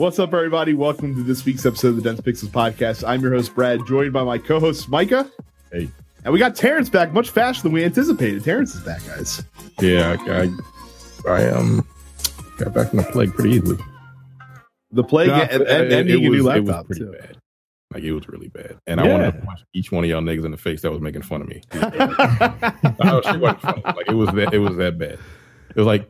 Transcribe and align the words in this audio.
What's 0.00 0.18
up, 0.18 0.32
everybody? 0.32 0.72
Welcome 0.72 1.14
to 1.14 1.22
this 1.22 1.44
week's 1.44 1.66
episode 1.66 1.88
of 1.88 1.96
the 1.96 2.02
Dense 2.02 2.22
Pixels 2.22 2.48
podcast. 2.48 3.06
I'm 3.06 3.20
your 3.20 3.34
host, 3.34 3.54
Brad, 3.54 3.80
joined 3.86 4.14
by 4.14 4.24
my 4.24 4.38
co 4.38 4.58
host, 4.58 4.88
Micah. 4.88 5.30
Hey. 5.70 5.90
And 6.24 6.32
we 6.32 6.38
got 6.38 6.56
Terrence 6.56 6.88
back 6.88 7.12
much 7.12 7.28
faster 7.28 7.64
than 7.64 7.72
we 7.72 7.84
anticipated. 7.84 8.42
Terrence 8.42 8.74
is 8.74 8.80
back, 8.80 9.04
guys. 9.06 9.44
Yeah, 9.78 10.16
I, 10.26 11.30
I, 11.30 11.32
I 11.44 11.50
um 11.50 11.86
got 12.56 12.72
back 12.72 12.88
from 12.88 12.96
the 13.00 13.02
plague 13.04 13.34
pretty 13.34 13.56
easily. 13.56 13.76
The 14.90 15.04
plague 15.04 15.28
Nah, 15.28 15.40
and, 15.40 15.50
and, 15.50 15.62
it- 15.62 15.92
and 15.92 16.10
it 16.10 16.18
new 16.18 16.30
was- 16.30 16.38
it 16.38 16.60
was 16.60 16.68
laptop, 16.68 16.86
pretty 16.86 17.00
too. 17.02 17.12
bad. 17.12 17.36
Like 17.92 18.02
it 18.04 18.12
was 18.12 18.26
really 18.26 18.48
bad, 18.48 18.78
and 18.86 19.00
I 19.00 19.06
wanted 19.08 19.32
to 19.32 19.38
Yeah. 19.38 19.44
punch 19.44 19.60
each 19.74 19.92
one 19.92 20.04
of 20.04 20.08
y'all 20.08 20.22
niggas 20.22 20.46
in 20.46 20.50
the 20.52 20.56
face 20.56 20.80
that 20.80 20.92
was 20.92 21.00
making 21.02 21.22
fun 21.22 21.42
of 21.42 21.48
me. 21.48 21.60
oh, 21.74 23.20
wasn't. 23.38 23.84
Like 23.84 24.08
it 24.08 24.14
was 24.14 24.30
that. 24.32 24.54
It 24.54 24.58
was 24.60 24.76
that 24.76 24.96
bad. 24.96 25.18
It 25.70 25.76
was 25.76 25.86
like 25.86 26.08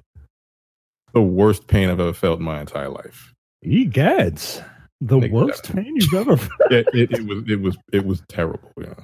the 1.12 1.22
worst 1.22 1.66
pain 1.66 1.88
I've 1.88 1.98
ever 1.98 2.12
felt 2.12 2.38
in 2.38 2.44
my 2.44 2.60
entire 2.60 2.88
life. 2.90 3.29
Egads. 3.64 4.64
The 5.02 5.16
Nigga, 5.16 5.30
worst 5.30 5.64
that- 5.64 5.76
pain 5.76 5.94
you've 5.96 6.14
ever 6.14 6.36
felt. 6.36 6.72
It, 6.72 6.86
it, 6.92 7.12
it 7.12 7.26
was. 7.26 7.44
It 7.48 7.60
was. 7.60 7.76
It 7.92 8.04
was 8.04 8.22
terrible. 8.28 8.70
Yeah. 8.76 8.94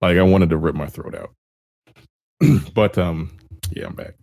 Like 0.00 0.16
I 0.16 0.22
wanted 0.22 0.50
to 0.50 0.56
rip 0.56 0.74
my 0.74 0.86
throat 0.86 1.14
out. 1.14 1.30
but 2.74 2.96
um, 2.98 3.36
yeah, 3.72 3.86
I'm 3.86 3.94
back. 3.94 4.14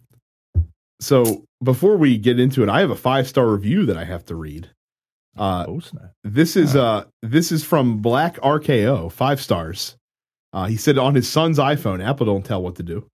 so 1.00 1.44
before 1.64 1.98
we 1.98 2.18
get 2.18 2.40
into 2.40 2.64
it, 2.64 2.70
I 2.70 2.80
have 2.81 2.90
a 2.92 2.95
five 2.95 3.28
star 3.28 3.48
review 3.48 3.86
that 3.88 3.98
I 3.98 4.04
have 4.05 4.26
to 4.26 4.36
read. 4.36 4.70
Uh, 5.38 5.66
Oh, 5.67 5.80
snap. 5.80 6.14
This 6.23 6.56
is 6.56 6.76
uh 6.76 7.06
this 7.22 7.52
is 7.52 7.64
from 7.64 7.98
Black 8.02 8.38
RKO, 8.38 9.12
five 9.12 9.40
stars. 9.42 9.95
Uh, 10.54 10.66
he 10.66 10.78
said 10.78 10.98
on 10.98 11.14
his 11.14 11.30
son's 11.30 11.59
iPhone, 11.59 12.04
Apple 12.04 12.26
don't 12.26 12.44
tell 12.45 12.64
what 12.64 12.76
to 12.78 12.83
do. 12.83 13.08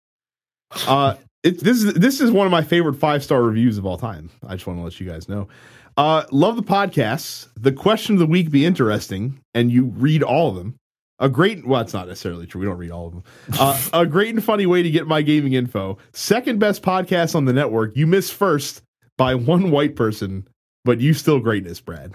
Uh, 0.88 1.16
it, 1.44 1.60
this 1.60 1.84
is 1.84 1.94
this 1.96 2.22
is 2.22 2.32
one 2.32 2.46
of 2.48 2.52
my 2.52 2.62
favorite 2.62 2.94
five 2.96 3.24
star 3.24 3.42
reviews 3.42 3.78
of 3.78 3.86
all 3.86 3.98
time. 3.98 4.30
I 4.48 4.56
just 4.56 4.68
want 4.68 4.80
to 4.80 4.84
let 4.84 5.00
you 5.02 5.08
guys 5.10 5.28
know. 5.28 5.50
Uh, 5.98 6.24
love 6.32 6.56
the 6.56 6.64
podcasts. 6.64 7.48
The 7.60 7.72
question 7.72 8.16
of 8.16 8.20
the 8.20 8.26
week 8.26 8.50
be 8.50 8.66
interesting, 8.66 9.40
and 9.54 9.72
you 9.72 9.86
read 9.86 10.24
all 10.24 10.50
of 10.50 10.56
them. 10.56 10.76
A 11.20 11.30
great 11.30 11.66
well, 11.66 11.82
it's 11.82 11.94
not 11.94 12.08
necessarily 12.08 12.48
true. 12.48 12.62
We 12.62 12.68
don't 12.68 12.78
read 12.78 12.92
all 12.92 13.08
of 13.08 13.14
them. 13.14 13.24
Uh, 13.60 13.80
a 13.94 14.06
great 14.06 14.34
and 14.34 14.44
funny 14.44 14.66
way 14.66 14.84
to 14.84 14.90
get 14.90 15.08
my 15.08 15.22
gaming 15.22 15.54
info. 15.54 15.98
Second 16.12 16.60
best 16.60 16.82
podcast 16.82 17.36
on 17.36 17.46
the 17.46 17.54
network. 17.54 17.96
You 17.96 18.08
miss 18.08 18.30
first 18.30 18.82
by 19.18 19.36
one 19.36 19.72
white 19.72 19.96
person, 19.96 20.48
but 20.84 21.00
you 21.00 21.14
still 21.14 21.40
greatness, 21.40 21.80
Brad. 21.80 22.14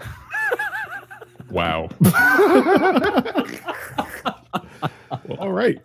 Wow. 1.49 1.89
All 5.39 5.51
right. 5.51 5.81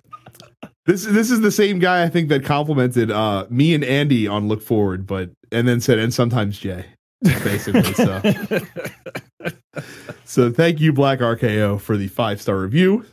This 0.86 1.04
this 1.04 1.30
is 1.30 1.40
the 1.40 1.50
same 1.50 1.78
guy 1.78 2.02
I 2.02 2.10
think 2.10 2.28
that 2.28 2.44
complimented 2.44 3.10
uh, 3.10 3.46
me 3.48 3.74
and 3.74 3.82
Andy 3.82 4.26
on 4.26 4.48
Look 4.48 4.60
Forward, 4.60 5.06
but 5.06 5.30
and 5.50 5.66
then 5.66 5.80
said 5.80 5.98
and 5.98 6.12
sometimes 6.12 6.58
Jay, 6.58 6.84
basically. 7.22 7.94
so 7.94 8.20
so 10.24 10.50
thank 10.52 10.80
you 10.80 10.92
Black 10.92 11.18
RKO 11.20 11.80
for 11.80 11.96
the 11.96 12.08
five 12.08 12.40
star 12.40 12.58
review. 12.58 13.04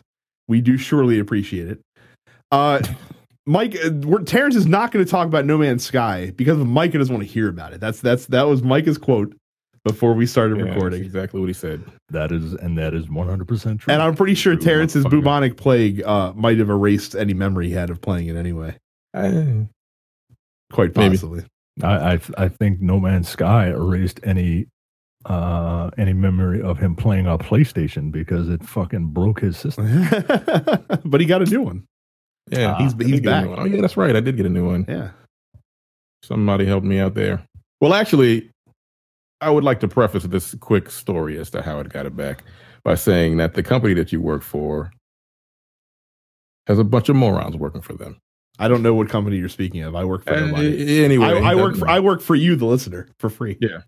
We 0.48 0.62
do 0.62 0.78
surely 0.78 1.20
appreciate 1.20 1.68
it. 1.68 1.80
Uh, 2.52 2.82
Mike, 3.46 3.76
uh, 3.84 3.92
we're, 4.04 4.22
Terrence 4.24 4.56
is 4.56 4.68
not 4.68 4.92
going 4.92 5.04
to 5.04 5.10
talk 5.10 5.28
about 5.28 5.46
No 5.46 5.58
Man's 5.58 5.86
Sky 5.86 6.32
because 6.36 6.58
Micah 6.58 6.98
doesn't 6.98 7.14
want 7.14 7.26
to 7.26 7.32
hear 7.32 7.48
about 7.50 7.74
it. 7.74 7.80
That's 7.80 8.02
that's 8.02 8.26
that 8.28 8.44
was 8.44 8.62
Micah's 8.62 8.98
quote 8.98 9.36
before 9.84 10.14
we 10.14 10.26
started 10.28 10.60
Yeah, 10.60 10.66
recording. 10.66 11.04
exactly 11.04 11.40
what 11.40 11.48
he 11.48 11.54
said. 11.54 11.84
That 12.10 12.32
is, 12.32 12.54
and 12.54 12.78
that 12.78 12.94
is 12.94 13.08
100% 13.08 13.80
true. 13.80 13.92
And 13.92 14.00
I'm 14.04 14.14
pretty 14.16 14.36
sure 14.36 14.54
True, 14.56 14.64
Terrence's 14.64 15.06
bubonic 15.06 15.58
plague 15.58 16.04
uh, 16.04 16.34
might 16.36 16.60
have 16.60 16.70
erased 16.70 17.16
any 17.16 17.34
memory 17.34 17.68
he 17.70 17.74
had 17.74 17.90
of 17.90 18.00
playing 18.00 18.28
it 18.28 18.36
anyway. 18.36 18.76
I- 19.16 19.66
Quite 20.72 20.96
Maybe. 20.96 21.18
Possibly. 21.80 22.36
I, 22.38 22.44
I, 22.44 22.46
I 22.46 22.50
think 22.50 22.82
No 22.82 23.00
Man's 23.00 23.30
Sky 23.30 23.68
erased 23.68 24.20
any 24.24 24.68
uh 25.26 25.92
any 26.00 26.14
memory 26.14 26.64
of 26.64 26.80
him 26.80 26.96
playing 26.96 27.28
a 27.28 27.38
PlayStation 27.38 28.12
because 28.12 28.50
it 28.50 28.64
fucking 28.64 29.08
broke 29.10 29.40
his 29.42 29.56
system. 29.58 29.86
but 31.06 31.22
he 31.22 31.28
got 31.28 31.42
a 31.42 31.46
new 31.46 31.62
one. 31.62 31.84
yeah, 32.50 32.78
He's- 32.80 32.96
he's 33.00 33.22
back. 33.22 33.46
Oh 33.48 33.66
yeah, 33.66 33.82
that's 33.82 33.98
right. 33.98 34.16
I 34.16 34.20
did 34.20 34.36
get 34.38 34.46
a 34.48 34.50
new 34.50 34.66
one. 34.66 34.86
Yeah. 34.90 35.12
Somebody 36.24 36.66
helped 36.66 36.86
me 36.86 37.00
out 37.00 37.14
there. 37.14 37.44
Well, 37.82 37.94
actually, 37.94 38.50
I 39.42 39.50
would 39.50 39.64
like 39.64 39.80
to 39.82 39.88
preface 39.88 40.24
this 40.24 40.54
quick 40.56 40.90
story 40.92 41.38
as 41.40 41.50
to 41.52 41.62
how 41.64 41.80
it 41.80 41.90
got 41.90 42.06
it 42.06 42.16
back 42.16 42.44
by 42.84 42.94
saying 42.96 43.38
that 43.38 43.54
the 43.56 43.64
company 43.64 43.94
that 43.96 44.12
you 44.12 44.22
work 44.22 44.42
for 44.44 44.92
has 46.68 46.78
a 46.80 46.84
bunch 46.84 47.10
of 47.10 47.16
morons 47.16 47.56
working 47.58 47.82
for 47.82 47.94
them. 47.94 48.18
I 48.60 48.68
don't 48.68 48.84
know 48.84 48.94
what 48.94 49.10
company 49.10 49.38
you're 49.38 49.50
speaking 49.50 49.82
of. 49.82 49.96
I 49.96 50.06
work 50.06 50.24
for 50.24 50.40
nobody. 50.40 51.02
Uh, 51.02 51.06
anyway, 51.06 51.26
I, 51.26 51.52
I 51.52 51.56
work 51.56 51.76
for 51.76 51.88
I 51.88 52.00
work 52.00 52.22
for 52.22 52.36
you, 52.36 52.56
the 52.56 52.66
listener, 52.66 53.08
for 53.18 53.30
free. 53.30 53.58
Yeah. 53.60 53.82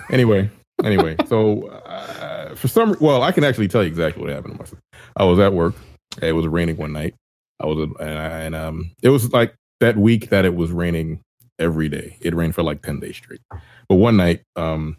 anyway, 0.10 0.50
anyway, 0.84 1.16
so 1.26 1.68
uh, 1.68 2.54
for 2.54 2.68
some, 2.68 2.96
well, 3.00 3.22
I 3.22 3.32
can 3.32 3.44
actually 3.44 3.68
tell 3.68 3.82
you 3.82 3.88
exactly 3.88 4.22
what 4.22 4.30
happened 4.30 4.54
to 4.54 4.58
myself. 4.58 4.80
I 5.16 5.24
was 5.24 5.38
at 5.38 5.52
work. 5.52 5.74
It 6.22 6.32
was 6.32 6.46
raining 6.46 6.76
one 6.76 6.92
night. 6.92 7.14
I 7.60 7.66
was, 7.66 7.88
and, 8.00 8.18
I, 8.18 8.38
and 8.40 8.54
um, 8.54 8.92
it 9.02 9.10
was 9.10 9.32
like 9.32 9.54
that 9.80 9.96
week 9.96 10.30
that 10.30 10.44
it 10.44 10.54
was 10.54 10.70
raining 10.70 11.20
every 11.58 11.88
day. 11.88 12.16
It 12.20 12.34
rained 12.34 12.54
for 12.54 12.62
like 12.62 12.82
ten 12.82 13.00
days 13.00 13.16
straight. 13.16 13.40
But 13.88 13.96
one 13.96 14.16
night, 14.16 14.42
um, 14.56 14.96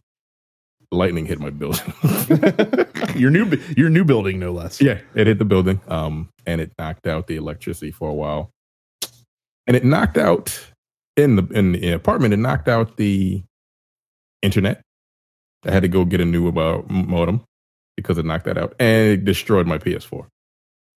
lightning 0.92 1.26
hit 1.26 1.40
my 1.40 1.50
building. 1.50 1.94
your 3.16 3.32
new 3.32 3.58
your 3.78 3.90
new 3.90 4.04
building, 4.04 4.40
no 4.40 4.52
less. 4.52 4.82
yeah, 4.82 5.00
it 5.16 5.28
hit 5.28 5.40
the 5.40 5.46
building, 5.46 5.82
um, 5.88 6.30
and 6.46 6.62
it 6.62 6.72
knocked 6.78 7.08
out 7.08 7.28
the 7.28 7.38
electricity 7.38 7.92
for 7.92 8.10
a 8.10 8.14
while, 8.14 8.52
and 9.70 9.76
it 9.78 9.86
knocked 9.86 10.18
out 10.18 10.60
in 11.16 11.36
the 11.36 11.48
in 11.54 11.74
the 11.74 11.92
apartment. 11.92 12.34
It 12.34 12.38
knocked 12.38 12.68
out 12.68 12.98
the 12.98 13.44
internet. 14.42 14.82
I 15.64 15.72
had 15.72 15.84
to 15.84 15.88
go 15.88 16.06
get 16.06 16.20
a 16.20 16.26
new 16.26 16.50
uh, 16.50 16.82
modem 16.90 17.44
because 17.96 18.18
it 18.18 18.26
knocked 18.26 18.46
that 18.46 18.58
out, 18.58 18.74
and 18.80 19.08
it 19.10 19.26
destroyed 19.26 19.68
my 19.68 19.78
PS4. 19.78 20.26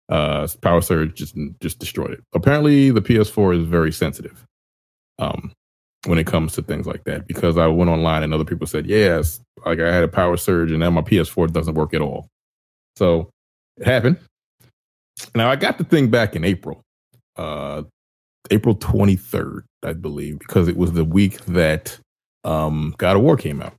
Uh, 0.08 0.48
power 0.62 0.80
surge 0.80 1.14
just 1.14 1.36
just 1.60 1.78
destroyed 1.80 2.12
it. 2.12 2.20
Apparently, 2.34 2.90
the 2.90 3.02
PS4 3.02 3.60
is 3.60 3.66
very 3.66 3.92
sensitive 3.92 4.42
um, 5.18 5.52
when 6.06 6.18
it 6.18 6.26
comes 6.26 6.54
to 6.54 6.62
things 6.62 6.86
like 6.86 7.04
that. 7.04 7.26
Because 7.26 7.58
I 7.58 7.66
went 7.66 7.90
online 7.90 8.22
and 8.22 8.32
other 8.32 8.46
people 8.46 8.66
said, 8.66 8.86
"Yes, 8.86 9.42
like 9.66 9.80
I 9.80 9.92
had 9.92 10.02
a 10.02 10.08
power 10.08 10.38
surge, 10.38 10.70
and 10.70 10.80
now 10.80 10.90
my 10.90 11.02
PS4 11.02 11.52
doesn't 11.52 11.74
work 11.74 11.92
at 11.92 12.00
all." 12.00 12.26
So 12.96 13.28
it 13.76 13.86
happened. 13.86 14.18
Now 15.34 15.50
I 15.50 15.56
got 15.56 15.76
the 15.76 15.84
thing 15.84 16.08
back 16.08 16.34
in 16.34 16.42
April, 16.42 16.80
uh, 17.36 17.82
April 18.50 18.74
23rd, 18.74 19.62
I 19.84 19.92
believe, 19.92 20.38
because 20.38 20.68
it 20.68 20.76
was 20.76 20.92
the 20.92 21.04
week 21.04 21.44
that 21.46 21.98
um, 22.44 22.94
God 22.98 23.16
of 23.16 23.22
War 23.22 23.36
came 23.36 23.62
out, 23.62 23.74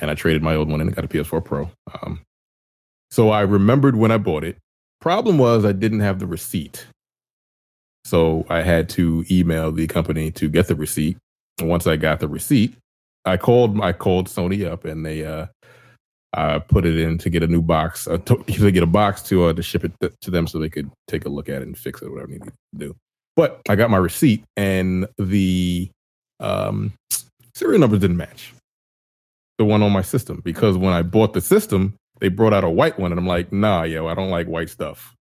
and 0.00 0.10
I 0.10 0.14
traded 0.14 0.42
my 0.42 0.54
old 0.54 0.70
one 0.70 0.80
in 0.80 0.86
and 0.86 0.96
got 0.96 1.04
a 1.04 1.08
PS4 1.08 1.44
Pro. 1.44 1.70
Um, 2.02 2.20
so 3.10 3.30
I 3.30 3.42
remembered 3.42 3.96
when 3.96 4.10
I 4.10 4.18
bought 4.18 4.44
it. 4.44 4.56
Problem 5.00 5.36
was 5.38 5.64
I 5.64 5.72
didn't 5.72 6.00
have 6.00 6.18
the 6.18 6.26
receipt, 6.26 6.86
so 8.04 8.46
I 8.48 8.62
had 8.62 8.88
to 8.90 9.24
email 9.30 9.72
the 9.72 9.86
company 9.86 10.30
to 10.32 10.48
get 10.48 10.68
the 10.68 10.76
receipt. 10.76 11.18
And 11.60 11.68
once 11.68 11.86
I 11.86 11.96
got 11.96 12.20
the 12.20 12.28
receipt, 12.28 12.74
I 13.24 13.36
called 13.36 13.80
I 13.80 13.92
called 13.92 14.28
Sony 14.28 14.66
up, 14.66 14.84
and 14.84 15.04
they 15.04 15.24
uh, 15.24 15.46
I 16.32 16.58
put 16.60 16.86
it 16.86 16.98
in 16.98 17.18
to 17.18 17.30
get 17.30 17.42
a 17.42 17.46
new 17.46 17.60
box, 17.60 18.08
uh, 18.08 18.16
to, 18.18 18.36
to 18.46 18.70
get 18.70 18.82
a 18.82 18.86
box 18.86 19.22
to 19.24 19.46
uh, 19.46 19.52
to 19.52 19.62
ship 19.62 19.84
it 19.84 19.92
th- 20.00 20.14
to 20.22 20.30
them 20.30 20.46
so 20.46 20.58
they 20.58 20.70
could 20.70 20.90
take 21.08 21.24
a 21.24 21.28
look 21.28 21.48
at 21.48 21.62
it 21.62 21.66
and 21.66 21.76
fix 21.76 22.00
it, 22.00 22.06
or 22.06 22.12
whatever 22.12 22.32
they 22.32 22.38
needed 22.38 22.52
to 22.72 22.78
do. 22.78 22.96
But 23.36 23.60
I 23.68 23.76
got 23.76 23.90
my 23.90 23.96
receipt, 23.96 24.44
and 24.56 25.06
the 25.18 25.90
um, 26.40 26.92
serial 27.54 27.80
number 27.80 27.98
didn't 27.98 28.16
match 28.18 28.52
the 29.58 29.64
one 29.64 29.82
on 29.82 29.92
my 29.92 30.02
system 30.02 30.40
because 30.44 30.76
when 30.76 30.92
I 30.92 31.02
bought 31.02 31.32
the 31.32 31.40
system, 31.40 31.94
they 32.20 32.28
brought 32.28 32.52
out 32.52 32.64
a 32.64 32.70
white 32.70 32.98
one, 32.98 33.10
and 33.12 33.18
I'm 33.18 33.26
like, 33.26 33.52
nah, 33.52 33.84
yo, 33.84 34.06
I 34.06 34.14
don't 34.14 34.30
like 34.30 34.46
white 34.46 34.68
stuff. 34.70 35.14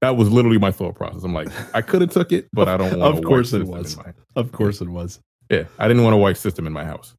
That 0.00 0.16
was 0.16 0.30
literally 0.30 0.58
my 0.58 0.70
thought 0.72 0.94
process. 0.94 1.24
I'm 1.24 1.32
like, 1.34 1.48
I 1.74 1.80
could 1.82 2.00
have 2.02 2.10
took 2.10 2.30
it, 2.32 2.48
but 2.52 2.68
I 2.68 2.76
don't 2.76 2.98
want. 2.98 3.12
Of 3.18 3.24
a 3.24 3.26
course 3.26 3.52
white 3.52 3.62
it 3.62 3.66
was. 3.66 3.96
my- 3.96 4.12
Of 4.36 4.52
course 4.52 4.80
it 4.80 4.88
was. 4.88 5.20
yeah, 5.50 5.64
I 5.78 5.88
didn't 5.88 6.02
want 6.04 6.14
a 6.14 6.18
white 6.18 6.36
system 6.36 6.66
in 6.66 6.72
my 6.72 6.84
house. 6.84 7.14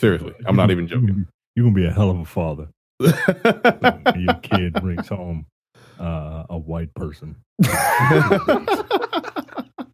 Seriously, 0.00 0.32
I'm 0.46 0.54
not 0.56 0.70
even 0.70 0.86
joking. 0.88 1.26
You're 1.56 1.64
gonna 1.66 1.74
be 1.74 1.86
a 1.86 1.90
hell 1.92 2.10
of 2.10 2.18
a 2.20 2.24
father. 2.24 2.68
your 3.00 4.34
kid 4.42 4.74
brings 4.74 5.08
home 5.08 5.46
uh, 5.98 6.44
a 6.50 6.58
white 6.58 6.92
person. 6.94 7.36
I 7.64 8.64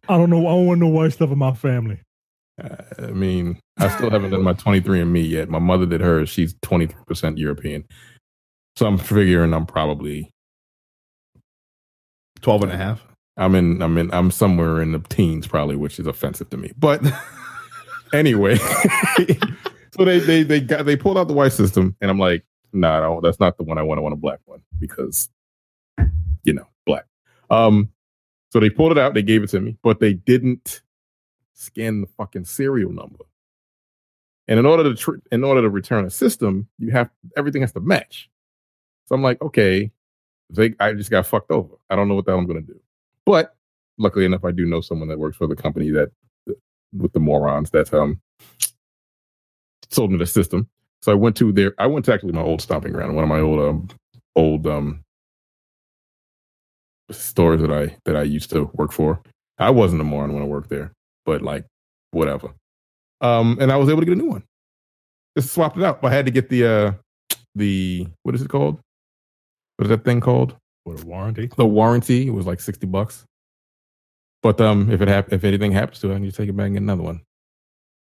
don't 0.09 0.29
know. 0.29 0.47
I 0.47 0.51
don't 0.51 0.67
want 0.67 0.79
no 0.79 0.87
white 0.87 1.13
stuff 1.13 1.31
in 1.31 1.37
my 1.37 1.53
family. 1.53 1.99
Uh, 2.61 2.75
I 2.99 3.07
mean, 3.07 3.59
I 3.77 3.89
still 3.89 4.09
haven't 4.09 4.31
done 4.31 4.43
my 4.43 4.53
23 4.53 5.01
and 5.01 5.11
me 5.11 5.21
yet. 5.21 5.49
My 5.49 5.59
mother 5.59 5.85
did 5.85 6.01
hers. 6.01 6.29
She's 6.29 6.53
23% 6.55 7.37
European. 7.37 7.85
So 8.75 8.85
I'm 8.85 8.97
figuring 8.97 9.53
I'm 9.53 9.65
probably 9.65 10.29
12 12.41 12.63
and 12.63 12.71
a 12.71 12.77
half. 12.77 13.05
I'm 13.37 13.55
in 13.55 13.81
I'm 13.81 13.97
in 13.97 14.13
I'm 14.13 14.31
somewhere 14.31 14.81
in 14.81 14.93
the 14.93 14.99
teens 14.99 15.47
probably, 15.47 15.75
which 15.75 15.99
is 15.99 16.07
offensive 16.07 16.49
to 16.51 16.57
me. 16.57 16.71
But 16.77 17.01
anyway, 18.13 18.55
so 19.91 20.05
they 20.05 20.19
they 20.19 20.43
they 20.43 20.61
got 20.61 20.85
they 20.85 20.95
pulled 20.95 21.17
out 21.17 21.27
the 21.27 21.33
white 21.33 21.51
system, 21.51 21.95
and 21.99 22.09
I'm 22.09 22.19
like, 22.19 22.45
nah, 22.71 23.01
no, 23.01 23.21
that's 23.21 23.39
not 23.39 23.57
the 23.57 23.63
one 23.63 23.77
I 23.77 23.83
want. 23.83 23.99
I 23.99 24.03
want 24.03 24.13
a 24.13 24.17
black 24.17 24.39
one 24.45 24.61
because 24.79 25.29
you 26.45 26.53
know 26.53 26.67
black. 26.85 27.05
Um, 27.49 27.89
so 28.49 28.59
they 28.59 28.69
pulled 28.69 28.93
it 28.93 28.97
out, 28.97 29.13
they 29.13 29.21
gave 29.21 29.43
it 29.43 29.49
to 29.49 29.59
me, 29.59 29.77
but 29.83 29.99
they 29.99 30.13
didn't 30.13 30.81
scan 31.53 32.01
the 32.01 32.07
fucking 32.07 32.45
serial 32.45 32.91
number. 32.91 33.25
And 34.47 34.59
in 34.59 34.65
order 34.65 34.83
to 34.83 34.95
tr- 34.95 35.19
in 35.31 35.43
order 35.43 35.61
to 35.61 35.69
return 35.69 36.05
a 36.05 36.09
system, 36.09 36.67
you 36.77 36.91
have 36.91 37.09
everything 37.35 37.61
has 37.61 37.73
to 37.73 37.79
match. 37.79 38.29
So 39.07 39.15
I'm 39.15 39.23
like, 39.23 39.41
okay, 39.41 39.91
they 40.49 40.73
I 40.79 40.93
just 40.93 41.11
got 41.11 41.25
fucked 41.25 41.51
over. 41.51 41.75
I 41.89 41.95
don't 41.95 42.07
know 42.07 42.15
what 42.15 42.25
the 42.25 42.31
hell 42.31 42.39
I'm 42.39 42.47
gonna 42.47 42.61
do. 42.61 42.79
But 43.25 43.55
luckily 43.97 44.25
enough, 44.25 44.45
I 44.45 44.51
do 44.51 44.65
know 44.65 44.81
someone 44.81 45.09
that 45.09 45.19
works 45.19 45.37
for 45.37 45.47
the 45.47 45.55
company 45.55 45.89
that 45.91 46.11
with 46.93 47.13
the 47.13 47.19
morons 47.19 47.71
that 47.71 47.93
um 47.93 48.21
sold 49.89 50.11
me 50.11 50.17
the 50.17 50.25
system. 50.25 50.69
So 51.01 51.11
I 51.11 51.15
went 51.15 51.35
to 51.37 51.51
their 51.51 51.73
I 51.79 51.87
went 51.87 52.05
to 52.05 52.13
actually 52.13 52.33
my 52.33 52.41
old 52.41 52.61
stomping 52.61 52.91
ground, 52.93 53.15
one 53.15 53.23
of 53.23 53.29
my 53.29 53.39
old 53.39 53.59
um 53.59 53.87
old 54.35 54.67
um 54.67 55.04
stores 57.11 57.61
that 57.61 57.71
I 57.71 57.95
that 58.05 58.15
I 58.15 58.23
used 58.23 58.49
to 58.51 58.69
work 58.73 58.91
for. 58.91 59.21
I 59.57 59.69
wasn't 59.69 60.01
a 60.01 60.03
moron 60.03 60.33
when 60.33 60.43
I 60.43 60.47
worked 60.47 60.69
there, 60.69 60.91
but 61.25 61.41
like 61.41 61.65
whatever. 62.11 62.49
Um, 63.21 63.57
and 63.61 63.71
I 63.71 63.77
was 63.77 63.89
able 63.89 64.01
to 64.01 64.05
get 64.05 64.13
a 64.17 64.21
new 64.21 64.29
one. 64.29 64.43
Just 65.37 65.53
swapped 65.53 65.77
it 65.77 65.83
out. 65.83 66.01
But 66.01 66.11
I 66.11 66.15
had 66.15 66.25
to 66.25 66.31
get 66.31 66.49
the 66.49 66.65
uh 66.65 66.91
the 67.55 68.07
what 68.23 68.35
is 68.35 68.41
it 68.41 68.49
called? 68.49 68.79
What 69.77 69.83
is 69.85 69.89
that 69.89 70.03
thing 70.05 70.21
called? 70.21 70.55
With 70.85 71.03
a 71.03 71.05
warranty. 71.05 71.49
The 71.55 71.65
warranty. 71.65 72.27
It 72.27 72.31
was 72.31 72.45
like 72.45 72.59
sixty 72.61 72.85
bucks. 72.87 73.25
But 74.43 74.61
um, 74.61 74.91
if 74.91 75.01
it 75.01 75.07
hap- 75.07 75.33
if 75.33 75.43
anything 75.43 75.71
happens 75.71 75.99
to 76.01 76.11
it, 76.11 76.15
I 76.15 76.17
need 76.19 76.29
to 76.31 76.37
take 76.37 76.49
it 76.49 76.55
back 76.55 76.67
and 76.67 76.75
get 76.75 76.81
another 76.83 77.01
one. 77.01 77.21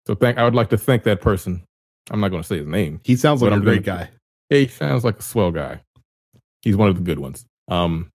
So 0.08 0.16
thank. 0.16 0.38
I 0.38 0.44
would 0.44 0.56
like 0.56 0.70
to 0.70 0.78
thank 0.78 1.04
that 1.04 1.22
person. 1.22 1.64
I'm 2.10 2.20
not 2.20 2.30
going 2.30 2.42
to 2.42 2.48
say 2.48 2.58
his 2.58 2.68
name. 2.68 3.00
He 3.04 3.16
sounds 3.16 3.42
like 3.42 3.50
But 3.52 3.54
a 3.54 3.58
I'm 3.58 3.64
great 3.64 3.84
gonna- 3.84 4.06
guy. 4.06 4.10
He 4.50 4.68
sounds 4.68 5.04
like 5.04 5.20
a 5.20 5.22
swell 5.24 5.52
guy. 5.52 5.82
He's 6.62 6.76
one 6.76 6.90
of 6.90 6.96
the 6.96 7.02
good 7.02 7.20
ones. 7.20 7.46
Um, 7.68 8.10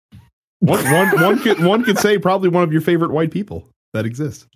One, 0.60 0.84
one, 0.92 1.22
one 1.22 1.40
could 1.40 1.64
one 1.64 1.84
could 1.84 2.00
say 2.00 2.18
probably 2.18 2.50
one 2.50 2.64
of 2.64 2.72
your 2.72 2.82
favorite 2.82 3.12
white 3.12 3.32
people 3.32 3.70
that 3.94 4.06
exists. 4.06 4.48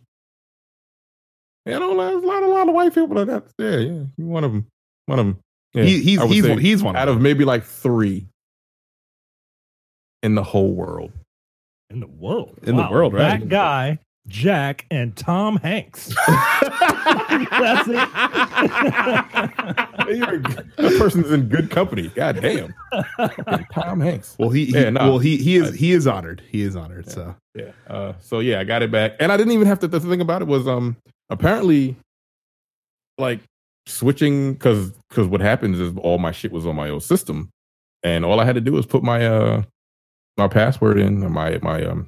yeah, 1.65 1.75
I 1.75 1.79
don't 1.79 1.95
know. 1.95 2.09
There's 2.09 2.23
a 2.23 2.27
lot, 2.27 2.43
a 2.43 2.47
lot 2.47 2.67
of 2.67 2.73
white 2.73 2.93
people 2.93 3.15
Like 3.15 3.27
that 3.27 3.33
have. 3.33 3.53
Yeah, 3.59 3.77
yeah. 3.77 4.03
He's 4.17 4.25
one 4.25 4.43
of 4.43 4.51
them. 4.51 4.67
One 5.05 5.19
of 5.19 5.25
them. 5.25 5.39
Yeah, 5.73 5.83
he, 5.83 6.01
he's 6.01 6.21
he's 6.23 6.47
one, 6.47 6.57
he's 6.57 6.83
one 6.83 6.95
out 6.95 7.07
of 7.07 7.21
maybe 7.21 7.45
like 7.45 7.63
three 7.63 8.27
in 10.23 10.35
the 10.35 10.43
whole 10.43 10.73
world. 10.73 11.11
In 11.89 11.99
the 11.99 12.07
world. 12.07 12.57
In 12.63 12.75
the 12.77 12.87
world, 12.89 13.13
right. 13.13 13.39
That 13.39 13.49
guy, 13.49 13.99
Jack, 14.27 14.85
and 14.91 15.15
Tom 15.15 15.57
Hanks. 15.57 16.13
That's 16.27 17.87
it. 17.87 17.95
You're 20.17 20.39
that 20.39 20.95
person's 20.99 21.31
in 21.31 21.47
good 21.49 21.71
company. 21.71 22.09
God 22.09 22.39
damn. 22.41 22.73
Tom 23.73 23.99
Hanks. 23.99 24.35
well, 24.37 24.49
he, 24.49 24.65
he 24.65 24.73
Yeah, 24.73 24.89
no. 24.91 25.09
well 25.11 25.19
he 25.19 25.37
he 25.37 25.55
is 25.57 25.73
he 25.75 25.91
is 25.93 26.05
honored. 26.07 26.41
He 26.49 26.61
is 26.61 26.75
honored. 26.75 27.09
So 27.09 27.35
Yeah. 27.55 27.71
Uh, 27.87 28.13
so 28.19 28.39
yeah, 28.39 28.59
I 28.59 28.63
got 28.63 28.81
it 28.83 28.91
back, 28.91 29.13
and 29.19 29.31
I 29.31 29.37
didn't 29.37 29.53
even 29.53 29.67
have 29.67 29.79
to. 29.79 29.87
The 29.87 29.99
thing 29.99 30.21
about 30.21 30.41
it 30.41 30.47
was, 30.47 30.67
um, 30.67 30.97
apparently, 31.29 31.95
like 33.17 33.39
switching 33.87 34.53
because 34.53 34.91
because 35.09 35.27
what 35.27 35.41
happens 35.41 35.79
is 35.79 35.93
all 35.97 36.17
my 36.19 36.31
shit 36.31 36.51
was 36.51 36.65
on 36.67 36.75
my 36.75 36.89
old 36.89 37.03
system, 37.03 37.49
and 38.03 38.23
all 38.23 38.39
I 38.39 38.45
had 38.45 38.55
to 38.55 38.61
do 38.61 38.73
was 38.73 38.85
put 38.85 39.03
my 39.03 39.25
uh 39.25 39.63
my 40.37 40.47
password 40.47 40.99
in 40.99 41.23
or 41.23 41.29
my 41.29 41.59
my 41.61 41.83
um 41.85 42.07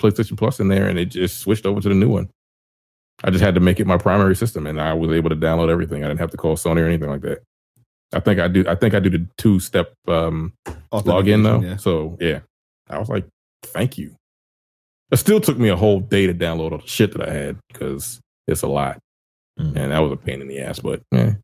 PlayStation 0.00 0.36
Plus 0.36 0.60
in 0.60 0.68
there, 0.68 0.88
and 0.88 0.98
it 0.98 1.06
just 1.06 1.38
switched 1.40 1.66
over 1.66 1.80
to 1.80 1.88
the 1.88 1.94
new 1.94 2.08
one. 2.08 2.28
I 3.22 3.30
just 3.30 3.44
had 3.44 3.54
to 3.54 3.60
make 3.60 3.78
it 3.80 3.86
my 3.86 3.98
primary 3.98 4.34
system, 4.34 4.66
and 4.66 4.80
I 4.80 4.94
was 4.94 5.10
able 5.10 5.30
to 5.30 5.36
download 5.36 5.68
everything. 5.70 6.04
I 6.04 6.08
didn't 6.08 6.20
have 6.20 6.30
to 6.30 6.36
call 6.36 6.56
Sony 6.56 6.78
or 6.80 6.86
anything 6.86 7.10
like 7.10 7.20
that. 7.22 7.42
I 8.12 8.20
think 8.20 8.40
I 8.40 8.48
do. 8.48 8.64
I 8.66 8.74
think 8.74 8.94
I 8.94 8.98
do 9.00 9.10
the 9.10 9.26
two 9.36 9.60
step 9.60 9.92
um 10.08 10.52
log 10.92 11.28
in 11.28 11.42
though. 11.42 11.60
Yeah. 11.60 11.76
So 11.76 12.16
yeah, 12.20 12.40
I 12.88 12.98
was 12.98 13.08
like, 13.08 13.26
thank 13.64 13.98
you. 13.98 14.16
It 15.12 15.16
still 15.18 15.40
took 15.40 15.58
me 15.58 15.68
a 15.68 15.76
whole 15.76 16.00
day 16.00 16.26
to 16.26 16.34
download 16.34 16.72
all 16.72 16.78
the 16.78 16.86
shit 16.86 17.12
that 17.12 17.28
I 17.28 17.32
had 17.32 17.58
because 17.72 18.20
it's 18.48 18.62
a 18.62 18.68
lot, 18.68 18.98
Mm. 19.58 19.76
and 19.76 19.92
that 19.92 19.98
was 19.98 20.12
a 20.12 20.16
pain 20.16 20.40
in 20.40 20.48
the 20.48 20.58
ass. 20.60 20.78
But 20.80 21.02
yeah, 21.12 21.34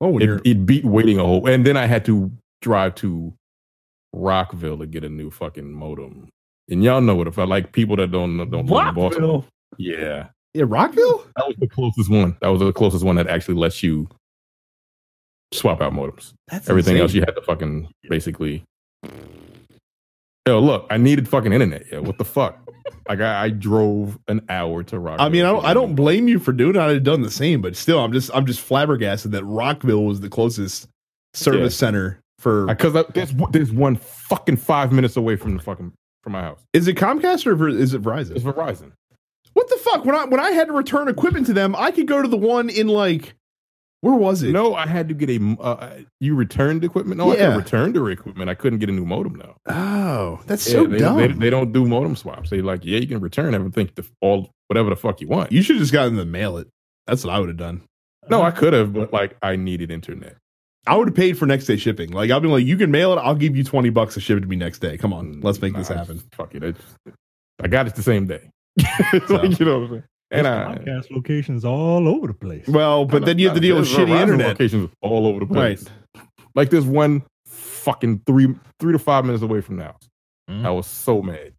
Oh, 0.00 0.18
it, 0.18 0.40
it 0.46 0.64
beat 0.64 0.84
waiting 0.84 1.18
a 1.18 1.24
whole, 1.24 1.46
and 1.46 1.66
then 1.66 1.76
I 1.76 1.86
had 1.86 2.04
to 2.06 2.32
drive 2.62 2.94
to 2.96 3.34
Rockville 4.14 4.78
to 4.78 4.86
get 4.86 5.04
a 5.04 5.08
new 5.08 5.30
fucking 5.30 5.70
modem. 5.70 6.28
And 6.70 6.84
y'all 6.84 7.00
know 7.00 7.14
what 7.14 7.26
if 7.26 7.38
I 7.38 7.44
like 7.44 7.72
people 7.72 7.96
that 7.96 8.10
don't 8.10 8.36
don't 8.38 8.66
live 8.66 8.88
in 8.88 8.94
Boston. 8.94 9.22
Rockville. 9.22 9.44
Yeah, 9.78 10.28
yeah 10.54 10.64
Rockville. 10.66 11.26
that 11.36 11.46
was 11.46 11.56
the 11.58 11.68
closest 11.68 12.10
one. 12.10 12.36
That 12.40 12.48
was 12.48 12.60
the 12.60 12.72
closest 12.72 13.04
one 13.04 13.16
that 13.16 13.28
actually 13.28 13.56
lets 13.56 13.82
you 13.82 14.08
swap 15.52 15.80
out 15.80 15.92
modems. 15.92 16.32
That's 16.48 16.68
Everything 16.70 16.94
insane. 16.94 17.02
else 17.02 17.14
you 17.14 17.20
had 17.22 17.34
to 17.34 17.42
fucking 17.42 17.88
basically. 18.08 18.62
Yo, 20.46 20.58
look, 20.58 20.86
I 20.90 20.96
needed 20.96 21.28
fucking 21.28 21.52
internet. 21.52 21.84
Yeah, 21.92 21.98
what 21.98 22.18
the 22.18 22.24
fuck? 22.24 22.58
like 23.08 23.20
I, 23.20 23.44
I 23.44 23.50
drove 23.50 24.18
an 24.28 24.40
hour 24.48 24.82
to 24.84 24.98
Rockville. 24.98 25.26
I 25.26 25.28
mean, 25.28 25.44
I 25.44 25.48
don't, 25.50 25.62
get 25.62 25.68
I 25.68 25.70
a 25.72 25.74
don't 25.74 25.94
blame 25.94 26.28
you 26.28 26.38
for 26.38 26.52
doing 26.52 26.76
it. 26.76 26.78
I'd 26.80 26.94
have 26.94 27.02
done 27.02 27.22
the 27.22 27.30
same, 27.30 27.60
but 27.60 27.76
still, 27.76 27.98
I'm 28.00 28.12
just, 28.12 28.30
I'm 28.34 28.46
just 28.46 28.60
flabbergasted 28.60 29.32
that 29.32 29.44
Rockville 29.44 30.04
was 30.04 30.20
the 30.20 30.28
closest 30.28 30.88
service 31.34 31.76
center 31.76 32.20
for. 32.38 32.66
because 32.66 32.92
there's 33.12 33.34
there's 33.50 33.72
one 33.72 33.96
fucking 33.96 34.56
five 34.56 34.92
minutes 34.92 35.16
away 35.16 35.36
from 35.36 35.56
the 35.56 35.62
fucking 35.62 35.92
from 36.22 36.32
my 36.32 36.42
house. 36.42 36.60
is 36.72 36.86
it 36.88 36.96
Comcast 36.96 37.46
or 37.46 37.68
is 37.68 37.94
it 37.94 38.02
Verizon? 38.02 38.36
It's 38.36 38.44
Verizon. 38.44 38.92
What 39.54 39.68
the 39.68 39.76
fuck? 39.76 40.04
When 40.04 40.14
I 40.14 40.24
when 40.26 40.40
I 40.40 40.50
had 40.50 40.68
to 40.68 40.72
return 40.72 41.08
equipment 41.08 41.46
to 41.46 41.52
them, 41.52 41.74
I 41.76 41.90
could 41.90 42.06
go 42.06 42.22
to 42.22 42.28
the 42.28 42.36
one 42.36 42.68
in 42.70 42.88
like 42.88 43.34
where 44.02 44.14
was 44.14 44.42
it? 44.42 44.52
No, 44.52 44.74
I 44.74 44.86
had 44.86 45.08
to 45.08 45.14
get 45.14 45.28
a. 45.28 45.56
Uh, 45.60 45.98
you 46.20 46.34
returned 46.34 46.84
equipment. 46.84 47.18
No, 47.18 47.32
I 47.32 47.36
Yeah. 47.36 47.50
could 47.50 47.64
return 47.64 47.92
the 47.92 48.04
equipment. 48.06 48.48
I 48.48 48.54
couldn't 48.54 48.78
get 48.78 48.88
a 48.88 48.92
new 48.92 49.04
modem 49.04 49.36
though. 49.36 49.56
Oh, 49.66 50.40
that's 50.46 50.62
so 50.62 50.86
they, 50.86 50.98
dumb. 50.98 51.18
They, 51.18 51.28
they 51.28 51.50
don't 51.50 51.72
do 51.72 51.86
modem 51.86 52.16
swaps. 52.16 52.48
They 52.48 52.62
like, 52.62 52.84
yeah, 52.84 52.98
you 52.98 53.06
can 53.06 53.20
return 53.20 53.54
everything, 53.54 53.88
to 53.96 54.04
all 54.22 54.50
whatever 54.68 54.88
the 54.88 54.96
fuck 54.96 55.20
you 55.20 55.28
want. 55.28 55.52
you 55.52 55.60
should 55.60 55.76
have 55.76 55.82
just 55.82 55.92
gotten 55.92 56.16
to 56.16 56.24
mail 56.24 56.56
it. 56.56 56.68
That's 57.06 57.24
what 57.24 57.34
I 57.34 57.40
would 57.40 57.48
have 57.48 57.58
done. 57.58 57.82
no, 58.30 58.40
I 58.42 58.52
could 58.52 58.72
have, 58.72 58.94
but 58.94 59.12
like, 59.12 59.36
I 59.42 59.56
needed 59.56 59.90
internet. 59.90 60.36
I 60.86 60.96
would 60.96 61.08
have 61.08 61.14
paid 61.14 61.38
for 61.38 61.46
next 61.46 61.66
day 61.66 61.76
shipping. 61.76 62.10
Like 62.10 62.30
I'll 62.30 62.40
be 62.40 62.48
like, 62.48 62.64
you 62.64 62.76
can 62.76 62.90
mail 62.90 63.12
it. 63.12 63.16
I'll 63.16 63.34
give 63.34 63.56
you 63.56 63.64
twenty 63.64 63.90
bucks 63.90 64.14
to 64.14 64.20
ship 64.20 64.38
it 64.38 64.40
to 64.40 64.46
me 64.46 64.56
next 64.56 64.78
day. 64.78 64.96
Come 64.96 65.12
on, 65.12 65.40
let's 65.40 65.60
make 65.60 65.72
Nah, 65.72 65.80
this 65.80 65.88
happen. 65.88 66.22
Fuck 66.32 66.54
it. 66.54 66.76
I, 67.62 67.68
got 67.68 67.86
it 67.86 67.94
the 67.94 68.02
same 68.02 68.26
day. 68.26 68.50
like, 69.28 69.58
you 69.60 69.66
know 69.66 69.80
what 69.80 69.84
I'm 69.84 69.88
saying? 69.88 70.04
And 70.30 70.46
I, 70.46 70.76
podcast 70.76 71.10
locations 71.10 71.64
all 71.64 72.08
over 72.08 72.28
the 72.28 72.34
place. 72.34 72.66
Well, 72.68 73.04
but 73.04 73.24
then 73.24 73.38
you 73.38 73.48
have 73.48 73.56
to 73.56 73.60
deal 73.60 73.76
with 73.76 73.88
shitty 73.88 74.18
internet. 74.20 74.48
locations 74.48 74.90
all 75.02 75.26
over 75.26 75.40
the 75.40 75.46
place. 75.46 75.84
Right. 76.14 76.24
Like 76.54 76.70
there's 76.70 76.86
one 76.86 77.24
fucking 77.46 78.22
three 78.26 78.54
three 78.78 78.92
to 78.92 78.98
five 78.98 79.24
minutes 79.24 79.42
away 79.42 79.60
from 79.60 79.76
now. 79.76 79.96
Mm. 80.48 80.64
I 80.64 80.70
was 80.70 80.86
so 80.86 81.20
mad. 81.22 81.52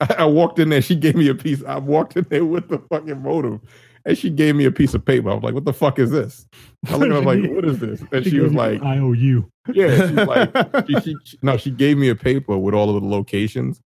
I, 0.00 0.14
I 0.18 0.24
walked 0.24 0.58
in 0.58 0.70
there. 0.70 0.82
She 0.82 0.96
gave 0.96 1.16
me 1.16 1.28
a 1.28 1.34
piece. 1.34 1.62
I 1.64 1.78
walked 1.78 2.16
in 2.16 2.26
there 2.28 2.44
with 2.44 2.68
the 2.68 2.78
fucking 2.90 3.22
modem, 3.22 3.60
and 4.06 4.16
she 4.18 4.30
gave 4.30 4.54
me 4.56 4.64
a 4.64 4.70
piece 4.70 4.94
of 4.94 5.04
paper. 5.04 5.30
I 5.30 5.34
was 5.34 5.42
like, 5.42 5.54
"What 5.54 5.64
the 5.64 5.72
fuck 5.72 5.98
is 5.98 6.10
this?" 6.10 6.46
I 6.88 6.96
looked 6.96 7.12
at 7.12 7.16
her 7.16 7.20
like, 7.22 7.50
"What 7.54 7.64
is 7.64 7.78
this?" 7.78 8.02
And 8.12 8.24
she 8.24 8.40
was 8.40 8.52
like, 8.52 8.82
IOU. 8.82 9.48
"Yeah." 9.72 10.06
She's 10.06 10.10
like, 10.26 10.86
she, 10.86 11.00
she, 11.00 11.16
she- 11.24 11.38
no, 11.42 11.56
she 11.56 11.70
gave 11.70 11.96
me 11.98 12.08
a 12.08 12.14
paper 12.14 12.56
with 12.58 12.74
all 12.74 12.94
of 12.94 13.02
the 13.02 13.08
locations, 13.08 13.80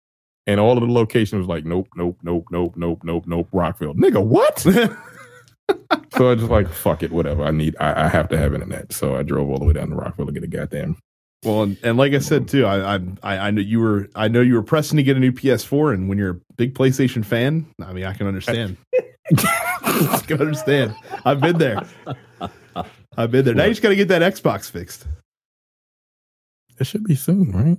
and 0.47 0.59
all 0.61 0.77
of 0.77 0.81
the 0.87 0.93
locations 0.93 1.39
was 1.41 1.47
like, 1.49 1.65
"Nope, 1.65 1.89
nope, 1.97 2.19
nope, 2.23 2.47
nope, 2.51 2.75
nope, 2.77 3.01
nope, 3.05 3.25
nope." 3.27 3.49
Rockville, 3.53 3.95
nigga, 3.95 4.25
what? 4.25 4.59
so 6.17 6.31
I 6.31 6.35
just 6.35 6.51
like, 6.51 6.69
fuck 6.69 7.03
it, 7.03 7.13
whatever. 7.13 7.45
I 7.45 7.51
need, 7.51 7.77
I, 7.79 8.05
I 8.05 8.09
have 8.09 8.29
to 8.31 8.39
have 8.39 8.55
internet. 8.55 8.93
So 8.93 9.17
I 9.17 9.23
drove 9.23 9.49
all 9.51 9.59
the 9.59 9.65
way 9.67 9.75
down 9.75 9.91
to 9.91 9.97
Rockville 9.97 10.27
to 10.27 10.33
get 10.33 10.43
a 10.43 10.47
goddamn. 10.47 10.97
well, 11.45 11.63
and, 11.63 11.79
and 11.83 11.97
like 11.99 12.15
I 12.15 12.19
said 12.19 12.49
too, 12.49 12.65
I, 12.67 12.97
I 12.97 13.01
I 13.23 13.39
I 13.39 13.51
know 13.51 13.61
you 13.61 13.79
were 13.81 14.09
I 14.15 14.29
know 14.29 14.41
you 14.41 14.55
were 14.55 14.63
pressing 14.63 14.97
to 14.97 15.03
get 15.03 15.17
a 15.17 15.21
new 15.21 15.31
PS4, 15.33 15.95
and 15.95 16.09
when 16.09 16.19
you're 16.19 16.31
a 16.31 16.41
big 16.57 16.75
PlayStation 16.75 17.25
fan, 17.25 17.67
I 17.83 17.93
mean, 17.93 18.05
I 18.05 18.15
can 18.15 18.27
understand. 18.27 18.77
I 20.13 20.23
can 20.27 20.41
understand. 20.41 20.95
I've 21.25 21.41
been 21.41 21.59
there. 21.59 21.83
I've 23.17 23.31
been 23.31 23.45
there. 23.45 23.55
Now 23.55 23.65
you 23.65 23.71
just 23.71 23.83
got 23.83 23.89
to 23.91 23.97
get 23.97 24.09
that 24.09 24.23
Xbox 24.23 24.71
fixed. 24.71 25.07
It 26.79 26.87
should 26.87 27.05
be 27.05 27.15
soon, 27.15 27.51
right? 27.53 27.79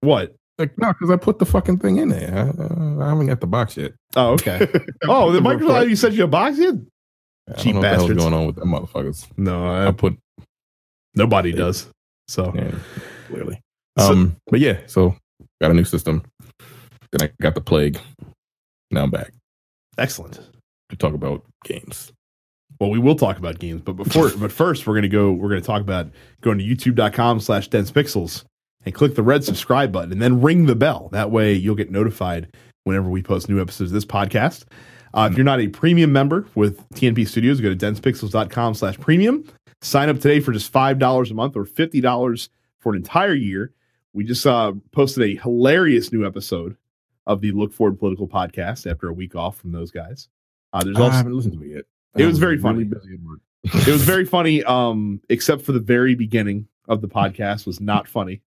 What? 0.00 0.34
Like, 0.58 0.78
no, 0.78 0.92
because 0.92 1.10
I 1.10 1.16
put 1.16 1.38
the 1.38 1.46
fucking 1.46 1.78
thing 1.78 1.96
in 1.96 2.08
there. 2.10 2.32
I, 2.32 2.62
uh, 2.62 3.04
I 3.04 3.08
haven't 3.08 3.26
got 3.26 3.40
the 3.40 3.46
box 3.46 3.76
yet. 3.76 3.92
Oh, 4.16 4.32
okay. 4.34 4.66
oh, 5.08 5.32
the 5.32 5.40
Microsoft 5.40 5.88
you 5.88 5.96
sent 5.96 6.14
you 6.14 6.24
a 6.24 6.28
box 6.28 6.58
yet? 6.58 6.74
I 7.48 7.60
cheap 7.60 7.74
know 7.74 7.80
what 7.80 7.90
the 7.90 7.96
bastards. 7.98 8.20
going 8.22 8.32
on 8.34 8.46
with 8.46 8.56
them 8.56 8.68
motherfuckers. 8.68 9.26
No, 9.36 9.66
I 9.66 9.88
I, 9.88 9.90
put, 9.92 10.16
nobody 11.14 11.52
does. 11.52 11.88
So 12.28 12.52
yeah, 12.54 12.70
clearly. 13.28 13.60
So- 13.98 14.12
Um, 14.12 14.36
but 14.46 14.60
yeah, 14.60 14.78
so 14.86 15.16
got 15.60 15.70
a 15.72 15.74
new 15.74 15.84
system. 15.84 16.22
Then 17.12 17.28
I 17.28 17.32
got 17.42 17.54
the 17.54 17.60
plague. 17.60 17.98
Now 18.90 19.02
I'm 19.02 19.10
back 19.10 19.32
excellent. 19.98 20.40
To 20.90 20.96
talk 20.96 21.14
about 21.14 21.44
games. 21.64 22.12
Well, 22.80 22.90
we 22.90 22.98
will 22.98 23.14
talk 23.14 23.38
about 23.38 23.58
games, 23.58 23.82
but 23.82 23.94
before, 23.94 24.30
but 24.38 24.52
first, 24.52 24.86
we're 24.86 24.94
gonna 24.94 25.08
go. 25.08 25.32
We're 25.32 25.48
gonna 25.48 25.60
talk 25.60 25.80
about 25.80 26.10
going 26.40 26.58
to 26.58 26.64
YouTube.com/slash 26.64 27.68
Dense 27.68 27.90
Pixels 27.90 28.44
and 28.84 28.94
click 28.94 29.14
the 29.14 29.22
red 29.22 29.44
subscribe 29.44 29.92
button, 29.92 30.12
and 30.12 30.20
then 30.20 30.40
ring 30.40 30.66
the 30.66 30.74
bell. 30.74 31.08
That 31.12 31.30
way, 31.30 31.54
you'll 31.54 31.76
get 31.76 31.90
notified 31.90 32.54
whenever 32.84 33.08
we 33.08 33.22
post 33.22 33.48
new 33.48 33.60
episodes 33.60 33.90
of 33.90 33.94
this 33.94 34.04
podcast. 34.04 34.64
Uh, 35.14 35.28
if 35.30 35.38
you're 35.38 35.44
not 35.44 35.60
a 35.60 35.68
premium 35.68 36.12
member 36.12 36.46
with 36.54 36.86
TNP 36.90 37.26
Studios, 37.28 37.60
go 37.60 37.72
to 37.72 37.76
densepixels.com/slash 37.76 38.98
premium. 38.98 39.44
Sign 39.80 40.08
up 40.08 40.16
today 40.16 40.40
for 40.40 40.52
just 40.52 40.72
five 40.72 40.98
dollars 40.98 41.30
a 41.30 41.34
month 41.34 41.56
or 41.56 41.64
fifty 41.64 42.00
dollars 42.00 42.48
for 42.80 42.92
an 42.92 42.96
entire 42.96 43.34
year. 43.34 43.72
We 44.12 44.24
just 44.24 44.46
uh, 44.46 44.72
posted 44.92 45.24
a 45.24 45.40
hilarious 45.40 46.12
new 46.12 46.26
episode 46.26 46.76
of 47.26 47.40
the 47.40 47.52
Look 47.52 47.72
Forward 47.72 47.98
Political 47.98 48.28
podcast 48.28 48.90
after 48.90 49.08
a 49.08 49.12
week 49.12 49.34
off 49.34 49.56
from 49.56 49.72
those 49.72 49.90
guys. 49.90 50.28
Uh, 50.74 50.82
there's 50.84 50.96
I 50.96 51.00
also 51.00 51.16
haven't 51.16 51.36
listened 51.36 51.58
to 51.60 51.64
it 51.64 51.68
yet. 51.68 51.84
It 52.16 52.24
I 52.24 52.26
was 52.26 52.38
very 52.38 52.58
funny. 52.58 52.84
busy 52.84 53.16
work. 53.16 53.38
It 53.62 53.86
was 53.92 54.02
very 54.02 54.24
funny, 54.36 54.62
um, 54.64 55.20
except 55.28 55.62
for 55.62 55.72
the 55.72 55.80
very 55.80 56.14
beginning 56.16 56.66
of 56.88 57.00
the 57.00 57.08
podcast 57.08 57.64
was 57.64 57.80
not 57.80 58.08
funny. 58.08 58.42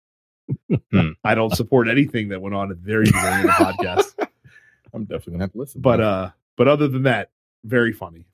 Hmm. 0.91 1.12
I 1.24 1.36
don't 1.36 1.55
support 1.55 1.88
anything 1.88 2.29
that 2.29 2.41
went 2.41 2.53
on 2.53 2.69
at 2.72 2.81
the 2.81 2.86
very 2.86 3.05
beginning 3.05 3.50
of 3.50 3.57
the 3.57 3.63
podcast. 3.63 4.13
I'm 4.93 5.03
definitely 5.03 5.34
gonna 5.34 5.43
have 5.46 5.51
to 5.53 5.57
listen. 5.57 5.81
But 5.81 6.01
uh, 6.01 6.29
but 6.57 6.67
other 6.67 6.88
than 6.88 7.03
that, 7.03 7.31
very 7.63 7.93
funny. 7.93 8.25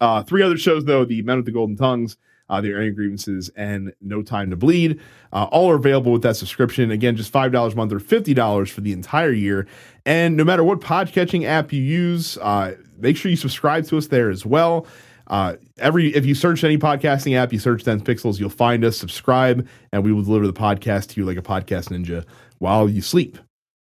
Uh, 0.00 0.22
three 0.22 0.42
other 0.42 0.56
shows 0.56 0.84
though: 0.84 1.04
the 1.04 1.22
Men 1.22 1.36
with 1.36 1.46
the 1.46 1.52
Golden 1.52 1.76
Tongues, 1.76 2.16
uh, 2.50 2.60
the 2.60 2.68
Airing 2.68 2.94
Grievances, 2.94 3.48
and 3.56 3.94
No 4.02 4.22
Time 4.22 4.50
to 4.50 4.56
Bleed. 4.56 5.00
Uh, 5.32 5.44
all 5.44 5.70
are 5.70 5.76
available 5.76 6.12
with 6.12 6.22
that 6.22 6.36
subscription. 6.36 6.90
Again, 6.90 7.16
just 7.16 7.32
five 7.32 7.52
dollars 7.52 7.72
a 7.72 7.76
month 7.76 7.92
or 7.92 8.00
fifty 8.00 8.34
dollars 8.34 8.68
for 8.70 8.82
the 8.82 8.92
entire 8.92 9.32
year. 9.32 9.66
And 10.04 10.36
no 10.36 10.44
matter 10.44 10.64
what 10.64 10.80
podcatching 10.80 11.44
app 11.44 11.72
you 11.72 11.80
use, 11.80 12.36
uh, 12.38 12.74
make 12.98 13.16
sure 13.16 13.30
you 13.30 13.36
subscribe 13.36 13.86
to 13.86 13.96
us 13.96 14.08
there 14.08 14.28
as 14.28 14.44
well. 14.44 14.86
Uh, 15.28 15.54
every 15.78 16.14
if 16.14 16.26
you 16.26 16.34
search 16.34 16.64
any 16.64 16.76
podcasting 16.76 17.36
app, 17.36 17.52
you 17.52 17.60
search 17.60 17.84
Dense 17.84 18.02
Pixels, 18.02 18.40
you'll 18.40 18.50
find 18.50 18.84
us. 18.84 18.96
Subscribe, 18.96 19.66
and 19.92 20.04
we 20.04 20.12
will 20.12 20.24
deliver 20.24 20.46
the 20.46 20.52
podcast 20.52 21.10
to 21.10 21.20
you 21.20 21.26
like 21.26 21.38
a 21.38 21.42
podcast 21.42 21.88
ninja 21.88 22.24
while 22.58 22.88
you 22.88 23.00
sleep. 23.00 23.38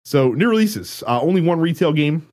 So 0.05 0.29
new 0.33 0.49
releases, 0.49 1.03
uh, 1.07 1.19
only 1.19 1.41
one 1.41 1.59
retail 1.59 1.93
game 1.93 2.27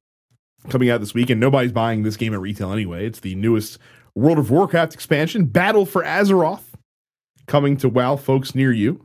coming 0.69 0.91
out 0.91 1.01
this 1.01 1.15
week, 1.15 1.31
and 1.31 1.41
nobody's 1.41 1.73
buying 1.73 2.03
this 2.03 2.17
game 2.17 2.35
at 2.35 2.41
retail 2.41 2.73
anyway. 2.73 3.07
It's 3.07 3.21
the 3.21 3.35
newest 3.35 3.79
World 4.19 4.39
of 4.39 4.51
Warcraft 4.51 4.95
expansion, 4.95 5.45
Battle 5.45 5.87
for 5.87 6.03
Azeroth, 6.03 6.63
coming 7.47 7.77
to 7.79 7.89
WoW 7.89 8.17
folks 8.17 8.55
near 8.55 8.73
you. 8.73 9.05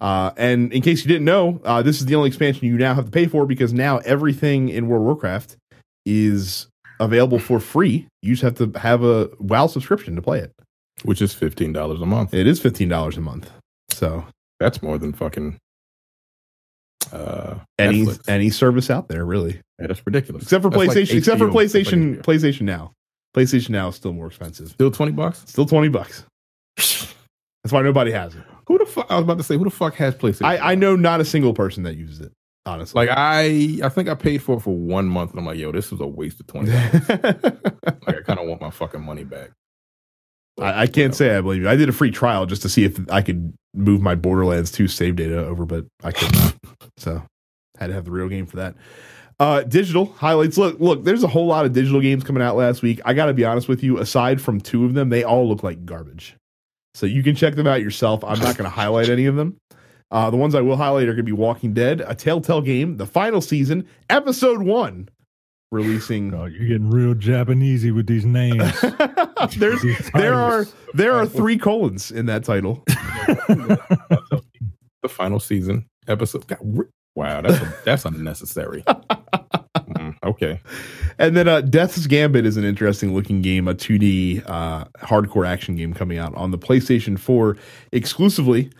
Uh, 0.00 0.30
and 0.36 0.72
in 0.72 0.80
case 0.82 1.04
you 1.04 1.08
didn't 1.08 1.24
know, 1.26 1.60
uh, 1.64 1.82
this 1.82 2.00
is 2.00 2.06
the 2.06 2.14
only 2.14 2.28
expansion 2.28 2.66
you 2.66 2.76
now 2.78 2.94
have 2.94 3.04
to 3.04 3.10
pay 3.10 3.26
for 3.26 3.46
because 3.46 3.72
now 3.72 3.98
everything 3.98 4.68
in 4.70 4.88
World 4.88 5.02
of 5.02 5.06
Warcraft 5.06 5.56
is 6.06 6.66
available 6.98 7.38
for 7.38 7.60
free. 7.60 8.06
You 8.22 8.34
just 8.34 8.42
have 8.42 8.54
to 8.72 8.78
have 8.78 9.02
a 9.04 9.28
WoW 9.38 9.66
subscription 9.66 10.16
to 10.16 10.22
play 10.22 10.38
it. 10.40 10.52
which 11.04 11.20
is 11.22 11.32
fifteen 11.34 11.72
dollars 11.72 12.00
a 12.00 12.06
month. 12.06 12.32
It 12.34 12.46
is 12.46 12.58
fifteen 12.60 12.88
dollars 12.88 13.16
a 13.16 13.20
month. 13.20 13.50
So 13.90 14.24
That's 14.58 14.82
more 14.82 14.98
than 14.98 15.12
fucking 15.12 15.56
uh 17.12 17.56
any 17.78 18.04
Netflix. 18.04 18.28
any 18.28 18.50
service 18.50 18.90
out 18.90 19.08
there, 19.08 19.24
really, 19.24 19.60
Yeah, 19.78 19.86
that's 19.88 20.02
ridiculous. 20.06 20.42
except 20.44 20.62
for 20.62 20.70
That's 20.70 20.86
like 20.88 20.96
PlayStation. 20.96 21.16
except 21.18 21.38
for 21.38 21.48
PlayStation. 21.48 22.22
PlayStation 22.22 22.62
Now. 22.62 22.92
PlayStation 23.34 23.70
Now 23.70 23.88
is 23.88 23.96
still 23.96 24.12
more 24.12 24.26
expensive. 24.26 24.68
Still 24.68 24.90
twenty 24.90 25.12
bucks. 25.12 25.42
Still 25.46 25.66
twenty 25.66 25.88
bucks. 25.88 26.24
That's 26.76 27.72
why 27.72 27.82
nobody 27.82 28.10
has 28.12 28.34
it. 28.34 28.42
Who 28.66 28.78
the 28.78 28.86
fuck? 28.86 29.06
I 29.10 29.16
was 29.16 29.24
about 29.24 29.38
to 29.38 29.44
say, 29.44 29.56
who 29.56 29.64
the 29.64 29.70
fuck 29.70 29.94
has 29.96 30.14
PlayStation? 30.14 30.46
I, 30.46 30.72
I 30.72 30.74
know 30.74 30.96
not 30.96 31.20
a 31.20 31.24
single 31.24 31.52
person 31.52 31.82
that 31.82 31.96
uses 31.96 32.20
it. 32.20 32.32
Honestly, 32.66 33.06
like 33.06 33.16
I, 33.16 33.78
I 33.82 33.88
think 33.88 34.08
I 34.08 34.14
paid 34.14 34.42
for 34.42 34.56
it 34.58 34.60
for 34.60 34.76
one 34.76 35.06
month, 35.06 35.30
and 35.30 35.40
I'm 35.40 35.46
like, 35.46 35.58
yo, 35.58 35.72
this 35.72 35.90
was 35.90 36.00
a 36.00 36.06
waste 36.06 36.40
of 36.40 36.46
twenty. 36.46 36.70
dollars. 36.70 37.08
like 37.08 38.16
I 38.16 38.22
kind 38.24 38.38
of 38.38 38.46
want 38.46 38.60
my 38.60 38.70
fucking 38.70 39.02
money 39.02 39.24
back. 39.24 39.50
I, 40.58 40.82
I 40.82 40.86
can't 40.86 41.12
whatever. 41.12 41.14
say 41.14 41.36
I 41.36 41.40
believe 41.40 41.62
you. 41.62 41.68
I 41.68 41.76
did 41.76 41.88
a 41.88 41.92
free 41.92 42.10
trial 42.10 42.44
just 42.46 42.62
to 42.62 42.68
see 42.68 42.84
if 42.84 43.00
I 43.10 43.22
could 43.22 43.54
move 43.74 44.02
my 44.02 44.14
Borderlands 44.14 44.70
2 44.72 44.88
save 44.88 45.16
data 45.16 45.38
over, 45.46 45.64
but 45.64 45.86
I 46.04 46.12
could 46.12 46.32
not. 46.34 46.54
so 46.98 47.22
had 47.78 47.86
to 47.88 47.94
have 47.94 48.04
the 48.04 48.10
real 48.10 48.28
game 48.28 48.46
for 48.46 48.56
that. 48.56 48.74
Uh, 49.40 49.62
digital 49.62 50.04
highlights. 50.04 50.58
Look, 50.58 50.78
look. 50.78 51.02
There's 51.02 51.24
a 51.24 51.28
whole 51.28 51.46
lot 51.46 51.64
of 51.64 51.72
digital 51.72 52.02
games 52.02 52.24
coming 52.24 52.42
out 52.42 52.56
last 52.56 52.82
week. 52.82 53.00
I 53.06 53.14
got 53.14 53.26
to 53.26 53.32
be 53.32 53.44
honest 53.44 53.68
with 53.68 53.82
you. 53.82 53.98
Aside 53.98 54.40
from 54.40 54.60
two 54.60 54.84
of 54.84 54.92
them, 54.92 55.08
they 55.08 55.24
all 55.24 55.48
look 55.48 55.62
like 55.62 55.86
garbage. 55.86 56.36
So 56.94 57.06
you 57.06 57.22
can 57.22 57.34
check 57.34 57.54
them 57.54 57.66
out 57.66 57.80
yourself. 57.80 58.22
I'm 58.22 58.38
not 58.38 58.58
going 58.58 58.68
to 58.68 58.74
highlight 58.74 59.08
any 59.08 59.24
of 59.24 59.36
them. 59.36 59.56
Uh, 60.10 60.28
the 60.28 60.36
ones 60.36 60.54
I 60.54 60.60
will 60.60 60.76
highlight 60.76 61.04
are 61.04 61.12
going 61.12 61.18
to 61.18 61.22
be 61.22 61.32
Walking 61.32 61.72
Dead, 61.72 62.02
a 62.06 62.14
Telltale 62.14 62.60
game, 62.60 62.98
the 62.98 63.06
final 63.06 63.40
season, 63.40 63.86
episode 64.10 64.60
one, 64.60 65.08
releasing. 65.70 66.34
Oh, 66.34 66.44
you're 66.46 66.68
getting 66.68 66.90
real 66.90 67.14
Japanesey 67.14 67.94
with 67.94 68.08
these 68.08 68.26
names. 68.26 68.78
There's 69.56 69.80
These 69.80 70.10
there 70.12 70.34
are 70.34 70.66
there 70.92 71.14
are 71.14 71.24
three 71.26 71.56
colons 71.56 72.10
in 72.10 72.26
that 72.26 72.44
title. 72.44 72.82
the 72.86 74.42
final 75.08 75.40
season 75.40 75.86
episode. 76.08 76.46
God, 76.46 76.58
ri- 76.62 76.86
wow, 77.14 77.40
that's 77.40 77.60
that's 77.84 78.04
unnecessary. 78.04 78.82
Mm, 79.90 80.14
okay, 80.24 80.60
And 81.18 81.36
then 81.36 81.48
uh, 81.48 81.60
Death's 81.60 82.06
Gambit 82.06 82.46
is 82.46 82.56
an 82.56 82.64
interesting 82.64 83.14
looking 83.14 83.42
game, 83.42 83.68
a 83.68 83.74
2D 83.74 84.42
uh, 84.46 84.84
hardcore 84.98 85.46
action 85.46 85.76
game 85.76 85.92
coming 85.92 86.18
out 86.18 86.34
on 86.34 86.50
the 86.50 86.58
PlayStation 86.58 87.18
4 87.18 87.56
exclusively. 87.92 88.70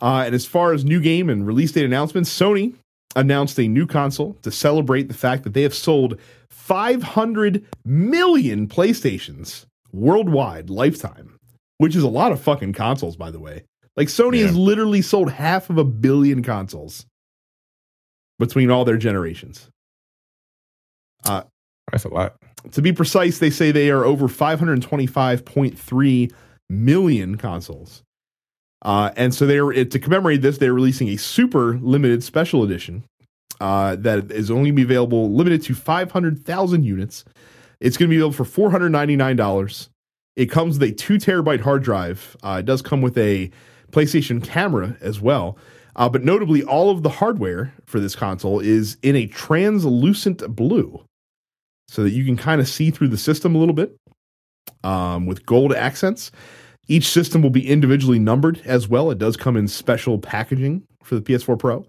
Uh, 0.00 0.24
and 0.26 0.34
as 0.34 0.46
far 0.46 0.72
as 0.72 0.84
new 0.84 1.00
game 1.00 1.28
and 1.28 1.46
release 1.46 1.72
date 1.72 1.84
announcements, 1.84 2.30
Sony 2.36 2.74
announced 3.16 3.58
a 3.58 3.66
new 3.66 3.86
console 3.86 4.34
to 4.42 4.50
celebrate 4.50 5.08
the 5.08 5.14
fact 5.14 5.42
that 5.44 5.54
they 5.54 5.62
have 5.62 5.74
sold 5.74 6.18
500 6.50 7.64
million 7.84 8.68
PlayStations 8.68 9.64
worldwide 9.92 10.70
lifetime, 10.70 11.38
which 11.78 11.96
is 11.96 12.02
a 12.02 12.08
lot 12.08 12.30
of 12.30 12.40
fucking 12.40 12.74
consoles, 12.74 13.16
by 13.16 13.30
the 13.30 13.40
way. 13.40 13.64
Like 13.96 14.08
Sony 14.08 14.42
has 14.42 14.54
literally 14.54 15.00
sold 15.00 15.30
half 15.30 15.70
of 15.70 15.78
a 15.78 15.84
billion 15.84 16.42
consoles 16.42 17.06
between 18.38 18.70
all 18.70 18.84
their 18.84 18.96
generations. 18.96 19.68
that's 21.90 22.04
a 22.04 22.08
lot. 22.08 22.36
To 22.72 22.82
be 22.82 22.92
precise, 22.92 23.38
they 23.38 23.50
say 23.50 23.70
they 23.70 23.90
are 23.90 24.04
over 24.04 24.26
525.3 24.28 26.32
million 26.68 27.36
consoles. 27.36 28.02
Uh, 28.82 29.10
and 29.16 29.34
so 29.34 29.46
they're 29.46 29.84
to 29.84 29.98
commemorate 29.98 30.42
this, 30.42 30.58
they're 30.58 30.74
releasing 30.74 31.08
a 31.08 31.16
super 31.16 31.78
limited 31.78 32.22
special 32.22 32.62
edition 32.62 33.04
uh, 33.60 33.96
that 33.96 34.30
is 34.30 34.50
only 34.50 34.70
going 34.70 34.72
to 34.72 34.76
be 34.76 34.82
available 34.82 35.32
limited 35.32 35.62
to 35.62 35.74
500,000 35.74 36.84
units. 36.84 37.24
It's 37.80 37.96
going 37.96 38.08
to 38.08 38.10
be 38.10 38.16
available 38.16 38.44
for 38.44 38.70
$499. 38.70 39.88
It 40.36 40.46
comes 40.46 40.78
with 40.78 40.90
a 40.90 40.92
two 40.92 41.14
terabyte 41.14 41.60
hard 41.60 41.82
drive. 41.82 42.36
Uh, 42.42 42.58
it 42.60 42.66
does 42.66 42.82
come 42.82 43.00
with 43.00 43.16
a 43.16 43.50
PlayStation 43.90 44.44
camera 44.44 44.96
as 45.00 45.20
well. 45.20 45.56
Uh, 45.96 46.10
but 46.10 46.22
notably, 46.22 46.62
all 46.62 46.90
of 46.90 47.02
the 47.02 47.08
hardware 47.08 47.72
for 47.86 47.98
this 47.98 48.14
console 48.14 48.60
is 48.60 48.98
in 49.02 49.16
a 49.16 49.26
translucent 49.26 50.54
blue 50.54 51.02
so 51.88 52.02
that 52.02 52.10
you 52.10 52.24
can 52.24 52.36
kind 52.36 52.60
of 52.60 52.68
see 52.68 52.90
through 52.90 53.08
the 53.08 53.16
system 53.16 53.54
a 53.54 53.58
little 53.58 53.74
bit 53.74 53.96
um, 54.84 55.24
with 55.24 55.46
gold 55.46 55.72
accents. 55.72 56.30
Each 56.86 57.08
system 57.08 57.42
will 57.42 57.50
be 57.50 57.68
individually 57.68 58.18
numbered 58.18 58.60
as 58.64 58.88
well. 58.88 59.10
It 59.10 59.18
does 59.18 59.36
come 59.36 59.56
in 59.56 59.68
special 59.68 60.18
packaging 60.18 60.82
for 61.02 61.14
the 61.14 61.22
PS4 61.22 61.58
Pro. 61.58 61.86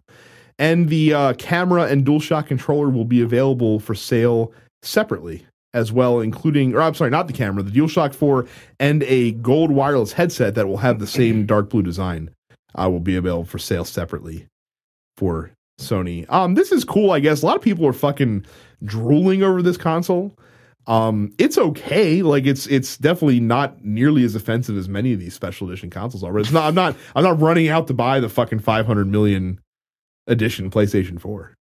And 0.58 0.90
the 0.90 1.14
uh, 1.14 1.34
camera 1.34 1.84
and 1.84 2.06
DualShock 2.06 2.48
controller 2.48 2.90
will 2.90 3.06
be 3.06 3.22
available 3.22 3.80
for 3.80 3.94
sale 3.94 4.54
separately 4.82 5.46
as 5.74 5.92
well, 5.92 6.22
including, 6.22 6.74
or 6.74 6.82
I'm 6.82 6.96
sorry, 6.96 7.12
not 7.12 7.28
the 7.28 7.34
camera, 7.34 7.62
the 7.62 7.72
DualShock 7.72 8.16
4 8.16 8.48
and 8.80 9.04
a 9.04 9.34
gold 9.34 9.70
wireless 9.70 10.14
headset 10.14 10.56
that 10.56 10.68
will 10.68 10.78
have 10.78 10.98
the 10.98 11.06
same 11.06 11.46
dark 11.46 11.70
blue 11.70 11.84
design 11.84 12.32
uh, 12.76 12.90
will 12.90 13.00
be 13.00 13.16
available 13.16 13.46
for 13.46 13.60
sale 13.60 13.86
separately 13.86 14.48
for 15.18 15.52
Sony. 15.80 16.30
Um, 16.32 16.56
this 16.56 16.72
is 16.72 16.84
cool, 16.84 17.12
I 17.12 17.20
guess. 17.20 17.42
A 17.42 17.46
lot 17.46 17.56
of 17.56 17.62
people 17.62 17.86
are 17.86 17.94
fucking 17.94 18.46
drooling 18.84 19.44
over 19.44 19.62
this 19.62 19.78
console. 19.78 20.38
Um, 20.88 21.34
it's 21.38 21.58
okay. 21.58 22.22
Like 22.22 22.46
it's 22.46 22.66
it's 22.68 22.98
definitely 22.98 23.42
not 23.42 23.84
nearly 23.84 24.24
as 24.24 24.36
offensive 24.36 24.78
as 24.78 24.88
many 24.88 25.14
of 25.14 25.20
these 25.20 25.34
special 25.34 25.68
edition 25.68 25.90
consoles 25.90 26.24
are. 26.24 26.32
But 26.32 26.42
it's 26.42 26.52
not. 26.52 26.64
I'm 26.64 26.76
not. 26.76 26.96
I'm 27.16 27.24
not 27.24 27.42
running 27.42 27.68
out 27.68 27.88
to 27.88 27.94
buy 27.94 28.20
the 28.20 28.30
fucking 28.30 28.60
500 28.60 29.06
million 29.06 29.60
edition 30.28 30.72
PlayStation 30.72 31.20
4. 31.20 31.54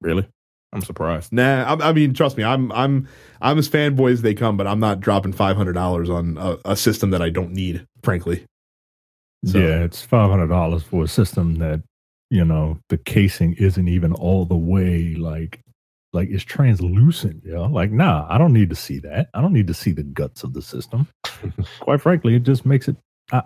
Really, 0.00 0.28
I'm 0.72 0.82
surprised. 0.82 1.32
Nah. 1.32 1.74
I, 1.74 1.88
I 1.88 1.92
mean, 1.92 2.14
trust 2.14 2.36
me. 2.36 2.44
I'm 2.44 2.70
I'm 2.70 3.08
I'm 3.40 3.58
as 3.58 3.68
fanboy 3.68 4.12
as 4.12 4.22
they 4.22 4.34
come. 4.34 4.56
But 4.56 4.68
I'm 4.68 4.80
not 4.80 5.00
dropping 5.00 5.32
500 5.32 5.72
dollars 5.72 6.08
on 6.08 6.38
a, 6.38 6.56
a 6.64 6.76
system 6.76 7.10
that 7.10 7.22
I 7.22 7.30
don't 7.30 7.52
need. 7.52 7.84
Frankly. 8.04 8.46
So- 9.44 9.58
Yeah, 9.58 9.84
it's 9.84 10.02
five 10.02 10.30
hundred 10.30 10.48
dollars 10.48 10.82
for 10.82 11.04
a 11.04 11.08
system 11.08 11.56
that 11.56 11.82
you 12.30 12.44
know 12.44 12.78
the 12.88 12.96
casing 12.98 13.54
isn't 13.54 13.88
even 13.88 14.12
all 14.14 14.44
the 14.44 14.56
way 14.56 15.14
like 15.14 15.60
like 16.12 16.28
it's 16.30 16.44
translucent. 16.44 17.42
Yeah, 17.44 17.60
like 17.60 17.90
nah, 17.90 18.26
I 18.28 18.38
don't 18.38 18.52
need 18.52 18.70
to 18.70 18.76
see 18.76 18.98
that. 19.00 19.28
I 19.34 19.40
don't 19.40 19.52
need 19.52 19.66
to 19.68 19.74
see 19.74 19.92
the 19.92 20.02
guts 20.02 20.44
of 20.44 20.52
the 20.52 20.62
system. 20.62 21.08
Quite 21.80 22.00
frankly, 22.00 22.34
it 22.36 22.42
just 22.44 22.64
makes 22.66 22.86
it. 22.88 22.96
I, 23.32 23.42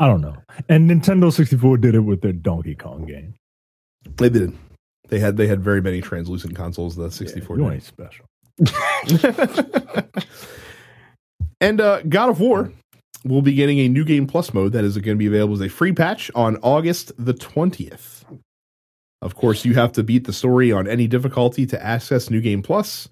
I 0.00 0.06
don't 0.06 0.20
know. 0.20 0.36
And 0.68 0.90
Nintendo 0.90 1.32
sixty 1.32 1.56
four 1.56 1.76
did 1.78 1.94
it 1.94 2.00
with 2.00 2.22
their 2.22 2.32
Donkey 2.32 2.74
Kong 2.74 3.04
game. 3.06 3.34
They 4.16 4.28
did. 4.28 4.56
They 5.08 5.18
had 5.18 5.36
they 5.36 5.46
had 5.46 5.62
very 5.62 5.80
many 5.80 6.00
translucent 6.00 6.54
consoles. 6.56 6.96
The 6.96 7.10
64. 7.10 7.58
you 7.58 7.70
ain't 7.70 7.82
special. 7.84 8.24
and 11.60 11.80
uh, 11.80 12.02
God 12.02 12.30
of 12.30 12.40
War 12.40 12.72
will 13.28 13.42
be 13.42 13.52
getting 13.54 13.78
a 13.80 13.88
new 13.88 14.04
game 14.04 14.26
plus 14.26 14.52
mode 14.54 14.72
that 14.72 14.84
is 14.84 14.96
going 14.98 15.16
to 15.16 15.18
be 15.18 15.26
available 15.26 15.54
as 15.54 15.60
a 15.60 15.68
free 15.68 15.92
patch 15.92 16.30
on 16.34 16.56
August 16.62 17.12
the 17.18 17.34
20th. 17.34 18.24
Of 19.22 19.34
course, 19.34 19.64
you 19.64 19.74
have 19.74 19.92
to 19.92 20.02
beat 20.02 20.24
the 20.24 20.32
story 20.32 20.70
on 20.72 20.86
any 20.86 21.06
difficulty 21.06 21.66
to 21.66 21.82
access 21.82 22.30
new 22.30 22.40
game 22.40 22.62
plus. 22.62 23.08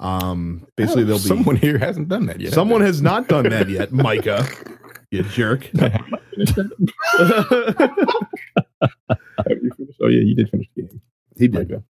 Um, 0.00 0.66
basically, 0.76 1.04
there'll 1.04 1.18
be 1.18 1.24
someone 1.26 1.56
here 1.56 1.78
hasn't 1.78 2.08
done 2.08 2.26
that 2.26 2.40
yet. 2.40 2.52
someone 2.52 2.80
has 2.82 3.02
not 3.02 3.26
done 3.28 3.48
that 3.48 3.68
yet, 3.68 3.90
Micah. 4.04 4.46
You 5.10 5.22
jerk. 5.24 5.64
Have 5.74 6.02
you 9.62 9.70
finished? 9.76 9.98
Oh 10.02 10.08
yeah, 10.08 10.20
you 10.22 10.34
did 10.34 10.50
finish 10.50 10.66
the 10.76 10.82
game. 10.82 11.00
he 11.36 11.48
did. 11.48 11.72
Okay. 11.72 11.82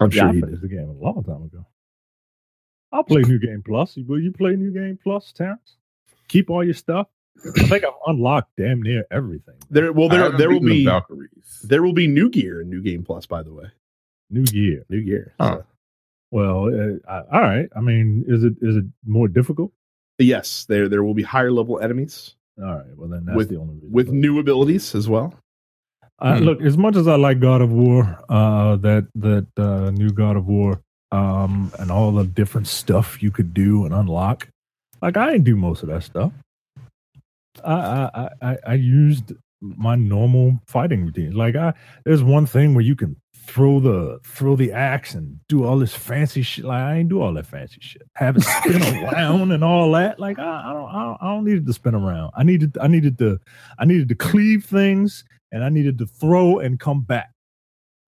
I'm 0.00 0.10
Yeah, 0.10 0.20
sure 0.22 0.28
I 0.28 0.32
he 0.34 0.40
finished 0.40 0.60
did. 0.62 0.70
the 0.70 0.74
game 0.76 0.88
a 0.88 0.92
long 0.92 1.24
time 1.24 1.42
ago. 1.44 1.66
I'll 2.92 3.04
play 3.04 3.22
New 3.22 3.38
Game 3.38 3.62
Plus. 3.66 3.96
Will 3.96 4.20
you 4.20 4.32
play 4.32 4.52
New 4.54 4.70
Game 4.72 4.98
Plus, 5.02 5.32
Terrence? 5.32 5.75
Keep 6.28 6.50
all 6.50 6.64
your 6.64 6.74
stuff. 6.74 7.08
I 7.44 7.62
think 7.64 7.84
I've 7.84 7.92
unlocked 8.06 8.50
damn 8.56 8.82
near 8.82 9.04
everything. 9.10 9.56
There, 9.70 9.92
well, 9.92 10.08
there, 10.08 10.30
there 10.32 10.48
will 10.48 10.60
beaten 10.60 10.68
the 10.68 10.74
be 10.74 10.84
Valkyries. 10.86 11.60
there 11.64 11.82
will 11.82 11.92
be 11.92 12.06
new 12.06 12.30
gear 12.30 12.60
in 12.62 12.70
New 12.70 12.80
Game 12.82 13.04
Plus. 13.04 13.26
By 13.26 13.42
the 13.42 13.52
way, 13.52 13.66
New 14.30 14.44
gear, 14.44 14.84
new 14.88 15.04
gear. 15.04 15.34
Huh. 15.38 15.58
So, 15.58 15.64
Well, 16.30 16.64
uh, 16.68 17.10
I, 17.10 17.18
all 17.36 17.40
right. 17.42 17.68
I 17.76 17.80
mean, 17.80 18.24
is 18.26 18.42
it 18.42 18.54
is 18.62 18.76
it 18.76 18.84
more 19.06 19.28
difficult? 19.28 19.72
yes, 20.18 20.64
there 20.68 20.88
there 20.88 21.04
will 21.04 21.12
be 21.14 21.22
higher 21.22 21.52
level 21.52 21.78
enemies 21.78 22.34
All 22.58 22.64
right. 22.64 22.96
Well, 22.96 23.08
then 23.10 23.26
that's 23.26 23.36
With- 23.36 23.48
the 23.50 23.56
only 23.56 23.74
reason. 23.74 23.92
with 23.92 24.06
But- 24.06 24.14
new 24.14 24.38
abilities 24.38 24.94
as 24.94 25.08
well. 25.08 25.34
Uh, 26.18 26.38
Hmm. 26.38 26.44
Look, 26.44 26.62
as 26.62 26.78
much 26.78 26.96
as 26.96 27.06
I 27.06 27.16
like 27.16 27.38
God 27.40 27.60
of 27.60 27.70
War, 27.70 28.18
uh, 28.30 28.76
that 28.76 29.08
that 29.16 29.46
uh, 29.58 29.90
new 29.90 30.08
God 30.10 30.36
of 30.36 30.46
War, 30.46 30.80
um, 31.12 31.70
and 31.78 31.90
all 31.90 32.10
the 32.12 32.24
different 32.24 32.66
stuff 32.66 33.22
you 33.22 33.30
could 33.30 33.52
do 33.52 33.84
and 33.84 33.92
unlock, 33.92 34.48
like 35.02 35.16
I 35.16 35.30
didn't 35.30 35.44
do 35.44 35.56
most 35.56 35.82
of 35.82 35.88
that 35.88 36.02
stuff. 36.02 36.32
I 37.64 37.72
I 37.72 38.30
I, 38.42 38.58
I- 38.66 38.74
used 38.74 39.32
my 39.62 39.94
normal 39.94 40.58
fighting 40.66 41.04
routine. 41.04 41.32
Like 41.32 41.56
I, 41.56 41.72
there's 42.04 42.22
one 42.22 42.44
thing 42.46 42.74
where 42.74 42.84
you 42.84 42.94
can 42.94 43.16
throw 43.46 43.80
the 43.80 44.18
throw 44.24 44.54
the 44.56 44.72
axe 44.72 45.14
and 45.14 45.38
do 45.48 45.64
all 45.64 45.78
this 45.78 45.94
fancy 45.94 46.42
shit. 46.42 46.64
Like 46.66 46.82
I 46.82 46.96
ain't 46.96 47.08
do 47.08 47.22
all 47.22 47.32
that 47.34 47.46
fancy 47.46 47.78
shit. 47.80 48.02
Have 48.16 48.36
it 48.36 48.42
spin 48.42 48.82
around 49.04 49.52
and 49.52 49.64
all 49.64 49.90
that. 49.92 50.20
Like 50.20 50.38
I, 50.38 50.42
I 50.70 50.72
don't 50.74 50.88
I 50.90 51.04
don't 51.04 51.18
I 51.22 51.26
don't 51.34 51.44
need 51.44 51.56
it 51.58 51.66
to 51.66 51.72
spin 51.72 51.94
around. 51.94 52.32
I 52.36 52.42
needed 52.42 52.76
I 52.78 52.86
needed 52.88 53.16
to 53.18 53.40
I 53.78 53.86
needed 53.86 54.08
to 54.10 54.14
cleave 54.14 54.64
things 54.66 55.24
and 55.52 55.64
I 55.64 55.70
needed 55.70 55.96
to 55.98 56.06
throw 56.06 56.58
and 56.58 56.78
come 56.78 57.00
back. 57.02 57.30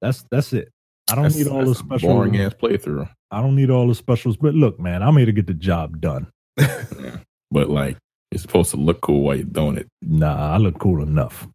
That's 0.02 0.25
that's 0.30 0.52
it. 0.52 0.71
I 1.11 1.14
don't 1.14 1.25
That's- 1.25 1.38
need 1.42 1.49
all 1.50 1.64
the 1.64 1.75
special. 1.75 2.11
boring 2.11 2.38
ass 2.38 2.52
playthrough. 2.52 3.09
I 3.30 3.40
don't 3.40 3.57
need 3.57 3.71
all 3.71 3.88
the 3.88 3.95
specials. 3.95 4.37
But 4.37 4.54
look, 4.54 4.78
man, 4.78 5.02
I'm 5.02 5.16
here 5.16 5.25
to 5.26 5.33
get 5.33 5.47
the 5.47 5.54
job 5.54 6.02
done. 6.02 6.26
But 7.50 7.71
like, 7.71 7.97
it's 8.31 8.43
supposed 8.43 8.71
to 8.73 8.77
look 8.77 9.00
cool 9.00 9.23
while 9.23 9.37
you're 9.37 9.45
doing 9.47 9.79
it. 9.79 9.87
Nah, 10.03 10.53
I 10.55 10.59
look 10.59 10.79
cool 10.79 11.03
enough. 11.03 11.49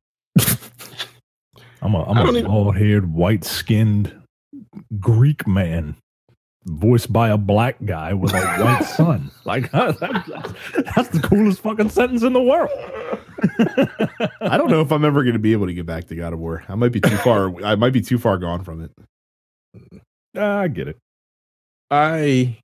I'm 1.83 1.93
a 1.93 2.03
I'm 2.03 2.17
I 2.17 2.21
a 2.21 2.25
don't 2.25 2.37
even- 2.37 2.49
bald 2.49 2.75
haired, 2.77 3.13
white 3.13 3.43
skinned 3.43 4.11
Greek 4.99 5.45
man, 5.47 5.95
voiced 6.65 7.13
by 7.13 7.29
a 7.29 7.37
black 7.37 7.75
guy 7.85 8.13
with 8.13 8.33
a 8.33 8.39
white 8.63 8.85
son. 8.97 9.29
Like 9.45 9.69
that's, 9.71 9.99
that's 9.99 11.09
the 11.09 11.19
coolest 11.23 11.59
fucking 11.61 11.89
sentence 11.89 12.23
in 12.23 12.33
the 12.33 12.41
world. 12.41 12.71
I 14.41 14.57
don't 14.57 14.71
know 14.71 14.81
if 14.81 14.91
I'm 14.91 15.05
ever 15.05 15.21
going 15.23 15.33
to 15.33 15.39
be 15.39 15.51
able 15.51 15.67
to 15.67 15.73
get 15.73 15.85
back 15.85 16.05
to 16.07 16.15
God 16.15 16.33
of 16.33 16.39
War. 16.39 16.63
I 16.69 16.75
might 16.75 16.91
be 16.93 17.01
too 17.01 17.17
far. 17.17 17.53
I 17.63 17.75
might 17.75 17.93
be 17.93 18.01
too 18.01 18.17
far 18.17 18.37
gone 18.37 18.63
from 18.63 18.81
it. 18.81 18.91
Ah, 20.35 20.59
I 20.61 20.67
get 20.69 20.87
it. 20.87 20.97
I, 21.91 22.57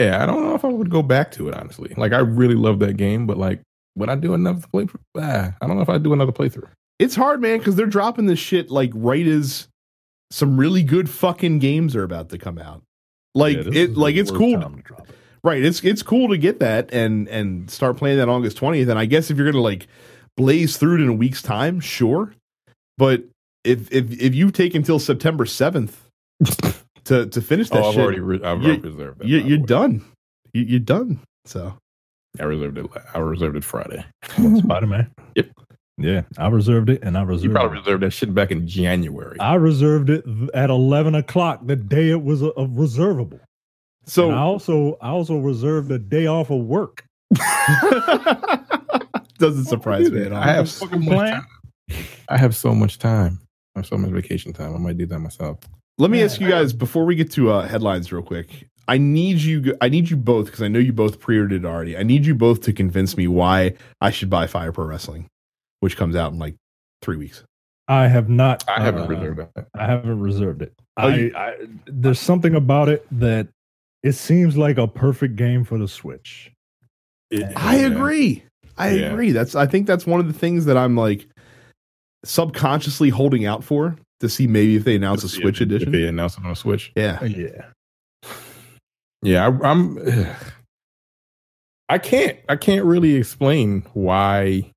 yeah, 0.00 0.22
I 0.22 0.26
don't 0.26 0.42
know 0.42 0.54
if 0.54 0.64
I 0.64 0.68
would 0.68 0.90
go 0.90 1.02
back 1.02 1.30
to 1.32 1.48
it 1.48 1.54
honestly. 1.54 1.92
Like, 1.96 2.12
I 2.12 2.18
really 2.18 2.54
love 2.54 2.78
that 2.80 2.96
game, 2.96 3.26
but 3.26 3.36
like, 3.36 3.60
would 3.96 4.08
I 4.08 4.14
do 4.16 4.34
another 4.34 4.66
playthrough? 4.72 5.00
Ah, 5.18 5.54
I 5.60 5.66
don't 5.66 5.76
know 5.76 5.82
if 5.82 5.88
I'd 5.88 6.02
do 6.02 6.12
another 6.12 6.32
playthrough. 6.32 6.68
It's 6.98 7.14
hard, 7.14 7.40
man, 7.40 7.58
because 7.58 7.76
they're 7.76 7.86
dropping 7.86 8.26
this 8.26 8.38
shit 8.38 8.70
like 8.70 8.90
right 8.94 9.26
as 9.26 9.68
some 10.30 10.58
really 10.58 10.82
good 10.82 11.08
fucking 11.10 11.58
games 11.58 11.96
are 11.96 12.02
about 12.04 12.28
to 12.30 12.38
come 12.38 12.58
out. 12.58 12.82
Like 13.34 13.56
Yeah, 13.56 13.70
it, 13.72 13.96
like 13.96 14.16
it's 14.16 14.30
cool, 14.30 14.60
to 14.60 14.66
it. 14.78 14.84
right? 15.44 15.62
It's 15.62 15.82
it's 15.84 16.02
cool 16.02 16.28
to 16.28 16.36
get 16.38 16.60
that 16.60 16.92
and 16.92 17.28
and 17.28 17.70
start 17.70 17.96
playing 17.96 18.18
that 18.18 18.28
August 18.28 18.56
twentieth. 18.56 18.88
And 18.88 18.98
I 18.98 19.06
guess 19.06 19.30
if 19.30 19.36
you're 19.36 19.50
gonna 19.50 19.62
like 19.62 19.86
blaze 20.36 20.76
through 20.76 20.96
it 20.96 21.00
in 21.02 21.08
a 21.08 21.12
week's 21.12 21.42
time, 21.42 21.80
sure. 21.80 22.34
But 22.98 23.24
if 23.64 23.90
if 23.92 24.10
if 24.20 24.34
you 24.34 24.50
take 24.50 24.74
until 24.74 24.98
September 24.98 25.46
seventh 25.46 26.08
to 27.10 27.26
to 27.26 27.40
finish 27.42 27.68
that 27.70 27.82
oh, 27.82 27.88
I've 27.88 27.94
shit, 27.94 28.02
already, 28.02 28.20
re- 28.20 28.42
I've 28.42 28.62
you- 28.62 28.76
reserved 28.76 29.20
that. 29.20 29.26
you, 29.28 29.38
by 29.38 29.42
the 29.42 29.48
you're 29.48 29.58
done. 29.66 30.04
You, 30.54 30.62
you're 30.62 30.80
done. 30.80 31.20
So 31.44 31.74
I 32.38 32.44
reserved 32.44 32.78
it. 32.78 32.86
I 33.14 33.18
reserved 33.18 33.56
it 33.56 33.64
Friday. 33.64 34.04
Spider 34.58 34.86
Man. 34.86 35.10
Yep. 35.36 35.50
Yeah, 35.98 36.22
I 36.38 36.48
reserved 36.48 36.88
it, 36.88 37.02
and 37.02 37.18
I 37.18 37.22
reserved. 37.22 37.44
You 37.44 37.50
probably 37.50 37.76
it. 37.76 37.80
reserved 37.82 38.02
that 38.04 38.12
shit 38.12 38.34
back 38.34 38.50
in 38.50 38.66
January. 38.66 39.38
I 39.38 39.56
reserved 39.56 40.08
it 40.08 40.24
at 40.54 40.70
eleven 40.70 41.14
o'clock, 41.14 41.60
the 41.66 41.76
day 41.76 42.08
it 42.08 42.22
was 42.22 42.40
a, 42.40 42.52
a 42.56 42.66
reservable. 42.66 43.38
so 44.06 44.30
and 44.30 44.38
I 44.38 44.40
also 44.40 44.96
I 45.02 45.10
also 45.10 45.36
reserved 45.38 45.90
a 45.90 45.98
day 45.98 46.26
off 46.26 46.48
of 46.50 46.60
work. 46.60 47.04
doesn't 49.38 49.66
surprise 49.66 50.10
me 50.10 50.22
at 50.22 50.32
all. 50.32 50.38
I 50.42 50.46
have 50.52 50.70
so 50.70 50.86
much 50.86 51.06
time. 51.08 51.46
I 52.30 52.38
have 52.38 52.56
so 52.56 52.74
much 52.74 52.98
time. 52.98 53.40
I 53.76 53.80
have 53.80 53.86
so 53.86 53.98
much 53.98 54.10
vacation 54.10 54.52
time. 54.54 54.74
I 54.74 54.78
might 54.78 54.96
do 54.96 55.04
that 55.06 55.18
myself. 55.18 55.58
Let 55.98 56.10
me 56.10 56.18
Yeah, 56.18 56.24
ask 56.24 56.40
you 56.40 56.48
guys 56.48 56.72
before 56.72 57.04
we 57.04 57.14
get 57.14 57.30
to 57.32 57.50
uh, 57.50 57.66
headlines, 57.68 58.10
real 58.12 58.22
quick. 58.22 58.66
I 58.88 58.98
need 58.98 59.38
you. 59.38 59.76
I 59.80 59.88
need 59.88 60.10
you 60.10 60.16
both 60.16 60.46
because 60.46 60.62
I 60.62 60.68
know 60.68 60.78
you 60.78 60.92
both 60.92 61.20
pre-ordered 61.20 61.64
it 61.64 61.66
already. 61.66 61.96
I 61.96 62.02
need 62.02 62.26
you 62.26 62.34
both 62.34 62.62
to 62.62 62.72
convince 62.72 63.16
me 63.16 63.28
why 63.28 63.74
I 64.00 64.10
should 64.10 64.30
buy 64.30 64.46
Fire 64.46 64.72
Pro 64.72 64.86
Wrestling, 64.86 65.26
which 65.80 65.96
comes 65.96 66.16
out 66.16 66.32
in 66.32 66.38
like 66.38 66.56
three 67.02 67.16
weeks. 67.16 67.44
I 67.86 68.08
have 68.08 68.28
not. 68.28 68.64
I 68.68 68.80
haven't 68.82 69.02
uh, 69.02 69.06
reserved 69.08 69.40
it. 69.40 69.66
I 69.74 69.86
haven't 69.86 70.20
reserved 70.20 70.62
it. 70.62 70.72
Oh, 70.96 71.08
I, 71.08 71.14
you- 71.16 71.32
I 71.36 71.54
there's 71.86 72.18
something 72.20 72.54
about 72.54 72.88
it 72.88 73.06
that 73.12 73.48
it 74.02 74.12
seems 74.12 74.56
like 74.56 74.78
a 74.78 74.88
perfect 74.88 75.36
game 75.36 75.64
for 75.64 75.78
the 75.78 75.86
Switch. 75.88 76.50
It- 77.30 77.52
I 77.56 77.80
yeah. 77.80 77.86
agree. 77.86 78.42
I 78.78 78.90
Yeah. 78.92 79.06
agree. 79.12 79.30
That's. 79.32 79.54
I 79.54 79.66
think 79.66 79.86
that's 79.86 80.06
one 80.06 80.18
of 80.20 80.26
the 80.26 80.32
things 80.32 80.64
that 80.64 80.76
I'm 80.76 80.96
like 80.96 81.26
subconsciously 82.24 83.10
holding 83.10 83.44
out 83.46 83.62
for 83.64 83.96
to 84.20 84.28
see 84.28 84.46
maybe 84.46 84.76
if 84.76 84.84
they 84.84 84.96
announce 84.96 85.24
a 85.24 85.28
Switch 85.28 85.60
If 85.60 85.66
edition. 85.68 85.92
they 85.92 86.06
announce 86.06 86.36
it 86.38 86.44
on 86.44 86.50
a 86.50 86.56
Switch. 86.56 86.92
Yeah. 86.96 87.18
Oh, 87.20 87.24
yeah, 87.24 87.66
Yeah, 89.22 89.48
I, 89.48 89.68
I'm. 89.70 89.98
I 91.88 91.98
can't. 91.98 92.38
I 92.48 92.54
can't 92.56 92.84
really 92.84 93.16
explain 93.16 93.82
why 93.94 94.70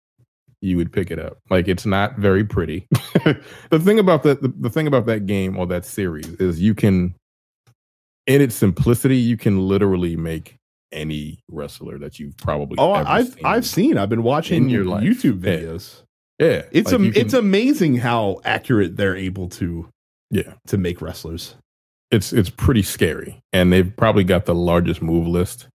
you 0.62 0.78
would 0.78 0.92
pick 0.92 1.12
it 1.12 1.20
up. 1.20 1.38
Like 1.50 1.68
it's 1.68 1.86
not 1.86 2.18
very 2.18 2.44
pretty. 2.44 2.88
the 3.70 3.80
thing 3.80 4.00
about 4.00 4.24
that, 4.24 4.42
the, 4.42 4.48
the 4.60 4.70
thing 4.70 4.88
about 4.88 5.06
that 5.06 5.26
game 5.28 5.58
or 5.58 5.68
that 5.68 5.86
series 5.86 6.26
is 6.40 6.60
you 6.60 6.74
can, 6.74 7.14
in 8.26 8.42
its 8.42 8.56
simplicity, 8.56 9.18
you 9.18 9.38
can 9.38 9.68
literally 9.68 10.16
make 10.16 10.56
any 10.92 11.40
wrestler 11.52 12.00
that 12.00 12.18
you've 12.20 12.38
probably. 12.38 12.78
Oh, 12.80 12.94
ever 12.94 13.08
I've 13.10 13.28
seen. 13.28 13.46
I've 13.46 13.66
seen. 13.66 13.98
I've 13.98 14.10
been 14.10 14.24
watching 14.24 14.70
your 14.70 14.86
life. 14.86 15.04
YouTube 15.04 15.44
Yeah. 15.46 15.58
videos. 15.58 16.02
Yeah, 16.40 16.64
It's 16.72 16.92
like 16.92 16.96
am- 17.02 17.12
can- 17.12 17.22
it's 17.22 17.34
amazing 17.34 17.98
how 17.98 18.42
accurate 18.44 18.98
they're 18.98 19.16
able 19.16 19.50
to 19.50 19.88
yeah. 20.32 20.54
to 20.68 20.78
make 20.78 21.02
wrestlers. 21.02 21.56
it's 22.12 22.34
it's 22.34 22.50
pretty 22.50 22.82
scary, 22.84 23.40
and 23.54 23.72
they've 23.72 23.96
probably 23.96 24.24
got 24.24 24.46
the 24.46 24.56
largest 24.56 25.02
move 25.02 25.28
list 25.28 25.68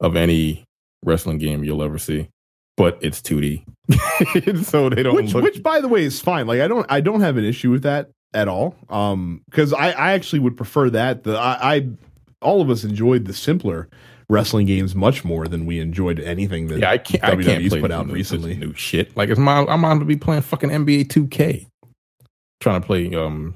of 0.00 0.16
any 0.16 0.64
wrestling 1.04 1.38
game 1.38 1.64
you'll 1.64 1.82
ever 1.82 1.98
see. 1.98 2.28
But 2.76 2.98
it's 3.02 3.20
2D, 3.20 3.64
so 4.64 4.88
they 4.88 5.02
don't 5.02 5.14
which 5.14 5.34
look. 5.34 5.44
which 5.44 5.62
by 5.62 5.80
the 5.80 5.88
way 5.88 6.02
is 6.04 6.18
fine 6.20 6.46
like 6.46 6.60
i 6.62 6.68
don't 6.68 6.86
i 6.88 7.00
don't 7.02 7.20
have 7.20 7.36
an 7.36 7.44
issue 7.44 7.70
with 7.70 7.82
that 7.82 8.08
at 8.32 8.48
all 8.48 8.74
um 8.88 9.42
because 9.50 9.74
i 9.74 9.90
i 9.90 10.12
actually 10.12 10.38
would 10.38 10.56
prefer 10.56 10.88
that 10.88 11.24
the 11.24 11.36
I, 11.36 11.74
I 11.76 11.88
all 12.40 12.62
of 12.62 12.70
us 12.70 12.84
enjoyed 12.84 13.26
the 13.26 13.34
simpler 13.34 13.88
wrestling 14.30 14.66
games 14.66 14.94
much 14.94 15.24
more 15.24 15.48
than 15.48 15.66
we 15.66 15.80
enjoyed 15.80 16.20
anything 16.20 16.68
that 16.68 16.78
yeah, 16.78 16.90
I 16.90 16.98
can't. 16.98 17.22
I 17.24 17.30
can't 17.36 17.62
WWE's 17.64 17.76
put 17.80 17.90
out 17.90 18.06
new- 18.06 18.14
recently. 18.14 18.54
new 18.56 18.72
shit. 18.74 19.14
Like 19.16 19.28
it's 19.28 19.40
my 19.40 19.64
I'm 19.66 19.84
on 19.84 19.98
to 19.98 20.04
be 20.04 20.16
playing 20.16 20.42
fucking 20.42 20.70
NBA 20.70 21.08
2K, 21.08 21.66
trying 22.60 22.80
to 22.80 22.86
play 22.86 23.14
um 23.14 23.54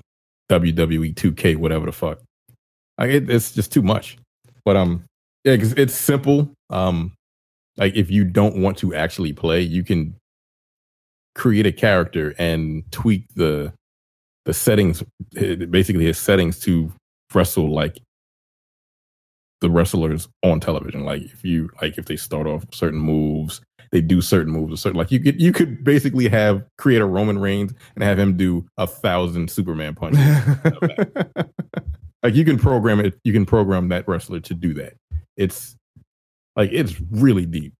WWE 0.50 1.14
2K, 1.14 1.56
whatever 1.56 1.86
the 1.86 1.92
fuck. 1.92 2.18
Like 2.98 3.10
it, 3.10 3.30
it's 3.30 3.52
just 3.52 3.72
too 3.72 3.82
much. 3.82 4.18
But 4.64 4.76
um, 4.76 5.04
yeah, 5.44 5.56
'cause 5.56 5.72
it's 5.72 5.94
simple. 5.94 6.50
Um, 6.70 7.12
like 7.76 7.94
if 7.94 8.10
you 8.10 8.24
don't 8.24 8.56
want 8.56 8.78
to 8.78 8.94
actually 8.94 9.32
play, 9.32 9.60
you 9.60 9.82
can 9.84 10.14
create 11.34 11.66
a 11.66 11.72
character 11.72 12.34
and 12.38 12.84
tweak 12.92 13.24
the 13.34 13.72
the 14.44 14.54
settings, 14.54 15.02
basically 15.32 16.04
his 16.04 16.18
settings 16.18 16.60
to 16.60 16.92
wrestle 17.32 17.72
like 17.72 17.98
the 19.64 19.70
wrestlers 19.70 20.28
on 20.42 20.60
television. 20.60 21.04
Like 21.04 21.22
if 21.22 21.42
you 21.42 21.70
like 21.80 21.96
if 21.96 22.04
they 22.04 22.16
start 22.16 22.46
off 22.46 22.66
certain 22.70 23.00
moves, 23.00 23.62
they 23.92 24.02
do 24.02 24.20
certain 24.20 24.52
moves, 24.52 24.74
or 24.74 24.76
certain 24.76 24.98
like 24.98 25.10
you 25.10 25.20
could 25.20 25.40
you 25.40 25.52
could 25.52 25.82
basically 25.82 26.28
have 26.28 26.62
create 26.76 27.00
a 27.00 27.06
Roman 27.06 27.38
Reigns 27.38 27.72
and 27.94 28.04
have 28.04 28.18
him 28.18 28.36
do 28.36 28.66
a 28.76 28.86
thousand 28.86 29.50
Superman 29.50 29.94
punches. 29.94 30.22
like 32.22 32.34
you 32.34 32.44
can 32.44 32.58
program 32.58 33.00
it, 33.00 33.18
you 33.24 33.32
can 33.32 33.46
program 33.46 33.88
that 33.88 34.06
wrestler 34.06 34.38
to 34.40 34.52
do 34.52 34.74
that. 34.74 34.92
It's 35.38 35.76
like 36.56 36.68
it's 36.70 37.00
really 37.10 37.46
deep. 37.46 37.72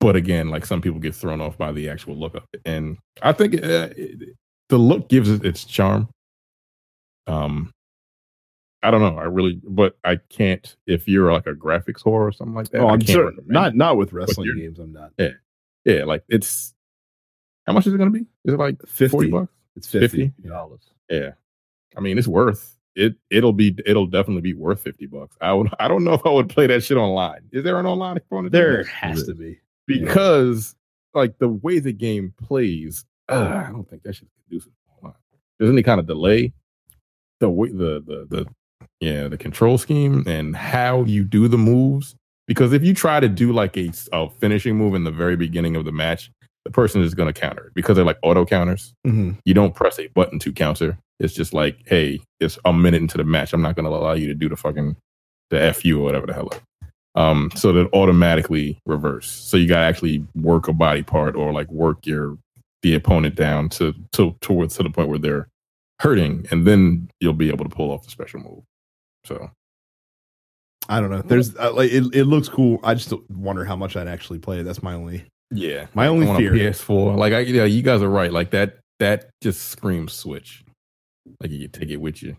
But 0.00 0.16
again, 0.16 0.48
like 0.48 0.66
some 0.66 0.82
people 0.82 0.98
get 0.98 1.14
thrown 1.14 1.40
off 1.40 1.56
by 1.56 1.70
the 1.70 1.88
actual 1.88 2.16
look 2.16 2.34
of 2.34 2.42
it, 2.52 2.60
and 2.64 2.98
I 3.22 3.32
think 3.32 3.54
uh, 3.54 3.90
it, 3.96 4.34
the 4.68 4.78
look 4.78 5.08
gives 5.08 5.30
it 5.30 5.44
its 5.44 5.64
charm. 5.64 6.08
Um, 7.28 7.70
I 8.84 8.90
don't 8.90 9.00
know. 9.00 9.18
I 9.18 9.24
really, 9.24 9.60
but 9.66 9.96
I 10.04 10.16
can't. 10.28 10.76
If 10.86 11.08
you're 11.08 11.32
like 11.32 11.46
a 11.46 11.54
graphics 11.54 12.02
horror 12.02 12.28
or 12.28 12.32
something 12.32 12.54
like 12.54 12.68
that, 12.70 12.80
oh 12.80 12.88
I 12.88 12.92
i'm 12.92 12.98
can't 13.00 13.10
sure 13.10 13.32
not 13.46 13.74
not 13.74 13.96
with 13.96 14.12
wrestling 14.12 14.54
games 14.56 14.78
i'm 14.78 14.92
not 14.92 15.10
Yeah, 15.18 15.30
yeah. 15.84 16.04
like 16.04 16.22
it's. 16.28 16.72
How 17.66 17.72
much 17.72 17.86
is 17.86 17.94
it 17.94 17.98
going 17.98 18.12
to 18.12 18.18
be? 18.18 18.26
Is 18.44 18.52
it 18.54 18.58
like 18.58 18.76
50 18.86 19.08
forty 19.08 19.30
bucks? 19.30 19.52
it's 19.74 19.88
50, 19.88 20.26
50? 20.36 20.48
dollars. 20.48 20.82
Yeah, 21.10 21.30
I 21.96 22.00
mean 22.00 22.18
it's 22.18 22.28
worth 22.28 22.76
it. 22.94 23.14
It'll 23.30 23.54
be. 23.54 23.76
It'll 23.86 24.06
definitely 24.06 24.42
be 24.42 24.52
worth 24.54 24.82
fifty 24.82 25.06
bucks. 25.06 25.36
I 25.40 25.52
would. 25.54 25.72
I 25.80 25.88
don't 25.88 26.04
know 26.04 26.12
if 26.12 26.24
I 26.26 26.30
would 26.30 26.48
play 26.50 26.66
that 26.66 26.84
shit 26.84 26.96
online. 26.98 27.40
Is 27.52 27.64
there 27.64 27.78
an 27.80 27.86
online 27.86 28.16
component? 28.16 28.52
there 28.52 28.84
has 28.84 29.24
to 29.24 29.34
be 29.34 29.58
because 29.86 30.76
like 31.14 31.38
the 31.38 31.48
way 31.48 31.78
the 31.78 31.92
game 31.92 32.34
plays, 32.42 33.04
uh, 33.30 33.64
I 33.66 33.70
don't 33.72 33.88
think 33.88 34.02
that 34.02 34.14
should 34.16 34.28
conducive. 34.46 34.72
Online. 35.00 35.14
There's 35.58 35.70
any 35.70 35.82
kind 35.82 36.00
of 36.00 36.06
delay. 36.06 36.52
The 37.40 37.48
way 37.48 37.68
the 37.70 38.02
the 38.06 38.26
the 38.28 38.46
yeah 39.00 39.28
the 39.28 39.36
control 39.38 39.78
scheme 39.78 40.24
and 40.26 40.56
how 40.56 41.04
you 41.04 41.24
do 41.24 41.48
the 41.48 41.58
moves. 41.58 42.14
Because 42.46 42.72
if 42.74 42.82
you 42.84 42.92
try 42.94 43.20
to 43.20 43.28
do 43.28 43.52
like 43.52 43.76
a, 43.76 43.90
a 44.12 44.28
finishing 44.38 44.76
move 44.76 44.94
in 44.94 45.04
the 45.04 45.10
very 45.10 45.34
beginning 45.36 45.76
of 45.76 45.84
the 45.86 45.92
match, 45.92 46.30
the 46.66 46.70
person 46.70 47.00
is 47.02 47.14
going 47.14 47.32
to 47.32 47.38
counter 47.38 47.66
it 47.68 47.74
because 47.74 47.96
they're 47.96 48.04
like 48.04 48.18
auto 48.22 48.44
counters. 48.44 48.92
Mhm. 49.06 49.38
You 49.44 49.54
don't 49.54 49.74
press 49.74 49.98
a 49.98 50.08
button 50.08 50.38
to 50.40 50.52
counter. 50.52 50.98
It's 51.20 51.32
just 51.32 51.54
like, 51.54 51.78
hey, 51.86 52.20
it's 52.40 52.58
a 52.64 52.72
minute 52.72 53.00
into 53.00 53.16
the 53.16 53.24
match. 53.24 53.52
I'm 53.52 53.62
not 53.62 53.76
going 53.76 53.84
to 53.84 53.90
allow 53.90 54.12
you 54.12 54.26
to 54.26 54.34
do 54.34 54.48
the 54.48 54.56
fucking 54.56 54.96
the 55.50 55.72
fu 55.72 55.98
or 56.00 56.02
whatever 56.02 56.26
the 56.26 56.34
hell. 56.34 56.50
Um, 57.14 57.50
so 57.54 57.72
that 57.72 57.88
automatically 57.92 58.78
reverse. 58.86 59.30
So 59.30 59.56
you 59.56 59.68
got 59.68 59.80
to 59.80 59.84
actually 59.86 60.26
work 60.34 60.66
a 60.68 60.72
body 60.72 61.02
part 61.02 61.36
or 61.36 61.52
like 61.52 61.70
work 61.70 62.04
your 62.06 62.36
the 62.82 62.94
opponent 62.94 63.36
down 63.36 63.68
to 63.70 63.94
to 64.12 64.34
towards 64.40 64.76
to 64.76 64.82
the 64.82 64.90
point 64.90 65.08
where 65.08 65.18
they're 65.18 65.48
hurting, 66.00 66.46
and 66.50 66.66
then 66.66 67.08
you'll 67.20 67.32
be 67.32 67.48
able 67.48 67.64
to 67.64 67.74
pull 67.74 67.90
off 67.90 68.04
the 68.04 68.10
special 68.10 68.40
move. 68.40 68.62
So 69.24 69.50
I 70.88 71.00
don't 71.00 71.10
know. 71.10 71.22
There's 71.22 71.56
uh, 71.56 71.72
like 71.72 71.90
it, 71.90 72.14
it 72.14 72.24
looks 72.24 72.48
cool. 72.48 72.78
I 72.82 72.94
just 72.94 73.12
wonder 73.30 73.64
how 73.64 73.76
much 73.76 73.96
I'd 73.96 74.08
actually 74.08 74.38
play. 74.38 74.62
That's 74.62 74.82
my 74.82 74.94
only 74.94 75.24
yeah, 75.50 75.86
my 75.94 76.08
only 76.08 76.26
on 76.26 76.36
fear. 76.36 76.52
PS4, 76.52 77.16
like 77.16 77.32
I, 77.32 77.40
yeah, 77.40 77.64
you 77.64 77.82
guys 77.82 78.02
are 78.02 78.08
right. 78.08 78.32
Like 78.32 78.50
that 78.50 78.78
that 78.98 79.30
just 79.40 79.70
screams 79.70 80.12
Switch. 80.12 80.64
Like 81.40 81.50
you 81.50 81.68
can 81.68 81.80
take 81.80 81.90
it 81.90 81.96
with 81.96 82.22
you. 82.22 82.36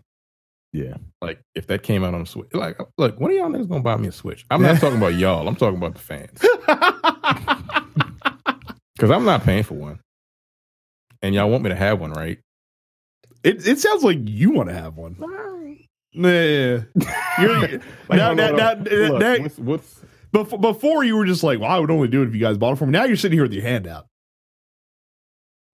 Yeah. 0.72 0.96
Like 1.22 1.40
if 1.54 1.66
that 1.68 1.82
came 1.82 2.04
out 2.04 2.14
on 2.14 2.26
Switch, 2.26 2.48
like 2.52 2.78
look, 2.98 3.18
when 3.18 3.30
are 3.30 3.34
y'all 3.34 3.48
niggas 3.48 3.68
gonna 3.68 3.82
buy 3.82 3.96
me 3.96 4.08
a 4.08 4.12
Switch? 4.12 4.44
I'm 4.50 4.62
not 4.62 4.80
talking 4.80 4.98
about 4.98 5.14
y'all. 5.14 5.48
I'm 5.48 5.56
talking 5.56 5.78
about 5.78 5.94
the 5.94 6.00
fans 6.00 6.38
because 8.94 9.10
I'm 9.10 9.24
not 9.24 9.42
paying 9.42 9.62
for 9.62 9.74
one. 9.74 10.00
And 11.22 11.34
y'all 11.34 11.50
want 11.50 11.64
me 11.64 11.70
to 11.70 11.76
have 11.76 12.00
one, 12.00 12.12
right? 12.12 12.38
It 13.42 13.66
it 13.66 13.78
sounds 13.78 14.04
like 14.04 14.18
you 14.22 14.50
want 14.50 14.68
to 14.68 14.74
have 14.74 14.96
one. 14.96 15.16
Nah, 16.16 16.28
you're, 17.40 17.60
Like, 17.60 17.82
now, 18.10 18.32
now, 18.34 18.50
now, 18.50 18.72
look, 18.74 19.20
now- 19.20 19.38
what's, 19.38 19.58
what's 19.58 20.00
before, 20.32 20.58
before 20.58 21.04
you 21.04 21.16
were 21.16 21.26
just 21.26 21.42
like, 21.42 21.60
well, 21.60 21.70
I 21.70 21.78
would 21.78 21.90
only 21.90 22.08
do 22.08 22.22
it 22.22 22.28
if 22.28 22.34
you 22.34 22.40
guys 22.40 22.58
bought 22.58 22.72
it 22.72 22.76
for 22.76 22.86
me. 22.86 22.92
Now 22.92 23.04
you're 23.04 23.16
sitting 23.16 23.36
here 23.36 23.44
with 23.44 23.52
your 23.52 23.62
hand 23.62 23.86
out. 23.86 24.06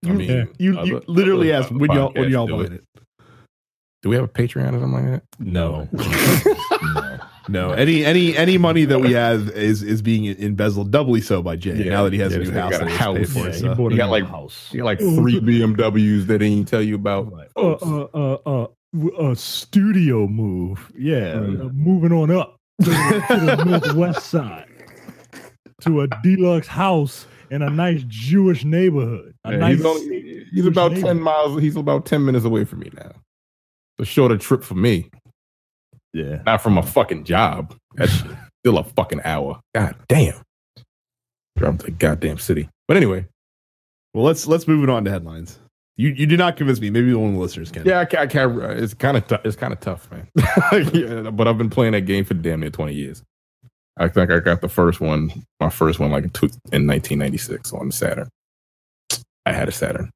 I 0.05 0.09
mean, 0.11 0.29
Yeah. 0.29 0.43
You, 0.57 0.73
you 0.83 0.97
other- 0.97 1.05
literally 1.07 1.51
other 1.51 1.63
asked 1.63 1.71
when 1.73 1.91
y'all 1.91 2.11
when 2.13 2.29
y'all 2.29 2.47
do 2.47 2.57
buying 2.57 2.73
it. 2.73 2.83
Do 4.01 4.09
we 4.09 4.15
have 4.15 4.25
a 4.25 4.27
Patreon 4.27 4.73
or 4.75 4.79
something 4.81 4.91
like 4.91 5.05
that? 5.05 5.23
No. 5.39 5.87
no. 6.93 7.19
No, 7.49 7.71
any 7.71 8.05
any 8.05 8.35
any 8.37 8.57
money 8.57 8.85
that 8.85 8.99
we 8.99 9.11
have 9.13 9.49
is 9.49 9.81
is 9.83 10.01
being 10.01 10.25
embezzled 10.25 10.91
doubly 10.91 11.19
so 11.19 11.41
by 11.41 11.57
Jay 11.57 11.75
Yeah, 11.75 11.89
now 11.91 12.03
that 12.05 12.13
he 12.13 12.19
has 12.19 12.31
yeah, 12.33 12.39
a 12.39 12.43
new 12.43 12.51
house. 12.51 12.71
got 12.71 12.81
a 12.83 12.85
he 12.85 12.91
has 12.91 12.99
house. 12.99 13.33
for, 13.33 13.39
Yeah, 13.47 13.51
so. 13.51 13.69
he 13.69 13.75
bought 13.75 13.91
You 13.91 13.95
a 13.95 13.97
got 13.97 14.05
new 14.05 14.11
like- 14.11 14.25
house. 14.27 14.69
You 14.71 14.77
got 14.79 14.85
like 14.85 14.99
three 14.99 15.39
BMWs 15.41 16.27
that 16.27 16.39
he 16.41 16.55
didn't 16.55 16.67
tell 16.69 16.81
you 16.81 16.95
about. 16.95 17.31
Right. 17.33 17.49
Uh, 17.57 17.71
uh, 17.71 18.07
uh, 18.13 18.33
uh, 18.33 18.39
w- 18.45 18.67
a 19.19 19.35
studio 19.35 20.27
move. 20.27 20.91
Yeah, 20.97 21.33
Right. 21.39 21.59
uh, 21.61 21.69
moving 21.73 22.11
on 22.11 22.31
up 22.31 22.57
to 22.81 22.89
the, 22.89 23.25
to 23.29 23.45
the 23.45 23.65
northwest 23.65 24.27
side 24.27 24.67
to 25.81 26.01
a 26.01 26.07
deluxe 26.23 26.67
house 26.67 27.25
in 27.51 27.61
a 27.61 27.69
nice 27.69 28.03
Jewish 28.07 28.63
neighborhood. 28.63 29.33
A 29.45 29.51
Yeah, 29.51 29.57
nice, 29.57 29.77
he's, 29.77 29.85
only, 29.85 30.45
he's 30.51 30.65
about 30.65 30.95
ten 30.95 31.19
miles. 31.19 31.61
He's 31.61 31.75
about 31.75 32.05
ten 32.05 32.23
minutes 32.25 32.45
away 32.45 32.63
from 32.65 32.79
me 32.79 32.89
now. 32.95 33.11
It's 33.99 34.09
a 34.09 34.11
shorter 34.11 34.37
trip 34.37 34.63
for 34.63 34.75
me, 34.75 35.09
yeah. 36.13 36.41
not 36.45 36.61
from 36.61 36.77
a 36.77 36.83
fucking 36.83 37.25
job. 37.25 37.75
That's 37.95 38.23
still 38.63 38.77
a 38.77 38.83
fucking 38.83 39.21
hour. 39.23 39.59
God 39.75 39.95
damn. 40.07 40.41
Drive 41.57 41.77
to 41.79 41.85
the 41.85 41.91
goddamn 41.91 42.39
city. 42.39 42.69
But 42.87 42.97
anyway, 42.97 43.25
Well, 44.13 44.23
let's 44.23 44.47
let's 44.47 44.67
move 44.67 44.83
it 44.83 44.89
on 44.89 45.05
to 45.05 45.11
headlines. 45.11 45.59
You 45.95 46.09
you 46.09 46.25
did 46.25 46.39
not 46.39 46.57
convince 46.57 46.79
me. 46.79 46.89
Maybe 46.89 47.13
one 47.13 47.29
of 47.29 47.33
the 47.35 47.39
listeners 47.39 47.71
can. 47.71 47.85
yeah, 47.85 47.99
I 47.99 48.05
can't. 48.05 48.23
I 48.23 48.27
can't 48.27 48.61
it's 48.79 48.93
kind 48.93 49.17
of 49.17 49.23
it's 49.45 49.55
kind 49.55 49.71
of 49.73 49.79
tough, 49.79 50.09
man. 50.11 50.27
yeah, 50.93 51.29
but 51.29 51.47
I've 51.47 51.57
been 51.57 51.69
playing 51.69 51.91
that 51.91 52.01
game 52.01 52.25
for 52.25 52.33
damn 52.33 52.61
near 52.61 52.71
twenty 52.71 52.93
years. 52.93 53.21
I 53.97 54.07
think 54.07 54.31
I 54.31 54.39
got 54.39 54.61
the 54.61 54.69
first 54.69 54.99
one, 54.99 55.31
my 55.59 55.69
first 55.69 55.99
one, 55.99 56.09
like 56.09 56.23
in, 56.23 56.29
two, 56.31 56.47
in 56.71 56.87
1996 56.87 57.73
on 57.73 57.91
Saturn. 57.91 58.27
I 59.45 59.51
had 59.51 59.67
a 59.67 59.71
Saturn. 59.71 60.09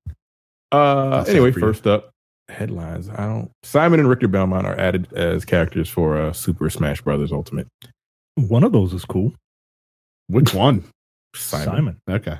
Uh, 0.71 1.11
That's 1.11 1.29
anyway, 1.29 1.51
sad 1.51 1.61
you. 1.61 1.67
first 1.67 1.85
up, 1.85 2.09
headlines. 2.49 3.07
I 3.09 3.25
don't. 3.27 3.51
Simon 3.61 3.99
and 3.99 4.09
Richter 4.09 4.27
Belmont 4.27 4.65
are 4.65 4.77
added 4.79 5.13
as 5.13 5.45
characters 5.45 5.89
for 5.89 6.17
uh, 6.19 6.33
Super 6.33 6.71
Smash 6.71 7.01
Brothers 7.01 7.31
Ultimate. 7.31 7.67
One 8.33 8.63
of 8.63 8.71
those 8.71 8.93
is 8.93 9.05
cool. 9.05 9.33
Which 10.27 10.55
one? 10.55 10.83
Simon. 11.35 11.65
Simon. 11.67 11.97
Okay. 12.09 12.39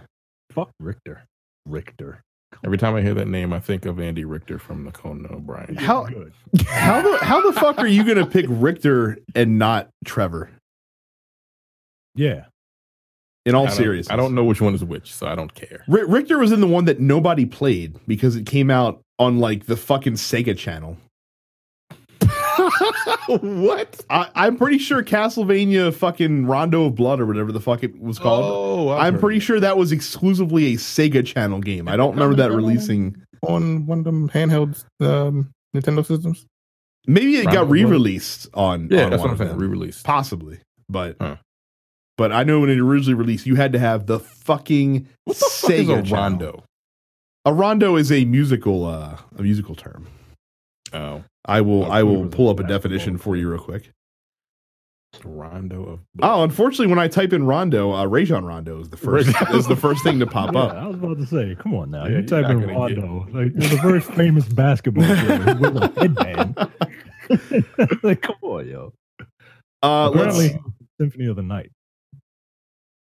Fuck 0.52 0.72
Richter. 0.80 1.24
Richter. 1.68 2.24
Every 2.66 2.78
time 2.78 2.96
I 2.96 3.02
hear 3.02 3.14
that 3.14 3.28
name, 3.28 3.54
I 3.54 3.60
think 3.60 3.86
of 3.86 4.00
Andy 4.00 4.26
Richter 4.26 4.58
from 4.58 4.86
the 4.86 4.92
Conan 4.92 5.28
O'Brien. 5.32 5.76
How- 5.76 6.06
good? 6.06 6.34
How 6.66 7.02
the 7.02 7.18
how 7.24 7.42
the 7.52 7.60
fuck 7.60 7.78
are 7.78 7.88
you 7.88 8.04
gonna 8.04 8.26
pick 8.26 8.46
Richter 8.50 9.18
and 9.36 9.60
not 9.60 9.90
Trevor? 10.06 10.50
Yeah. 12.16 12.46
In 13.46 13.56
all 13.56 13.68
I 13.68 13.72
seriousness, 13.72 14.12
I 14.12 14.18
don't 14.18 14.36
know 14.36 14.44
which 14.44 14.60
one 14.60 14.76
is 14.76 14.84
which, 14.84 15.14
so 15.14 15.26
I 15.28 15.34
don't 15.36 15.54
care. 15.54 15.86
Ri- 15.88 16.04
Richter 16.06 16.38
was 16.38 16.52
in 16.52 16.60
the 16.60 16.68
one 16.68 16.84
that 16.86 17.00
nobody 17.00 17.46
played 17.46 17.98
because 18.06 18.36
it 18.36 18.46
came 18.46 18.70
out 18.70 19.02
on 19.20 19.40
like 19.40 19.68
the 19.68 19.78
fucking 19.78 20.14
Sega 20.14 20.58
channel. 20.58 20.98
what? 23.28 24.06
I, 24.10 24.30
I'm 24.36 24.58
pretty 24.58 24.78
sure 24.78 25.04
Castlevania 25.04 25.94
fucking 25.94 26.46
Rondo 26.46 26.86
of 26.86 26.96
Blood 26.96 27.20
or 27.20 27.26
whatever 27.26 27.52
the 27.52 27.60
fuck 27.60 27.84
it 27.84 28.00
was 28.00 28.20
called. 28.20 28.46
Oh, 28.46 28.90
I've 28.90 29.16
I'm 29.16 29.20
pretty 29.20 29.40
sure 29.40 29.60
that 29.60 29.78
was 29.78 29.92
exclusively 29.92 30.74
a 30.74 30.78
Sega 30.78 31.26
channel 31.26 31.60
game. 31.60 31.88
I 31.88 31.96
don't 31.96 32.12
remember 32.12 32.36
that 32.36 32.52
releasing. 32.52 33.16
on 33.44 33.86
one 33.86 34.00
of 34.00 34.04
them 34.06 34.30
handheld 34.30 34.84
um, 35.02 35.52
Nintendo 35.76 36.06
systems. 36.06 36.46
Maybe 37.06 37.38
it 37.38 37.46
Rondo 37.46 37.62
got 37.62 37.70
re-released 37.70 38.48
on. 38.54 38.90
Yeah, 38.92 39.06
on 39.06 39.10
that's 39.12 39.20
one 39.20 39.20
what 39.20 39.26
I'm 39.28 39.32
of 39.34 39.38
saying. 39.40 39.50
them. 39.52 39.60
Re-released. 39.60 40.04
Possibly, 40.06 40.60
but 40.90 41.16
Huh. 41.22 41.38
but 42.18 42.32
I 42.34 42.44
know 42.44 42.60
when 42.60 42.70
it 42.70 42.80
originally 42.80 43.14
released, 43.14 43.46
you 43.46 43.56
had 43.56 43.72
to 43.74 43.80
have 43.80 44.08
the 44.08 44.20
fucking 44.20 45.08
What 45.26 45.38
the 45.38 45.46
fuck 45.46 45.72
is 45.72 45.88
Sega 45.88 46.00
a 46.00 46.02
channel. 46.04 46.16
rondo? 46.16 46.64
A 47.46 47.54
rondo 47.54 47.96
is 47.96 48.12
a 48.12 48.26
musical 48.26 48.86
uh 48.86 49.18
a 49.38 49.42
musical 49.42 49.74
term. 49.76 50.08
Oh, 50.92 51.24
I 51.48 51.62
will 51.62 51.86
Oh, 51.86 51.90
I 51.90 52.04
will 52.04 52.28
pull 52.28 52.50
up 52.50 52.60
a 52.60 52.64
definition 52.64 53.18
for 53.18 53.36
you 53.36 53.50
real 53.50 53.60
quick. 53.60 53.92
rondo 55.24 55.84
of. 55.86 56.00
Oh, 56.22 56.44
unfortunately, 56.44 56.88
when 56.88 57.00
I 57.00 57.08
type 57.08 57.34
in 57.34 57.46
Rondo, 57.46 57.94
uh, 57.94 58.06
Rajon 58.06 58.46
Rondo 58.46 58.80
is 58.82 58.90
the 58.90 58.98
first 58.98 59.30
is 59.54 59.68
the 59.68 59.76
first 59.76 60.04
thing 60.04 60.20
to 60.20 60.28
pop 60.38 60.54
Yeah, 60.54 60.60
up. 60.60 60.74
I 60.76 60.88
was 60.88 60.96
about 60.98 61.18
to 61.18 61.26
say, 61.26 61.56
come 61.60 61.74
on 61.74 61.90
now. 61.92 62.04
Yeah, 62.04 62.10
you 62.10 62.16
you're 62.18 62.24
type 62.26 62.50
in 62.50 62.60
gonna 62.62 62.74
Rondo. 62.74 63.26
Like, 63.32 63.52
you're 63.56 63.70
the 63.70 63.80
very 63.82 64.02
famous 64.02 64.46
basketball 64.48 65.04
player 65.06 65.56
with 65.56 65.78
a 65.78 65.94
headband. 65.98 66.58
like, 68.04 68.22
come 68.22 68.36
on, 68.42 68.68
yo. 68.68 68.94
Uh, 69.82 70.10
let's, 70.10 70.38
Apparently, 70.38 70.60
Symphony 71.00 71.28
of 71.28 71.36
the 71.36 71.44
Night. 71.44 71.72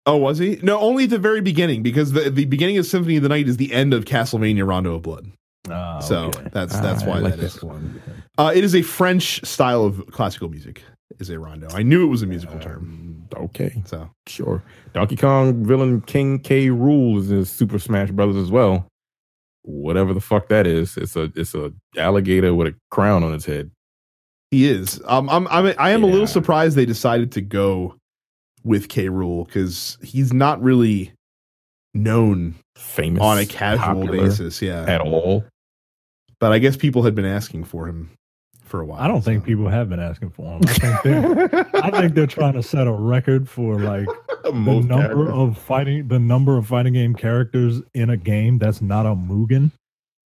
oh, 0.05 0.17
was 0.17 0.37
he? 0.37 0.59
No, 0.61 0.79
only 0.79 1.05
at 1.05 1.09
the 1.09 1.17
very 1.19 1.41
beginning 1.41 1.83
because 1.83 2.11
the 2.11 2.29
the 2.29 2.45
beginning 2.45 2.77
of 2.77 2.85
Symphony 2.85 3.17
of 3.17 3.23
the 3.23 3.29
Night 3.29 3.47
is 3.47 3.57
the 3.57 3.73
end 3.73 3.93
of 3.93 4.05
Castlevania 4.05 4.65
Rondo 4.67 4.95
of 4.95 5.01
Blood. 5.01 5.31
Ah, 5.69 5.99
so 5.99 6.25
okay. 6.27 6.47
that's 6.53 6.75
Ah, 6.75 6.81
that's 6.81 7.03
I 7.03 7.07
why 7.07 7.19
like 7.19 7.33
that 7.35 7.39
this 7.41 7.55
is. 7.57 7.63
one. 7.63 8.01
Uh, 8.39 8.53
it 8.55 8.63
is 8.63 8.73
a 8.73 8.81
French 8.81 9.43
style 9.45 9.83
of 9.83 10.07
classical 10.11 10.47
music. 10.47 10.81
Is 11.19 11.29
a 11.29 11.37
rondo. 11.37 11.67
I 11.73 11.83
knew 11.83 12.03
it 12.03 12.07
was 12.07 12.21
a 12.21 12.25
musical 12.25 12.57
term. 12.59 13.27
Um, 13.35 13.43
okay, 13.45 13.83
So 13.85 14.09
sure. 14.27 14.63
Donkey 14.93 15.17
Kong 15.17 15.65
villain 15.65 15.99
King 16.01 16.39
K. 16.39 16.69
Rules 16.69 17.25
is 17.25 17.31
in 17.31 17.43
Super 17.43 17.79
Smash 17.79 18.11
Brothers 18.11 18.37
as 18.37 18.49
well. 18.49 18.87
Whatever 19.63 20.13
the 20.13 20.21
fuck 20.21 20.47
that 20.47 20.65
is, 20.65 20.95
it's 20.95 21.17
a 21.17 21.29
it's 21.35 21.53
a 21.53 21.73
alligator 21.97 22.53
with 22.55 22.67
a 22.67 22.75
crown 22.89 23.25
on 23.25 23.33
its 23.33 23.45
head. 23.45 23.71
he 24.51 24.69
is. 24.69 25.01
Um, 25.05 25.29
I'm 25.29 25.45
I'm 25.49 25.73
I 25.77 25.89
am 25.89 26.03
a 26.03 26.07
little 26.07 26.27
surprised 26.27 26.77
they 26.77 26.85
decided 26.85 27.33
to 27.33 27.41
go 27.41 27.95
with 28.63 28.87
K. 28.87 29.07
Rool 29.07 29.45
because 29.45 29.97
he's 30.01 30.31
not 30.31 30.61
really 30.61 31.11
known 31.93 32.55
Famous 32.77 33.21
on 33.21 33.39
a 33.39 33.45
casual 33.45 34.07
basis. 34.07 34.61
Yeah, 34.61 34.85
at 34.87 35.01
all. 35.01 35.43
but 36.39 36.53
I 36.53 36.59
guess 36.59 36.77
people 36.77 37.03
had 37.03 37.15
been 37.15 37.25
asking 37.25 37.65
for 37.65 37.85
him 37.85 38.11
for 38.69 38.79
a 38.81 38.85
while. 38.85 39.01
I 39.01 39.07
don't 39.07 39.21
think 39.23 39.43
people 39.43 39.67
have 39.67 39.89
been 39.89 39.99
asking 39.99 40.29
for 40.31 40.43
them. 40.43 40.61
I 40.63 40.73
think 40.73 41.01
they're, 41.03 41.67
I 41.83 41.91
think 41.91 42.13
they're 42.13 42.27
trying 42.27 42.53
to 42.53 42.63
set 42.63 42.87
a 42.87 42.91
record 42.91 43.49
for 43.49 43.79
like 43.79 44.07
the 44.43 44.51
number 44.51 44.85
characters. 44.95 45.29
of 45.29 45.57
fighting 45.57 46.07
the 46.07 46.19
number 46.19 46.57
of 46.57 46.67
fighting 46.67 46.93
game 46.93 47.15
characters 47.15 47.81
in 47.93 48.09
a 48.09 48.17
game 48.17 48.57
that's 48.57 48.81
not 48.81 49.05
a 49.05 49.09
Mugen. 49.15 49.71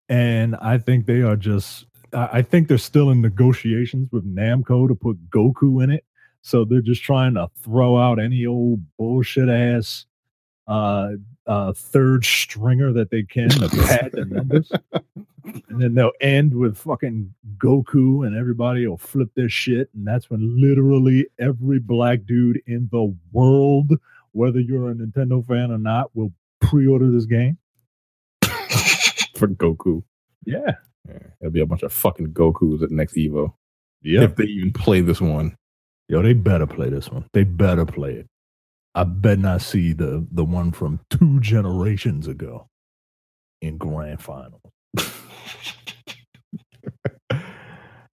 And 0.10 0.56
I 0.58 0.78
think 0.78 1.06
they 1.06 1.22
are 1.22 1.36
just 1.36 1.86
I 2.14 2.30
I 2.34 2.42
think 2.42 2.68
they're 2.68 2.78
still 2.78 3.10
in 3.10 3.22
negotiations 3.22 4.10
with 4.12 4.26
Namco 4.26 4.88
to 4.88 4.96
put 4.96 5.30
Goku 5.30 5.84
in 5.84 5.90
it. 5.90 6.04
So 6.42 6.66
they're 6.66 6.82
just 6.82 7.02
trying 7.04 7.36
to 7.36 7.50
throw 7.64 7.98
out 7.98 8.20
any 8.20 8.46
old 8.46 8.82
bullshit 8.98 9.50
ass 9.50 10.06
uh 10.68 11.12
uh 11.48 11.74
third 11.74 12.24
stringer 12.26 12.94
that 12.94 13.10
they 13.12 13.24
can 13.24 13.50
to 13.50 13.70
pad 13.70 14.12
the 14.14 14.26
numbers. 14.26 14.72
And 15.70 15.82
then 15.82 15.94
they'll 15.94 16.12
end 16.22 16.54
with 16.54 16.78
fucking 16.78 17.34
Goku 17.58 18.26
and 18.26 18.36
everybody 18.36 18.88
will 18.88 18.98
flip 18.98 19.30
their 19.36 19.50
shit. 19.50 19.90
And 19.94 20.08
that's 20.08 20.30
when 20.30 20.60
literally 20.62 21.28
every 21.40 21.80
black 21.80 22.26
dude 22.26 22.62
in 22.66 22.88
the 22.92 23.14
world 23.32 23.92
whether 24.34 24.60
you're 24.60 24.90
a 24.90 24.94
Nintendo 24.96 25.46
fan 25.46 25.72
or 25.72 25.78
not, 25.78 26.10
will 26.16 26.34
pre-order 26.60 27.10
this 27.10 27.26
game. 27.26 27.58
for 29.36 29.48
Goku. 29.48 30.04
Yeah. 30.46 30.72
Yeah, 31.08 31.20
there'll 31.40 31.54
be 31.54 31.62
a 31.62 31.66
bunch 31.66 31.84
of 31.84 31.94
fucking 31.94 32.34
Gokus 32.34 32.82
at 32.82 32.92
next 32.92 33.16
Evo 33.16 33.54
Yeah. 34.02 34.24
if 34.24 34.36
they 34.36 34.46
even 34.46 34.72
play 34.74 35.02
this 35.02 35.22
one. 35.22 35.56
Yo, 36.10 36.22
they 36.22 36.34
better 36.34 36.66
play 36.66 36.90
this 36.90 37.10
one. 37.10 37.26
They 37.34 37.44
better 37.44 37.86
play 37.86 38.14
it. 38.14 38.28
I 38.96 39.04
bet 39.06 39.40
not 39.40 39.62
see 39.62 39.94
the 39.94 40.26
the 40.32 40.46
one 40.46 40.72
from 40.72 41.00
two 41.10 41.40
generations 41.40 42.28
ago 42.28 42.68
in 43.62 43.78
grand 43.78 44.22
final. 44.22 44.62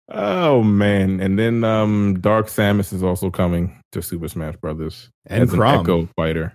Oh 0.08 0.62
man, 0.62 1.18
and 1.20 1.36
then 1.36 1.64
um 1.64 2.20
Dark 2.20 2.46
Samus 2.46 2.92
is 2.92 3.02
also 3.02 3.28
coming 3.28 3.80
to 3.90 4.00
Super 4.00 4.28
Smash 4.28 4.54
Brothers 4.56 5.10
And 5.26 5.42
as 5.42 5.52
an 5.52 5.58
Chrom. 5.58 5.80
Echo 5.80 6.08
fighter. 6.16 6.52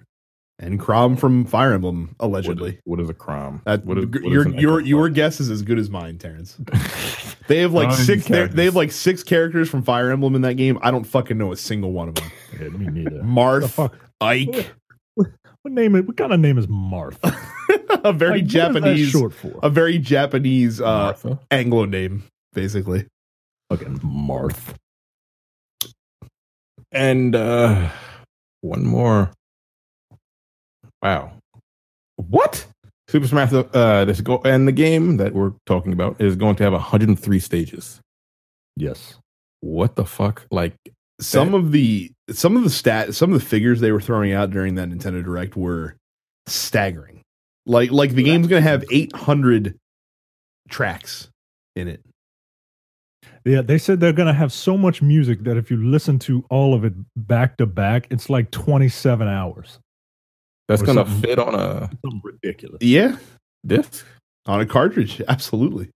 And 0.57 0.79
Chrom 0.79 1.19
from 1.19 1.43
Fire 1.45 1.73
Emblem, 1.73 2.15
What- 2.17 2.27
allegedly. 2.27 2.79
what 2.85 3.01
is 3.01 3.09
a 3.09 3.13
Chrom? 3.13 3.61
That, 3.65 3.83
what 3.85 3.97
is, 3.97 4.05
what 4.05 4.15
is 4.23 4.31
your 4.31 4.41
an 4.43 4.53
your 4.53 4.79
your 4.79 5.01
fighter? 5.07 5.13
guess 5.13 5.39
is 5.41 5.49
as 5.49 5.63
good 5.63 5.79
as 5.79 5.89
mine, 5.89 6.17
Terrence. 6.17 6.57
They 7.47 7.57
have 7.57 7.73
like 7.73 7.89
Nine 7.89 7.97
six. 7.97 8.23
They 8.23 8.35
characters. 8.35 8.63
have 8.63 8.75
like 8.77 8.91
six 8.93 9.23
characters 9.23 9.67
from 9.69 9.83
Fire 9.83 10.09
Emblem 10.11 10.35
in 10.35 10.43
that 10.43 10.53
game. 10.53 10.79
I 10.81 10.89
don't 10.91 11.03
fucking 11.03 11.37
know 11.37 11.51
a 11.51 11.57
single 11.57 11.91
one 11.91 12.07
of 12.07 12.15
them. 12.15 12.31
Yeah, 12.57 12.69
me 12.69 12.85
neither. 12.85 13.17
the 13.17 13.23
Marth, 13.23 13.69
fuck? 13.71 13.93
Ike, 14.21 14.71
What 15.15 15.73
name? 15.73 15.93
What 15.93 16.17
kind 16.17 16.33
of 16.33 16.39
name 16.39 16.57
is 16.57 16.67
Martha? 16.67 17.35
a 18.03 18.13
very 18.13 18.41
Like, 18.41 18.43
what 18.43 18.47
is 18.47 18.53
that 18.53 18.73
Japanese, 18.73 19.09
short 19.09 19.33
for. 19.33 19.59
a 19.61 19.69
very 19.69 19.97
Japanese 19.99 20.81
uh, 20.81 21.13
Anglo 21.51 21.85
name, 21.85 22.23
basically. 22.53 23.05
Fucking 23.69 23.99
Marth. 23.99 24.75
And 26.91 27.35
uh 27.35 27.89
one 28.61 28.85
more. 28.85 29.31
Wow. 31.01 31.31
What? 32.17 32.65
Super 33.07 33.27
Smash 33.27 33.53
uh 33.53 34.05
this 34.05 34.19
go 34.21 34.41
and 34.43 34.67
the 34.67 34.71
game 34.73 35.17
that 35.17 35.33
we're 35.33 35.53
talking 35.65 35.93
about 35.93 36.19
is 36.19 36.35
going 36.35 36.55
to 36.57 36.63
have 36.63 36.73
103 36.73 37.39
stages. 37.39 38.01
Yes. 38.75 39.15
What 39.61 39.95
the 39.95 40.05
fuck? 40.05 40.45
Like 40.51 40.73
Some 41.21 41.53
of 41.53 41.71
the 41.71 42.11
some 42.33 42.57
of 42.57 42.63
the 42.63 42.69
stat 42.69 43.15
some 43.15 43.33
of 43.33 43.39
the 43.39 43.45
figures 43.45 43.79
they 43.79 43.91
were 43.91 44.01
throwing 44.01 44.33
out 44.33 44.51
during 44.51 44.75
that 44.75 44.89
Nintendo 44.89 45.23
Direct 45.23 45.55
were 45.55 45.95
staggering. 46.47 47.21
Like 47.65 47.91
like 47.91 48.11
the 48.11 48.23
game's 48.23 48.47
gonna 48.47 48.61
have 48.61 48.83
eight 48.91 49.15
hundred 49.15 49.77
tracks 50.69 51.29
in 51.75 51.87
it. 51.87 52.01
Yeah, 53.45 53.61
they 53.61 53.77
said 53.77 53.99
they're 53.99 54.13
gonna 54.13 54.33
have 54.33 54.53
so 54.53 54.77
much 54.77 55.01
music 55.01 55.43
that 55.43 55.57
if 55.57 55.71
you 55.71 55.77
listen 55.77 56.19
to 56.19 56.45
all 56.49 56.73
of 56.73 56.83
it 56.85 56.93
back 57.15 57.57
to 57.57 57.65
back, 57.65 58.07
it's 58.11 58.29
like 58.29 58.51
27 58.51 59.27
hours. 59.27 59.79
that's 60.67 60.81
gonna 60.81 61.05
fit 61.05 61.39
on 61.39 61.55
a 61.55 61.89
ridiculous. 62.23 62.81
Yeah, 62.81 63.17
disc? 63.65 64.05
on 64.45 64.61
a 64.61 64.65
cartridge, 64.65 65.21
absolutely. 65.27 65.89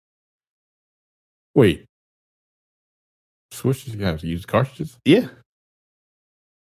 Wait. 1.54 1.84
Switch 3.52 3.86
you 3.86 4.04
have 4.04 4.20
to 4.20 4.26
use 4.26 4.44
cartridges? 4.44 4.98
Yeah, 5.04 5.28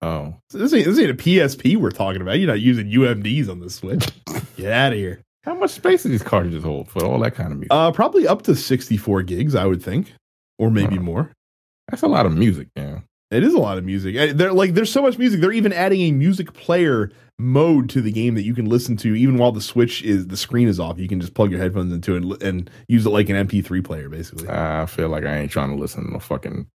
Oh. 0.06 0.36
this 0.52 0.74
ain't 0.74 0.86
this 0.86 1.00
ain't 1.00 1.10
a 1.10 1.16
PSP 1.16 1.78
we're 1.78 1.90
talking 1.92 2.22
about. 2.22 2.38
You're 2.38 2.48
not 2.48 2.62
using 2.62 2.88
UMDs 2.92 3.50
on 3.50 3.60
the 3.60 3.70
Switch. 3.70 4.06
Get 4.58 4.72
out 4.72 4.94
of 4.94 5.00
here. 5.00 5.22
How 5.44 5.56
much 5.56 5.72
space 5.72 6.04
do 6.04 6.10
these 6.10 6.24
cartridges 6.24 6.64
hold 6.64 6.90
for 6.90 7.04
all 7.04 7.20
that 7.20 7.36
kind 7.36 7.52
of 7.52 7.58
music? 7.58 7.72
Uh, 7.72 7.92
probably 7.92 8.28
up 8.28 8.44
to 8.44 8.56
sixty 8.56 8.98
four 8.98 9.24
gigs, 9.24 9.56
I 9.56 9.66
would 9.66 9.82
think, 9.84 10.14
or 10.60 10.70
maybe 10.70 11.00
more. 11.00 11.32
That's 11.90 12.02
a 12.04 12.08
lot 12.08 12.26
of 12.26 12.34
music, 12.36 12.68
yeah. 12.76 13.00
It 13.32 13.44
is 13.44 13.54
a 13.54 13.60
lot 13.60 13.78
of 13.78 13.84
music. 13.84 14.16
Eh, 14.16 14.34
They're 14.34 14.54
like 14.54 14.74
there's 14.76 14.92
so 14.92 15.02
much 15.02 15.18
music. 15.18 15.42
They're 15.42 15.52
even 15.52 15.74
adding 15.74 16.02
a 16.02 16.12
music 16.12 16.54
player 16.54 17.12
mode 17.38 17.90
to 17.90 18.02
the 18.02 18.12
game 18.12 18.36
that 18.36 18.44
you 18.44 18.54
can 18.54 18.66
listen 18.66 18.96
to 18.98 19.14
even 19.16 19.38
while 19.38 19.52
the 19.52 19.60
switch 19.62 20.02
is 20.04 20.28
the 20.28 20.38
screen 20.38 20.68
is 20.68 20.80
off. 20.80 21.00
You 21.00 21.08
can 21.08 21.20
just 21.20 21.34
plug 21.34 21.52
your 21.52 21.60
headphones 21.60 21.92
into 21.92 22.16
it 22.16 22.24
and, 22.24 22.42
and 22.44 22.70
use 22.88 23.06
it 23.06 23.10
like 23.10 23.30
an 23.30 23.48
MP3 23.48 23.84
player, 23.84 24.08
basically. 24.10 24.48
I 24.48 24.86
feel 24.86 25.10
like 25.10 25.26
I 25.26 25.38
ain't 25.38 25.52
trying 25.52 25.70
to 25.72 25.76
listen 25.76 26.06
to 26.06 26.14
no 26.14 26.20
fucking 26.20 26.68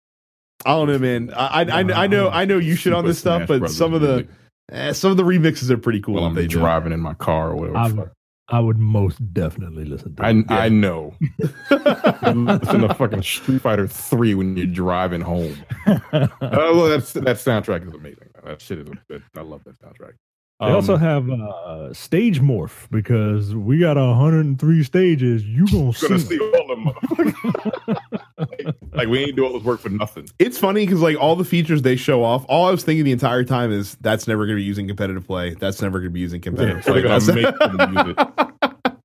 I 0.64 0.70
don't 0.70 0.88
know, 0.88 0.98
man. 0.98 1.32
I 1.34 1.62
I, 1.62 1.62
I, 1.62 2.04
I 2.04 2.06
know 2.06 2.28
I 2.30 2.44
know 2.44 2.58
you 2.58 2.74
shit 2.74 2.92
on 2.92 3.04
this 3.04 3.18
stuff, 3.18 3.46
but 3.46 3.60
Brothers 3.60 3.76
some 3.76 3.94
of 3.94 4.00
the 4.00 4.26
eh, 4.72 4.92
some 4.92 5.10
of 5.10 5.16
the 5.16 5.22
remixes 5.22 5.70
are 5.70 5.78
pretty 5.78 6.00
cool. 6.00 6.14
while 6.14 6.24
that 6.24 6.28
I'm 6.30 6.34
they 6.34 6.46
do. 6.46 6.58
driving 6.58 6.92
in 6.92 7.00
my 7.00 7.14
car 7.14 7.50
or 7.50 7.56
whatever. 7.56 8.12
I, 8.50 8.60
would 8.60 8.78
most 8.78 9.34
definitely 9.34 9.84
listen 9.84 10.16
to 10.16 10.24
I, 10.24 10.30
it. 10.30 10.50
I 10.50 10.68
know. 10.70 11.14
listen 11.70 12.80
to 12.80 12.94
fucking 12.96 13.22
Street 13.22 13.60
Fighter 13.60 13.86
Three 13.86 14.34
when 14.34 14.56
you're 14.56 14.66
driving 14.66 15.20
home. 15.20 15.56
Oh, 16.40 16.76
well, 16.76 16.88
that's, 16.88 17.12
that 17.12 17.36
soundtrack 17.36 17.86
is 17.86 17.94
amazing. 17.94 18.28
That 18.44 18.60
shit 18.60 18.78
is. 18.78 18.88
Good. 19.08 19.22
I 19.36 19.42
love 19.42 19.62
that 19.64 19.78
soundtrack. 19.80 20.12
They 20.60 20.66
also 20.66 20.94
Um, 20.94 21.00
have 21.00 21.30
uh, 21.30 21.92
stage 21.94 22.40
morph 22.40 22.90
because 22.90 23.54
we 23.54 23.78
got 23.78 23.96
103 23.96 24.82
stages. 24.82 25.44
You 25.44 25.66
gonna 25.66 25.92
you're 26.00 26.08
gonna 26.08 26.18
see? 26.18 26.36
see 26.36 26.38
all 26.40 26.66
them 26.66 26.84
motherfuckers. 26.86 27.98
like, 28.38 28.76
like, 28.92 29.08
we 29.08 29.20
ain't 29.20 29.36
do 29.36 29.46
all 29.46 29.52
this 29.52 29.62
work 29.62 29.78
for 29.78 29.88
nothing. 29.88 30.28
It's 30.40 30.58
funny 30.58 30.84
because 30.84 31.00
like 31.00 31.16
all 31.16 31.36
the 31.36 31.44
features 31.44 31.82
they 31.82 31.94
show 31.94 32.24
off, 32.24 32.44
all 32.48 32.66
I 32.66 32.72
was 32.72 32.82
thinking 32.82 33.04
the 33.04 33.12
entire 33.12 33.44
time 33.44 33.70
is 33.70 33.96
that's 34.00 34.26
never 34.26 34.46
going 34.46 34.56
to 34.56 34.60
be 34.60 34.64
using 34.64 34.88
competitive 34.88 35.24
play. 35.24 35.54
That's 35.54 35.80
never 35.80 36.00
going 36.00 36.10
to 36.10 36.14
be 36.14 36.20
using 36.20 36.40
competitive 36.40 36.82
so 36.82 36.92
play. 36.92 37.02
gonna 37.02 37.34
make 37.34 37.58
them 37.58 37.94
use 38.08 38.14
it. 38.18 38.28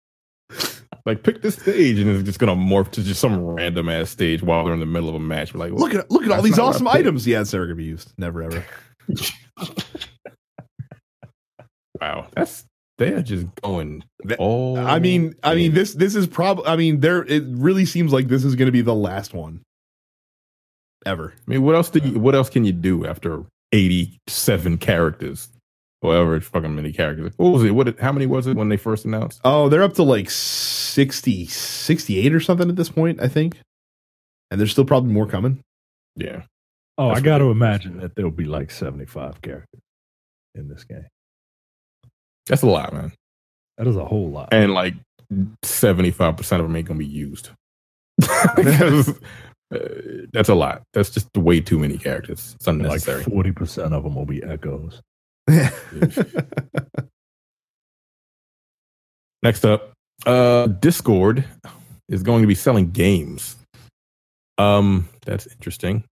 Like 1.06 1.22
pick 1.22 1.42
this 1.42 1.56
stage 1.56 2.00
and 2.00 2.10
it's 2.10 2.24
just 2.24 2.40
gonna 2.40 2.56
morph 2.56 2.90
to 2.92 3.04
just 3.04 3.20
some 3.20 3.38
random 3.42 3.90
ass 3.90 4.10
stage 4.10 4.42
while 4.42 4.64
they're 4.64 4.74
in 4.74 4.80
the 4.80 4.86
middle 4.86 5.10
of 5.10 5.16
a 5.16 5.20
match. 5.20 5.54
We're 5.54 5.60
like, 5.60 5.74
look 5.74 5.94
at 5.94 6.10
look 6.10 6.24
at 6.24 6.32
all 6.32 6.42
these 6.42 6.56
not 6.56 6.64
what 6.64 6.68
I 6.68 6.76
awesome 6.76 6.88
items. 6.88 7.28
Yeah, 7.28 7.42
it's 7.42 7.52
never 7.52 7.66
going 7.66 7.76
to 7.78 7.84
be 7.84 7.90
used. 7.90 8.14
Never 8.18 8.42
ever. 8.42 8.66
wow, 12.04 12.28
that's 12.36 12.66
they 12.98 13.14
are 13.14 13.22
just 13.22 13.48
going 13.62 14.04
That- 14.26 14.40
all. 14.40 14.78
I 14.78 15.00
mean, 15.00 15.36
I 15.44 15.56
mean 15.56 15.74
this 15.74 15.94
this 15.94 16.16
is 16.16 16.28
probably. 16.28 16.66
I 16.66 16.76
mean, 16.76 17.00
there. 17.00 17.24
It 17.24 17.44
really 17.48 17.86
seems 17.86 18.12
like 18.14 18.28
this 18.28 18.44
is 18.44 18.56
going 18.56 18.68
to 18.68 18.72
be 18.72 18.82
the 18.82 18.94
last 18.96 19.34
one 19.34 19.62
ever. 21.06 21.34
I 21.36 21.52
mean, 21.52 21.64
what 21.64 21.76
else 21.76 21.90
did 21.90 22.06
you? 22.06 22.20
What 22.20 22.36
else 22.36 22.50
can 22.50 22.66
you 22.66 22.72
do 22.72 23.06
after 23.06 23.44
eighty-seven 23.72 24.78
characters? 24.78 25.50
However, 26.02 26.40
fucking 26.42 26.76
many 26.76 26.92
characters. 26.92 27.34
What 27.38 27.50
was 27.54 27.64
it? 27.64 27.72
What? 27.72 27.98
How 28.00 28.12
many 28.12 28.26
was 28.26 28.46
it 28.48 28.58
when 28.58 28.68
they 28.70 28.78
first 28.78 29.06
announced? 29.06 29.40
Oh, 29.46 29.70
they're 29.70 29.84
up 29.84 29.94
to 29.94 30.04
like 30.04 30.30
60, 30.30 31.46
68 31.46 32.34
or 32.36 32.42
something 32.42 32.70
at 32.70 32.76
this 32.76 32.90
point, 32.90 33.22
I 33.22 33.30
think. 33.30 33.58
And 34.52 34.60
there's 34.60 34.72
still 34.72 34.84
probably 34.84 35.14
more 35.14 35.26
coming. 35.28 35.62
Yeah, 36.18 36.42
Oh, 36.98 37.08
That's 37.08 37.22
I 37.22 37.24
got 37.24 37.38
to 37.40 37.46
imagine 37.52 37.98
that 38.02 38.16
there'll 38.16 38.32
be 38.32 38.44
like 38.44 38.70
75 38.70 39.42
characters 39.42 39.80
in 40.56 40.68
this 40.68 40.84
game. 40.84 41.06
That's 42.48 42.62
a 42.62 42.68
lot, 42.68 42.94
man. 42.94 43.12
That 43.78 43.88
is 43.88 43.96
a 43.96 44.06
whole 44.06 44.30
lot. 44.30 44.50
And 44.52 44.74
like 44.74 44.96
seventy-five 45.64 46.38
percent 46.38 46.62
of 46.62 46.68
them 46.68 46.76
ain't 46.76 46.88
gonna 46.88 47.00
be 47.00 47.06
used. 47.06 47.50
that's, 48.18 49.10
uh, 49.74 49.80
that's 50.32 50.50
a 50.50 50.56
lot. 50.56 50.84
That's 50.94 51.10
just 51.10 51.36
way 51.36 51.62
too 51.62 51.80
many 51.80 51.98
characters. 51.98 52.56
It's 52.56 52.68
like 52.68 53.02
40% 53.02 53.94
of 53.94 54.04
them 54.04 54.16
will 54.16 54.26
be 54.26 54.44
echoes. 54.44 55.02
Next 59.44 59.66
up, 59.66 59.92
uh, 60.26 60.68
Discord 60.68 61.44
is 62.08 62.24
going 62.24 62.42
to 62.42 62.48
be 62.48 62.56
selling 62.56 62.92
games. 62.92 63.58
Um, 64.58 65.10
that's 65.26 65.48
interesting. 65.48 66.04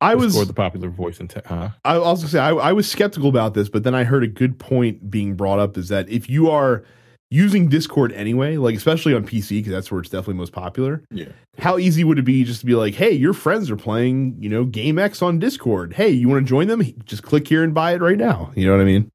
I 0.00 0.14
was 0.14 0.32
Discord, 0.32 0.48
the 0.48 0.54
popular 0.54 0.88
voice 0.90 1.20
in 1.20 1.28
tech. 1.28 1.46
Huh? 1.46 1.70
I 1.84 1.98
was 1.98 2.20
gonna 2.20 2.28
say 2.30 2.38
I, 2.38 2.50
I 2.50 2.72
was 2.72 2.90
skeptical 2.90 3.28
about 3.28 3.54
this, 3.54 3.68
but 3.68 3.82
then 3.84 3.94
I 3.94 4.04
heard 4.04 4.22
a 4.24 4.28
good 4.28 4.58
point 4.58 5.10
being 5.10 5.34
brought 5.34 5.58
up 5.58 5.76
is 5.78 5.88
that 5.88 6.08
if 6.08 6.28
you 6.28 6.50
are 6.50 6.84
using 7.30 7.68
Discord 7.68 8.12
anyway, 8.12 8.56
like 8.56 8.76
especially 8.76 9.12
on 9.14 9.26
PC 9.26 9.58
because 9.58 9.72
that's 9.72 9.90
where 9.90 10.00
it's 10.00 10.10
definitely 10.10 10.34
most 10.34 10.52
popular, 10.52 11.02
Yeah. 11.10 11.26
how 11.58 11.76
easy 11.78 12.04
would 12.04 12.18
it 12.18 12.24
be 12.24 12.44
just 12.44 12.60
to 12.60 12.66
be 12.66 12.74
like, 12.74 12.94
hey, 12.94 13.10
your 13.10 13.32
friends 13.32 13.70
are 13.70 13.76
playing, 13.76 14.36
you 14.38 14.48
know, 14.48 14.64
Game 14.64 14.98
X 14.98 15.22
on 15.22 15.38
Discord. 15.40 15.94
Hey, 15.94 16.10
you 16.10 16.28
want 16.28 16.44
to 16.46 16.48
join 16.48 16.68
them? 16.68 16.82
Just 17.04 17.22
click 17.24 17.48
here 17.48 17.64
and 17.64 17.74
buy 17.74 17.94
it 17.94 18.00
right 18.00 18.18
now. 18.18 18.52
You 18.54 18.66
know 18.66 18.72
what 18.72 18.80
I 18.82 18.84
mean? 18.84 19.10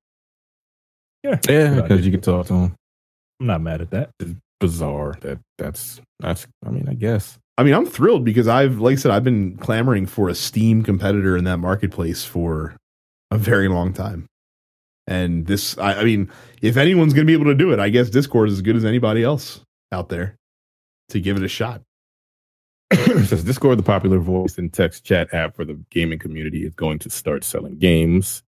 Yeah. 1.23 1.39
Yeah, 1.47 1.81
because 1.81 2.05
you 2.05 2.11
can 2.11 2.21
talk 2.21 2.47
to 2.47 2.53
them. 2.53 2.75
I'm 3.39 3.47
not 3.47 3.61
mad 3.61 3.81
at 3.81 3.91
that. 3.91 4.09
It's 4.19 4.33
Bizarre. 4.59 5.17
That 5.21 5.39
that's 5.57 5.99
that's. 6.19 6.45
I 6.65 6.69
mean, 6.69 6.87
I 6.87 6.93
guess. 6.93 7.39
I 7.57 7.63
mean, 7.63 7.73
I'm 7.73 7.85
thrilled 7.85 8.23
because 8.25 8.47
I've, 8.47 8.79
like 8.79 8.93
I 8.93 8.95
said, 8.95 9.11
I've 9.11 9.23
been 9.23 9.57
clamoring 9.57 10.05
for 10.05 10.29
a 10.29 10.35
Steam 10.35 10.83
competitor 10.83 11.37
in 11.37 11.43
that 11.43 11.57
marketplace 11.57 12.23
for 12.23 12.75
a 13.29 13.37
very 13.37 13.67
long 13.67 13.93
time. 13.93 14.27
And 15.07 15.45
this, 15.45 15.77
I, 15.77 15.95
I 15.95 16.03
mean, 16.03 16.31
if 16.61 16.77
anyone's 16.77 17.13
going 17.13 17.25
to 17.25 17.29
be 17.29 17.33
able 17.33 17.51
to 17.51 17.55
do 17.55 17.71
it, 17.71 17.79
I 17.79 17.89
guess 17.89 18.09
Discord 18.09 18.49
is 18.49 18.55
as 18.55 18.61
good 18.61 18.75
as 18.75 18.85
anybody 18.85 19.23
else 19.23 19.61
out 19.91 20.09
there 20.09 20.37
to 21.09 21.19
give 21.19 21.37
it 21.37 21.43
a 21.43 21.47
shot. 21.47 21.81
says 23.25 23.43
Discord, 23.43 23.79
the 23.79 23.83
popular 23.83 24.19
voice 24.19 24.57
and 24.57 24.71
text 24.71 25.05
chat 25.05 25.33
app 25.33 25.55
for 25.55 25.65
the 25.65 25.79
gaming 25.89 26.19
community, 26.19 26.65
is 26.65 26.73
going 26.73 26.99
to 26.99 27.09
start 27.09 27.43
selling 27.43 27.77
games. 27.77 28.43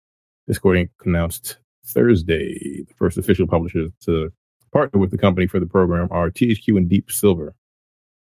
Discord 0.47 0.77
Inc. 0.77 0.89
announced 1.05 1.57
Thursday 1.85 2.83
the 2.87 2.93
first 2.95 3.17
official 3.17 3.47
publishers 3.47 3.91
to 4.01 4.31
partner 4.71 4.99
with 4.99 5.11
the 5.11 5.17
company 5.17 5.47
for 5.47 5.59
the 5.59 5.65
program 5.65 6.07
are 6.11 6.31
THQ 6.31 6.77
and 6.77 6.89
Deep 6.89 7.11
Silver. 7.11 7.53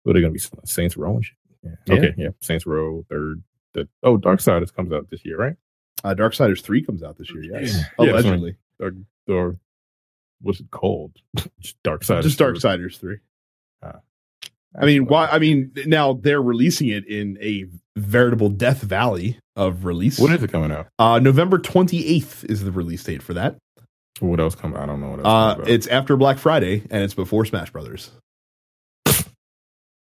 What 0.02 0.10
are 0.10 0.14
they 0.14 0.20
going 0.20 0.34
to 0.36 0.50
be? 0.56 0.66
Saints 0.66 0.96
Row 0.96 1.14
and 1.16 1.24
shit? 1.24 1.36
Yeah. 1.62 1.70
Yeah. 1.86 1.94
Okay, 1.94 2.14
yeah. 2.18 2.28
Saints 2.40 2.66
Row, 2.66 3.04
third. 3.08 3.42
The, 3.74 3.88
oh, 4.02 4.16
Dark 4.16 4.40
Side 4.40 4.62
comes 4.74 4.92
out 4.92 5.08
this 5.10 5.24
year, 5.24 5.38
right? 5.38 5.56
Uh, 6.04 6.14
Darksiders 6.14 6.60
three 6.60 6.82
comes 6.84 7.02
out 7.02 7.16
this 7.16 7.30
year. 7.30 7.42
Yes, 7.44 7.76
Yeah, 7.76 7.84
allegedly. 7.98 8.56
or, 8.80 8.92
or 9.28 9.56
what's 10.40 10.60
it 10.60 10.70
called? 10.70 11.12
Just 11.60 11.80
Dark 11.82 12.02
Side. 12.04 12.22
Just 12.22 12.38
Darksiders 12.38 12.98
three. 12.98 13.18
Ah. 13.82 14.00
I 14.78 14.86
mean, 14.86 15.06
why? 15.06 15.26
I 15.26 15.38
mean, 15.38 15.70
now 15.86 16.14
they're 16.14 16.42
releasing 16.42 16.88
it 16.88 17.06
in 17.06 17.38
a 17.40 17.66
veritable 17.96 18.48
death 18.48 18.80
valley 18.80 19.38
of 19.54 19.84
release. 19.84 20.18
When 20.18 20.32
is 20.32 20.42
it 20.42 20.50
coming 20.50 20.72
out? 20.72 20.88
Uh, 20.98 21.18
November 21.18 21.58
twenty 21.58 22.04
eighth 22.06 22.44
is 22.44 22.64
the 22.64 22.72
release 22.72 23.04
date 23.04 23.22
for 23.22 23.34
that. 23.34 23.56
What 24.20 24.40
else 24.40 24.54
coming? 24.54 24.78
I 24.78 24.86
don't 24.86 25.00
know 25.00 25.10
what 25.10 25.24
else. 25.26 25.58
Uh, 25.58 25.64
it's 25.66 25.86
after 25.86 26.16
Black 26.16 26.38
Friday 26.38 26.82
and 26.90 27.02
it's 27.04 27.14
before 27.14 27.44
Smash 27.44 27.70
Brothers. 27.70 28.10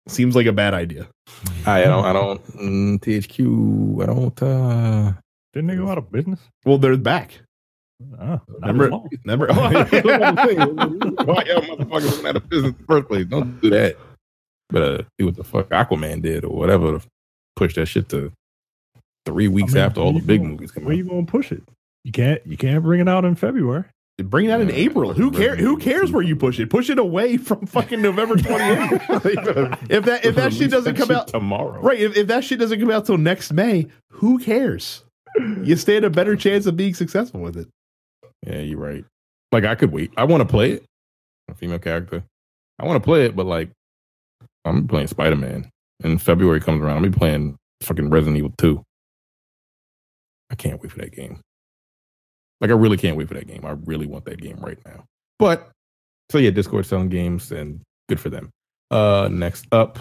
Seems 0.09 0.35
like 0.35 0.45
a 0.47 0.51
bad 0.53 0.73
idea. 0.73 1.07
I, 1.65 1.81
I 1.81 1.85
don't. 1.85 2.05
I 2.05 2.13
don't. 2.13 2.45
Mm, 2.57 2.99
THQ. 2.99 4.03
I 4.03 4.05
don't. 4.07 4.43
uh 4.43 5.13
Didn't 5.53 5.67
they 5.67 5.75
go 5.75 5.87
out 5.89 5.97
of 5.97 6.11
business? 6.11 6.39
Well, 6.65 6.77
they're 6.77 6.97
back. 6.97 7.39
Not 7.99 8.41
Remember- 8.47 8.85
as 8.85 8.91
long. 8.91 9.09
Remember? 9.25 9.47
Why 9.53 11.43
y'all 11.43 11.61
motherfuckers 11.61 12.13
went 12.23 12.27
out 12.27 12.35
of 12.37 12.49
business 12.49 12.71
in 12.71 12.77
the 12.77 12.83
first 12.87 13.07
place? 13.07 13.25
Don't 13.25 13.59
do 13.61 13.69
that. 13.71 13.97
Better 14.71 15.05
do 15.17 15.25
what 15.25 15.35
the 15.35 15.43
fuck 15.43 15.69
Aquaman 15.69 16.21
did 16.21 16.43
or 16.45 16.55
whatever. 16.55 16.99
to 16.99 17.05
Push 17.55 17.75
that 17.75 17.87
shit 17.87 18.07
to 18.09 18.31
three 19.25 19.47
weeks 19.47 19.73
I 19.73 19.75
mean, 19.75 19.83
after 19.83 20.01
all 20.01 20.13
the 20.13 20.21
big 20.21 20.39
gonna- 20.41 20.51
movies 20.51 20.71
come 20.71 20.85
Where 20.85 20.93
out. 20.93 20.97
you 20.97 21.03
gonna 21.05 21.25
push 21.25 21.51
it? 21.51 21.61
You 22.05 22.11
can't. 22.11 22.45
You 22.47 22.55
can't 22.57 22.83
bring 22.83 23.01
it 23.01 23.09
out 23.09 23.25
in 23.25 23.35
February. 23.35 23.83
Bring 24.23 24.47
that 24.47 24.61
in 24.61 24.71
April. 24.71 25.13
Who 25.13 25.31
cares? 25.31 25.59
Who 25.59 25.77
cares 25.77 26.11
where 26.11 26.21
you 26.21 26.35
push 26.35 26.59
it? 26.59 26.69
Push 26.69 26.89
it 26.89 26.99
away 26.99 27.37
from 27.37 27.65
fucking 27.65 28.01
November 28.01 28.35
twenty 28.41 28.63
eighth. 28.63 29.01
if 29.89 30.05
that 30.05 30.25
if 30.25 30.35
that 30.35 30.53
shit 30.53 30.71
doesn't 30.71 30.95
come 30.95 31.11
out 31.11 31.27
tomorrow, 31.27 31.79
right, 31.81 31.99
if, 31.99 32.17
if 32.17 32.27
that 32.27 32.43
shit 32.43 32.59
doesn't 32.59 32.79
come 32.79 32.91
out 32.91 33.05
till 33.05 33.17
next 33.17 33.53
May, 33.53 33.87
who 34.09 34.39
cares? 34.39 35.03
You 35.63 35.75
stand 35.75 36.05
a 36.05 36.09
better 36.09 36.35
chance 36.35 36.65
of 36.65 36.75
being 36.75 36.93
successful 36.93 37.39
with 37.39 37.55
it. 37.55 37.67
Yeah, 38.45 38.59
you're 38.59 38.79
right. 38.79 39.05
Like 39.51 39.63
I 39.65 39.75
could 39.75 39.91
wait. 39.91 40.11
I 40.17 40.23
want 40.25 40.41
to 40.41 40.47
play 40.47 40.71
it. 40.71 40.83
A 41.49 41.53
female 41.55 41.79
character. 41.79 42.23
I 42.79 42.85
want 42.85 43.01
to 43.01 43.05
play 43.05 43.25
it, 43.25 43.35
but 43.35 43.45
like 43.45 43.69
I'm 44.65 44.87
playing 44.87 45.07
Spider 45.07 45.35
Man. 45.35 45.69
And 46.03 46.21
February 46.21 46.61
comes 46.61 46.81
around. 46.81 46.97
I'll 46.97 47.09
be 47.09 47.17
playing 47.17 47.57
fucking 47.81 48.09
Resident 48.09 48.37
Evil 48.37 48.53
2. 48.57 48.81
I 50.49 50.55
can't 50.55 50.81
wait 50.81 50.91
for 50.91 50.99
that 50.99 51.11
game. 51.11 51.41
Like 52.61 52.71
I 52.71 52.73
really 52.73 52.97
can't 52.97 53.15
wait 53.17 53.27
for 53.27 53.33
that 53.35 53.47
game. 53.47 53.65
I 53.65 53.71
really 53.85 54.05
want 54.05 54.25
that 54.25 54.41
game 54.41 54.57
right 54.59 54.77
now. 54.85 55.05
But 55.37 55.69
so 56.31 56.37
yeah, 56.37 56.49
Discord 56.51 56.85
selling 56.85 57.09
games 57.09 57.51
and 57.51 57.81
good 58.09 58.19
for 58.19 58.29
them. 58.29 58.49
Uh 58.91 59.29
next 59.31 59.65
up 59.71 59.99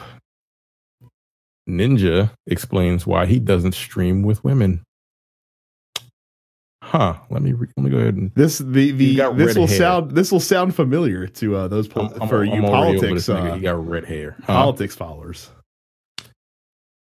Ninja 1.68 2.30
explains 2.46 3.06
why 3.06 3.26
he 3.26 3.38
doesn't 3.38 3.72
stream 3.72 4.22
with 4.22 4.42
women. 4.42 4.82
Huh. 6.82 7.18
Let 7.28 7.42
me 7.42 7.52
re- 7.52 7.68
let 7.76 7.84
me 7.84 7.90
go 7.90 7.98
ahead 7.98 8.14
and 8.14 8.30
This 8.34 8.58
the 8.58 8.92
the 8.92 9.16
this 9.34 9.56
will 9.56 9.66
hair. 9.66 9.76
sound 9.76 10.12
this 10.12 10.32
will 10.32 10.40
sound 10.40 10.74
familiar 10.74 11.26
to 11.26 11.56
uh, 11.56 11.68
those 11.68 11.86
pol- 11.86 12.04
I'm- 12.04 12.20
I'm- 12.22 12.28
for 12.28 12.42
I'm 12.46 12.54
you 12.54 12.62
politics 12.62 13.28
uh, 13.28 13.54
he 13.54 13.60
got 13.60 13.86
red 13.86 14.04
hair. 14.06 14.36
Huh? 14.40 14.46
politics 14.54 14.94
followers. 14.96 15.50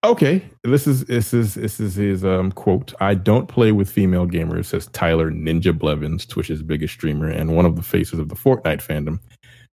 Okay, 0.03 0.47
this 0.63 0.85
is 0.85 1.05
this 1.05 1.33
is 1.33 1.55
this 1.55 1.79
is 1.79 1.95
his 1.95 2.23
um, 2.23 2.51
quote. 2.51 2.93
I 3.01 3.15
don't 3.15 3.47
play 3.47 3.71
with 3.71 3.89
female 3.89 4.27
gamers, 4.27 4.65
says 4.65 4.87
Tyler 4.87 5.31
Ninja 5.31 5.77
Blevins, 5.77 6.25
Twitch's 6.25 6.61
biggest 6.61 6.93
streamer 6.93 7.29
and 7.29 7.55
one 7.55 7.65
of 7.65 7.75
the 7.75 7.81
faces 7.81 8.19
of 8.19 8.29
the 8.29 8.35
Fortnite 8.35 8.85
fandom. 8.85 9.19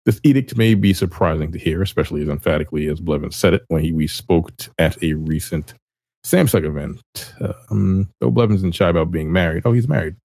This 0.04 0.20
edict 0.22 0.56
may 0.56 0.74
be 0.74 0.92
surprising 0.92 1.52
to 1.52 1.58
hear, 1.58 1.82
especially 1.82 2.22
as 2.22 2.28
emphatically 2.28 2.86
as 2.88 3.00
Blevins 3.00 3.36
said 3.36 3.54
it 3.54 3.64
when 3.68 3.82
he 3.82 3.92
we 3.92 4.06
spoke 4.06 4.54
t- 4.58 4.70
at 4.78 5.02
a 5.02 5.14
recent 5.14 5.74
Samsung 6.24 6.66
event. 6.66 7.02
Um, 7.70 8.10
though 8.20 8.30
Blevins 8.30 8.62
and 8.62 8.74
shy 8.74 8.88
about 8.88 9.10
being 9.10 9.32
married. 9.32 9.62
Oh, 9.64 9.72
he's 9.72 9.88
married. 9.88 10.16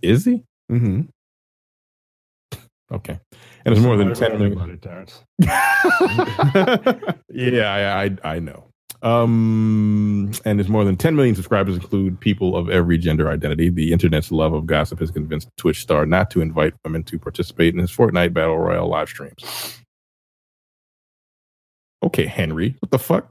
Is 0.00 0.24
he? 0.24 0.44
Mm-hmm. 0.70 1.02
Okay. 2.92 3.18
And 3.64 3.74
it's 3.74 3.82
more 3.82 3.96
than 3.96 4.14
ten 4.14 4.38
million. 4.38 4.52
Everybody, 4.52 4.78
Terrence. 4.78 5.24
yeah, 7.28 7.72
I, 7.72 8.04
I 8.04 8.16
I 8.36 8.38
know. 8.38 8.69
Um, 9.02 10.30
and 10.44 10.58
there's 10.58 10.68
more 10.68 10.84
than 10.84 10.96
10 10.96 11.16
million 11.16 11.34
subscribers, 11.34 11.74
include 11.74 12.20
people 12.20 12.56
of 12.56 12.68
every 12.68 12.98
gender 12.98 13.30
identity. 13.30 13.70
The 13.70 13.92
internet's 13.92 14.30
love 14.30 14.52
of 14.52 14.66
gossip 14.66 15.00
has 15.00 15.10
convinced 15.10 15.48
Twitch 15.56 15.80
star 15.80 16.04
not 16.06 16.30
to 16.32 16.40
invite 16.40 16.74
women 16.84 17.02
to 17.04 17.18
participate 17.18 17.74
in 17.74 17.80
his 17.80 17.90
Fortnite 17.90 18.34
Battle 18.34 18.58
Royale 18.58 18.88
live 18.88 19.08
streams. 19.08 19.78
Okay, 22.02 22.26
Henry, 22.26 22.76
what 22.80 22.90
the 22.90 22.98
fuck? 22.98 23.30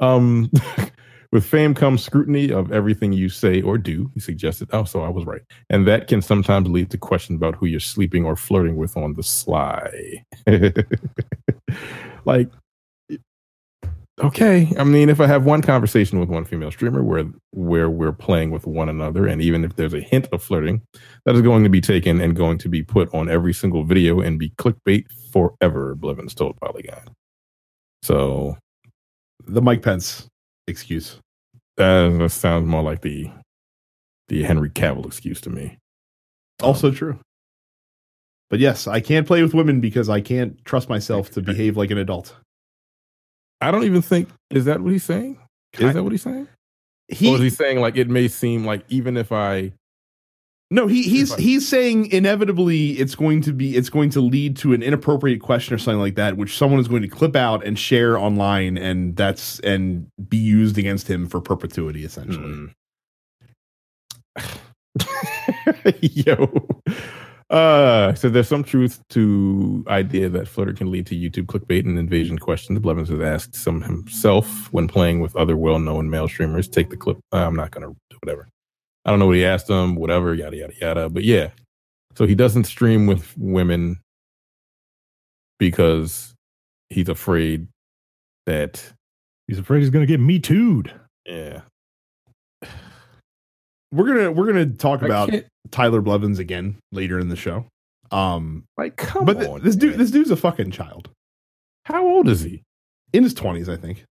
Um, 0.00 0.50
with 1.32 1.44
fame 1.44 1.74
comes 1.74 2.02
scrutiny 2.02 2.50
of 2.50 2.72
everything 2.72 3.12
you 3.12 3.28
say 3.28 3.60
or 3.60 3.76
do. 3.76 4.10
He 4.14 4.20
suggested. 4.20 4.68
Oh, 4.72 4.84
so 4.84 5.02
I 5.02 5.08
was 5.08 5.26
right, 5.26 5.42
and 5.68 5.86
that 5.86 6.08
can 6.08 6.22
sometimes 6.22 6.68
lead 6.68 6.90
to 6.90 6.98
questions 6.98 7.36
about 7.36 7.54
who 7.56 7.66
you're 7.66 7.80
sleeping 7.80 8.24
or 8.24 8.36
flirting 8.36 8.76
with 8.76 8.96
on 8.96 9.14
the 9.14 9.22
sly. 9.22 10.24
like 12.24 12.48
okay 14.20 14.72
i 14.78 14.84
mean 14.84 15.08
if 15.08 15.20
i 15.20 15.26
have 15.26 15.44
one 15.44 15.62
conversation 15.62 16.18
with 16.18 16.28
one 16.28 16.44
female 16.44 16.70
streamer 16.70 17.02
where 17.02 17.24
where 17.52 17.88
we're 17.88 18.12
playing 18.12 18.50
with 18.50 18.66
one 18.66 18.88
another 18.88 19.26
and 19.26 19.40
even 19.40 19.64
if 19.64 19.76
there's 19.76 19.94
a 19.94 20.00
hint 20.00 20.26
of 20.32 20.42
flirting 20.42 20.82
that 21.24 21.34
is 21.34 21.42
going 21.42 21.62
to 21.62 21.70
be 21.70 21.80
taken 21.80 22.20
and 22.20 22.36
going 22.36 22.58
to 22.58 22.68
be 22.68 22.82
put 22.82 23.12
on 23.14 23.28
every 23.28 23.52
single 23.54 23.84
video 23.84 24.20
and 24.20 24.38
be 24.38 24.50
clickbait 24.50 25.04
forever 25.32 25.94
blevins 25.94 26.34
told 26.34 26.56
polygon 26.60 27.02
so 28.02 28.56
the 29.46 29.62
Mike 29.62 29.82
Pence 29.82 30.26
excuse. 30.66 31.18
uh, 31.78 32.08
that 32.10 32.30
sounds 32.30 32.66
more 32.66 32.82
like 32.82 33.02
the 33.02 33.30
the 34.28 34.42
henry 34.42 34.70
cavill 34.70 35.06
excuse 35.06 35.40
to 35.40 35.50
me 35.50 35.78
Also 36.62 36.90
true. 36.90 37.18
But 38.50 38.60
yes, 38.60 38.86
I 38.86 39.00
can't 39.00 39.26
play 39.26 39.42
with 39.42 39.54
women 39.54 39.80
because 39.80 40.08
I 40.08 40.20
can't 40.20 40.62
trust 40.64 40.88
myself 40.88 41.30
to 41.32 41.42
behave 41.52 41.76
like 41.76 41.90
an 41.90 41.98
adult. 41.98 42.34
I 43.60 43.70
don't 43.70 43.84
even 43.84 44.02
think 44.02 44.28
is 44.50 44.64
that 44.64 44.80
what 44.80 44.92
he's 44.92 45.04
saying 45.04 45.38
is 45.78 45.94
that 45.94 46.02
what 46.02 46.12
he's 46.12 46.22
saying 46.22 46.48
He, 47.08 47.30
or 47.30 47.34
is 47.36 47.40
he 47.40 47.50
saying 47.50 47.80
like 47.80 47.96
it 47.96 48.08
may 48.08 48.28
seem 48.28 48.64
like 48.64 48.84
even 48.88 49.16
if 49.16 49.32
i 49.32 49.72
no, 50.70 50.86
he 50.86 51.02
he's 51.02 51.32
I- 51.32 51.40
he's 51.40 51.66
saying 51.66 52.10
inevitably 52.12 52.90
it's 52.90 53.14
going 53.14 53.40
to 53.42 53.54
be 53.54 53.74
it's 53.74 53.88
going 53.88 54.10
to 54.10 54.20
lead 54.20 54.56
to 54.58 54.74
an 54.74 54.82
inappropriate 54.82 55.40
question 55.40 55.74
or 55.74 55.78
something 55.78 56.00
like 56.00 56.16
that, 56.16 56.36
which 56.36 56.58
someone 56.58 56.78
is 56.78 56.88
going 56.88 57.00
to 57.00 57.08
clip 57.08 57.34
out 57.34 57.64
and 57.64 57.78
share 57.78 58.18
online, 58.18 58.76
and 58.76 59.16
that's 59.16 59.60
and 59.60 60.08
be 60.28 60.36
used 60.36 60.76
against 60.76 61.08
him 61.08 61.26
for 61.26 61.40
perpetuity, 61.40 62.04
essentially. 62.04 62.68
Mm. 64.36 64.58
Yo. 66.26 66.68
Uh, 67.50 68.12
so 68.14 68.28
there's 68.28 68.46
some 68.48 68.62
truth 68.62 69.00
to 69.08 69.82
idea 69.88 70.28
that 70.28 70.46
Flutter 70.46 70.74
can 70.74 70.90
lead 70.90 71.06
to 71.06 71.14
YouTube 71.14 71.46
clickbait 71.46 71.86
and 71.86 71.98
invasion 71.98 72.38
questions. 72.38 72.78
Blevins 72.78 73.08
has 73.08 73.20
asked 73.20 73.54
some 73.54 73.80
himself 73.80 74.70
when 74.72 74.86
playing 74.86 75.20
with 75.20 75.34
other 75.34 75.56
well-known 75.56 76.10
male 76.10 76.28
streamers. 76.28 76.68
Take 76.68 76.90
the 76.90 76.96
clip. 76.96 77.18
Uh, 77.32 77.46
I'm 77.46 77.56
not 77.56 77.70
gonna 77.70 77.88
do 78.10 78.16
whatever. 78.22 78.48
I 79.06 79.10
don't 79.10 79.18
know 79.18 79.26
what 79.26 79.36
he 79.36 79.44
asked 79.46 79.66
them. 79.68 79.94
Whatever. 79.94 80.34
Yada 80.34 80.56
yada 80.58 80.74
yada. 80.78 81.08
But 81.08 81.24
yeah, 81.24 81.48
so 82.16 82.26
he 82.26 82.34
doesn't 82.34 82.64
stream 82.64 83.06
with 83.06 83.32
women 83.38 84.00
because 85.58 86.34
he's 86.90 87.08
afraid 87.08 87.66
that 88.46 88.92
He's 89.46 89.58
afraid 89.58 89.80
he's 89.80 89.88
going 89.88 90.06
to 90.06 90.12
get 90.12 90.20
me 90.20 90.38
too'd. 90.38 90.92
yeah. 91.24 91.62
We're 93.90 94.06
gonna 94.06 94.30
we're 94.30 94.46
gonna 94.46 94.66
talk 94.66 95.02
I 95.02 95.06
about 95.06 95.30
can't- 95.30 95.46
Tyler 95.70 96.00
Blevins 96.00 96.38
again 96.38 96.76
later 96.92 97.18
in 97.18 97.28
the 97.28 97.36
show. 97.36 97.66
Um, 98.10 98.64
like 98.76 98.96
come 98.96 99.24
but 99.26 99.44
on, 99.46 99.62
this 99.62 99.76
dude 99.76 99.90
man. 99.90 99.98
this 99.98 100.10
dude's 100.10 100.30
a 100.30 100.36
fucking 100.36 100.70
child 100.70 101.10
How 101.84 102.06
old 102.06 102.26
is 102.28 102.40
he? 102.40 102.62
in 103.12 103.22
his 103.22 103.34
twenties, 103.34 103.68
I 103.68 103.76
think. 103.76 104.04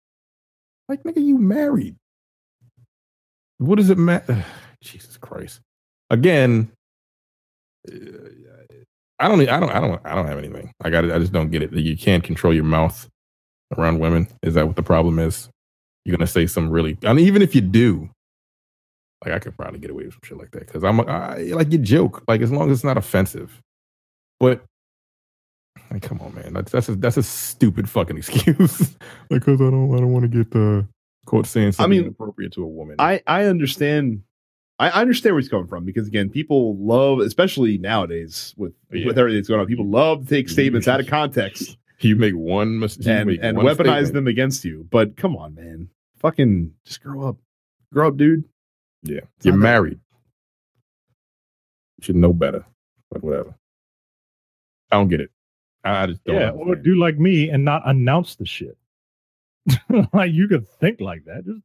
Like, 0.88 1.02
nigga, 1.02 1.24
you 1.24 1.38
married. 1.38 1.96
What 3.58 3.76
does 3.76 3.90
it 3.90 3.98
matter? 3.98 4.44
Jesus 4.82 5.16
Christ. 5.16 5.60
Again, 6.10 6.70
uh, 7.90 7.96
I 9.18 9.28
don't, 9.28 9.40
I 9.48 9.60
don't, 9.60 9.70
I 9.70 9.80
don't, 9.80 10.00
I 10.04 10.14
don't 10.14 10.26
have 10.26 10.38
anything. 10.38 10.70
I 10.82 10.90
got 10.90 11.04
it. 11.04 11.12
I 11.12 11.18
just 11.18 11.32
don't 11.32 11.50
get 11.50 11.62
it. 11.62 11.72
You 11.72 11.96
can't 11.96 12.22
control 12.22 12.52
your 12.52 12.64
mouth 12.64 13.08
around 13.78 13.98
women. 14.00 14.28
Is 14.42 14.54
that 14.54 14.66
what 14.66 14.76
the 14.76 14.82
problem 14.82 15.18
is? 15.18 15.48
You're 16.04 16.16
gonna 16.16 16.26
say 16.26 16.46
some 16.46 16.68
really, 16.68 16.98
I 17.04 17.12
mean, 17.14 17.26
even 17.26 17.40
if 17.40 17.54
you 17.54 17.62
do, 17.62 18.10
like, 19.24 19.34
I 19.34 19.38
could 19.38 19.56
probably 19.56 19.78
get 19.78 19.90
away 19.90 20.04
with 20.04 20.14
some 20.14 20.20
shit 20.24 20.38
like 20.38 20.50
that 20.52 20.66
because 20.66 20.84
I'm 20.84 21.00
I, 21.00 21.36
like, 21.54 21.72
you 21.72 21.78
joke, 21.78 22.22
like, 22.28 22.40
as 22.40 22.50
long 22.50 22.70
as 22.70 22.78
it's 22.78 22.84
not 22.84 22.96
offensive. 22.96 23.60
But 24.40 24.62
like, 25.90 26.02
come 26.02 26.20
on, 26.20 26.34
man, 26.34 26.52
that's 26.52 26.72
that's 26.72 26.88
a, 26.88 26.96
that's 26.96 27.16
a 27.16 27.22
stupid 27.22 27.88
fucking 27.88 28.16
excuse. 28.18 28.80
like, 29.30 29.44
because 29.44 29.60
I 29.60 29.70
don't, 29.70 29.94
I 29.94 29.98
don't 29.98 30.12
want 30.12 30.24
to 30.24 30.28
get 30.28 30.50
the 30.50 30.86
quote 31.26 31.46
saying 31.46 31.72
something 31.72 31.90
mean, 31.90 32.02
inappropriate 32.04 32.52
to 32.54 32.62
a 32.62 32.68
woman. 32.68 32.96
I 32.98 33.22
I 33.26 33.44
understand. 33.44 34.22
I 34.78 34.90
I 34.90 35.00
understand 35.00 35.34
where 35.34 35.40
he's 35.40 35.48
coming 35.48 35.68
from 35.68 35.84
because 35.84 36.08
again, 36.08 36.30
people 36.30 36.76
love, 36.76 37.20
especially 37.20 37.78
nowadays 37.78 38.54
with 38.56 38.72
oh, 38.92 38.96
Yeah. 38.96 39.06
with 39.06 39.18
everything 39.18 39.38
that's 39.38 39.48
going 39.48 39.60
on, 39.60 39.66
people 39.66 39.86
love 39.86 40.24
to 40.24 40.28
take 40.28 40.48
statements 40.48 40.88
out 40.88 41.00
of 41.00 41.06
context 41.08 41.76
you 42.00 42.16
make 42.16 42.34
one 42.34 42.78
mistake 42.78 43.06
and 43.06 43.30
and 43.30 43.58
weaponize 43.58 44.12
them 44.12 44.26
against 44.26 44.64
you. 44.64 44.86
But 44.90 45.16
come 45.16 45.36
on, 45.36 45.54
man, 45.54 45.88
fucking 46.18 46.72
just 46.84 47.02
grow 47.02 47.28
up, 47.28 47.36
grow 47.92 48.08
up, 48.08 48.16
dude. 48.16 48.44
Yeah, 49.04 49.20
It's 49.36 49.46
you're 49.46 49.56
married. 49.56 49.98
You 51.98 52.04
should 52.04 52.16
know 52.16 52.32
better, 52.32 52.64
but 53.10 53.22
whatever. 53.22 53.54
I 54.90 54.96
don't 54.96 55.08
get 55.08 55.20
it. 55.20 55.30
I 55.84 56.06
just 56.06 56.24
don't. 56.24 56.36
Yeah, 56.36 56.50
or 56.50 56.74
do 56.74 56.96
like 56.96 57.18
me 57.18 57.50
and 57.50 57.64
not 57.64 57.82
announce 57.84 58.36
the 58.36 58.46
shit. 58.46 58.76
like 60.12 60.32
you 60.32 60.48
could 60.48 60.66
think 60.80 61.00
like 61.00 61.24
that. 61.26 61.44
Just, 61.44 61.60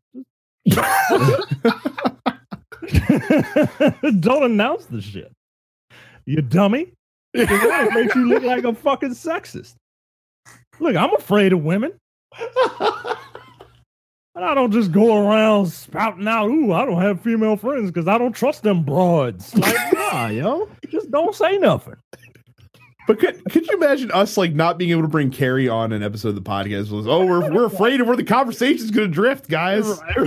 don't 4.22 4.44
announce 4.44 4.86
the 4.86 5.02
shit. 5.02 5.32
You 6.26 6.42
dummy. 6.42 6.94
that 7.34 7.92
makes 7.94 8.16
you 8.16 8.28
look 8.28 8.44
like 8.44 8.66
a 8.66 8.74
fucking 8.74 9.12
sexist. 9.12 9.76
Look, 10.80 10.96
I'm 10.96 11.14
afraid 11.14 11.54
of 11.54 11.64
women. 11.64 11.94
And 14.36 14.46
I 14.46 14.54
don't 14.54 14.72
just 14.72 14.92
go 14.92 15.28
around 15.28 15.68
spouting 15.68 16.28
out, 16.28 16.48
ooh, 16.50 16.72
I 16.72 16.86
don't 16.86 17.02
have 17.02 17.22
female 17.22 17.58
friends 17.58 17.92
because 17.92 18.08
I 18.08 18.18
don't 18.18 18.32
trust 18.34 18.64
them 18.64 18.84
broads. 18.84 19.56
Like, 19.56 19.94
nah, 19.94 20.28
yo. 20.28 20.70
Just 20.90 21.12
don't 21.12 21.36
say 21.36 21.58
nothing. 21.58 21.96
But 23.08 23.18
could 23.20 23.44
could 23.50 23.68
you 23.68 23.76
imagine 23.76 24.12
us 24.12 24.38
like 24.38 24.54
not 24.54 24.78
being 24.78 24.92
able 24.92 25.02
to 25.02 25.08
bring 25.08 25.32
Carrie 25.32 25.68
on 25.68 25.92
an 25.92 26.04
episode 26.04 26.30
of 26.30 26.36
the 26.36 26.42
podcast? 26.42 26.92
Was 26.92 27.08
oh 27.08 27.26
we're 27.26 27.52
we're 27.52 27.66
afraid 27.66 28.00
of 28.00 28.06
where 28.08 28.16
the 28.16 28.24
conversation's 28.24 28.92
going 28.92 29.08
to 29.08 29.14
drift, 29.14 29.50
guys. 29.50 30.00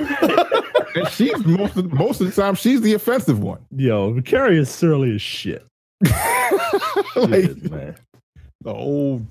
And 0.94 1.08
she's 1.08 1.44
most 1.46 1.76
of, 1.76 1.92
most 1.92 2.20
of 2.20 2.26
the 2.34 2.42
time 2.42 2.54
she's 2.54 2.82
the 2.82 2.92
offensive 2.94 3.38
one. 3.38 3.64
Yo, 3.74 4.20
Carrie 4.22 4.58
is 4.58 4.68
surly 4.70 5.14
as 5.14 5.22
shit. 5.22 5.64
like 6.04 7.30
Shit, 7.30 7.70
man. 7.70 7.96
the 8.60 8.74
old, 8.74 9.26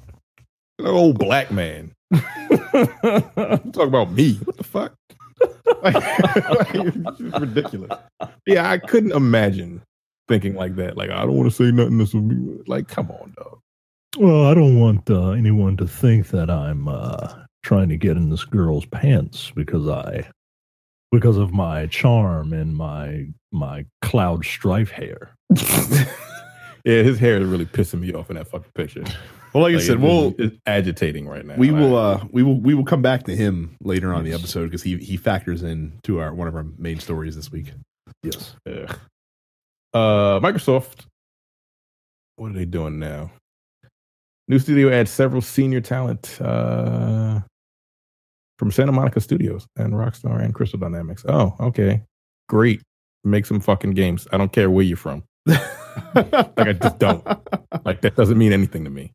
the 0.80 0.88
old 0.88 1.20
black 1.20 1.52
man. 1.52 1.92
Talk 3.72 3.88
about 3.88 4.12
me. 4.12 4.36
What 4.36 4.58
the 4.58 4.64
fuck? 4.64 4.94
like, 5.84 5.96
like, 7.00 7.42
ridiculous. 7.42 7.98
Yeah, 8.46 8.70
I 8.70 8.78
couldn't 8.78 9.14
imagine 9.14 9.82
thinking 10.28 10.56
like 10.56 10.76
that. 10.76 10.98
Like, 10.98 11.10
I 11.10 11.22
don't 11.22 11.36
want 11.36 11.50
to 11.50 11.56
say 11.56 11.72
nothing. 11.72 11.98
This 11.98 12.14
will 12.14 12.22
be 12.22 12.62
like, 12.68 12.88
come 12.88 13.10
on, 13.12 13.34
dog. 13.38 13.60
Well, 14.18 14.46
I 14.46 14.54
don't 14.54 14.80
want 14.80 15.10
uh, 15.10 15.32
anyone 15.32 15.78
to 15.78 15.88
think 15.88 16.28
that 16.28 16.50
I'm 16.50 16.88
uh, 16.88 17.34
trying 17.64 17.90
to 17.90 17.98
get 17.98 18.18
in 18.18 18.30
this 18.30 18.44
girl's 18.44 18.86
pants 18.86 19.52
because 19.56 19.88
I, 19.88 20.30
because 21.12 21.38
of 21.38 21.54
my 21.54 21.88
charm 21.88 22.54
and 22.54 22.76
my 22.76 23.28
my 23.52 23.86
cloud 24.02 24.46
strife 24.46 24.92
hair. 24.92 25.36
Yeah, 26.84 27.04
his 27.04 27.20
hair 27.20 27.38
is 27.38 27.48
really 27.48 27.66
pissing 27.66 28.00
me 28.00 28.14
off 28.14 28.30
in 28.30 28.38
that 28.38 28.48
fucking 28.48 28.72
picture. 28.74 29.04
Well, 29.54 29.64
like 29.64 29.76
I 29.76 29.80
said, 29.80 30.00
we'll 30.00 30.34
it's 30.38 30.56
agitating 30.66 31.28
right 31.28 31.46
now. 31.46 31.56
we 31.58 31.72
will 31.72 31.98
uh 31.98 32.24
we 32.32 32.42
will 32.44 32.60
we 32.60 32.74
will 32.74 32.86
come 32.86 33.02
back 33.02 33.24
to 33.24 33.36
him 33.36 33.76
later 33.82 34.14
on 34.14 34.24
the 34.24 34.34
episode 34.34 34.66
because 34.66 34.84
he 34.84 34.98
he 34.98 35.18
factors 35.18 35.64
in 35.64 36.00
to 36.04 36.20
our 36.20 36.34
one 36.34 36.48
of 36.48 36.56
our 36.56 36.66
main 36.78 37.00
stories 37.00 37.36
this 37.36 37.52
week. 37.52 37.74
Yes. 38.24 38.56
Ugh. 38.68 38.98
Uh, 39.94 40.40
Microsoft. 40.40 41.06
What 42.38 42.52
are 42.52 42.54
they 42.54 42.66
doing 42.66 42.98
now? 42.98 43.32
New 44.48 44.60
studio 44.60 44.90
adds 44.90 45.12
several 45.12 45.42
senior 45.42 45.82
talent 45.82 46.38
uh, 46.42 47.40
from 48.58 48.72
Santa 48.72 48.92
Monica 48.92 49.20
Studios 49.22 49.66
and 49.76 49.94
Rockstar 49.94 50.42
and 50.44 50.54
Crystal 50.54 50.80
Dynamics. 50.80 51.24
Oh, 51.28 51.56
okay, 51.60 52.04
great. 52.50 52.82
Make 53.24 53.46
some 53.46 53.60
fucking 53.60 53.92
games. 53.92 54.28
I 54.32 54.38
don't 54.38 54.52
care 54.52 54.70
where 54.70 54.84
you're 54.86 54.98
from. 54.98 55.24
Like 56.16 56.58
I 56.58 56.74
just 56.74 57.00
don't. 57.00 57.26
Like 57.86 58.00
that 58.02 58.16
doesn't 58.16 58.38
mean 58.38 58.54
anything 58.54 58.86
to 58.86 58.90
me. 58.90 59.12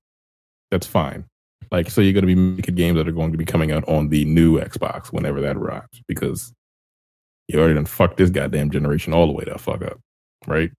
That's 0.71 0.87
fine. 0.87 1.25
Like 1.71 1.91
so, 1.91 2.01
you're 2.01 2.13
going 2.13 2.27
to 2.27 2.35
be 2.35 2.35
making 2.35 2.75
games 2.75 2.97
that 2.97 3.09
are 3.09 3.13
going 3.13 3.33
to 3.33 3.39
be 3.39 3.45
coming 3.45 3.73
out 3.73 3.87
on 3.89 4.09
the 4.09 4.25
new 4.25 4.61
Xbox 4.61 5.13
whenever 5.13 5.41
that 5.41 5.57
arrives 5.57 6.01
because 6.07 6.53
you 7.49 7.59
already 7.59 7.75
done 7.75 7.87
fucked 7.87 8.17
this 8.17 8.31
goddamn 8.31 8.71
generation 8.71 9.13
all 9.13 9.27
the 9.27 9.33
way 9.33 9.45
to 9.45 9.59
fuck 9.59 9.83
up, 9.83 9.99
right? 10.47 10.71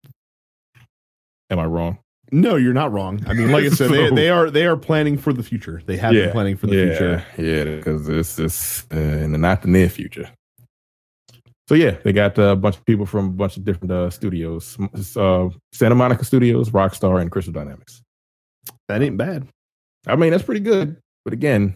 Am 1.49 1.59
I 1.59 1.65
wrong? 1.65 1.99
No, 2.31 2.57
you're 2.57 2.73
not 2.73 2.91
wrong. 2.91 3.23
I 3.25 3.33
mean, 3.33 3.51
like 3.51 3.63
I 3.63 3.69
said, 3.69 3.89
they, 3.89 4.07
So- 4.09 4.15
they 4.15 4.29
are 4.29 4.49
they 4.49 4.65
are 4.65 4.75
planning 4.75 5.17
for 5.17 5.31
the 5.31 5.43
future. 5.43 5.81
They 5.85 5.97
have 5.97 6.13
been 6.13 6.31
planning 6.31 6.57
for 6.57 6.67
the 6.67 6.75
yeah, 6.75 6.85
future. 6.85 7.25
Yeah, 7.37 7.75
because 7.77 8.09
it's 8.09 8.37
it's 8.39 8.85
uh, 8.93 8.97
in 8.97 9.31
the 9.31 9.37
not 9.37 9.61
the 9.61 9.69
near 9.69 9.89
future. 9.89 10.29
So 11.69 11.75
yeah, 11.75 11.97
they 12.03 12.13
got 12.13 12.37
uh, 12.39 12.43
a 12.43 12.55
bunch 12.55 12.77
of 12.77 12.85
people 12.85 13.05
from 13.05 13.25
a 13.25 13.29
bunch 13.29 13.57
of 13.57 13.63
different 13.63 13.91
uh, 13.91 14.09
studios: 14.09 14.77
uh, 15.15 15.49
Santa 15.73 15.95
Monica 15.95 16.25
Studios, 16.25 16.69
Rockstar, 16.69 17.21
and 17.21 17.31
Crystal 17.31 17.53
Dynamics. 17.53 18.01
That 18.89 19.01
ain't 19.01 19.17
bad. 19.17 19.47
I 20.05 20.15
mean, 20.15 20.31
that's 20.31 20.43
pretty 20.43 20.61
good. 20.61 20.97
But 21.25 21.33
again, 21.33 21.75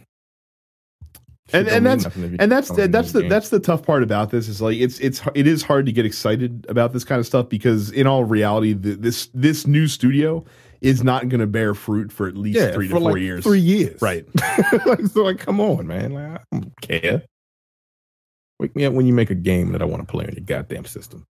And- 1.54 1.68
and 1.68 1.86
that's- 1.86 2.16
you 2.16 2.38
and 2.40 2.50
that's 2.52 2.70
don't 2.70 2.92
that's 2.92 3.12
the 3.12 3.22
game. 3.22 3.30
that's 3.30 3.50
the 3.50 3.60
tough 3.60 3.84
part 3.86 4.04
about 4.04 4.30
this 4.30 4.48
is 4.48 4.62
like 4.62 4.78
it's 4.78 5.00
it's 5.00 5.22
it 5.36 5.48
is 5.48 5.64
hard 5.64 5.86
to 5.88 5.92
get 5.92 6.06
excited 6.06 6.66
about 6.70 6.94
this 6.94 7.04
kind 7.04 7.20
of 7.20 7.26
stuff 7.26 7.50
because 7.50 7.92
in 7.92 8.08
all 8.08 8.24
reality 8.24 8.72
the, 8.74 8.96
this 8.96 9.28
this 9.34 9.68
new 9.68 9.88
studio 9.88 10.46
is 10.80 11.04
not 11.04 11.28
going 11.30 11.42
to 11.42 11.48
bear 11.48 11.74
fruit 11.74 12.12
for 12.12 12.28
at 12.28 12.36
least 12.38 12.58
yeah, 12.58 12.72
three 12.72 12.88
to 12.88 12.94
for 12.94 13.00
four 13.02 13.12
like 13.12 13.22
years. 13.22 13.44
Three 13.44 13.60
years, 13.60 14.02
Right. 14.02 14.26
like, 14.86 15.06
so 15.08 15.24
like, 15.24 15.38
come 15.40 15.60
on, 15.60 15.86
man. 15.86 16.14
Like, 16.14 16.40
I 16.40 16.40
don't 16.54 16.74
care. 16.82 17.22
Wake 18.60 18.76
me 18.76 18.86
up 18.86 18.94
when 18.94 19.06
you 19.06 19.14
make 19.14 19.30
a 19.30 19.36
game 19.36 19.74
that 19.74 19.82
I 19.82 19.86
want 19.86 20.02
to 20.08 20.12
play 20.12 20.26
on 20.26 20.34
your 20.34 20.44
goddamn 20.46 20.86
system. 20.86 21.26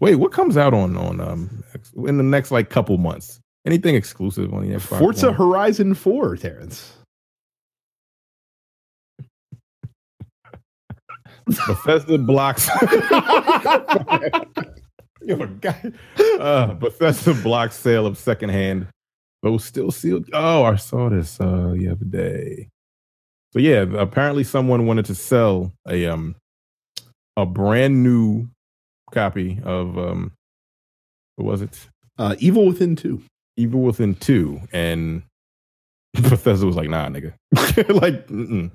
Wait, 0.00 0.14
what 0.16 0.32
comes 0.32 0.56
out 0.56 0.72
on 0.74 0.96
on 0.96 1.20
um 1.20 1.62
in 2.06 2.16
the 2.16 2.24
next 2.24 2.50
like 2.50 2.70
couple 2.70 2.96
months? 2.98 3.38
Anything 3.66 3.96
exclusive 3.96 4.54
on 4.54 4.62
the 4.62 4.76
Xbox? 4.76 4.98
Forza 4.98 5.26
One? 5.26 5.34
Horizon 5.34 5.94
Four, 5.94 6.36
Terrence. 6.36 6.92
Bethesda 11.66 12.18
blocks. 12.18 12.68
Yo, 15.22 15.40
a 15.40 15.46
guy. 15.60 15.92
Uh, 16.38 16.74
Bethesda 16.74 17.34
blocks 17.34 17.74
sale 17.76 18.06
of 18.06 18.16
secondhand, 18.16 18.86
though 19.42 19.58
still 19.58 19.90
sealed. 19.90 20.28
Oh, 20.32 20.62
I 20.62 20.76
saw 20.76 21.08
this 21.08 21.40
uh, 21.40 21.72
the 21.76 21.88
other 21.88 22.04
day. 22.04 22.68
So 23.52 23.58
yeah, 23.58 23.84
apparently 23.96 24.44
someone 24.44 24.86
wanted 24.86 25.06
to 25.06 25.14
sell 25.14 25.72
a 25.88 26.06
um 26.06 26.36
a 27.36 27.44
brand 27.46 28.02
new 28.02 28.48
copy 29.10 29.58
of 29.64 29.98
um 29.98 30.32
what 31.36 31.46
was 31.46 31.62
it? 31.62 31.88
Uh, 32.18 32.36
Evil 32.38 32.66
Within 32.66 32.94
Two. 32.94 33.22
Evil 33.56 33.80
Within 33.80 34.14
two, 34.14 34.60
and 34.72 35.22
Bethesda 36.14 36.66
was 36.66 36.76
like, 36.76 36.88
"Nah, 36.88 37.08
nigga." 37.08 37.32
like, 38.00 38.26
mm-mm. 38.28 38.70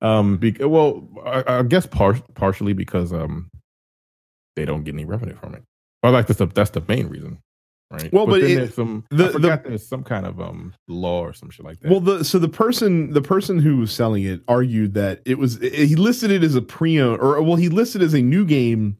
um, 0.00 0.36
be- 0.38 0.52
well, 0.60 1.08
I, 1.24 1.44
I 1.58 1.62
guess 1.62 1.86
par- 1.86 2.20
partially 2.34 2.72
because 2.72 3.12
um, 3.12 3.48
they 4.56 4.64
don't 4.64 4.84
get 4.84 4.94
any 4.94 5.04
revenue 5.04 5.36
from 5.36 5.54
it. 5.54 5.62
Well, 6.02 6.12
like 6.12 6.26
that's 6.26 6.38
the 6.38 6.46
that's 6.46 6.70
the 6.70 6.82
main 6.88 7.06
reason, 7.08 7.38
right? 7.92 8.12
Well, 8.12 8.26
but 8.26 8.40
then 8.40 8.50
it- 8.50 8.54
there's 8.56 8.74
some 8.74 9.04
the- 9.10 9.30
forgot 9.30 9.62
there's 9.64 9.86
some 9.86 10.02
kind 10.02 10.26
of 10.26 10.40
um 10.40 10.74
law 10.88 11.20
or 11.20 11.32
some 11.32 11.50
shit 11.50 11.64
like 11.64 11.78
that. 11.80 11.90
Well, 11.90 12.00
the 12.00 12.24
so 12.24 12.38
the 12.40 12.48
person 12.48 13.12
the 13.12 13.22
person 13.22 13.58
who 13.60 13.76
was 13.78 13.92
selling 13.92 14.24
it 14.24 14.40
argued 14.48 14.94
that 14.94 15.20
it 15.24 15.38
was 15.38 15.58
he 15.60 15.94
listed 15.94 16.30
it 16.32 16.42
as 16.42 16.54
a 16.56 16.62
pre-owned 16.62 17.20
or 17.20 17.40
well 17.42 17.56
he 17.56 17.68
listed 17.68 18.02
it 18.02 18.06
as 18.06 18.14
a 18.14 18.20
new 18.22 18.44
game, 18.44 18.96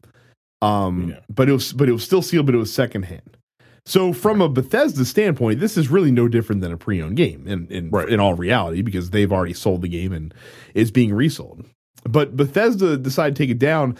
um, 0.61 1.09
Yeah. 1.09 1.19
but 1.29 1.49
it 1.49 1.51
was 1.51 1.73
but 1.73 1.89
it 1.89 1.91
was 1.91 2.03
still 2.05 2.21
sealed, 2.21 2.45
but 2.45 2.55
it 2.55 2.59
was 2.59 2.73
secondhand. 2.73 3.37
So 3.85 4.13
from 4.13 4.41
a 4.41 4.47
Bethesda 4.47 5.03
standpoint, 5.03 5.59
this 5.59 5.75
is 5.77 5.89
really 5.89 6.11
no 6.11 6.27
different 6.29 6.61
than 6.61 6.71
a 6.71 6.77
pre-owned 6.77 7.17
game 7.17 7.45
in 7.47 7.67
in, 7.67 7.89
Right. 7.89 8.07
in 8.09 8.19
all 8.19 8.33
reality 8.33 8.81
because 8.81 9.09
they've 9.09 9.31
already 9.31 9.53
sold 9.53 9.81
the 9.81 9.89
game 9.89 10.13
and 10.13 10.33
it's 10.73 10.91
being 10.91 11.13
resold. 11.13 11.65
But 12.05 12.35
Bethesda 12.37 12.97
decided 12.97 13.35
to 13.35 13.43
take 13.43 13.49
it 13.49 13.59
down. 13.59 13.97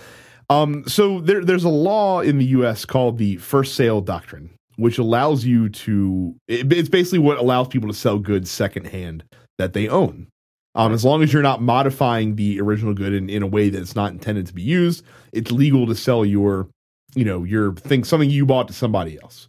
Um, 0.49 0.83
so 0.87 1.19
there, 1.21 1.43
there's 1.43 1.63
a 1.63 1.69
law 1.69 2.19
in 2.21 2.37
the 2.37 2.45
U.S. 2.47 2.85
called 2.85 3.17
the 3.17 3.37
first 3.37 3.75
sale 3.75 4.01
doctrine, 4.01 4.49
which 4.75 4.97
allows 4.97 5.45
you 5.45 5.69
to. 5.69 6.35
It, 6.47 6.71
it's 6.71 6.89
basically 6.89 7.19
what 7.19 7.37
allows 7.37 7.67
people 7.69 7.87
to 7.89 7.95
sell 7.95 8.19
goods 8.19 8.51
secondhand 8.51 9.23
that 9.57 9.73
they 9.73 9.87
own. 9.87 10.27
Um, 10.75 10.91
as 10.91 11.05
long 11.05 11.21
as 11.23 11.31
you're 11.31 11.43
not 11.43 11.61
modifying 11.61 12.35
the 12.35 12.59
original 12.59 12.93
good 12.93 13.13
in, 13.13 13.29
in 13.29 13.43
a 13.43 13.47
way 13.47 13.69
that's 13.69 13.95
not 13.95 14.11
intended 14.11 14.47
to 14.47 14.53
be 14.53 14.63
used, 14.63 15.03
it's 15.31 15.51
legal 15.51 15.85
to 15.85 15.93
sell 15.95 16.25
your, 16.25 16.67
you 17.15 17.23
know, 17.23 17.43
your 17.43 17.73
thing, 17.75 18.03
something 18.03 18.29
you 18.29 18.45
bought 18.45 18.67
to 18.69 18.73
somebody 18.73 19.19
else. 19.21 19.47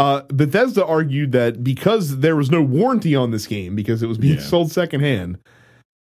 Uh, 0.00 0.22
Bethesda 0.28 0.84
argued 0.86 1.32
that 1.32 1.62
because 1.62 2.20
there 2.20 2.34
was 2.34 2.50
no 2.50 2.62
warranty 2.62 3.14
on 3.14 3.32
this 3.32 3.46
game, 3.46 3.76
because 3.76 4.02
it 4.02 4.06
was 4.06 4.16
being 4.16 4.36
Yeah. 4.36 4.40
sold 4.40 4.72
secondhand, 4.72 5.36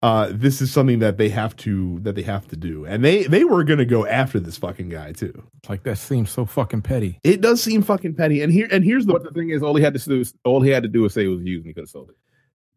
uh, 0.02 0.30
this 0.34 0.62
is 0.64 0.72
something 0.72 0.98
that 0.98 1.18
they 1.18 1.30
have 1.30 1.56
to 1.58 2.00
that 2.02 2.16
they 2.16 2.24
have 2.24 2.48
to 2.48 2.56
do, 2.56 2.86
and 2.86 3.06
they 3.06 3.24
they 3.26 3.44
were 3.44 3.64
going 3.64 3.78
to 3.78 3.86
go 3.86 4.06
after 4.08 4.39
this 4.39 4.58
fucking 4.58 4.89
guy 4.89 5.12
too. 5.12 5.44
like 5.70 5.84
that 5.84 5.98
seems 6.00 6.32
so 6.32 6.44
fucking 6.46 6.82
petty. 6.82 7.20
It 7.24 7.39
does 7.41 7.62
seem 7.62 7.84
fucking 7.84 8.16
petty, 8.16 8.41
and 8.41 8.52
here 8.52 8.68
and 8.72 8.84
here's 8.84 9.06
the 9.06 9.14
But 9.14 9.24
the 9.26 9.32
thing 9.32 9.52
is, 9.52 9.62
all 9.62 9.76
he 9.76 9.84
had 9.84 9.94
to 9.94 10.00
do 10.00 10.20
is 10.22 10.34
all 10.44 10.60
he 10.62 10.72
had 10.72 10.84
to 10.84 10.89
do 10.89 11.02
was 11.04 11.14
say 11.14 11.26
it 11.26 11.28
was 11.28 11.44
used, 11.44 11.60
and 11.64 11.68
he 11.68 11.74
could 11.74 11.84
have 11.84 11.89
sold 11.89 12.10
it. 12.10 12.16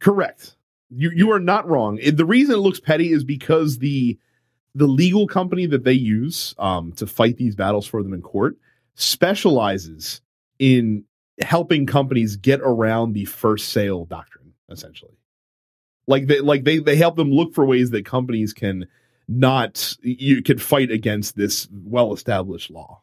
Correct. 0.00 0.54
You 0.90 1.10
you 1.16 1.32
are 1.32 1.40
not 1.40 1.66
wrong. 1.66 1.98
It- 2.00 2.18
the 2.18 2.26
reason 2.26 2.54
it 2.56 2.58
looks 2.58 2.78
petty 2.78 3.10
is 3.10 3.24
because 3.24 3.78
the 3.78 4.18
the 4.74 4.86
legal 4.86 5.26
company 5.26 5.64
that 5.66 5.84
they 5.84 5.94
use 5.94 6.54
um, 6.58 6.92
to 6.92 7.06
fight 7.06 7.38
these 7.38 7.56
battles 7.56 7.86
for 7.86 8.02
them 8.02 8.12
in 8.12 8.20
court 8.20 8.58
specializes 8.94 10.20
in 10.58 11.04
helping 11.40 11.86
companies 11.86 12.36
get 12.36 12.60
around 12.62 13.12
the 13.12 13.24
first 13.24 13.70
sale 13.70 14.04
doctrine. 14.04 14.52
Essentially, 14.70 15.16
like 16.08 16.26
they 16.26 16.40
like 16.40 16.64
they 16.64 16.78
they 16.78 16.96
help 16.96 17.16
them 17.16 17.30
look 17.30 17.54
for 17.54 17.64
ways 17.64 17.90
that 17.90 18.04
companies 18.04 18.52
can 18.52 18.86
not 19.28 19.96
you 20.02 20.42
can 20.42 20.58
fight 20.58 20.90
against 20.90 21.36
this 21.36 21.68
well 21.72 22.12
established 22.12 22.70
law. 22.70 23.00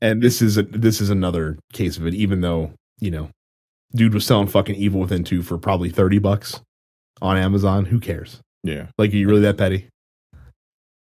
And 0.00 0.22
this 0.22 0.42
is 0.42 0.58
a, 0.58 0.62
this 0.64 1.00
is 1.00 1.08
another 1.08 1.58
case 1.72 1.96
of 1.96 2.06
it. 2.06 2.14
Even 2.14 2.42
though 2.42 2.72
you 3.00 3.10
know, 3.10 3.30
dude 3.94 4.12
was 4.14 4.26
selling 4.26 4.48
fucking 4.48 4.74
Evil 4.74 5.00
Within 5.00 5.24
two 5.24 5.42
for 5.42 5.56
probably 5.56 5.88
thirty 5.88 6.18
bucks 6.18 6.60
on 7.22 7.36
Amazon. 7.38 7.86
Who 7.86 8.00
cares? 8.00 8.40
Yeah, 8.62 8.86
Like, 8.98 9.12
are 9.12 9.16
you 9.16 9.28
really 9.28 9.42
that 9.42 9.58
petty? 9.58 9.88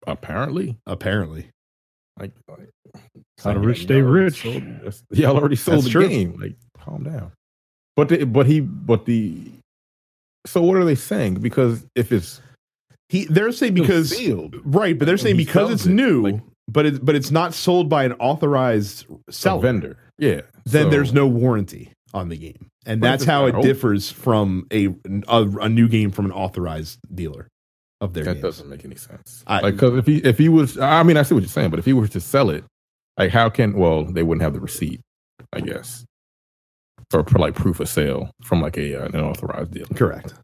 apparently. 0.07 0.77
Apparently, 0.87 1.51
Like, 2.19 2.33
like 2.49 2.69
How 3.43 3.53
to 3.53 3.59
like, 3.59 3.69
rich 3.69 3.83
stay 3.83 4.01
rich. 4.01 4.45
Y'all 4.45 5.37
already 5.37 5.57
sold 5.57 5.79
That's 5.79 5.85
the 5.87 5.91
true. 5.91 6.09
game. 6.09 6.39
Like, 6.41 6.55
calm 6.79 7.03
down. 7.05 7.33
But 7.97 8.09
the, 8.09 8.25
but 8.25 8.47
he 8.47 8.61
but 8.61 9.07
the 9.07 9.41
so 10.47 10.63
what 10.63 10.77
are 10.77 10.85
they 10.85 10.95
saying? 10.95 11.35
Because 11.37 11.87
if 11.95 12.13
it's 12.13 12.41
he 13.09 13.25
they're 13.27 13.53
saying 13.53 13.75
because 13.75 14.11
sealed, 14.11 14.57
right, 14.65 14.99
but 14.99 15.07
they're 15.07 15.17
saying 15.19 15.37
because 15.37 15.71
it's 15.71 15.87
it, 15.87 15.91
new, 15.93 16.23
like- 16.23 16.41
but 16.69 16.87
it, 16.87 17.05
but 17.05 17.15
it's 17.15 17.31
not 17.31 17.55
sold 17.55 17.89
by 17.89 18.05
an 18.05 18.13
authorized 18.15 19.07
seller. 19.31 19.61
vendor, 19.63 19.97
yeah, 20.19 20.41
then 20.65 20.85
so- 20.87 20.91
there's 20.91 21.13
no 21.13 21.27
warranty 21.27 21.91
on 22.13 22.29
the 22.29 22.37
game, 22.37 22.69
and 22.87 23.01
But 23.01 23.07
that's 23.09 23.25
how 23.25 23.47
it 23.47 23.53
not- 23.53 23.63
differs 23.63 24.11
from 24.11 24.67
a, 24.73 24.87
a 25.29 25.49
a 25.61 25.69
new 25.69 25.89
game 25.89 26.11
from 26.11 26.25
an 26.27 26.33
authorized 26.33 26.99
dealer 27.15 27.49
of 28.01 28.13
their 28.15 28.25
that 28.25 28.35
games. 28.35 28.43
doesn't 28.43 28.69
make 28.69 28.85
any 28.85 28.97
sense. 28.97 29.45
I- 29.47 29.61
like, 29.61 29.75
because 29.75 29.99
if 29.99 30.07
he 30.07 30.17
if 30.19 30.39
he 30.39 30.49
was, 30.49 30.79
I 30.79 31.03
mean, 31.05 31.17
I 31.17 31.23
see 31.23 31.35
what 31.35 31.43
you're 31.43 31.49
saying, 31.49 31.71
but 31.71 31.79
if 31.79 31.85
he 31.85 31.93
were 31.93 32.09
to 32.09 32.21
sell 32.21 32.51
it, 32.51 32.65
like, 33.19 33.31
how 33.31 33.49
can? 33.49 33.75
Well, 33.75 34.05
they 34.05 34.23
wouldn't 34.23 34.43
have 34.43 34.55
the 34.55 34.61
receipt, 34.61 35.01
I 35.53 35.61
guess, 35.61 36.05
or 37.13 37.25
for 37.25 37.39
like 37.39 37.55
proof 37.55 37.81
of 37.81 37.89
sale 37.89 38.31
from 38.43 38.61
like 38.61 38.77
a 38.77 39.03
uh, 39.03 39.07
an 39.07 39.21
authorized 39.21 39.73
dealer. 39.73 39.87
Correct. 39.95 40.35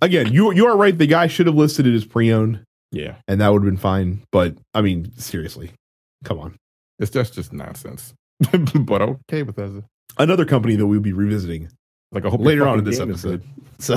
Again, 0.00 0.32
you 0.32 0.52
you 0.52 0.66
are 0.66 0.76
right. 0.76 0.96
The 0.96 1.06
guy 1.06 1.26
should 1.26 1.46
have 1.46 1.56
listed 1.56 1.86
it 1.86 1.94
as 1.94 2.04
pre-owned, 2.04 2.62
Yeah, 2.92 3.16
and 3.26 3.40
that 3.40 3.48
would 3.48 3.62
have 3.62 3.70
been 3.70 3.76
fine. 3.76 4.22
But 4.30 4.56
I 4.74 4.80
mean, 4.80 5.10
seriously, 5.18 5.72
come 6.24 6.38
on. 6.38 6.56
it's 6.98 7.10
just 7.10 7.34
just 7.34 7.52
nonsense. 7.52 8.14
but 8.74 9.02
okay, 9.02 9.42
Bethesda. 9.42 9.84
Another 10.16 10.44
company 10.44 10.76
that 10.76 10.86
we'll 10.86 11.00
be 11.00 11.12
revisiting 11.12 11.68
Like, 12.12 12.24
I 12.24 12.28
hope 12.28 12.40
later 12.40 12.66
on 12.66 12.78
in 12.78 12.84
this 12.84 12.98
episode. 13.00 13.42
So. 13.78 13.96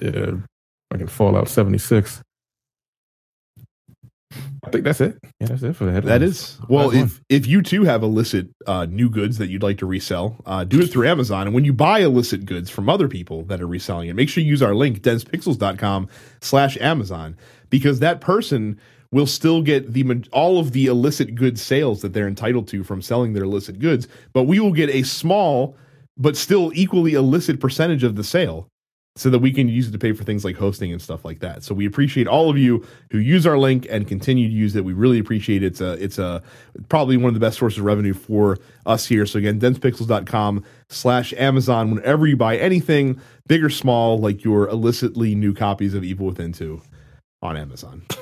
Yeah, 0.00 0.32
fucking 0.90 1.06
Fallout 1.06 1.48
76. 1.48 2.20
I 4.66 4.70
think 4.70 4.84
that's 4.84 5.00
it. 5.00 5.18
Yeah, 5.40 5.48
that's 5.48 5.62
it 5.62 5.74
for 5.76 5.84
the 5.84 5.92
that 5.92 6.04
headlines. 6.04 6.22
is 6.22 6.58
well. 6.68 6.86
Last 6.86 6.94
one. 6.94 7.04
If 7.04 7.20
if 7.28 7.46
you 7.46 7.62
too 7.62 7.84
have 7.84 8.02
illicit 8.02 8.48
uh, 8.66 8.86
new 8.86 9.10
goods 9.10 9.38
that 9.38 9.48
you'd 9.48 9.62
like 9.62 9.78
to 9.78 9.86
resell, 9.86 10.36
uh, 10.46 10.64
do 10.64 10.80
it 10.80 10.86
through 10.86 11.08
Amazon. 11.08 11.46
And 11.46 11.54
when 11.54 11.64
you 11.64 11.72
buy 11.72 12.00
illicit 12.00 12.46
goods 12.46 12.70
from 12.70 12.88
other 12.88 13.08
people 13.08 13.42
that 13.44 13.60
are 13.60 13.66
reselling 13.66 14.08
it, 14.08 14.14
make 14.14 14.28
sure 14.28 14.42
you 14.42 14.50
use 14.50 14.62
our 14.62 14.74
link 14.74 15.00
densepixels.com 15.00 16.08
slash 16.40 16.76
Amazon 16.80 17.36
because 17.70 18.00
that 18.00 18.20
person 18.20 18.78
will 19.10 19.26
still 19.26 19.62
get 19.62 19.92
the 19.92 20.24
all 20.32 20.58
of 20.58 20.72
the 20.72 20.86
illicit 20.86 21.34
goods 21.34 21.62
sales 21.62 22.02
that 22.02 22.12
they're 22.12 22.26
entitled 22.26 22.66
to 22.68 22.82
from 22.82 23.00
selling 23.00 23.32
their 23.32 23.44
illicit 23.44 23.78
goods, 23.78 24.08
but 24.32 24.44
we 24.44 24.58
will 24.58 24.72
get 24.72 24.90
a 24.90 25.02
small 25.04 25.76
but 26.16 26.36
still 26.36 26.70
equally 26.74 27.14
illicit 27.14 27.60
percentage 27.60 28.04
of 28.04 28.16
the 28.16 28.24
sale 28.24 28.68
so 29.16 29.30
that 29.30 29.38
we 29.38 29.52
can 29.52 29.68
use 29.68 29.86
it 29.86 29.92
to 29.92 29.98
pay 29.98 30.12
for 30.12 30.24
things 30.24 30.44
like 30.44 30.56
hosting 30.56 30.90
and 30.92 31.00
stuff 31.00 31.24
like 31.24 31.38
that. 31.38 31.62
So 31.62 31.72
we 31.72 31.86
appreciate 31.86 32.26
all 32.26 32.50
of 32.50 32.58
you 32.58 32.84
who 33.10 33.18
use 33.18 33.46
our 33.46 33.56
link 33.56 33.86
and 33.88 34.08
continue 34.08 34.48
to 34.48 34.54
use 34.54 34.74
it. 34.74 34.84
We 34.84 34.92
really 34.92 35.20
appreciate 35.20 35.62
it. 35.62 35.66
It's 35.66 35.80
a, 35.80 35.92
it's 36.02 36.18
a 36.18 36.42
probably 36.88 37.16
one 37.16 37.28
of 37.28 37.34
the 37.34 37.40
best 37.40 37.58
sources 37.58 37.78
of 37.78 37.84
revenue 37.84 38.12
for 38.12 38.58
us 38.86 39.06
here. 39.06 39.24
So 39.24 39.38
again, 39.38 39.60
densepixels.com 39.60 40.64
slash 40.88 41.32
Amazon. 41.34 41.92
Whenever 41.92 42.26
you 42.26 42.36
buy 42.36 42.56
anything, 42.56 43.20
big 43.46 43.62
or 43.62 43.70
small, 43.70 44.18
like 44.18 44.42
your 44.42 44.68
illicitly 44.68 45.36
new 45.36 45.54
copies 45.54 45.94
of 45.94 46.02
Evil 46.02 46.26
Within 46.26 46.52
2 46.52 46.82
on 47.40 47.56
Amazon. 47.56 48.02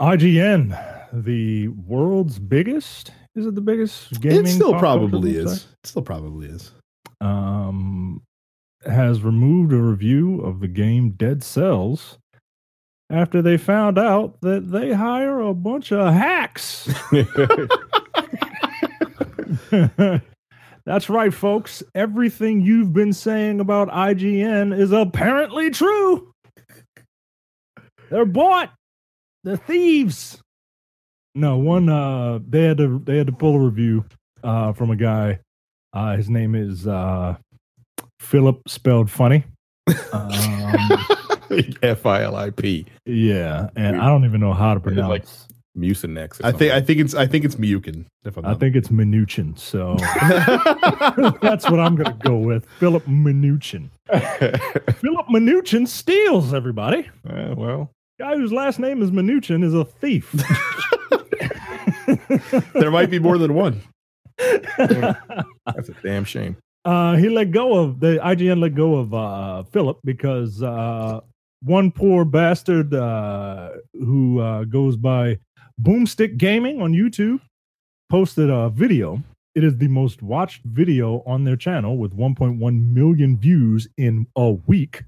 IGN, 0.00 1.14
the 1.24 1.68
world's 1.68 2.40
biggest. 2.40 3.12
Is 3.36 3.46
it 3.46 3.54
the 3.54 3.60
biggest 3.60 4.20
gaming? 4.20 4.46
it 4.46 4.48
still 4.48 4.76
probably 4.78 5.36
is. 5.36 5.66
It 5.82 5.86
still 5.86 6.02
probably 6.02 6.48
is. 6.48 6.72
Um, 7.20 8.22
has 8.84 9.22
removed 9.22 9.72
a 9.72 9.78
review 9.78 10.40
of 10.42 10.60
the 10.60 10.68
game 10.68 11.10
Dead 11.10 11.42
Cells 11.42 12.18
after 13.10 13.40
they 13.42 13.56
found 13.56 13.98
out 13.98 14.40
that 14.42 14.70
they 14.70 14.92
hire 14.92 15.40
a 15.40 15.54
bunch 15.54 15.92
of 15.92 16.12
hacks. 16.12 16.88
That's 20.84 21.08
right, 21.08 21.34
folks. 21.34 21.82
Everything 21.94 22.60
you've 22.60 22.92
been 22.92 23.12
saying 23.12 23.60
about 23.60 23.88
IGN 23.88 24.76
is 24.78 24.92
apparently 24.92 25.70
true. 25.70 26.32
They're 28.10 28.24
bought. 28.24 28.72
They're 29.42 29.56
thieves. 29.56 30.40
No, 31.34 31.58
one 31.58 31.88
uh 31.88 32.38
they 32.48 32.62
had 32.62 32.78
to 32.78 33.00
they 33.04 33.18
had 33.18 33.26
to 33.26 33.32
pull 33.32 33.56
a 33.56 33.58
review 33.58 34.04
uh 34.42 34.72
from 34.72 34.90
a 34.90 34.96
guy. 34.96 35.40
Uh 35.92 36.16
his 36.16 36.28
name 36.28 36.54
is 36.54 36.86
uh 36.86 37.36
Philip 38.20 38.60
spelled 38.68 39.10
funny. 39.10 39.44
Um, 40.12 40.30
F 41.82 42.04
I 42.06 42.22
L 42.22 42.34
I 42.36 42.50
P. 42.50 42.86
yeah, 43.04 43.68
and 43.76 44.00
I 44.00 44.06
don't 44.08 44.24
even 44.24 44.40
know 44.40 44.52
how 44.52 44.74
to 44.74 44.78
It's 44.88 44.96
like- 44.98 45.22
pronounce. 45.22 45.42
Mucinex. 45.78 46.40
or 46.42 46.46
I 46.46 46.52
think 46.52 46.72
I 46.72 46.80
think 46.80 47.00
it's 47.00 47.14
I 47.14 47.26
think 47.26 47.44
it's 47.44 47.56
Mukin. 47.56 48.06
If 48.24 48.38
I'm 48.38 48.46
I 48.46 48.52
not 48.52 48.60
think 48.60 48.76
it's 48.76 48.88
Minuchin, 48.88 49.58
so 49.58 49.96
that's 51.42 51.68
what 51.68 51.78
I'm 51.80 51.96
gonna 51.96 52.16
go 52.24 52.36
with. 52.38 52.64
Philip 52.80 53.04
Minuchin. 53.04 53.90
Philip 54.10 55.26
Minuchin 55.26 55.86
steals 55.86 56.54
everybody. 56.54 57.10
Uh, 57.28 57.54
well, 57.58 57.90
Guy 58.18 58.36
whose 58.36 58.54
last 58.54 58.78
name 58.78 59.02
is 59.02 59.10
Minuchin 59.10 59.62
is 59.62 59.74
a 59.74 59.84
thief. 59.84 60.32
there 62.72 62.90
might 62.90 63.10
be 63.10 63.18
more 63.18 63.36
than 63.36 63.52
one. 63.54 63.82
that's 64.38 65.88
a 65.88 65.94
damn 66.02 66.24
shame. 66.24 66.56
uh, 66.84 67.16
he 67.16 67.28
let 67.28 67.50
go 67.50 67.74
of 67.78 68.00
the 68.00 68.18
IGN 68.22 68.60
let 68.60 68.74
go 68.74 68.96
of 68.96 69.12
uh, 69.14 69.62
Philip 69.64 69.98
because 70.04 70.62
uh, 70.62 71.20
one 71.62 71.90
poor 71.90 72.24
bastard 72.24 72.94
uh, 72.94 73.70
who 73.94 74.40
uh, 74.40 74.64
goes 74.64 74.96
by 74.96 75.38
Boomstick 75.82 76.36
Gaming 76.36 76.80
on 76.82 76.92
YouTube 76.92 77.40
posted 78.10 78.50
a 78.50 78.68
video. 78.70 79.22
It 79.54 79.64
is 79.64 79.76
the 79.78 79.88
most 79.88 80.22
watched 80.22 80.62
video 80.64 81.22
on 81.26 81.44
their 81.44 81.56
channel 81.56 81.96
with 81.96 82.14
1.1 82.16 82.58
million 82.92 83.38
views 83.38 83.88
in 83.96 84.26
a 84.36 84.50
week. 84.50 85.02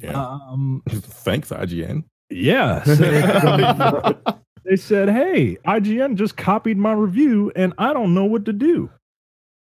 Yeah. 0.00 0.18
Um, 0.18 0.82
Thanks, 0.88 1.50
IGN. 1.50 2.04
yeah. 2.30 2.82
so- 2.84 4.16
they 4.68 4.76
said, 4.76 5.08
"Hey, 5.08 5.56
IGN 5.66 6.16
just 6.16 6.36
copied 6.36 6.76
my 6.76 6.92
review, 6.92 7.50
and 7.56 7.72
I 7.78 7.92
don't 7.92 8.12
know 8.14 8.26
what 8.26 8.44
to 8.44 8.52
do." 8.52 8.90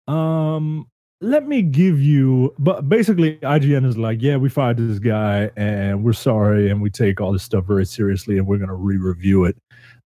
Um, 0.08 0.88
let 1.22 1.48
me 1.48 1.62
give 1.62 2.02
you. 2.02 2.56
But 2.58 2.90
basically, 2.90 3.38
IGN 3.38 3.86
is 3.86 3.98
like, 3.98 4.22
"Yeah, 4.22 4.38
we 4.38 4.50
fired 4.50 4.78
this 4.78 5.00
guy, 5.00 5.52
and 5.56 6.04
we're 6.04 6.14
sorry, 6.14 6.70
and 6.70 6.82
we 6.82 6.90
take 6.90 7.22
all 7.22 7.32
this 7.32 7.44
stuff 7.44 7.66
very 7.66 7.86
seriously, 7.86 8.38
and 8.38 8.48
we're 8.48 8.58
going 8.58 8.70
to 8.70 8.76
re-review 8.76 9.46
it 9.46 9.58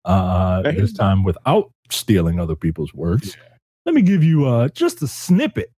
uh, 0.03 0.61
this 0.63 0.93
time 0.93 1.23
without 1.23 1.71
stealing 1.89 2.39
other 2.39 2.55
people's 2.55 2.93
words." 2.93 3.37
Let 3.85 3.95
me 3.95 4.01
give 4.01 4.23
you 4.23 4.45
uh, 4.45 4.67
just 4.69 5.01
a 5.01 5.07
snippet 5.07 5.71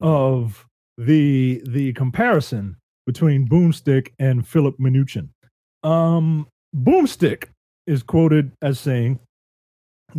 of 0.00 0.66
the 0.96 1.62
the 1.66 1.92
comparison 1.92 2.76
between 3.06 3.46
Boomstick 3.46 4.08
and 4.18 4.46
Philip 4.46 4.78
Minuchin. 4.78 5.28
Um, 5.84 6.48
Boomstick 6.74 7.48
is 7.86 8.02
quoted 8.02 8.52
as 8.62 8.78
saying, 8.78 9.18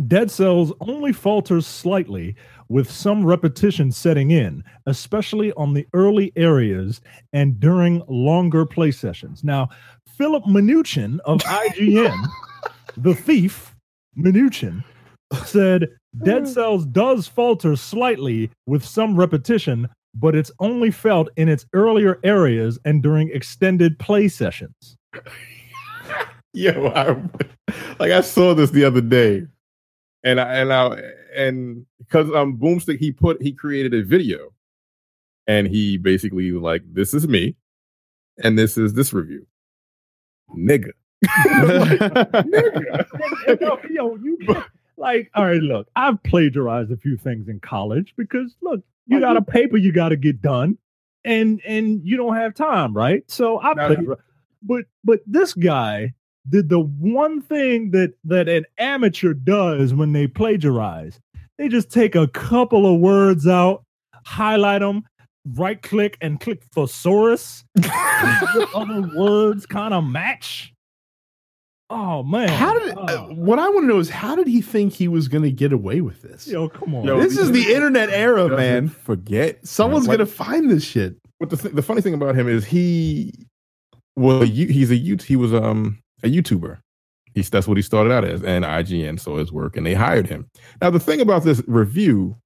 Dead 0.06 0.30
Cells 0.30 0.72
only 0.80 1.12
falters 1.12 1.66
slightly 1.66 2.36
with 2.68 2.90
some 2.90 3.24
repetition 3.24 3.90
setting 3.90 4.30
in, 4.30 4.62
especially 4.86 5.52
on 5.54 5.74
the 5.74 5.86
early 5.94 6.32
areas 6.36 7.00
and 7.32 7.58
during 7.58 8.02
longer 8.06 8.64
play 8.64 8.90
sessions. 8.90 9.42
Now, 9.42 9.68
Philip 10.06 10.44
Minuchin 10.44 11.18
of 11.24 11.40
IGN, 11.42 12.28
the 12.96 13.14
thief, 13.14 13.74
Minuchin, 14.16 14.84
said 15.44 15.88
Dead 16.22 16.46
Cells 16.54 16.86
does 16.86 17.26
falter 17.26 17.74
slightly 17.74 18.50
with 18.66 18.84
some 18.84 19.16
repetition, 19.16 19.88
but 20.14 20.36
it's 20.36 20.52
only 20.60 20.90
felt 20.90 21.28
in 21.36 21.48
its 21.48 21.66
earlier 21.72 22.20
areas 22.22 22.78
and 22.84 23.02
during 23.02 23.30
extended 23.30 23.98
play 23.98 24.28
sessions. 24.28 24.96
Yo, 26.54 26.88
I, 26.88 27.16
like 27.98 28.12
I 28.12 28.20
saw 28.20 28.54
this 28.54 28.70
the 28.70 28.84
other 28.84 29.00
day, 29.00 29.42
and 30.24 30.40
I 30.40 30.54
and 30.56 30.72
I 30.72 31.00
and 31.36 31.86
because 31.98 32.30
um 32.34 32.58
Boomstick 32.58 32.98
he 32.98 33.12
put 33.12 33.42
he 33.42 33.52
created 33.52 33.94
a 33.94 34.02
video, 34.02 34.52
and 35.46 35.66
he 35.66 35.96
basically 35.98 36.50
was 36.52 36.62
like 36.62 36.82
this 36.92 37.14
is 37.14 37.26
me, 37.28 37.56
and 38.42 38.58
this 38.58 38.76
is 38.78 38.94
this 38.94 39.12
review, 39.12 39.46
nigga. 40.56 40.90
And, 43.46 43.60
yo, 43.60 43.78
yo, 43.90 44.16
you 44.16 44.38
like, 44.96 45.30
all 45.34 45.44
right, 45.46 45.60
look, 45.60 45.88
I've 45.96 46.22
plagiarized 46.22 46.90
a 46.92 46.96
few 46.96 47.16
things 47.16 47.48
in 47.48 47.60
college 47.60 48.14
because 48.16 48.54
look, 48.60 48.80
you 49.06 49.20
got 49.20 49.36
a 49.36 49.42
paper 49.42 49.76
you 49.76 49.90
got 49.92 50.10
to 50.10 50.16
get 50.16 50.42
done, 50.42 50.76
and 51.24 51.60
and 51.66 52.00
you 52.04 52.16
don't 52.16 52.36
have 52.36 52.54
time, 52.54 52.94
right? 52.94 53.22
So 53.30 53.60
I 53.60 53.72
Now- 53.74 53.86
plagiarized. 53.88 54.22
But 54.62 54.86
but 55.04 55.20
this 55.26 55.54
guy 55.54 56.14
did 56.48 56.68
the 56.68 56.80
one 56.80 57.40
thing 57.42 57.90
that 57.92 58.14
that 58.24 58.48
an 58.48 58.64
amateur 58.78 59.34
does 59.34 59.92
when 59.94 60.12
they 60.12 60.26
plagiarize. 60.26 61.18
They 61.58 61.68
just 61.68 61.90
take 61.90 62.14
a 62.14 62.28
couple 62.28 62.86
of 62.92 63.00
words 63.00 63.46
out, 63.46 63.82
highlight 64.24 64.80
them, 64.80 65.02
right 65.54 65.80
click 65.82 66.16
and 66.20 66.38
click 66.40 66.62
thesaurus. 66.74 67.64
what 67.74 68.68
other 68.74 69.10
words 69.16 69.66
kind 69.66 69.92
of 69.92 70.04
match? 70.04 70.72
Oh 71.90 72.22
man! 72.22 72.48
How 72.50 72.78
did? 72.78 72.96
Uh, 72.98 73.04
Oh. 73.08 73.34
what 73.34 73.58
I 73.58 73.68
want 73.70 73.84
to 73.84 73.86
know 73.86 73.98
is 73.98 74.10
how 74.10 74.36
did 74.36 74.46
he 74.46 74.60
think 74.60 74.92
he 74.92 75.08
was 75.08 75.26
going 75.26 75.42
to 75.44 75.50
get 75.50 75.72
away 75.72 76.02
with 76.02 76.20
this? 76.20 76.46
Yo, 76.46 76.68
come 76.68 76.94
on! 76.94 77.04
Yo, 77.04 77.18
this 77.18 77.38
is 77.38 77.50
the 77.50 77.72
internet 77.72 78.10
era, 78.10 78.46
man. 78.54 78.88
Forget 78.88 79.66
Someone's 79.66 80.06
Like, 80.06 80.18
going 80.18 80.28
to 80.28 80.32
find 80.34 80.70
this 80.70 80.84
shit. 80.84 81.16
But 81.40 81.48
the 81.48 81.56
th- 81.56 81.74
the 81.74 81.82
funny 81.82 82.02
thing 82.02 82.12
about 82.14 82.34
him 82.36 82.46
is 82.46 82.66
he 82.66 83.32
well 84.16 84.44
you 84.44 84.66
he's 84.66 84.90
a 84.90 84.96
he 84.96 85.36
was 85.36 85.54
um 85.54 85.98
a 86.22 86.28
YouTuber. 86.28 86.78
He's 87.34 87.50
that's 87.50 87.68
what 87.68 87.76
he 87.76 87.82
started 87.82 88.12
out 88.12 88.24
as, 88.24 88.42
and 88.42 88.64
IGN 88.64 89.20
saw 89.20 89.36
his 89.36 89.52
work 89.52 89.76
and 89.76 89.86
they 89.86 89.94
hired 89.94 90.26
him. 90.26 90.48
Now 90.80 90.90
the 90.90 91.00
thing 91.00 91.20
about 91.20 91.44
this 91.44 91.62
review 91.66 92.36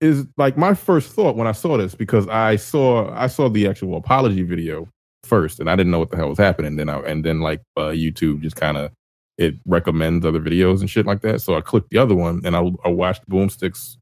is 0.00 0.26
like 0.36 0.56
my 0.56 0.74
first 0.74 1.12
thought 1.12 1.36
when 1.36 1.46
I 1.46 1.52
saw 1.52 1.76
this 1.76 1.94
because 1.94 2.26
I 2.28 2.56
saw 2.56 3.12
I 3.14 3.26
saw 3.26 3.48
the 3.48 3.68
actual 3.68 3.96
apology 3.96 4.42
video 4.42 4.88
first 5.24 5.60
and 5.60 5.68
I 5.68 5.76
didn't 5.76 5.92
know 5.92 5.98
what 5.98 6.10
the 6.10 6.16
hell 6.16 6.28
was 6.28 6.38
happening. 6.38 6.76
Then 6.76 6.88
I 6.88 7.00
and 7.00 7.24
then 7.24 7.40
like 7.40 7.60
uh, 7.76 7.88
YouTube 7.88 8.40
just 8.40 8.56
kind 8.56 8.76
of 8.76 8.90
it 9.36 9.54
recommends 9.66 10.24
other 10.24 10.40
videos 10.40 10.80
and 10.80 10.90
shit 10.90 11.06
like 11.06 11.22
that. 11.22 11.40
So 11.40 11.56
I 11.56 11.60
clicked 11.60 11.90
the 11.90 11.98
other 11.98 12.14
one 12.14 12.42
and 12.44 12.56
I, 12.56 12.70
I 12.84 12.88
watched 12.88 13.28
Boomstick's 13.28 13.98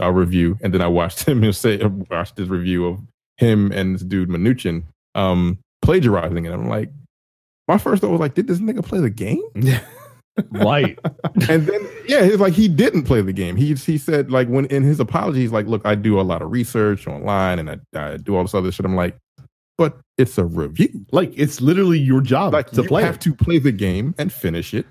uh, 0.00 0.10
review 0.10 0.58
and 0.62 0.72
then 0.72 0.82
I 0.82 0.88
watched 0.88 1.24
him 1.28 1.52
say 1.52 1.84
watched 2.10 2.36
his 2.36 2.48
review 2.48 2.86
of 2.86 3.00
him 3.36 3.72
and 3.72 3.94
this 3.94 4.02
dude 4.02 4.28
Mnuchin 4.28 4.84
um 5.14 5.58
plagiarizing 5.82 6.46
it. 6.46 6.52
I'm 6.52 6.68
like, 6.68 6.90
my 7.72 7.78
first 7.78 8.00
thought 8.02 8.10
was 8.10 8.20
like, 8.20 8.34
did 8.34 8.46
this 8.46 8.58
nigga 8.58 8.84
play 8.84 9.00
the 9.00 9.10
game? 9.10 9.42
right. 10.50 10.98
and 11.48 11.66
then 11.66 11.80
yeah, 12.06 12.20
it's 12.20 12.40
like 12.40 12.52
he 12.54 12.68
didn't 12.68 13.04
play 13.04 13.20
the 13.22 13.32
game. 13.32 13.56
He 13.56 13.74
he 13.74 13.98
said 13.98 14.30
like 14.30 14.48
when 14.48 14.66
in 14.66 14.82
his 14.82 15.00
apology, 15.00 15.40
he's 15.40 15.52
like, 15.52 15.66
look, 15.66 15.82
I 15.84 15.94
do 15.94 16.20
a 16.20 16.22
lot 16.22 16.42
of 16.42 16.50
research 16.50 17.06
online 17.06 17.58
and 17.58 17.70
I, 17.70 17.78
I 17.94 18.16
do 18.16 18.36
all 18.36 18.42
this 18.42 18.54
other 18.54 18.70
shit. 18.72 18.84
I'm 18.86 18.96
like, 18.96 19.16
but 19.78 19.98
it's 20.18 20.38
a 20.38 20.44
review. 20.44 21.06
like 21.12 21.32
it's 21.36 21.60
literally 21.60 21.98
your 21.98 22.20
job 22.20 22.52
Like 22.52 22.70
to 22.72 22.82
you 22.82 22.88
play. 22.88 23.02
have 23.02 23.16
it. 23.16 23.20
to 23.22 23.34
play 23.34 23.58
the 23.58 23.72
game 23.72 24.14
and 24.18 24.32
finish 24.32 24.74
it, 24.74 24.86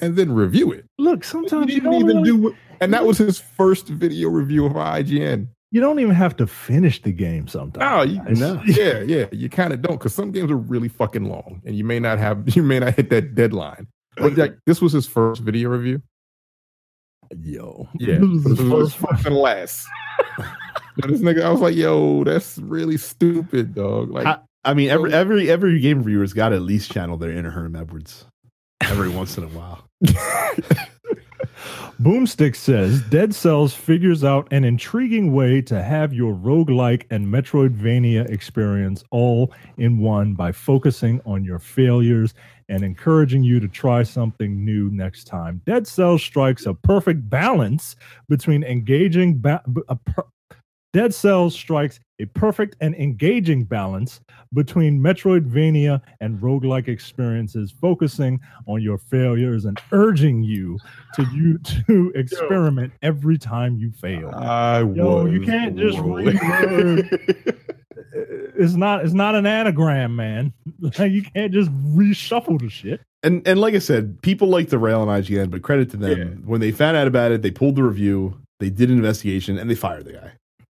and 0.00 0.16
then 0.16 0.32
review 0.32 0.72
it. 0.72 0.84
Look, 0.98 1.24
sometimes 1.24 1.72
you 1.72 1.80
didn't 1.80 1.92
don't 1.92 2.00
even 2.10 2.22
really- 2.22 2.52
do. 2.52 2.56
And 2.80 2.92
that 2.94 3.04
was 3.04 3.18
his 3.18 3.40
first 3.40 3.88
video 3.88 4.28
review 4.28 4.64
of 4.66 4.72
IGN. 4.74 5.48
You 5.70 5.82
don't 5.82 6.00
even 6.00 6.14
have 6.14 6.34
to 6.36 6.46
finish 6.46 7.02
the 7.02 7.12
game 7.12 7.46
sometimes. 7.46 7.84
Oh, 7.86 8.02
you, 8.02 8.22
no. 8.36 8.62
yeah, 8.66 9.00
yeah, 9.00 9.26
you 9.32 9.50
kind 9.50 9.72
of 9.72 9.82
don't 9.82 9.98
because 9.98 10.14
some 10.14 10.32
games 10.32 10.50
are 10.50 10.56
really 10.56 10.88
fucking 10.88 11.24
long, 11.24 11.60
and 11.64 11.76
you 11.76 11.84
may 11.84 12.00
not 12.00 12.18
have, 12.18 12.44
you 12.56 12.62
may 12.62 12.78
not 12.78 12.94
hit 12.94 13.10
that 13.10 13.34
deadline. 13.34 13.86
But 14.16 14.36
like, 14.36 14.56
this 14.66 14.80
was 14.80 14.92
his 14.92 15.06
first 15.06 15.42
video 15.42 15.68
review. 15.68 16.02
Yo. 17.42 17.86
Yeah, 17.98 18.18
This 18.20 18.58
was 18.60 18.92
his 18.92 18.94
first 18.94 19.26
and 19.26 19.36
last. 19.36 19.86
This 20.96 21.20
nigga, 21.20 21.42
I 21.42 21.50
was 21.50 21.60
like, 21.60 21.76
yo, 21.76 22.24
that's 22.24 22.58
really 22.58 22.96
stupid, 22.96 23.74
dog. 23.74 24.10
Like, 24.10 24.26
I, 24.26 24.38
I 24.64 24.74
mean, 24.74 24.88
every 24.88 25.12
every 25.12 25.50
every 25.50 25.78
game 25.80 25.98
reviewer's 25.98 26.32
got 26.32 26.48
to 26.48 26.56
at 26.56 26.62
least 26.62 26.90
channel 26.90 27.16
their 27.18 27.30
inner 27.30 27.50
Herm 27.50 27.76
Edwards 27.76 28.24
every 28.80 29.08
once 29.08 29.36
in 29.36 29.44
a 29.44 29.48
while. 29.48 29.84
Boomstick 32.00 32.54
says 32.54 33.02
Dead 33.02 33.34
Cells 33.34 33.74
figures 33.74 34.22
out 34.22 34.46
an 34.52 34.64
intriguing 34.64 35.32
way 35.32 35.60
to 35.62 35.82
have 35.82 36.12
your 36.12 36.32
roguelike 36.34 37.04
and 37.10 37.26
Metroidvania 37.26 38.28
experience 38.30 39.02
all 39.10 39.52
in 39.78 39.98
one 39.98 40.34
by 40.34 40.52
focusing 40.52 41.20
on 41.26 41.44
your 41.44 41.58
failures 41.58 42.34
and 42.68 42.84
encouraging 42.84 43.42
you 43.42 43.58
to 43.58 43.68
try 43.68 44.02
something 44.02 44.64
new 44.64 44.90
next 44.90 45.24
time. 45.24 45.60
Dead 45.66 45.86
Cells 45.86 46.22
strikes 46.22 46.66
a 46.66 46.74
perfect 46.74 47.28
balance 47.28 47.96
between 48.28 48.62
engaging 48.62 49.40
ba- 49.40 49.62
a 49.88 49.96
per- 49.96 50.26
Dead 50.92 51.12
Cells 51.14 51.54
strikes 51.54 52.00
a 52.20 52.26
perfect 52.26 52.76
and 52.80 52.94
engaging 52.96 53.64
balance 53.64 54.20
between 54.52 54.98
Metroidvania 55.00 56.00
and 56.20 56.38
roguelike 56.40 56.88
experiences, 56.88 57.72
focusing 57.80 58.40
on 58.66 58.82
your 58.82 58.98
failures 58.98 59.64
and 59.64 59.80
urging 59.92 60.42
you 60.42 60.78
to 61.14 61.22
you 61.32 61.58
to 61.58 62.10
experiment 62.16 62.92
every 63.02 63.38
time 63.38 63.76
you 63.76 63.92
fail. 63.92 64.30
I 64.34 64.80
Yo, 64.80 65.24
was 65.24 65.32
you 65.32 65.40
can't 65.42 65.76
just 65.76 65.98
rolling. 65.98 66.38
It's 68.60 68.74
not 68.74 69.04
it's 69.04 69.14
not 69.14 69.34
an 69.34 69.46
anagram, 69.46 70.16
man. 70.16 70.52
you 70.98 71.22
can't 71.22 71.52
just 71.52 71.70
reshuffle 71.94 72.58
the 72.60 72.68
shit. 72.68 73.00
And 73.22 73.46
and 73.46 73.60
like 73.60 73.74
I 73.74 73.78
said, 73.78 74.20
people 74.22 74.48
like 74.48 74.68
the 74.70 74.78
rail 74.78 75.00
on 75.02 75.08
IGN, 75.08 75.50
but 75.50 75.62
credit 75.62 75.90
to 75.90 75.96
them 75.96 76.18
Yeah. 76.18 76.24
when 76.48 76.60
they 76.60 76.70
found 76.72 76.96
out 76.96 77.06
about 77.06 77.30
it, 77.32 77.42
they 77.42 77.50
pulled 77.50 77.76
the 77.76 77.82
review, 77.82 78.36
they 78.60 78.70
did 78.70 78.90
an 78.90 78.96
investigation, 78.96 79.58
and 79.58 79.68
they 79.70 79.74
fired 79.74 80.04
the 80.06 80.12
guy. 80.14 80.32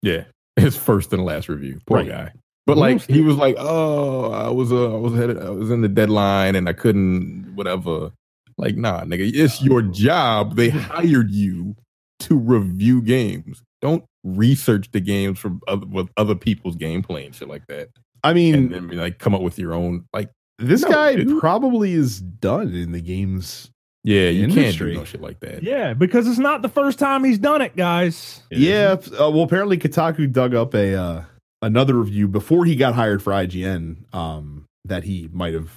yeah, 0.03 0.24
his 0.61 0.76
first 0.76 1.12
and 1.12 1.24
last 1.24 1.48
review. 1.48 1.80
Poor 1.86 1.98
Right. 1.98 2.09
guy. 2.09 2.32
But 2.66 2.76
like, 2.76 3.00
he 3.06 3.22
was 3.22 3.36
like, 3.36 3.56
oh, 3.59 4.30
I 4.30 4.50
was, 4.50 4.70
uh, 4.72 4.94
I 4.94 4.98
was 4.98 5.14
headed, 5.14 5.38
I 5.38 5.48
was 5.48 5.70
in 5.70 5.80
the 5.80 5.88
deadline, 5.88 6.54
and 6.54 6.68
I 6.68 6.74
couldn't, 6.74 7.54
whatever. 7.54 8.12
Like, 8.59 8.76
nah, 8.76 9.04
nigga, 9.04 9.30
it's 9.34 9.62
your 9.62 9.80
job. 9.80 10.56
They 10.56 10.68
hired 10.68 11.30
you 11.30 11.76
to 12.20 12.36
review 12.36 13.00
games. 13.00 13.62
Don't 13.80 14.04
research 14.22 14.90
the 14.92 15.00
games 15.00 15.38
from 15.38 15.61
other, 15.66 15.86
with 15.86 16.09
other 16.18 16.34
people's 16.34 16.76
gameplay 16.76 17.24
and 17.24 17.34
shit 17.34 17.48
like 17.48 17.66
that, 17.68 17.88
I 18.22 18.30
and 18.30 18.34
mean, 18.34 18.68
then 18.70 18.88
like 18.98 19.18
come 19.18 19.34
up 19.34 19.40
with 19.40 19.59
your 19.59 19.72
own. 19.72 20.04
Like, 20.12 20.30
this 20.59 20.82
no, 20.82 20.90
guy 20.90 21.14
dude. 21.14 21.40
probably 21.40 21.92
is 21.92 22.20
done 22.20 22.74
in 22.74 22.92
the 22.92 23.00
games. 23.00 23.70
Yeah, 24.05 24.28
you 24.28 24.46
can't 24.46 24.59
Industry. 24.59 24.92
do 24.92 24.99
no 24.99 25.05
shit 25.05 25.20
like 25.20 25.40
that. 25.40 25.62
Yeah, 25.62 25.94
because 25.94 26.26
it's 26.26 26.38
not 26.38 26.62
the 26.62 26.68
first 26.68 26.99
time 26.99 27.24
he's 27.24 27.38
done 27.38 27.61
it, 27.62 27.76
guys. 27.76 28.42
Yeah. 28.51 28.96
uh, 29.20 29.30
well, 29.30 29.42
apparently 29.42 29.78
Kotaku 29.78 30.30
dug 30.30 30.55
up 30.55 30.74
a 30.74 30.94
uh, 30.94 31.24
another 31.62 31.94
review 31.94 32.28
before 32.28 32.64
he 32.64 32.76
got 32.76 32.94
hired 32.94 33.22
for 33.22 33.32
IGN 33.32 34.14
um, 34.14 34.66
that 34.84 35.05
he 35.05 35.28
might 35.32 35.55
have, 35.55 35.70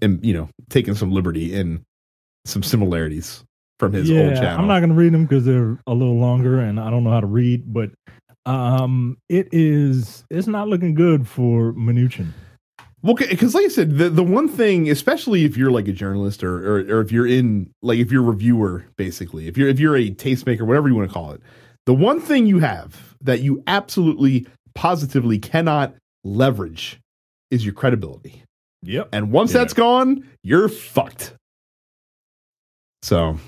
you 0.00 0.32
know, 0.32 0.48
taken 0.70 0.94
some 0.94 1.12
liberty 1.12 1.54
in 1.54 1.84
some 2.44 2.62
similarities 2.62 3.44
from 3.78 3.92
his 3.92 4.08
yeah, 4.08 4.22
old 4.22 4.34
channel. 4.34 4.60
I'm 4.60 4.66
not 4.66 4.80
going 4.80 4.90
to 4.90 4.96
read 4.96 5.12
them 5.12 5.24
because 5.24 5.44
they're 5.44 5.78
a 5.86 5.94
little 5.94 6.18
longer 6.18 6.58
and 6.60 6.80
I 6.80 6.90
don't 6.90 7.04
know 7.04 7.10
how 7.10 7.20
to 7.20 7.26
read. 7.26 7.72
But 7.72 7.90
um, 8.46 9.18
it 9.28 9.48
is 9.52 10.24
it's 10.30 10.46
not 10.46 10.68
looking 10.68 10.94
good 10.94 11.28
for 11.28 11.72
Mnuchin. 11.74 12.32
Well, 13.02 13.14
because 13.14 13.54
like 13.54 13.64
I 13.64 13.68
said, 13.68 13.96
the 13.98 14.10
the 14.10 14.24
one 14.24 14.48
thing, 14.48 14.90
especially 14.90 15.44
if 15.44 15.56
you're 15.56 15.70
like 15.70 15.86
a 15.86 15.92
journalist 15.92 16.42
or, 16.42 16.56
or 16.56 16.78
or 16.96 17.00
if 17.00 17.12
you're 17.12 17.26
in 17.28 17.70
like 17.80 17.98
if 17.98 18.10
you're 18.10 18.22
a 18.24 18.26
reviewer, 18.26 18.84
basically, 18.96 19.46
if 19.46 19.56
you're 19.56 19.68
if 19.68 19.78
you're 19.78 19.96
a 19.96 20.10
tastemaker, 20.10 20.62
whatever 20.62 20.88
you 20.88 20.96
want 20.96 21.08
to 21.08 21.14
call 21.14 21.30
it, 21.32 21.40
the 21.86 21.94
one 21.94 22.20
thing 22.20 22.46
you 22.46 22.58
have 22.58 23.14
that 23.22 23.40
you 23.40 23.62
absolutely 23.68 24.46
positively 24.74 25.38
cannot 25.38 25.94
leverage 26.24 26.98
is 27.52 27.64
your 27.64 27.74
credibility. 27.74 28.42
Yep. 28.82 29.08
And 29.12 29.30
once 29.32 29.52
Yeah. 29.52 29.58
that's 29.60 29.74
gone, 29.74 30.26
you're 30.42 30.68
fucked. 30.68 31.34
So 33.02 33.38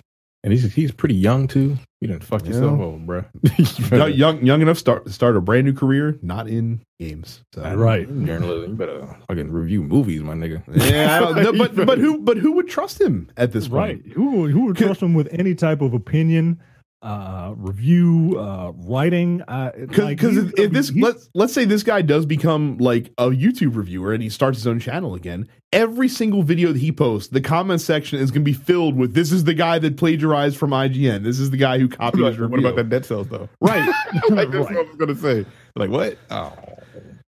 And 0.42 0.52
he's 0.54 0.72
he's 0.72 0.90
pretty 0.90 1.14
young 1.16 1.48
too. 1.48 1.76
You 2.00 2.08
didn't 2.08 2.24
fuck 2.24 2.46
yourself 2.46 2.80
over, 2.80 2.96
bro. 2.98 3.24
young, 3.92 4.12
young 4.12 4.46
young 4.46 4.62
enough 4.62 4.78
start 4.78 5.10
start 5.10 5.36
a 5.36 5.40
brand 5.42 5.66
new 5.66 5.74
career, 5.74 6.18
not 6.22 6.48
in 6.48 6.80
games. 6.98 7.42
So 7.54 7.62
Right. 7.74 8.06
Journalism. 8.24 8.70
You 8.70 8.76
better 8.76 9.06
fucking 9.28 9.52
review 9.52 9.82
movies, 9.82 10.22
my 10.22 10.32
nigga. 10.32 10.62
yeah, 10.68 11.16
I 11.16 11.20
don't, 11.20 11.42
no, 11.42 11.52
but 11.52 11.86
but 11.86 11.98
who 11.98 12.18
but 12.20 12.38
who 12.38 12.52
would 12.52 12.68
trust 12.68 12.98
him 12.98 13.30
at 13.36 13.52
this 13.52 13.68
point? 13.68 14.02
Right. 14.04 14.12
Who 14.14 14.48
who 14.48 14.64
would 14.66 14.76
trust 14.78 15.02
him 15.02 15.12
with 15.12 15.28
any 15.30 15.54
type 15.54 15.82
of 15.82 15.92
opinion, 15.92 16.58
uh, 17.02 17.54
review, 17.56 18.36
uh, 18.38 18.72
writing? 18.76 19.42
Uh, 19.48 19.70
Because 19.74 20.04
like, 20.04 20.22
if, 20.22 20.52
if 20.58 20.70
this 20.72 20.88
he's- 20.90 21.02
let's 21.02 21.30
let's 21.34 21.52
say 21.52 21.64
this 21.64 21.82
guy 21.82 22.02
does 22.02 22.26
become 22.26 22.76
like 22.78 23.12
a 23.18 23.28
YouTube 23.28 23.76
reviewer 23.76 24.12
and 24.12 24.22
he 24.22 24.28
starts 24.28 24.58
his 24.58 24.66
own 24.66 24.80
channel 24.80 25.14
again, 25.14 25.48
every 25.72 26.08
single 26.08 26.42
video 26.42 26.72
that 26.72 26.78
he 26.78 26.92
posts, 26.92 27.28
the 27.32 27.40
comment 27.40 27.80
section 27.80 28.18
is 28.20 28.30
going 28.30 28.42
to 28.42 28.50
be 28.50 28.52
filled 28.52 28.96
with 28.96 29.14
"This 29.14 29.32
is 29.32 29.44
the 29.44 29.54
guy 29.54 29.78
that 29.78 29.96
plagiarized 29.96 30.56
from 30.56 30.70
IGN. 30.70 31.22
This 31.24 31.38
is 31.38 31.50
the 31.50 31.56
guy 31.56 31.78
who 31.78 31.88
copied 31.88 32.24
his 32.24 32.38
what 32.38 32.50
review." 32.50 32.66
about 32.68 32.76
that 32.76 32.88
Dead 32.90 33.06
Cells 33.06 33.28
though? 33.28 33.48
Right. 33.60 33.86
like 34.30 34.50
that's 34.50 34.54
Right. 34.54 34.60
what 34.60 34.76
I 34.76 34.82
was 34.82 34.96
gonna 34.96 35.14
say. 35.16 35.46
Like 35.76 35.90
what? 35.90 36.18
Oh, 36.30 36.52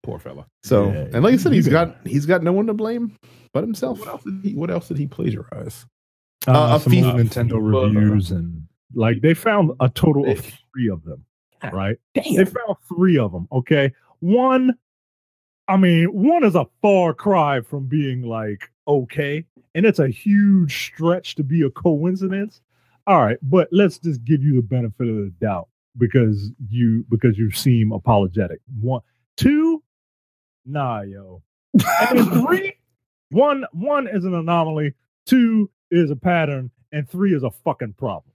poor 0.04 0.20
fella. 0.20 0.46
So, 0.64 0.88
Yeah, 0.92 1.08
and 1.14 1.24
like 1.24 1.34
I 1.34 1.38
said, 1.38 1.54
he's 1.54 1.68
got- 1.68 2.04
got 2.04 2.08
he's 2.08 2.26
got 2.26 2.44
no 2.44 2.52
one 2.52 2.68
to 2.68 2.74
blame 2.74 3.16
but 3.54 3.64
himself. 3.64 4.00
What 4.00 4.08
else 4.10 4.24
did 4.24 4.40
he? 4.44 4.54
What 4.56 4.70
else 4.72 4.88
did 4.88 4.98
he 4.98 5.08
plagiarize? 5.08 5.86
uh, 6.48 6.52
uh, 6.52 6.76
a 6.76 6.80
some 6.80 6.92
FIFA- 6.94 7.14
old 7.14 7.22
Nintendo 7.22 7.84
reviews 7.94 8.32
and 8.32 8.64
like 8.94 9.22
they 9.22 9.34
found 9.34 9.72
a 9.80 9.90
total 9.90 10.30
of 10.30 10.40
three 10.40 10.90
of 10.90 11.04
them. 11.04 11.26
Ah, 11.62 11.70
right. 11.70 11.98
They 12.16 12.46
found 12.46 12.76
three 12.88 13.18
of 13.18 13.32
them. 13.32 13.48
Okay. 13.52 13.94
One, 14.20 14.76
I 15.68 15.78
mean, 15.78 16.06
one 16.08 16.44
is 16.44 16.56
a 16.56 16.68
far 16.82 17.14
cry 17.14 17.62
from 17.62 17.88
being 17.88 18.24
like 18.24 18.70
okay, 18.88 19.46
and 19.74 19.86
it's 19.86 20.00
a 20.00 20.10
huge 20.10 20.86
stretch 20.88 21.36
to 21.36 21.44
be 21.44 21.62
a 21.62 21.70
coincidence. 21.70 22.62
All 23.08 23.22
right, 23.22 23.38
but 23.42 23.68
let's 23.72 23.98
just 23.98 24.24
give 24.26 24.44
you 24.44 24.56
the 24.56 24.62
benefit 24.62 25.08
of 25.08 25.16
the 25.16 25.34
doubt 25.40 25.68
because 25.98 26.52
you 26.70 27.06
because 27.10 27.38
you 27.38 27.52
seem 27.52 27.92
apologetic. 27.92 28.60
One, 28.80 29.02
two, 29.38 29.84
nah, 30.66 31.02
yo. 31.02 31.42
And 31.74 32.20
then 32.20 32.42
three, 32.46 32.74
one, 33.30 33.66
one 33.72 34.08
is 34.08 34.26
an 34.26 34.34
anomaly. 34.34 34.94
two 35.26 35.70
is 35.90 36.12
a 36.12 36.16
pattern, 36.16 36.72
and 36.92 37.10
three 37.10 37.34
is 37.36 37.44
a 37.44 37.52
fucking 37.52 37.94
problem. 37.94 38.31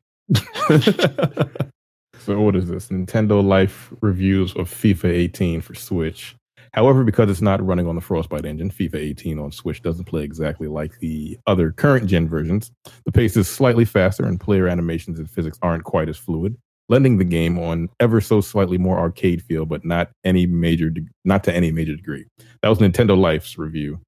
So 2.18 2.40
what 2.40 2.56
is 2.56 2.68
this? 2.68 2.88
Nintendo 2.88 3.44
Life 3.44 3.92
reviews 4.00 4.54
of 4.56 4.68
FIFA 4.68 5.10
18 5.10 5.60
for 5.60 5.74
Switch. 5.74 6.34
However, 6.72 7.04
because 7.04 7.30
it's 7.30 7.40
not 7.40 7.64
running 7.64 7.86
on 7.86 7.94
the 7.94 8.02
Frostbite 8.02 8.44
engine, 8.44 8.70
FIFA 8.70 8.96
18 8.96 9.38
on 9.38 9.50
Switch 9.50 9.80
doesn't 9.80 10.04
play 10.04 10.22
exactly 10.22 10.68
like 10.68 10.98
the 10.98 11.38
other 11.46 11.72
current 11.72 12.06
gen 12.06 12.28
versions. 12.28 12.70
The 13.06 13.12
pace 13.12 13.36
is 13.36 13.48
slightly 13.48 13.86
faster, 13.86 14.26
and 14.26 14.38
player 14.38 14.68
animations 14.68 15.18
and 15.18 15.30
physics 15.30 15.58
aren't 15.62 15.84
quite 15.84 16.10
as 16.10 16.18
fluid, 16.18 16.54
lending 16.90 17.16
the 17.16 17.24
game 17.24 17.58
on 17.58 17.88
ever 17.98 18.20
so 18.20 18.42
slightly 18.42 18.76
more 18.76 18.98
arcade 18.98 19.42
feel, 19.42 19.64
but 19.64 19.86
not 19.86 20.10
any 20.24 20.44
major, 20.46 20.90
de- 20.90 21.06
not 21.24 21.44
to 21.44 21.54
any 21.54 21.72
major 21.72 21.96
degree. 21.96 22.26
That 22.62 22.68
was 22.68 22.78
Nintendo 22.78 23.16
Life's 23.16 23.56
review. 23.56 23.98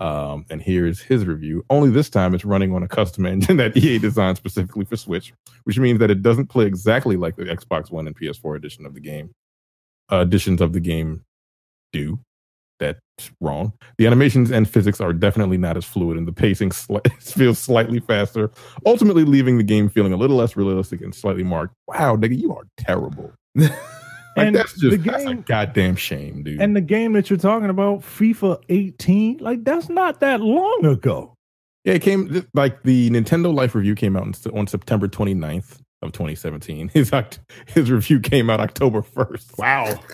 Um, 0.00 0.46
and 0.48 0.62
here's 0.62 1.00
his 1.00 1.26
review. 1.26 1.64
Only 1.70 1.90
this 1.90 2.08
time 2.08 2.34
it's 2.34 2.44
running 2.44 2.72
on 2.72 2.82
a 2.82 2.88
custom 2.88 3.26
engine 3.26 3.56
that 3.56 3.76
EA 3.76 3.98
designed 3.98 4.36
specifically 4.36 4.84
for 4.84 4.96
Switch, 4.96 5.32
which 5.64 5.78
means 5.78 5.98
that 5.98 6.10
it 6.10 6.22
doesn't 6.22 6.46
play 6.46 6.66
exactly 6.66 7.16
like 7.16 7.36
the 7.36 7.44
Xbox 7.44 7.90
One 7.90 8.06
and 8.06 8.16
PS4 8.16 8.56
edition 8.56 8.86
of 8.86 8.94
the 8.94 9.00
game. 9.00 9.30
Uh, 10.10 10.18
editions 10.18 10.60
of 10.60 10.72
the 10.72 10.80
game 10.80 11.24
do. 11.92 12.18
That's 12.78 13.00
wrong. 13.40 13.72
The 13.98 14.06
animations 14.06 14.52
and 14.52 14.70
physics 14.70 15.00
are 15.00 15.12
definitely 15.12 15.58
not 15.58 15.76
as 15.76 15.84
fluid, 15.84 16.16
and 16.16 16.28
the 16.28 16.32
pacing 16.32 16.70
feels 17.20 17.58
slightly 17.58 17.98
faster, 17.98 18.52
ultimately 18.86 19.24
leaving 19.24 19.58
the 19.58 19.64
game 19.64 19.88
feeling 19.88 20.12
a 20.12 20.16
little 20.16 20.36
less 20.36 20.56
realistic 20.56 21.00
and 21.00 21.12
slightly 21.12 21.42
marked. 21.42 21.74
Wow, 21.88 22.14
nigga, 22.16 22.38
you 22.38 22.54
are 22.54 22.62
terrible. 22.76 23.32
Like 24.38 24.46
And 24.48 24.56
that's 24.56 24.72
just 24.74 24.90
the 24.90 24.96
that's 25.10 25.24
a 25.24 25.26
game- 25.34 25.42
goddamn 25.42 25.96
shame, 25.96 26.42
dude. 26.42 26.60
And 26.60 26.74
the 26.74 26.80
game 26.80 27.12
that 27.14 27.28
you're 27.28 27.38
talking 27.38 27.68
about, 27.70 28.00
FIFA 28.00 28.62
18, 28.68 29.38
like 29.38 29.64
that's 29.64 29.88
not 29.88 30.20
that 30.20 30.40
long 30.40 30.84
ago. 30.86 31.34
Yeah, 31.84 31.94
it 31.94 32.02
came 32.02 32.46
like 32.54 32.82
the 32.82 33.10
Nintendo 33.10 33.54
Life 33.54 33.74
review 33.74 33.94
came 33.94 34.16
out 34.16 34.22
on- 34.22 34.58
on 34.58 34.66
September 34.66 35.08
29th 35.08 35.78
of 36.02 36.12
2017. 36.12 36.88
His 36.94 37.10
oct- 37.10 37.38
his 37.66 37.90
review 37.90 38.20
came 38.20 38.48
out 38.50 38.60
October 38.60 39.02
1st. 39.02 39.58
Wow. 39.58 39.98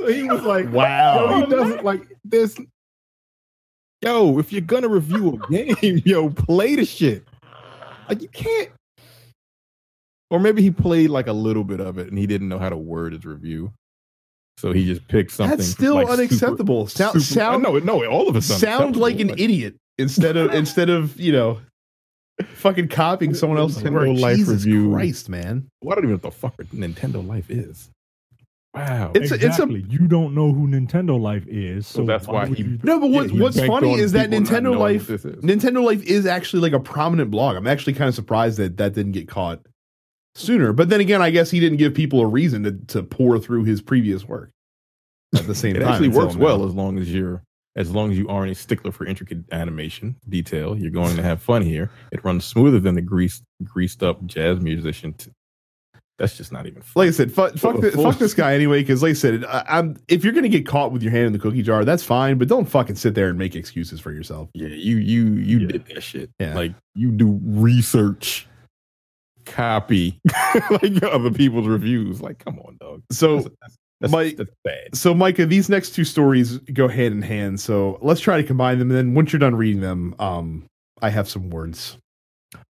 So 0.00 0.06
he 0.06 0.22
was 0.30 0.42
like, 0.42 0.70
Wow. 0.70 1.28
Yo, 1.28 1.40
he 1.40 1.46
doesn't 1.50 1.84
like 1.84 2.02
this. 2.24 2.56
Yo, 4.02 4.38
if 4.38 4.52
you're 4.52 4.60
gonna 4.60 4.88
review 4.88 5.40
a 5.42 5.50
game, 5.50 6.00
yo, 6.04 6.30
play 6.30 6.76
the 6.76 6.84
shit. 6.84 7.26
Like 8.08 8.22
you 8.22 8.28
can't. 8.28 8.68
Or 10.30 10.40
maybe 10.40 10.60
he 10.62 10.70
played 10.70 11.10
like 11.10 11.26
a 11.28 11.32
little 11.32 11.64
bit 11.64 11.80
of 11.80 11.98
it 11.98 12.08
and 12.08 12.18
he 12.18 12.26
didn't 12.26 12.48
know 12.48 12.58
how 12.58 12.68
to 12.68 12.76
word 12.76 13.12
his 13.12 13.24
review. 13.24 13.72
So 14.58 14.72
he 14.72 14.84
just 14.86 15.06
picked 15.06 15.30
something. 15.32 15.58
That's 15.58 15.70
still 15.70 15.94
like, 15.94 16.08
super- 16.08 16.20
unacceptable. 16.22 16.86
Sound, 16.88 17.22
super- 17.22 17.40
uh, 17.40 17.44
sound, 17.44 17.62
no, 17.62 17.78
no, 17.78 18.04
all 18.06 18.28
of 18.28 18.36
it's 18.36 18.46
sound 18.46 18.96
like 18.96 19.16
an 19.16 19.30
unacceptable. 19.30 19.44
idiot 19.44 19.76
instead 19.98 20.36
of 20.36 20.52
instead 20.54 20.88
of 20.90 21.18
you 21.20 21.32
know 21.32 21.60
fucking 22.54 22.88
copying 22.88 23.34
someone 23.34 23.58
else's 23.58 23.82
Nintendo. 23.82 24.18
Life 24.18 24.36
Jesus 24.38 24.64
review. 24.64 24.90
Christ, 24.92 25.28
man! 25.28 25.68
Well, 25.82 25.92
I 25.92 25.94
don't 25.96 26.04
even 26.04 26.10
know 26.10 26.14
what 26.16 26.22
the 26.22 26.30
fuck 26.30 26.56
Nintendo 26.74 27.26
Life 27.26 27.50
is. 27.50 27.90
Wow. 28.74 29.12
It's 29.14 29.30
a- 29.30 29.34
it's 29.36 29.42
a- 29.44 29.46
exactly. 29.46 29.86
you 29.88 30.06
don't 30.06 30.34
know 30.34 30.52
who 30.52 30.66
Nintendo 30.68 31.18
Life 31.20 31.46
is, 31.46 31.86
so 31.86 32.00
So 32.00 32.06
that's 32.06 32.26
why 32.26 32.46
would 32.46 32.58
he- 32.58 32.64
you- 32.64 32.78
No, 32.82 33.00
but 33.00 33.08
what, 33.10 33.32
Yeah, 33.32 33.42
what's 33.42 33.58
funny 33.64 33.94
is 33.94 34.12
that 34.12 34.28
Nintendo 34.30 34.76
Life, 34.78 35.08
what 35.08 35.22
this 35.22 35.24
is. 35.24 35.42
Nintendo 35.42 35.82
Life 35.82 36.02
is 36.02 36.26
actually 36.26 36.60
like 36.60 36.72
a 36.74 36.80
prominent 36.80 37.30
blog. 37.30 37.56
I'm 37.56 37.66
actually 37.66 37.94
kind 37.94 38.08
of 38.08 38.14
surprised 38.14 38.58
that 38.58 38.76
that 38.76 38.92
didn't 38.94 39.12
get 39.12 39.28
caught 39.28 39.60
sooner. 40.36 40.72
But 40.72 40.88
then 40.88 41.00
again, 41.00 41.22
I 41.22 41.30
guess 41.30 41.50
he 41.50 41.60
didn't 41.60 41.78
give 41.78 41.94
people 41.94 42.20
a 42.20 42.26
reason 42.26 42.62
to 42.64 42.72
to 42.94 43.02
pour 43.02 43.38
through 43.38 43.64
his 43.64 43.80
previous 43.82 44.24
work 44.26 44.50
at 45.34 45.46
the 45.46 45.54
same 45.54 45.76
it 45.76 45.80
time. 45.80 45.88
It 45.88 45.92
actually 45.92 46.08
works 46.08 46.34
now. 46.34 46.44
well 46.44 46.64
as 46.66 46.74
long 46.74 46.98
as 46.98 47.12
you're 47.12 47.42
as 47.76 47.90
long 47.90 48.10
as 48.10 48.16
you 48.18 48.26
aren't 48.28 48.50
a 48.50 48.54
stickler 48.54 48.90
for 48.90 49.04
intricate 49.04 49.38
animation 49.52 50.16
detail 50.30 50.78
you're 50.78 50.90
going 50.90 51.14
to 51.14 51.22
have 51.22 51.42
fun 51.42 51.60
here 51.60 51.90
it 52.10 52.24
runs 52.24 52.42
smoother 52.44 52.80
than 52.80 52.94
the 52.94 53.02
greased 53.02 53.42
greased 53.64 54.02
up 54.02 54.24
jazz 54.24 54.60
musician 54.60 55.12
t- 55.12 55.30
that's 56.18 56.34
just 56.38 56.50
not 56.50 56.66
even 56.66 56.80
fun. 56.80 57.02
Like 57.02 57.08
I 57.08 57.10
said, 57.10 57.30
fuck, 57.30 57.58
fuck, 57.58 57.78
thi- 57.78 57.90
fuck 57.90 58.16
this 58.18 58.32
guy 58.32 58.54
anyway. 58.54 58.80
Because, 58.80 59.02
like 59.02 59.10
I 59.10 59.12
said, 59.12 59.44
I, 59.44 59.62
I'm 59.68 59.98
if 60.08 60.24
you're 60.24 60.32
gonna 60.32 60.48
get 60.48 60.66
caught 60.66 60.90
with 60.90 61.02
your 61.02 61.12
hand 61.12 61.26
in 61.26 61.34
the 61.34 61.38
cookie 61.38 61.60
jar, 61.60 61.84
that's 61.84 62.02
fine. 62.02 62.38
But 62.38 62.48
don't 62.48 62.64
fucking 62.64 62.96
sit 62.96 63.14
there 63.14 63.28
and 63.28 63.38
make 63.38 63.54
excuses 63.54 64.00
for 64.00 64.12
yourself. 64.12 64.48
yeah 64.54 64.68
you 64.68 64.96
you 64.96 65.24
you 65.34 65.58
Yeah. 65.58 65.66
did 65.68 65.84
that 65.88 66.02
shit 66.02 66.30
Yeah. 66.40 66.54
like 66.54 66.72
you 66.94 67.10
do 67.10 67.38
research 67.44 68.46
copy 69.46 70.20
like 70.70 71.02
other 71.02 71.30
people's 71.30 71.66
reviews 71.66 72.20
like 72.20 72.38
come 72.44 72.58
on 72.60 72.76
dog 72.80 73.02
So, 73.10 73.36
that's, 73.36 73.48
that's, 73.60 73.76
that's, 74.00 74.12
Mike- 74.12 74.36
that's 74.36 74.50
bad 74.64 74.94
so 74.94 75.14
Micah, 75.14 75.46
these 75.46 75.68
next 75.68 75.90
two 75.90 76.04
stories 76.04 76.58
go 76.58 76.88
hand 76.88 77.14
in 77.14 77.22
hand. 77.22 77.60
So 77.60 77.98
let's 78.02 78.20
try 78.20 78.36
to 78.36 78.42
combine 78.42 78.78
them. 78.78 78.90
And 78.90 78.98
then 78.98 79.14
once 79.14 79.32
you're 79.32 79.40
done 79.40 79.54
reading 79.54 79.80
them, 79.80 80.14
um, 80.18 80.66
I 81.02 81.10
have 81.10 81.28
some 81.28 81.50
words. 81.50 81.98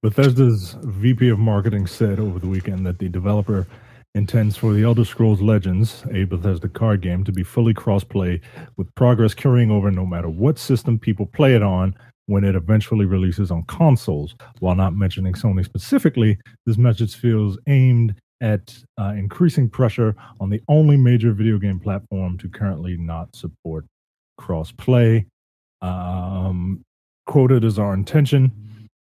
Bethesda's 0.03 0.75
VP 0.81 1.29
of 1.29 1.39
marketing 1.39 1.87
said 1.87 2.19
over 2.19 2.39
the 2.39 2.47
weekend 2.47 2.85
that 2.85 2.99
the 2.99 3.09
developer 3.09 3.67
intends 4.13 4.57
for 4.57 4.73
the 4.73 4.83
Elder 4.83 5.05
Scrolls 5.05 5.41
Legends, 5.41 6.03
a 6.11 6.25
Bethesda 6.25 6.67
card 6.67 7.01
game, 7.01 7.23
to 7.23 7.31
be 7.31 7.43
fully 7.43 7.73
cross-play 7.73 8.41
with 8.77 8.93
progress 8.95 9.33
carrying 9.33 9.71
over 9.71 9.89
no 9.89 10.05
matter 10.05 10.29
what 10.29 10.59
system 10.59 10.99
people 10.99 11.25
play 11.25 11.55
it 11.55 11.63
on 11.63 11.95
when 12.31 12.43
it 12.43 12.55
eventually 12.55 13.05
releases 13.05 13.51
on 13.51 13.63
consoles. 13.63 14.35
While 14.59 14.75
not 14.75 14.95
mentioning 14.95 15.33
Sony 15.33 15.63
specifically, 15.65 16.37
this 16.65 16.77
message 16.77 17.15
feels 17.15 17.57
aimed 17.67 18.15
at 18.41 18.75
uh, 18.99 19.13
increasing 19.15 19.69
pressure 19.69 20.15
on 20.39 20.49
the 20.49 20.61
only 20.67 20.97
major 20.97 21.31
video 21.31 21.59
game 21.59 21.79
platform 21.79 22.37
to 22.39 22.49
currently 22.49 22.97
not 22.97 23.35
support 23.35 23.85
cross-play. 24.37 25.25
Um, 25.81 26.83
quoted 27.25 27.63
as 27.63 27.79
our 27.79 27.93
intention 27.93 28.51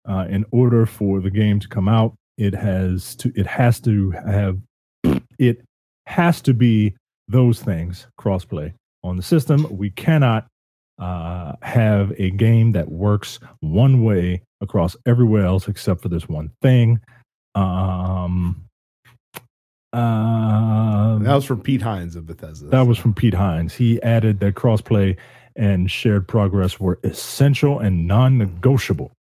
uh, 0.09 0.25
in 0.29 0.45
order 0.51 0.85
for 0.85 1.19
the 1.19 1.29
game 1.29 1.59
to 1.59 1.67
come 1.67 1.87
out 1.87 2.15
it 2.37 2.53
has 2.53 3.15
to 3.15 3.31
it 3.35 3.47
has 3.47 3.79
to 3.79 4.11
have 4.11 4.57
it 5.39 5.61
has 6.05 6.41
to 6.41 6.53
be 6.53 6.95
those 7.27 7.61
things 7.61 8.07
crossplay 8.19 8.73
on 9.03 9.15
the 9.15 9.23
system 9.23 9.65
we 9.69 9.89
cannot 9.91 10.47
uh, 10.99 11.53
have 11.61 12.11
a 12.17 12.29
game 12.31 12.71
that 12.73 12.89
works 12.91 13.39
one 13.59 14.03
way 14.03 14.41
across 14.61 14.95
everywhere 15.05 15.45
else 15.45 15.67
except 15.67 16.01
for 16.01 16.09
this 16.09 16.27
one 16.29 16.49
thing 16.61 16.99
um 17.55 18.61
uh, 19.93 21.17
That 21.19 21.35
was 21.35 21.45
from 21.45 21.61
Pete 21.61 21.81
Hines 21.81 22.15
of 22.15 22.25
Bethesda. 22.25 22.67
that 22.67 22.81
was 22.87 22.97
from 22.97 23.13
Pete 23.13 23.33
Hines. 23.33 23.73
He 23.73 24.01
added 24.01 24.39
that 24.41 24.55
crossplay 24.55 25.15
and 25.55 25.89
shared 25.89 26.27
progress 26.27 26.79
were 26.81 26.99
essential 27.03 27.79
and 27.79 28.05
non 28.07 28.37
negotiable, 28.37 29.11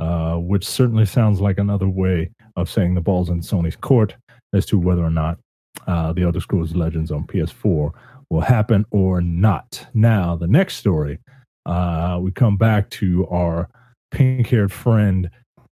uh, 0.00 0.34
which 0.36 0.66
certainly 0.66 1.06
sounds 1.06 1.40
like 1.40 1.58
another 1.58 1.88
way 1.88 2.30
of 2.56 2.68
saying 2.68 2.94
the 2.94 3.00
ball's 3.00 3.28
in 3.28 3.40
Sony's 3.40 3.76
court 3.76 4.16
as 4.52 4.66
to 4.66 4.78
whether 4.78 5.04
or 5.04 5.10
not 5.10 5.38
uh, 5.86 6.12
the 6.12 6.22
Elder 6.22 6.40
Scrolls 6.40 6.74
Legends 6.74 7.12
on 7.12 7.24
PS4 7.26 7.92
will 8.30 8.40
happen 8.40 8.86
or 8.90 9.20
not. 9.20 9.86
Now, 9.92 10.36
the 10.36 10.46
next 10.46 10.76
story, 10.76 11.18
uh, 11.66 12.18
we 12.22 12.30
come 12.30 12.56
back 12.56 12.88
to 12.90 13.26
our 13.28 13.68
pink 14.10 14.46
haired 14.46 14.72
friend, 14.72 15.30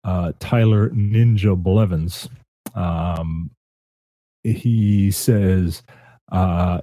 uh, 0.04 0.34
Tyler 0.40 0.90
Ninja 0.92 1.58
Blevins. 1.58 2.30
Um, 2.76 3.52
he 4.44 5.12
says, 5.12 5.82
uh, 6.32 6.82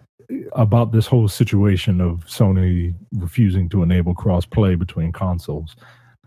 about 0.53 0.93
this 0.93 1.07
whole 1.07 1.29
situation 1.29 2.01
of 2.01 2.25
Sony 2.27 2.95
refusing 3.13 3.69
to 3.71 3.83
enable 3.83 4.15
cross-play 4.15 4.75
between 4.75 5.13
consoles. 5.13 5.75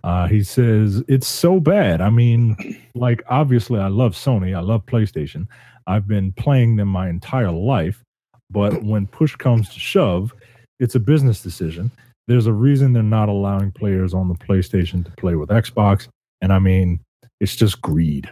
Uh, 0.04 0.28
he 0.28 0.42
says 0.42 1.04
it's 1.08 1.28
so 1.28 1.60
bad. 1.60 2.02
I 2.02 2.10
mean, 2.10 2.56
like 2.96 3.22
obviously, 3.30 3.80
I 3.80 3.88
love 3.88 4.14
Sony. 4.14 4.56
I 4.56 4.62
love 4.62 4.86
PlayStation. 4.88 5.46
I've 5.86 6.08
been 6.08 6.32
playing 6.32 6.78
them 6.78 6.88
my 6.88 7.10
entire 7.10 7.52
life, 7.52 8.04
but 8.52 8.84
when 8.84 9.08
push 9.08 9.36
comes 9.36 9.70
to 9.70 9.80
shove, 9.80 10.34
it's 10.80 10.96
a 10.96 11.00
business 11.00 11.42
decision. 11.42 11.92
There's 12.28 12.48
a 12.48 12.54
reason 12.54 12.94
they're 12.94 13.04
not 13.04 13.30
allowing 13.30 13.72
players 13.72 14.14
on 14.14 14.28
the 14.28 14.36
PlayStation 14.36 15.04
to 15.06 15.12
play 15.12 15.36
with 15.36 15.50
Xbox, 15.50 16.08
and 16.42 16.54
I 16.54 16.60
mean, 16.60 17.00
it's 17.40 17.56
just 17.56 17.82
greed. 17.82 18.30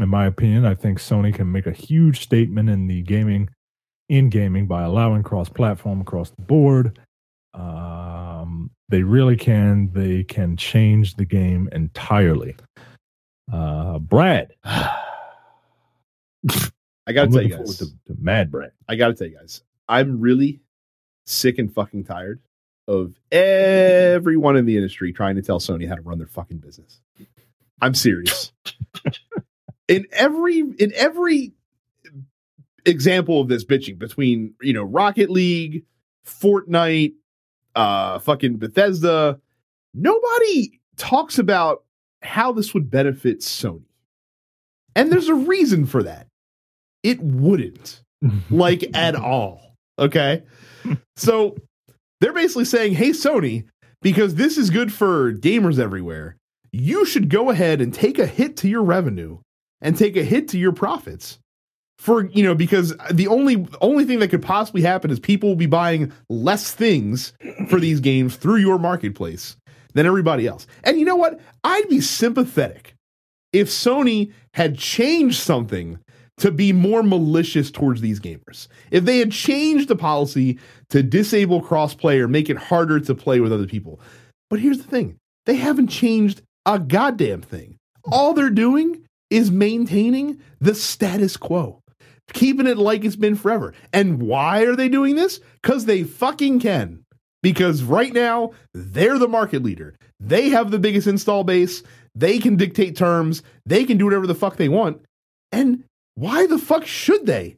In 0.00 0.08
my 0.08 0.26
opinion, 0.26 0.64
I 0.64 0.74
think 0.74 0.98
Sony 0.98 1.34
can 1.34 1.52
make 1.52 1.66
a 1.66 1.72
huge 1.72 2.22
statement 2.22 2.70
in 2.70 2.86
the 2.86 3.02
gaming 3.02 3.50
in 4.08 4.30
gaming 4.30 4.66
by 4.66 4.82
allowing 4.82 5.22
cross-platform 5.22 6.00
across 6.00 6.30
the 6.30 6.42
board. 6.42 6.98
Um, 7.54 8.70
they 8.88 9.02
really 9.02 9.36
can. 9.36 9.90
They 9.92 10.24
can 10.24 10.56
change 10.56 11.16
the 11.16 11.24
game 11.24 11.68
entirely. 11.72 12.56
Uh, 13.52 13.98
Brad, 13.98 14.52
I 17.06 17.12
gotta 17.12 17.26
I'm 17.26 17.32
tell 17.32 17.42
you 17.42 17.56
guys. 17.56 17.78
to, 17.78 17.86
to 17.86 18.16
Mad 18.18 18.50
Brad. 18.50 18.72
I 18.88 18.96
gotta 18.96 19.14
tell 19.14 19.26
you 19.26 19.36
guys. 19.36 19.62
I'm 19.88 20.20
really 20.20 20.60
sick 21.26 21.58
and 21.58 21.72
fucking 21.72 22.04
tired 22.04 22.40
of 22.88 23.14
everyone 23.30 24.56
in 24.56 24.66
the 24.66 24.76
industry 24.76 25.12
trying 25.12 25.36
to 25.36 25.42
tell 25.42 25.58
Sony 25.58 25.88
how 25.88 25.94
to 25.94 26.02
run 26.02 26.18
their 26.18 26.26
fucking 26.26 26.58
business. 26.58 27.00
I'm 27.80 27.94
serious. 27.94 28.52
in 29.88 30.06
every 30.12 30.60
in 30.60 30.92
every 30.94 31.52
example 32.84 33.40
of 33.40 33.48
this 33.48 33.64
bitching 33.64 33.98
between 33.98 34.54
you 34.60 34.72
know 34.72 34.84
Rocket 34.84 35.30
League, 35.30 35.84
Fortnite, 36.26 37.14
uh, 37.74 38.18
fucking 38.20 38.58
Bethesda, 38.58 39.40
nobody 39.94 40.80
talks 40.96 41.38
about 41.38 41.84
how 42.22 42.52
this 42.52 42.72
would 42.74 42.90
benefit 42.90 43.40
Sony. 43.40 43.82
And 44.94 45.10
there's 45.10 45.28
a 45.28 45.34
reason 45.34 45.86
for 45.86 46.02
that. 46.02 46.28
It 47.02 47.20
wouldn't, 47.20 48.02
like 48.50 48.84
at 48.94 49.14
all. 49.16 49.74
Okay. 49.98 50.42
So 51.16 51.56
they're 52.20 52.32
basically 52.32 52.64
saying, 52.64 52.94
hey, 52.94 53.10
Sony, 53.10 53.64
because 54.00 54.34
this 54.34 54.58
is 54.58 54.70
good 54.70 54.92
for 54.92 55.32
gamers 55.32 55.78
everywhere, 55.78 56.36
you 56.72 57.04
should 57.04 57.28
go 57.28 57.50
ahead 57.50 57.80
and 57.80 57.92
take 57.92 58.18
a 58.18 58.26
hit 58.26 58.56
to 58.58 58.68
your 58.68 58.82
revenue 58.82 59.38
and 59.80 59.96
take 59.96 60.16
a 60.16 60.24
hit 60.24 60.48
to 60.48 60.58
your 60.58 60.72
profits 60.72 61.38
for 61.98 62.26
you 62.26 62.42
know 62.42 62.54
because 62.54 62.96
the 63.12 63.28
only 63.28 63.66
only 63.80 64.04
thing 64.04 64.18
that 64.18 64.28
could 64.28 64.42
possibly 64.42 64.82
happen 64.82 65.10
is 65.10 65.20
people 65.20 65.48
will 65.48 65.56
be 65.56 65.66
buying 65.66 66.12
less 66.28 66.72
things 66.74 67.32
for 67.68 67.78
these 67.78 68.00
games 68.00 68.34
through 68.34 68.56
your 68.56 68.78
marketplace 68.78 69.56
than 69.94 70.06
everybody 70.06 70.46
else. 70.46 70.66
And 70.82 70.98
you 70.98 71.04
know 71.04 71.16
what? 71.16 71.40
I'd 71.62 71.88
be 71.88 72.00
sympathetic 72.00 72.94
if 73.52 73.68
Sony 73.68 74.32
had 74.54 74.78
changed 74.78 75.38
something 75.38 75.98
to 76.42 76.50
be 76.50 76.72
more 76.72 77.04
malicious 77.04 77.70
towards 77.70 78.00
these 78.00 78.18
gamers. 78.18 78.66
If 78.90 79.04
they 79.04 79.18
had 79.18 79.30
changed 79.30 79.86
the 79.86 79.94
policy 79.94 80.58
to 80.90 81.00
disable 81.00 81.62
crossplay 81.62 82.18
or 82.18 82.26
make 82.26 82.50
it 82.50 82.56
harder 82.56 82.98
to 82.98 83.14
play 83.14 83.38
with 83.38 83.52
other 83.52 83.68
people. 83.68 84.00
But 84.50 84.58
here's 84.58 84.78
the 84.78 84.90
thing 84.90 85.18
they 85.46 85.54
haven't 85.54 85.86
changed 85.86 86.42
a 86.66 86.80
goddamn 86.80 87.42
thing. 87.42 87.78
All 88.10 88.34
they're 88.34 88.50
doing 88.50 89.04
is 89.30 89.52
maintaining 89.52 90.40
the 90.60 90.74
status 90.74 91.36
quo, 91.36 91.80
keeping 92.32 92.66
it 92.66 92.76
like 92.76 93.04
it's 93.04 93.14
been 93.14 93.36
forever. 93.36 93.72
And 93.92 94.20
why 94.20 94.62
are 94.62 94.74
they 94.74 94.88
doing 94.88 95.14
this? 95.14 95.38
Because 95.62 95.84
they 95.84 96.02
fucking 96.02 96.58
can. 96.58 97.04
Because 97.40 97.84
right 97.84 98.12
now, 98.12 98.50
they're 98.74 99.18
the 99.18 99.28
market 99.28 99.62
leader. 99.62 99.94
They 100.18 100.48
have 100.48 100.72
the 100.72 100.80
biggest 100.80 101.06
install 101.06 101.44
base. 101.44 101.84
They 102.16 102.40
can 102.40 102.56
dictate 102.56 102.96
terms. 102.96 103.44
They 103.64 103.84
can 103.84 103.96
do 103.96 104.06
whatever 104.06 104.26
the 104.26 104.34
fuck 104.34 104.56
they 104.56 104.68
want. 104.68 105.02
And 105.52 105.84
why 106.14 106.46
the 106.46 106.58
fuck 106.58 106.86
should 106.86 107.26
they 107.26 107.56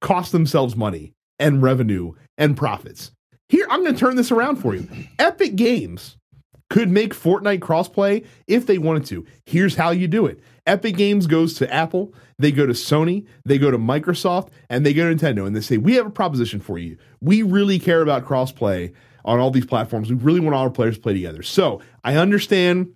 cost 0.00 0.32
themselves 0.32 0.76
money 0.76 1.12
and 1.38 1.62
revenue 1.62 2.12
and 2.38 2.56
profits? 2.56 3.10
Here, 3.48 3.66
I'm 3.70 3.82
going 3.82 3.94
to 3.94 4.00
turn 4.00 4.16
this 4.16 4.32
around 4.32 4.56
for 4.56 4.74
you. 4.74 4.88
Epic 5.18 5.54
Games 5.54 6.16
could 6.70 6.90
make 6.90 7.14
Fortnite 7.14 7.60
crossplay 7.60 8.24
if 8.46 8.66
they 8.66 8.78
wanted 8.78 9.04
to. 9.06 9.26
Here's 9.46 9.76
how 9.76 9.90
you 9.90 10.08
do 10.08 10.26
it. 10.26 10.40
Epic 10.66 10.96
Games 10.96 11.26
goes 11.26 11.54
to 11.54 11.72
Apple, 11.72 12.14
they 12.38 12.50
go 12.50 12.66
to 12.66 12.72
Sony, 12.72 13.26
they 13.44 13.58
go 13.58 13.70
to 13.70 13.78
Microsoft, 13.78 14.48
and 14.70 14.84
they 14.84 14.94
go 14.94 15.08
to 15.08 15.14
Nintendo, 15.14 15.46
and 15.46 15.54
they 15.54 15.60
say, 15.60 15.76
We 15.76 15.94
have 15.94 16.06
a 16.06 16.10
proposition 16.10 16.60
for 16.60 16.78
you. 16.78 16.96
We 17.20 17.42
really 17.42 17.78
care 17.78 18.00
about 18.00 18.24
crossplay 18.24 18.92
on 19.26 19.40
all 19.40 19.50
these 19.50 19.66
platforms. 19.66 20.10
We 20.10 20.16
really 20.16 20.40
want 20.40 20.54
all 20.54 20.62
our 20.62 20.70
players 20.70 20.96
to 20.96 21.02
play 21.02 21.12
together. 21.12 21.42
So 21.42 21.80
I 22.02 22.16
understand 22.16 22.94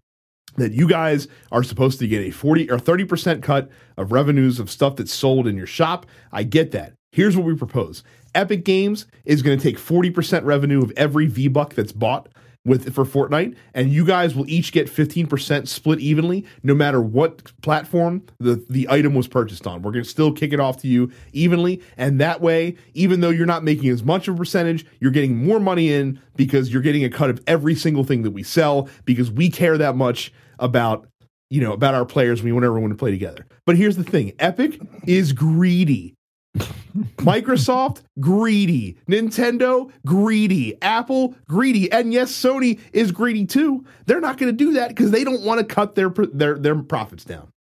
that 0.59 0.73
you 0.73 0.89
guys 0.89 1.29
are 1.51 1.63
supposed 1.63 1.99
to 2.01 2.09
get 2.09 2.23
a 2.23 2.31
40 2.31 2.71
or 2.71 2.79
30% 2.79 3.43
cut 3.43 3.71
of 3.97 4.13
revenues 4.13 4.59
of 4.59 4.71
stuff 4.71 4.97
that's 4.97 5.13
sold 5.13 5.47
in 5.47 5.57
your 5.57 5.67
shop. 5.67 6.07
I 6.33 6.43
get 6.43 6.73
that. 6.73 6.95
Here's 7.13 7.37
what 7.37 7.47
we 7.47 7.55
propose. 7.55 8.03
Epic 8.35 8.65
Games 8.65 9.07
is 9.25 9.43
going 9.43 9.59
to 9.59 9.63
take 9.63 9.79
40% 9.79 10.45
revenue 10.45 10.83
of 10.83 10.93
every 10.97 11.27
V-Buck 11.27 11.75
that's 11.75 11.93
bought 11.93 12.29
with 12.65 12.93
for 12.95 13.05
Fortnite, 13.05 13.57
and 13.75 13.91
you 13.91 14.05
guys 14.05 14.35
will 14.35 14.49
each 14.49 14.73
get 14.73 14.89
15% 14.89 15.67
split 15.67 16.01
evenly, 16.01 16.45
no 16.63 16.75
matter 16.75 17.01
what 17.01 17.51
platform 17.63 18.23
the, 18.39 18.65
the 18.69 18.87
item 18.91 19.15
was 19.15 19.27
purchased 19.27 19.67
on. 19.67 19.83
We're 19.83 19.93
gonna 19.93 20.05
still 20.05 20.33
kick 20.33 20.53
it 20.53 20.61
off 20.61 20.77
to 20.83 20.89
you 20.89 21.11
evenly, 21.33 21.83
and 21.97 22.21
that 22.21 22.41
way, 22.41 22.77
even 22.95 23.21
though 23.21 23.31
you're 23.31 23.47
not 23.47 23.65
making 23.65 23.89
as 23.89 24.05
much 24.05 24.29
of 24.29 24.35
a 24.35 24.39
percentage, 24.39 24.85
you're 25.01 25.11
getting 25.11 25.45
more 25.45 25.59
money 25.59 25.91
in 25.93 26.21
because 26.37 26.73
you're 26.73 26.83
getting 26.83 27.05
a 27.05 27.11
cut 27.11 27.31
of 27.31 27.43
every 27.47 27.75
single 27.75 28.05
thing 28.05 28.23
that 28.23 28.33
we 28.33 28.43
sell 28.43 28.89
because 29.05 29.31
we 29.31 29.49
care 29.49 29.79
that 29.79 29.97
much 29.97 30.33
about 30.59 31.09
you 31.51 31.61
know 31.61 31.73
about 31.73 31.95
our 31.95 32.05
players. 32.05 32.43
We 32.43 32.53
want 32.53 32.65
everyone 32.65 32.91
to 32.91 32.97
play 32.97 33.11
together. 33.11 33.47
But 33.67 33.77
here's 33.77 33.97
the 33.97 34.05
thing: 34.05 34.33
Epic 34.39 34.81
is 35.07 35.33
greedy. 35.33 36.15
Microsoft, 37.19 38.03
greedy. 38.21 38.97
Nintendo, 39.09 39.91
greedy. 40.07 40.81
Apple, 40.83 41.35
greedy. 41.49 41.91
And 41.93 42.13
yes, 42.13 42.33
Sony 42.33 42.81
is 42.93 43.13
greedy 43.13 43.47
too. 43.47 43.85
They're 44.07 44.21
not 44.21 44.39
going 44.39 44.51
to 44.51 44.65
do 44.65 44.73
that 44.75 44.89
because 44.89 45.11
they 45.11 45.25
don't 45.25 45.43
want 45.43 45.61
to 45.61 45.75
cut 45.75 45.95
their, 45.95 46.09
their, 46.09 46.59
their 46.59 46.75
profits 46.77 47.25
down. 47.25 47.51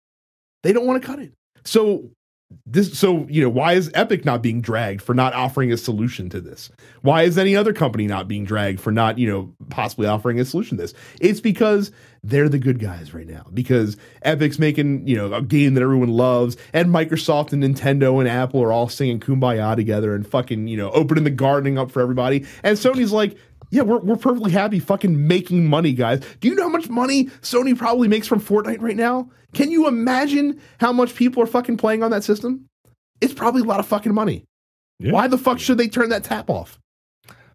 They 0.62 0.72
don't 0.72 0.86
want 0.86 1.00
to 1.00 1.06
cut 1.06 1.18
it. 1.18 1.32
So 1.64 2.10
this 2.64 2.98
so 2.98 3.26
you 3.28 3.42
know 3.42 3.48
why 3.48 3.74
is 3.74 3.90
epic 3.94 4.24
not 4.24 4.42
being 4.42 4.60
dragged 4.60 5.02
for 5.02 5.14
not 5.14 5.34
offering 5.34 5.72
a 5.72 5.76
solution 5.76 6.30
to 6.30 6.40
this? 6.40 6.70
Why 7.02 7.22
is 7.22 7.36
any 7.36 7.54
other 7.54 7.72
company 7.72 8.06
not 8.06 8.28
being 8.28 8.44
dragged 8.44 8.80
for 8.80 8.90
not 8.90 9.18
you 9.18 9.28
know 9.28 9.54
possibly 9.70 10.06
offering 10.06 10.40
a 10.40 10.44
solution 10.44 10.76
to 10.76 10.82
this? 10.82 10.94
It's 11.20 11.40
because 11.40 11.92
they're 12.24 12.48
the 12.48 12.58
good 12.58 12.78
guys 12.78 13.14
right 13.14 13.26
now 13.26 13.46
because 13.54 13.96
epic's 14.22 14.58
making 14.58 15.06
you 15.06 15.16
know 15.16 15.32
a 15.32 15.42
game 15.42 15.74
that 15.74 15.82
everyone 15.82 16.08
loves 16.08 16.56
and 16.72 16.88
microsoft 16.88 17.52
and 17.52 17.62
nintendo 17.62 18.18
and 18.18 18.28
apple 18.28 18.60
are 18.60 18.72
all 18.72 18.88
singing 18.88 19.20
kumbaya 19.20 19.76
together 19.76 20.14
and 20.14 20.26
fucking 20.26 20.66
you 20.66 20.76
know 20.76 20.90
opening 20.90 21.24
the 21.24 21.30
gardening 21.30 21.78
up 21.78 21.90
for 21.90 22.02
everybody 22.02 22.44
and 22.64 22.76
sony's 22.76 23.12
like 23.12 23.36
yeah, 23.70 23.82
we're, 23.82 23.98
we're 23.98 24.16
perfectly 24.16 24.50
happy 24.50 24.78
fucking 24.78 25.26
making 25.26 25.66
money, 25.66 25.92
guys. 25.92 26.22
Do 26.40 26.48
you 26.48 26.54
know 26.54 26.64
how 26.64 26.68
much 26.68 26.88
money 26.88 27.24
Sony 27.42 27.76
probably 27.76 28.08
makes 28.08 28.26
from 28.26 28.40
Fortnite 28.40 28.80
right 28.80 28.96
now? 28.96 29.30
Can 29.54 29.70
you 29.70 29.86
imagine 29.86 30.60
how 30.80 30.92
much 30.92 31.14
people 31.14 31.42
are 31.42 31.46
fucking 31.46 31.76
playing 31.76 32.02
on 32.02 32.10
that 32.10 32.24
system? 32.24 32.66
It's 33.20 33.34
probably 33.34 33.62
a 33.62 33.64
lot 33.64 33.80
of 33.80 33.86
fucking 33.86 34.14
money. 34.14 34.44
Yeah. 34.98 35.12
Why 35.12 35.28
the 35.28 35.38
fuck 35.38 35.58
should 35.58 35.78
they 35.78 35.88
turn 35.88 36.08
that 36.10 36.24
tap 36.24 36.50
off? 36.50 36.78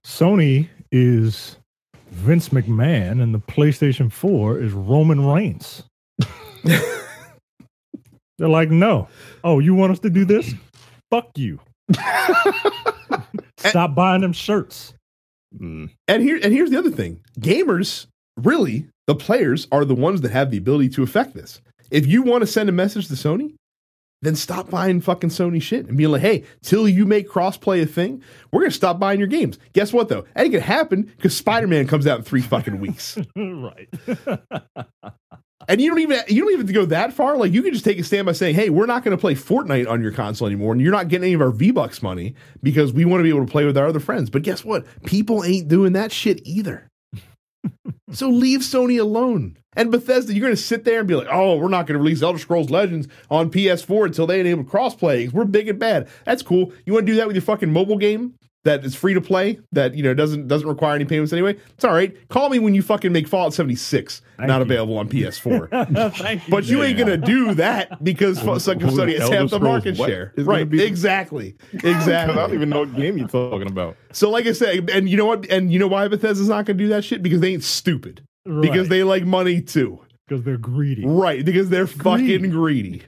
Sony 0.05 0.69
is 0.91 1.57
Vince 2.11 2.49
McMahon 2.49 3.21
and 3.21 3.33
the 3.33 3.39
PlayStation 3.39 4.11
4 4.11 4.59
is 4.59 4.73
Roman 4.73 5.25
Reigns. 5.25 5.83
They're 8.37 8.49
like, 8.49 8.69
no. 8.69 9.07
Oh, 9.43 9.59
you 9.59 9.73
want 9.75 9.91
us 9.91 9.99
to 9.99 10.09
do 10.09 10.25
this? 10.25 10.53
Fuck 11.11 11.37
you. 11.37 11.59
Stop 13.57 13.95
buying 13.95 14.21
them 14.21 14.33
shirts. 14.33 14.93
Mm. 15.57 15.89
And 16.07 16.23
here 16.23 16.39
and 16.41 16.53
here's 16.53 16.69
the 16.69 16.79
other 16.79 16.91
thing. 16.91 17.19
Gamers, 17.39 18.07
really, 18.37 18.87
the 19.07 19.15
players 19.15 19.67
are 19.71 19.85
the 19.85 19.95
ones 19.95 20.21
that 20.21 20.31
have 20.31 20.51
the 20.51 20.57
ability 20.57 20.89
to 20.89 21.03
affect 21.03 21.33
this. 21.33 21.61
If 21.91 22.07
you 22.07 22.23
want 22.23 22.41
to 22.41 22.47
send 22.47 22.69
a 22.69 22.71
message 22.71 23.07
to 23.09 23.13
Sony, 23.13 23.55
then 24.23 24.35
stop 24.35 24.69
buying 24.69 25.01
fucking 25.01 25.29
Sony 25.29 25.61
shit 25.61 25.85
and 25.87 25.97
be 25.97 26.07
like, 26.07 26.21
hey, 26.21 26.43
till 26.63 26.87
you 26.87 27.05
make 27.05 27.29
crossplay 27.29 27.83
a 27.83 27.85
thing, 27.85 28.23
we're 28.51 28.61
gonna 28.61 28.71
stop 28.71 28.97
buying 28.97 29.19
your 29.19 29.27
games. 29.27 29.59
Guess 29.73 29.93
what 29.93 30.09
though? 30.09 30.25
That 30.33 30.43
ain't 30.43 30.53
gonna 30.53 30.63
happen 30.63 31.03
because 31.03 31.35
Spider 31.35 31.67
Man 31.67 31.87
comes 31.87 32.07
out 32.07 32.19
in 32.19 32.23
three 32.23 32.41
fucking 32.41 32.79
weeks. 32.79 33.17
right. 33.35 33.89
and 35.67 35.81
you 35.81 35.89
don't 35.89 35.99
even 35.99 36.21
you 36.27 36.41
don't 36.41 36.51
even 36.51 36.61
have 36.61 36.67
to 36.67 36.73
go 36.73 36.85
that 36.85 37.13
far. 37.13 37.37
Like 37.37 37.51
you 37.51 37.61
can 37.61 37.73
just 37.73 37.85
take 37.85 37.99
a 37.99 38.03
stand 38.03 38.25
by 38.25 38.31
saying, 38.33 38.55
"Hey, 38.55 38.69
we're 38.69 38.85
not 38.85 39.03
going 39.03 39.15
to 39.15 39.21
play 39.21 39.35
Fortnite 39.35 39.89
on 39.89 40.01
your 40.01 40.11
console 40.11 40.47
anymore, 40.47 40.73
and 40.73 40.81
you're 40.81 40.91
not 40.91 41.07
getting 41.07 41.25
any 41.25 41.33
of 41.33 41.41
our 41.41 41.51
V 41.51 41.71
Bucks 41.71 42.01
money 42.01 42.35
because 42.61 42.93
we 42.93 43.05
want 43.05 43.19
to 43.19 43.23
be 43.23 43.29
able 43.29 43.45
to 43.45 43.51
play 43.51 43.65
with 43.65 43.77
our 43.77 43.87
other 43.87 43.99
friends." 43.99 44.29
But 44.29 44.43
guess 44.43 44.63
what? 44.63 44.85
People 45.05 45.43
ain't 45.43 45.67
doing 45.67 45.93
that 45.93 46.11
shit 46.11 46.41
either. 46.45 46.87
so 48.11 48.29
leave 48.29 48.61
Sony 48.61 48.99
alone. 48.99 49.57
And 49.75 49.89
Bethesda, 49.89 50.33
you're 50.33 50.45
going 50.45 50.55
to 50.55 50.61
sit 50.61 50.85
there 50.85 50.99
and 50.99 51.07
be 51.07 51.15
like, 51.15 51.27
"Oh, 51.31 51.57
we're 51.57 51.67
not 51.69 51.87
going 51.87 51.97
to 51.97 52.03
release 52.03 52.21
Elder 52.21 52.39
Scrolls 52.39 52.69
Legends 52.69 53.07
on 53.31 53.49
PS4 53.49 54.05
until 54.05 54.27
they 54.27 54.39
enable 54.39 54.63
crossplay. 54.63 55.31
We're 55.31 55.45
big 55.45 55.67
and 55.67 55.79
bad. 55.79 56.07
That's 56.25 56.43
cool. 56.43 56.71
You 56.85 56.93
want 56.93 57.05
to 57.07 57.11
do 57.11 57.17
that 57.17 57.27
with 57.27 57.35
your 57.35 57.43
fucking 57.43 57.71
mobile 57.71 57.97
game? 57.97 58.35
That 58.63 58.85
is 58.85 58.95
free 58.95 59.13
to 59.13 59.21
play 59.21 59.59
that 59.71 59.93
you 59.95 60.03
know 60.03 60.13
doesn't 60.13 60.47
doesn't 60.47 60.67
require 60.67 60.95
any 60.95 61.05
payments 61.05 61.33
anyway. 61.33 61.57
It's 61.75 61.83
all 61.83 61.93
right. 61.93 62.15
Call 62.29 62.49
me 62.49 62.59
when 62.59 62.73
you 62.73 62.81
fucking 62.81 63.11
make 63.11 63.27
Fallout 63.27 63.53
76 63.53 64.21
Thank 64.37 64.47
not 64.47 64.57
you. 64.57 64.61
available 64.63 64.97
on 64.97 65.09
PS4. 65.09 66.49
but 66.49 66.65
you, 66.65 66.83
ain't 66.83 66.97
gonna 66.97 67.17
do 67.17 67.53
that 67.55 68.03
because 68.03 68.39
Sucker 68.63 68.89
Study 68.89 69.17
has 69.17 69.29
half 69.29 69.49
the 69.49 69.59
market 69.59 69.97
share. 69.97 70.33
Right. 70.37 70.69
Be- 70.69 70.83
exactly. 70.83 71.55
Exactly. 71.73 72.13
I 72.37 72.47
don't 72.47 72.53
even 72.53 72.69
know 72.69 72.79
what 72.79 72.95
game 72.95 73.17
you're 73.17 73.27
talking 73.27 73.67
about. 73.67 73.97
So 74.11 74.29
like 74.29 74.47
I 74.47 74.53
said, 74.53 74.89
and 74.89 75.09
you 75.09 75.17
know 75.17 75.25
what? 75.25 75.49
And 75.49 75.71
you 75.71 75.79
know 75.79 75.87
why 75.87 76.07
Bethesda's 76.07 76.49
not 76.49 76.65
gonna 76.65 76.77
do 76.79 76.87
that 76.89 77.03
shit? 77.03 77.21
Because 77.21 77.41
they 77.41 77.53
ain't 77.53 77.63
stupid. 77.63 78.25
Right. 78.45 78.61
Because 78.61 78.89
they 78.89 79.03
like 79.03 79.25
money 79.25 79.61
too. 79.61 79.99
Because 80.27 80.43
they're 80.43 80.57
greedy. 80.57 81.05
Right. 81.05 81.43
Because 81.43 81.69
they're 81.69 81.85
greedy. 81.85 82.37
fucking 82.37 82.49
greedy 82.51 83.03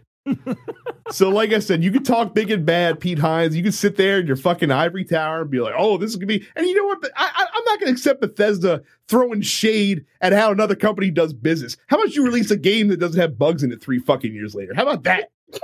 so, 1.11 1.29
like 1.29 1.53
I 1.53 1.59
said, 1.59 1.83
you 1.83 1.91
could 1.91 2.05
talk 2.05 2.33
big 2.33 2.49
and 2.49 2.65
bad, 2.65 2.99
Pete 2.99 3.19
Hines. 3.19 3.55
You 3.55 3.63
could 3.63 3.73
sit 3.73 3.95
there 3.95 4.19
in 4.19 4.27
your 4.27 4.35
fucking 4.35 4.71
ivory 4.71 5.05
tower 5.05 5.41
and 5.41 5.51
be 5.51 5.59
like, 5.59 5.75
"Oh, 5.77 5.97
this 5.97 6.09
is 6.09 6.15
gonna 6.15 6.27
be." 6.27 6.45
And 6.55 6.65
you 6.65 6.75
know 6.75 6.85
what? 6.85 7.11
I, 7.15 7.47
am 7.55 7.63
not 7.65 7.79
gonna 7.79 7.91
accept 7.91 8.21
Bethesda 8.21 8.81
throwing 9.07 9.41
shade 9.41 10.05
at 10.21 10.33
how 10.33 10.51
another 10.51 10.75
company 10.75 11.11
does 11.11 11.33
business. 11.33 11.77
How 11.87 11.97
about 11.97 12.15
you 12.15 12.23
release 12.23 12.49
a 12.49 12.57
game 12.57 12.87
that 12.87 12.99
doesn't 12.99 13.19
have 13.19 13.37
bugs 13.37 13.61
in 13.61 13.71
it 13.71 13.81
three 13.81 13.99
fucking 13.99 14.33
years 14.33 14.55
later? 14.55 14.73
How 14.73 14.83
about 14.83 15.03
that? 15.03 15.31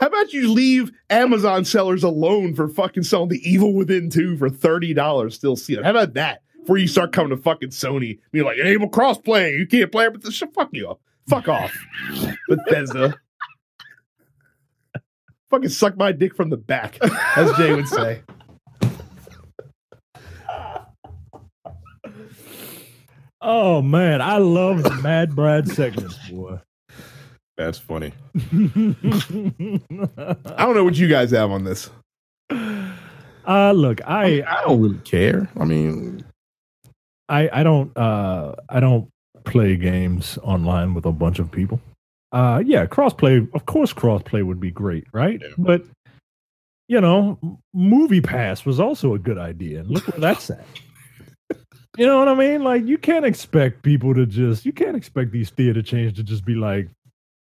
How 0.00 0.08
about 0.08 0.34
you 0.34 0.52
leave 0.52 0.92
Amazon 1.08 1.64
sellers 1.64 2.02
alone 2.02 2.54
for 2.54 2.68
fucking 2.68 3.04
selling 3.04 3.30
the 3.30 3.40
Evil 3.48 3.72
Within 3.72 4.10
2 4.10 4.36
for 4.36 4.50
$30 4.50 5.32
still 5.32 5.56
see 5.56 5.74
it? 5.74 5.84
How 5.84 5.92
about 5.92 6.12
that? 6.12 6.42
Before 6.60 6.76
you 6.76 6.86
start 6.88 7.12
coming 7.12 7.30
to 7.34 7.42
fucking 7.42 7.70
Sony, 7.70 8.18
be 8.30 8.42
like, 8.42 8.58
enable 8.58 8.90
crossplay. 8.90 9.56
You 9.58 9.66
can't 9.66 9.90
play 9.90 10.04
it, 10.04 10.12
but 10.12 10.22
the 10.22 10.30
shit, 10.30 10.52
fuck 10.52 10.68
you 10.72 10.90
up. 10.90 11.00
Fuck 11.28 11.48
off, 11.48 11.72
Bethesda. 12.48 13.16
Fucking 15.50 15.68
suck 15.68 15.96
my 15.96 16.12
dick 16.12 16.34
from 16.34 16.50
the 16.50 16.56
back, 16.56 16.98
as 17.36 17.52
Jay 17.56 17.74
would 17.74 17.88
say. 17.88 18.22
Oh 23.46 23.82
man, 23.82 24.22
I 24.22 24.38
love 24.38 24.82
the 24.82 24.94
Mad 25.02 25.36
Brad 25.36 25.68
segments, 25.68 26.16
boy. 26.30 26.58
That's 27.56 27.78
funny. 27.78 28.12
I 28.34 28.40
don't 30.58 30.74
know 30.74 30.82
what 30.82 30.96
you 30.96 31.08
guys 31.08 31.30
have 31.30 31.50
on 31.50 31.64
this. 31.64 31.90
Uh 33.46 33.72
look, 33.72 34.00
I 34.06 34.42
I 34.48 34.62
don't 34.64 34.80
really 34.80 34.98
care. 34.98 35.48
I 35.60 35.64
mean, 35.64 36.24
I 37.28 37.48
I 37.52 37.62
don't 37.62 37.96
uh 37.96 38.54
I 38.68 38.80
don't 38.80 39.08
play 39.44 39.76
games 39.76 40.38
online 40.42 40.94
with 40.94 41.06
a 41.06 41.12
bunch 41.12 41.38
of 41.38 41.50
people. 41.50 41.80
Uh 42.32 42.62
yeah, 42.64 42.86
crossplay, 42.86 43.48
of 43.54 43.66
course 43.66 43.92
crossplay 43.92 44.44
would 44.44 44.60
be 44.60 44.70
great, 44.70 45.06
right? 45.12 45.40
Yeah. 45.40 45.54
But 45.56 45.84
you 46.88 47.00
know, 47.00 47.38
Movie 47.72 48.20
Pass 48.20 48.66
was 48.66 48.78
also 48.78 49.14
a 49.14 49.18
good 49.18 49.38
idea. 49.38 49.80
And 49.80 49.90
look 49.90 50.06
where 50.08 50.20
that's 50.20 50.50
at. 50.50 50.64
You 51.96 52.06
know 52.06 52.18
what 52.18 52.26
I 52.26 52.34
mean? 52.34 52.64
Like 52.64 52.84
you 52.86 52.98
can't 52.98 53.24
expect 53.24 53.84
people 53.84 54.14
to 54.14 54.26
just 54.26 54.66
you 54.66 54.72
can't 54.72 54.96
expect 54.96 55.30
these 55.30 55.50
theater 55.50 55.80
chains 55.80 56.14
to 56.14 56.24
just 56.24 56.44
be 56.44 56.56
like, 56.56 56.88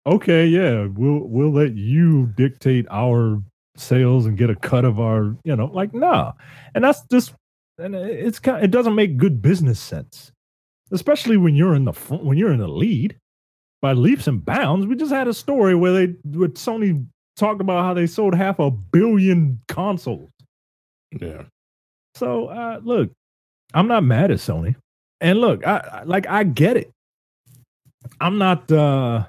okay, 0.05 0.45
yeah, 0.45 0.85
we'll 0.85 1.21
we'll 1.23 1.51
let 1.51 1.73
you 1.73 2.27
dictate 2.37 2.85
our 2.91 3.41
sales 3.75 4.27
and 4.27 4.37
get 4.37 4.51
a 4.51 4.55
cut 4.55 4.85
of 4.85 4.99
our, 4.99 5.35
you 5.43 5.55
know, 5.55 5.65
like 5.65 5.95
nah. 5.95 6.33
And 6.75 6.83
that's 6.83 7.01
just 7.09 7.33
and 7.79 7.95
it's 7.95 8.37
kind 8.37 8.63
it 8.63 8.69
doesn't 8.69 8.93
make 8.93 9.17
good 9.17 9.41
business 9.41 9.79
sense. 9.79 10.31
Especially 10.91 11.38
when 11.38 11.55
you're 11.55 11.75
in 11.75 11.86
the 11.86 11.93
front, 11.93 12.23
when 12.23 12.38
you're 12.38 12.53
in 12.53 12.59
the 12.59 12.67
lead 12.67 13.17
by 13.81 13.93
leaps 13.93 14.27
and 14.27 14.43
bounds. 14.43 14.86
We 14.86 14.95
just 14.95 15.11
had 15.11 15.27
a 15.27 15.33
story 15.33 15.75
where 15.75 15.93
they 15.93 16.05
where 16.38 16.49
Sony 16.49 17.05
talked 17.36 17.61
about 17.61 17.83
how 17.83 17.93
they 17.93 18.07
sold 18.07 18.33
half 18.36 18.59
a 18.59 18.71
billion 18.71 19.59
consoles. 19.67 20.29
yeah. 21.19 21.43
So 22.15 22.47
uh, 22.47 22.79
look, 22.83 23.11
I'm 23.73 23.88
not 23.88 24.03
mad 24.03 24.31
at 24.31 24.38
Sony, 24.38 24.75
and 25.21 25.39
look, 25.39 25.65
I, 25.67 25.77
I 25.77 26.03
like 26.03 26.27
I 26.27 26.43
get 26.43 26.77
it. 26.77 26.91
I'm 28.21 28.38
not, 28.38 28.71
uh 28.71 29.25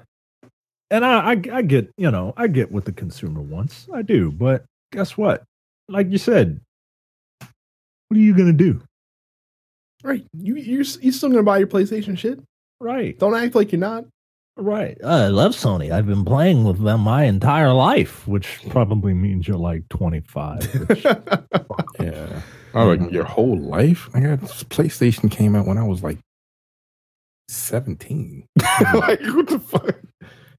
and 0.89 1.03
I, 1.03 1.31
I 1.33 1.41
I 1.51 1.61
get 1.63 1.91
you 1.97 2.09
know 2.09 2.33
I 2.37 2.47
get 2.47 2.71
what 2.71 2.85
the 2.85 2.93
consumer 2.93 3.41
wants. 3.41 3.87
I 3.93 4.03
do, 4.03 4.31
but 4.31 4.63
guess 4.91 5.17
what? 5.17 5.43
Like 5.89 6.09
you 6.11 6.17
said, 6.17 6.61
what 8.07 8.17
are 8.17 8.21
you 8.21 8.33
gonna 8.35 8.53
do? 8.53 8.81
Right. 10.03 10.25
You 10.33 10.55
you're 10.55 10.81
s- 10.81 10.99
you 11.01 11.11
still 11.11 11.29
gonna 11.29 11.43
buy 11.43 11.57
your 11.57 11.67
PlayStation 11.67 12.17
shit? 12.17 12.39
Right, 12.79 13.17
Don't 13.17 13.33
act 13.35 13.55
like 13.55 13.71
you're 13.71 13.79
not. 13.79 14.05
right. 14.55 14.95
I 15.03 15.27
love 15.29 15.53
Sony. 15.53 15.91
I've 15.91 16.05
been 16.05 16.23
playing 16.23 16.63
with 16.63 16.79
them 16.83 17.01
my 17.01 17.23
entire 17.23 17.73
life, 17.73 18.27
which 18.27 18.59
probably 18.69 19.15
means 19.15 19.47
you're 19.47 19.57
like 19.57 19.89
25. 19.89 20.87
Which, 20.87 21.03
Yeah. 21.99 22.41
Oh, 22.75 22.85
like 22.87 22.99
mm-hmm. 22.99 23.13
your 23.13 23.23
whole 23.23 23.57
life? 23.57 24.09
I 24.13 24.19
got 24.19 24.41
this 24.41 24.63
PlayStation 24.63 25.31
came 25.31 25.55
out 25.55 25.65
when 25.65 25.79
I 25.79 25.83
was 25.83 26.03
like 26.03 26.19
17. 27.49 28.45
like, 28.93 29.21
what 29.21 29.47
the 29.47 29.59
fuck? 29.59 29.95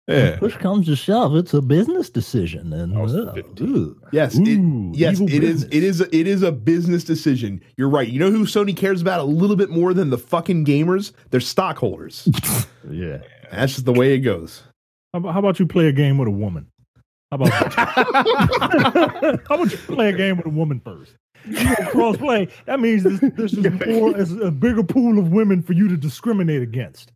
Yeah. 0.09 0.39
push 0.39 0.57
comes 0.57 0.87
to 0.87 0.97
shove, 0.97 1.37
it's 1.37 1.53
a 1.53 1.61
business 1.61 2.09
decision, 2.09 2.73
and 2.73 2.97
uh, 2.97 3.33
15. 3.35 3.69
ooh. 3.69 4.01
yes. 4.11 4.35
it- 4.37 4.49
Ooh, 4.49 4.93
yes, 4.95 5.21
it 5.21 5.29
is. 5.45 5.65
business. 5.65 5.69
It 5.71 5.83
is. 5.85 6.01
A, 6.01 6.17
it 6.17 6.27
is 6.27 6.43
a 6.43 6.51
business 6.53 7.05
decision. 7.05 7.61
You're 7.77 7.91
right. 7.91 8.09
You 8.09 8.19
know 8.19 8.31
who 8.31 8.45
Sony 8.47 8.75
cares 8.77 9.03
about 9.03 9.21
a 9.21 9.25
little 9.25 9.57
bit 9.57 9.69
more 9.71 9.93
than 9.93 10.09
the 10.11 10.17
fucking 10.19 10.65
gamers? 10.65 11.13
Their 11.31 11.41
stockholders. 11.41 12.29
Yeah. 12.91 13.19
That's 13.51 13.75
just 13.75 13.85
the 13.85 13.93
way 13.93 14.15
it 14.15 14.21
goes. 14.21 14.63
How 15.13 15.19
about, 15.19 15.33
how 15.35 15.41
about 15.41 15.59
you 15.61 15.67
play 15.67 15.89
a 15.89 15.93
game 15.93 16.17
with 16.17 16.29
a 16.29 16.31
woman? 16.31 16.69
How 17.31 17.37
about 17.37 17.75
how 19.49 19.55
about 19.57 19.71
you 19.73 19.77
play 19.79 20.09
a 20.09 20.13
game 20.17 20.39
with 20.39 20.47
a 20.47 20.51
woman 20.51 20.81
first? 20.83 21.13
You 21.45 21.59
cross 21.91 22.17
play. 22.17 22.49
That 22.65 22.81
means 22.81 23.03
this, 23.03 23.21
this 23.37 23.53
is 23.53 23.59
more 23.87 24.17
a 24.43 24.51
bigger 24.51 24.83
pool 24.83 25.19
of 25.19 25.33
women 25.33 25.63
for 25.63 25.75
you 25.75 25.89
to 25.89 25.97
discriminate 25.99 26.63
against. 26.63 27.13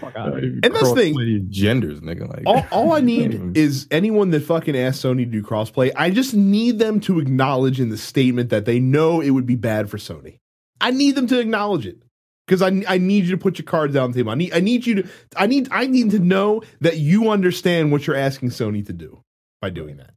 Fuck. 0.00 0.14
And 0.16 0.62
that's 0.62 0.92
the 0.92 0.94
thing. 0.94 1.46
Genders, 1.50 2.00
nigga. 2.00 2.28
Like, 2.28 2.42
all, 2.46 2.66
all 2.70 2.92
I 2.92 3.00
need 3.00 3.34
even- 3.34 3.52
is 3.56 3.86
anyone 3.90 4.30
that 4.30 4.40
fucking 4.40 4.76
asks 4.76 5.02
Sony 5.04 5.18
to 5.18 5.26
do 5.26 5.42
crossplay. 5.42 5.92
I 5.96 6.10
just 6.10 6.34
need 6.34 6.78
them 6.78 7.00
to 7.00 7.18
acknowledge 7.20 7.80
in 7.80 7.88
the 7.88 7.98
statement 7.98 8.50
that 8.50 8.64
they 8.64 8.78
know 8.80 9.20
it 9.20 9.30
would 9.30 9.46
be 9.46 9.56
bad 9.56 9.90
for 9.90 9.96
Sony. 9.98 10.38
I 10.80 10.90
need 10.90 11.14
them 11.16 11.26
to 11.28 11.40
acknowledge 11.40 11.86
it 11.86 12.02
because 12.46 12.62
I 12.62 12.82
I 12.88 12.98
need 12.98 13.24
you 13.24 13.32
to 13.32 13.38
put 13.38 13.58
your 13.58 13.66
cards 13.66 13.94
down 13.94 14.12
the 14.12 14.18
table. 14.18 14.30
I 14.30 14.36
need 14.36 14.52
I 14.54 14.60
need 14.60 14.86
you 14.86 15.02
to 15.02 15.08
I 15.36 15.46
need 15.46 15.68
I 15.70 15.86
need 15.86 16.10
to 16.12 16.18
know 16.18 16.62
that 16.80 16.98
you 16.98 17.30
understand 17.30 17.92
what 17.92 18.06
you're 18.06 18.16
asking 18.16 18.50
Sony 18.50 18.86
to 18.86 18.92
do 18.92 19.22
by 19.60 19.70
doing 19.70 19.96
that. 19.98 20.14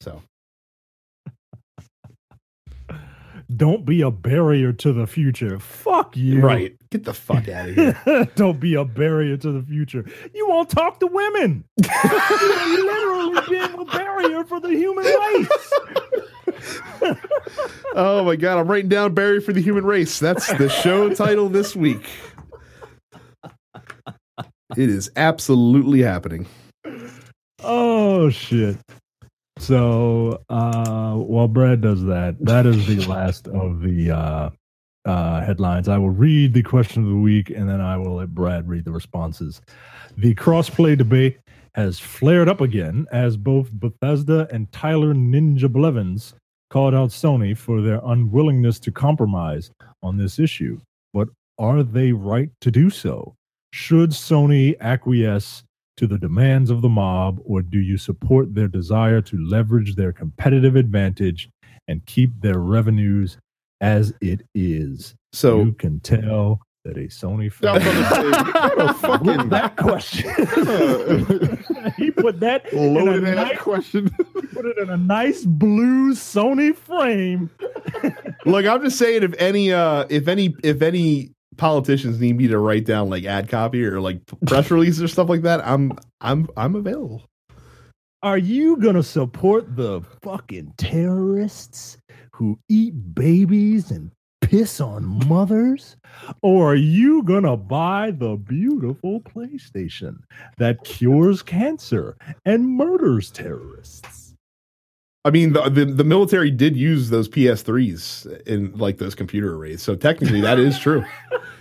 So 0.00 0.22
Don't 3.54 3.84
be 3.84 4.00
a 4.00 4.10
barrier 4.10 4.72
to 4.72 4.92
the 4.92 5.06
future. 5.06 5.58
Fuck 5.58 6.16
you. 6.16 6.40
right, 6.40 6.74
get 6.90 7.04
the 7.04 7.12
fuck 7.12 7.48
out 7.48 7.68
of 7.68 7.74
here. 7.74 8.30
Don't 8.36 8.58
be 8.58 8.74
a 8.74 8.84
barrier 8.84 9.36
to 9.36 9.52
the 9.52 9.62
future. 9.62 10.04
You 10.34 10.48
won't 10.48 10.70
talk 10.70 11.00
to 11.00 11.06
women. 11.06 11.64
You're 11.84 12.84
literally 12.84 13.40
being 13.48 13.78
a 13.78 13.84
barrier 13.84 14.44
for 14.44 14.60
the 14.60 14.70
human 14.70 15.04
race. 15.04 15.72
oh 17.94 18.24
my 18.24 18.36
god, 18.36 18.58
I'm 18.58 18.68
writing 18.68 18.88
down 18.88 19.14
"Barrier 19.14 19.40
for 19.40 19.52
the 19.52 19.60
Human 19.60 19.84
Race." 19.84 20.18
That's 20.18 20.52
the 20.54 20.68
show 20.68 21.12
title 21.12 21.48
this 21.48 21.76
week. 21.76 22.08
It 24.76 24.88
is 24.88 25.10
absolutely 25.16 26.02
happening. 26.02 26.46
Oh 27.62 28.30
shit. 28.30 28.76
So 29.64 30.44
uh 30.50 31.14
while 31.14 31.48
Brad 31.48 31.80
does 31.80 32.04
that, 32.04 32.36
that 32.40 32.66
is 32.66 32.86
the 32.86 33.06
last 33.06 33.48
of 33.48 33.80
the 33.80 34.10
uh 34.10 34.50
uh 35.06 35.40
headlines. 35.40 35.88
I 35.88 35.96
will 35.96 36.10
read 36.10 36.52
the 36.52 36.62
question 36.62 37.02
of 37.02 37.08
the 37.08 37.16
week 37.16 37.48
and 37.48 37.66
then 37.66 37.80
I 37.80 37.96
will 37.96 38.16
let 38.16 38.34
Brad 38.34 38.68
read 38.68 38.84
the 38.84 38.92
responses. 38.92 39.62
The 40.18 40.34
crossplay 40.34 40.98
debate 40.98 41.38
has 41.74 41.98
flared 41.98 42.46
up 42.46 42.60
again 42.60 43.06
as 43.10 43.38
both 43.38 43.72
Bethesda 43.72 44.46
and 44.52 44.70
Tyler 44.70 45.14
Ninja 45.14 45.72
Blevins 45.72 46.34
called 46.68 46.94
out 46.94 47.08
Sony 47.08 47.56
for 47.56 47.80
their 47.80 48.02
unwillingness 48.04 48.78
to 48.80 48.92
compromise 48.92 49.70
on 50.02 50.18
this 50.18 50.38
issue. 50.38 50.78
But 51.14 51.30
are 51.58 51.82
they 51.82 52.12
right 52.12 52.50
to 52.60 52.70
do 52.70 52.90
so? 52.90 53.34
Should 53.72 54.10
Sony 54.10 54.78
acquiesce 54.80 55.64
to 55.96 56.06
the 56.06 56.18
demands 56.18 56.70
of 56.70 56.82
the 56.82 56.88
mob, 56.88 57.40
or 57.44 57.62
do 57.62 57.78
you 57.78 57.96
support 57.96 58.54
their 58.54 58.68
desire 58.68 59.20
to 59.22 59.36
leverage 59.38 59.94
their 59.94 60.12
competitive 60.12 60.76
advantage 60.76 61.48
and 61.88 62.04
keep 62.06 62.40
their 62.40 62.58
revenues 62.58 63.38
as 63.80 64.12
it 64.20 64.42
is? 64.54 65.14
So 65.32 65.62
you 65.62 65.72
can 65.72 66.00
tell 66.00 66.60
that 66.84 66.96
a 66.96 67.02
Sony 67.08 67.46
I 67.46 67.48
fan. 67.48 67.74
was 67.74 67.86
about 67.86 68.08
to 68.08 68.14
say, 68.14 68.30
what 68.60 68.80
a 68.80 68.86
With 68.86 68.96
fucking 68.96 69.48
that 69.50 69.76
question, 69.76 70.30
he 71.96 72.10
put 72.10 72.40
that 72.40 72.70
in 72.72 72.78
a 72.78 72.82
loaded 72.82 73.24
ass 73.24 73.36
nice, 73.50 73.58
question. 73.58 74.10
put 74.52 74.66
it 74.66 74.78
in 74.78 74.90
a 74.90 74.96
nice 74.96 75.44
blue 75.44 76.12
Sony 76.14 76.76
frame. 76.76 77.50
Look, 78.44 78.66
I'm 78.66 78.82
just 78.82 78.98
saying 78.98 79.22
if 79.22 79.34
any 79.38 79.72
uh 79.72 80.04
if 80.10 80.28
any 80.28 80.54
if 80.62 80.82
any 80.82 81.30
politicians 81.56 82.20
need 82.20 82.36
me 82.36 82.48
to 82.48 82.58
write 82.58 82.84
down 82.84 83.10
like 83.10 83.24
ad 83.24 83.48
copy 83.48 83.84
or 83.84 84.00
like 84.00 84.20
press 84.46 84.70
releases 84.70 85.02
or 85.02 85.08
stuff 85.08 85.28
like 85.28 85.42
that, 85.42 85.60
I'm 85.66 85.92
I'm 86.20 86.48
I'm 86.56 86.74
available. 86.74 87.24
Are 88.22 88.38
you 88.38 88.78
gonna 88.78 89.02
support 89.02 89.76
the 89.76 90.00
fucking 90.22 90.74
terrorists 90.78 91.98
who 92.32 92.58
eat 92.68 93.14
babies 93.14 93.90
and 93.90 94.10
piss 94.40 94.80
on 94.80 95.04
mothers? 95.28 95.96
Or 96.42 96.72
are 96.72 96.76
you 96.76 97.22
gonna 97.22 97.56
buy 97.56 98.12
the 98.12 98.36
beautiful 98.36 99.20
PlayStation 99.20 100.18
that 100.58 100.84
cures 100.84 101.42
cancer 101.42 102.16
and 102.46 102.68
murders 102.68 103.30
terrorists? 103.30 104.23
I 105.24 105.30
mean 105.30 105.54
the, 105.54 105.68
the 105.70 105.86
the 105.86 106.04
military 106.04 106.50
did 106.50 106.76
use 106.76 107.08
those 107.08 107.28
PS3s 107.28 108.42
in 108.46 108.76
like 108.76 108.98
those 108.98 109.14
computer 109.14 109.54
arrays. 109.54 109.82
So 109.82 109.94
technically 109.94 110.40
that 110.42 110.58
is 110.58 110.78
true. 110.78 111.04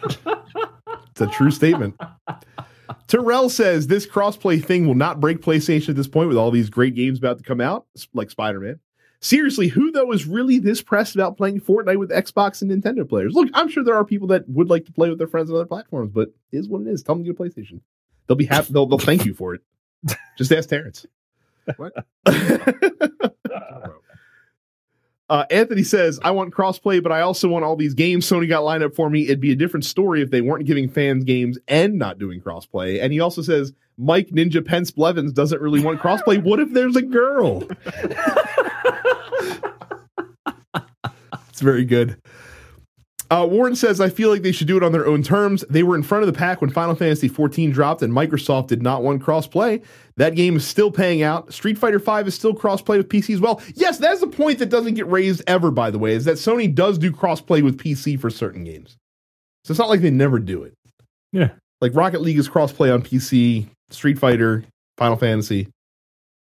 it's 0.03 1.21
a 1.21 1.27
true 1.27 1.51
statement. 1.51 1.95
Terrell 3.07 3.49
says 3.49 3.87
this 3.87 4.05
crossplay 4.05 4.63
thing 4.63 4.87
will 4.87 4.95
not 4.95 5.19
break 5.19 5.39
PlayStation 5.41 5.89
at 5.89 5.95
this 5.95 6.07
point 6.07 6.27
with 6.27 6.37
all 6.37 6.51
these 6.51 6.69
great 6.69 6.95
games 6.95 7.19
about 7.19 7.37
to 7.37 7.43
come 7.43 7.61
out, 7.61 7.85
like 8.13 8.29
Spider-Man. 8.29 8.79
Seriously, 9.21 9.69
who 9.69 9.91
though 9.91 10.11
is 10.11 10.25
really 10.25 10.59
this 10.59 10.81
pressed 10.81 11.15
about 11.15 11.37
playing 11.37 11.61
Fortnite 11.61 11.97
with 11.97 12.09
Xbox 12.09 12.61
and 12.61 12.69
Nintendo 12.69 13.07
players? 13.07 13.33
Look, 13.33 13.49
I'm 13.53 13.69
sure 13.69 13.83
there 13.83 13.95
are 13.95 14.03
people 14.03 14.27
that 14.27 14.47
would 14.49 14.69
like 14.69 14.85
to 14.85 14.91
play 14.91 15.09
with 15.09 15.17
their 15.17 15.27
friends 15.27 15.49
on 15.49 15.55
other 15.55 15.65
platforms, 15.65 16.11
but 16.13 16.33
is 16.51 16.67
what 16.67 16.81
it 16.81 16.87
is. 16.87 17.01
Tell 17.01 17.15
them 17.15 17.23
to 17.23 17.31
get 17.31 17.39
a 17.39 17.41
PlayStation. 17.41 17.79
They'll 18.27 18.35
be 18.35 18.45
happy. 18.45 18.73
They'll, 18.73 18.85
they'll 18.85 18.99
thank 18.99 19.25
you 19.25 19.33
for 19.33 19.53
it. 19.53 19.61
Just 20.37 20.51
ask 20.51 20.67
Terrence. 20.67 21.05
What? 21.77 21.93
Uh, 25.29 25.45
Anthony 25.49 25.83
says, 25.83 26.19
I 26.21 26.31
want 26.31 26.53
crossplay, 26.53 27.01
but 27.01 27.11
I 27.11 27.21
also 27.21 27.47
want 27.47 27.63
all 27.65 27.75
these 27.75 27.93
games 27.93 28.29
Sony 28.29 28.47
got 28.47 28.63
lined 28.63 28.83
up 28.83 28.93
for 28.93 29.09
me. 29.09 29.23
It'd 29.23 29.39
be 29.39 29.51
a 29.51 29.55
different 29.55 29.85
story 29.85 30.21
if 30.21 30.29
they 30.29 30.41
weren't 30.41 30.65
giving 30.65 30.89
fans 30.89 31.23
games 31.23 31.57
and 31.67 31.97
not 31.97 32.19
doing 32.19 32.41
crossplay. 32.41 33.01
And 33.01 33.13
he 33.13 33.19
also 33.19 33.41
says, 33.41 33.73
Mike 33.97 34.27
Ninja 34.29 34.63
Pence 34.63 34.91
Blevins 34.91 35.33
doesn't 35.33 35.61
really 35.61 35.83
want 35.83 35.99
crossplay. 35.99 36.43
What 36.43 36.59
if 36.59 36.71
there's 36.73 36.95
a 36.95 37.01
girl? 37.01 37.63
it's 41.49 41.61
very 41.61 41.85
good. 41.85 42.21
Uh, 43.33 43.47
Warren 43.47 43.75
says, 43.75 43.99
I 43.99 44.09
feel 44.09 44.29
like 44.29 44.43
they 44.43 44.51
should 44.51 44.67
do 44.67 44.77
it 44.77 44.83
on 44.83 44.91
their 44.91 45.07
own 45.07 45.23
terms. 45.23 45.65
They 45.67 45.81
were 45.81 45.95
in 45.95 46.03
front 46.03 46.23
of 46.23 46.31
the 46.31 46.37
pack 46.37 46.61
when 46.61 46.69
Final 46.69 46.93
Fantasy 46.93 47.27
XIV 47.27 47.73
dropped, 47.73 48.03
and 48.03 48.13
Microsoft 48.13 48.67
did 48.67 48.83
not 48.83 49.01
want 49.01 49.23
crossplay. 49.23 49.83
That 50.17 50.35
game 50.35 50.57
is 50.57 50.67
still 50.67 50.91
paying 50.91 51.23
out. 51.23 51.51
Street 51.51 51.75
Fighter 51.79 51.97
V 51.97 52.27
is 52.27 52.35
still 52.35 52.53
crossplay 52.53 52.97
with 52.97 53.09
PC 53.09 53.33
as 53.33 53.41
well. 53.41 53.59
Yes, 53.73 53.97
that's 53.97 54.19
the 54.19 54.27
point 54.27 54.59
that 54.59 54.69
doesn't 54.69 54.93
get 54.93 55.07
raised 55.07 55.41
ever, 55.47 55.71
by 55.71 55.89
the 55.89 55.97
way, 55.97 56.13
is 56.13 56.25
that 56.25 56.35
Sony 56.35 56.71
does 56.71 56.99
do 56.99 57.11
crossplay 57.11 57.63
with 57.63 57.79
PC 57.79 58.19
for 58.19 58.29
certain 58.29 58.63
games. 58.63 58.97
So 59.65 59.71
it's 59.71 59.79
not 59.79 59.89
like 59.89 60.01
they 60.01 60.11
never 60.11 60.37
do 60.37 60.61
it. 60.61 60.75
Yeah. 61.31 61.49
Like 61.81 61.95
Rocket 61.95 62.21
League 62.21 62.37
is 62.37 62.47
crossplay 62.47 62.93
on 62.93 63.01
PC, 63.01 63.67
Street 63.89 64.19
Fighter, 64.19 64.63
Final 64.99 65.17
Fantasy. 65.17 65.69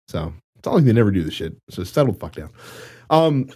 So 0.08 0.32
it's 0.56 0.66
not 0.66 0.74
like 0.74 0.84
they 0.84 0.92
never 0.92 1.12
do 1.12 1.22
this 1.22 1.34
shit. 1.34 1.54
So 1.70 1.84
settle 1.84 2.14
the 2.14 2.18
fuck 2.18 2.34
down. 2.34 2.50
Um, 3.10 3.48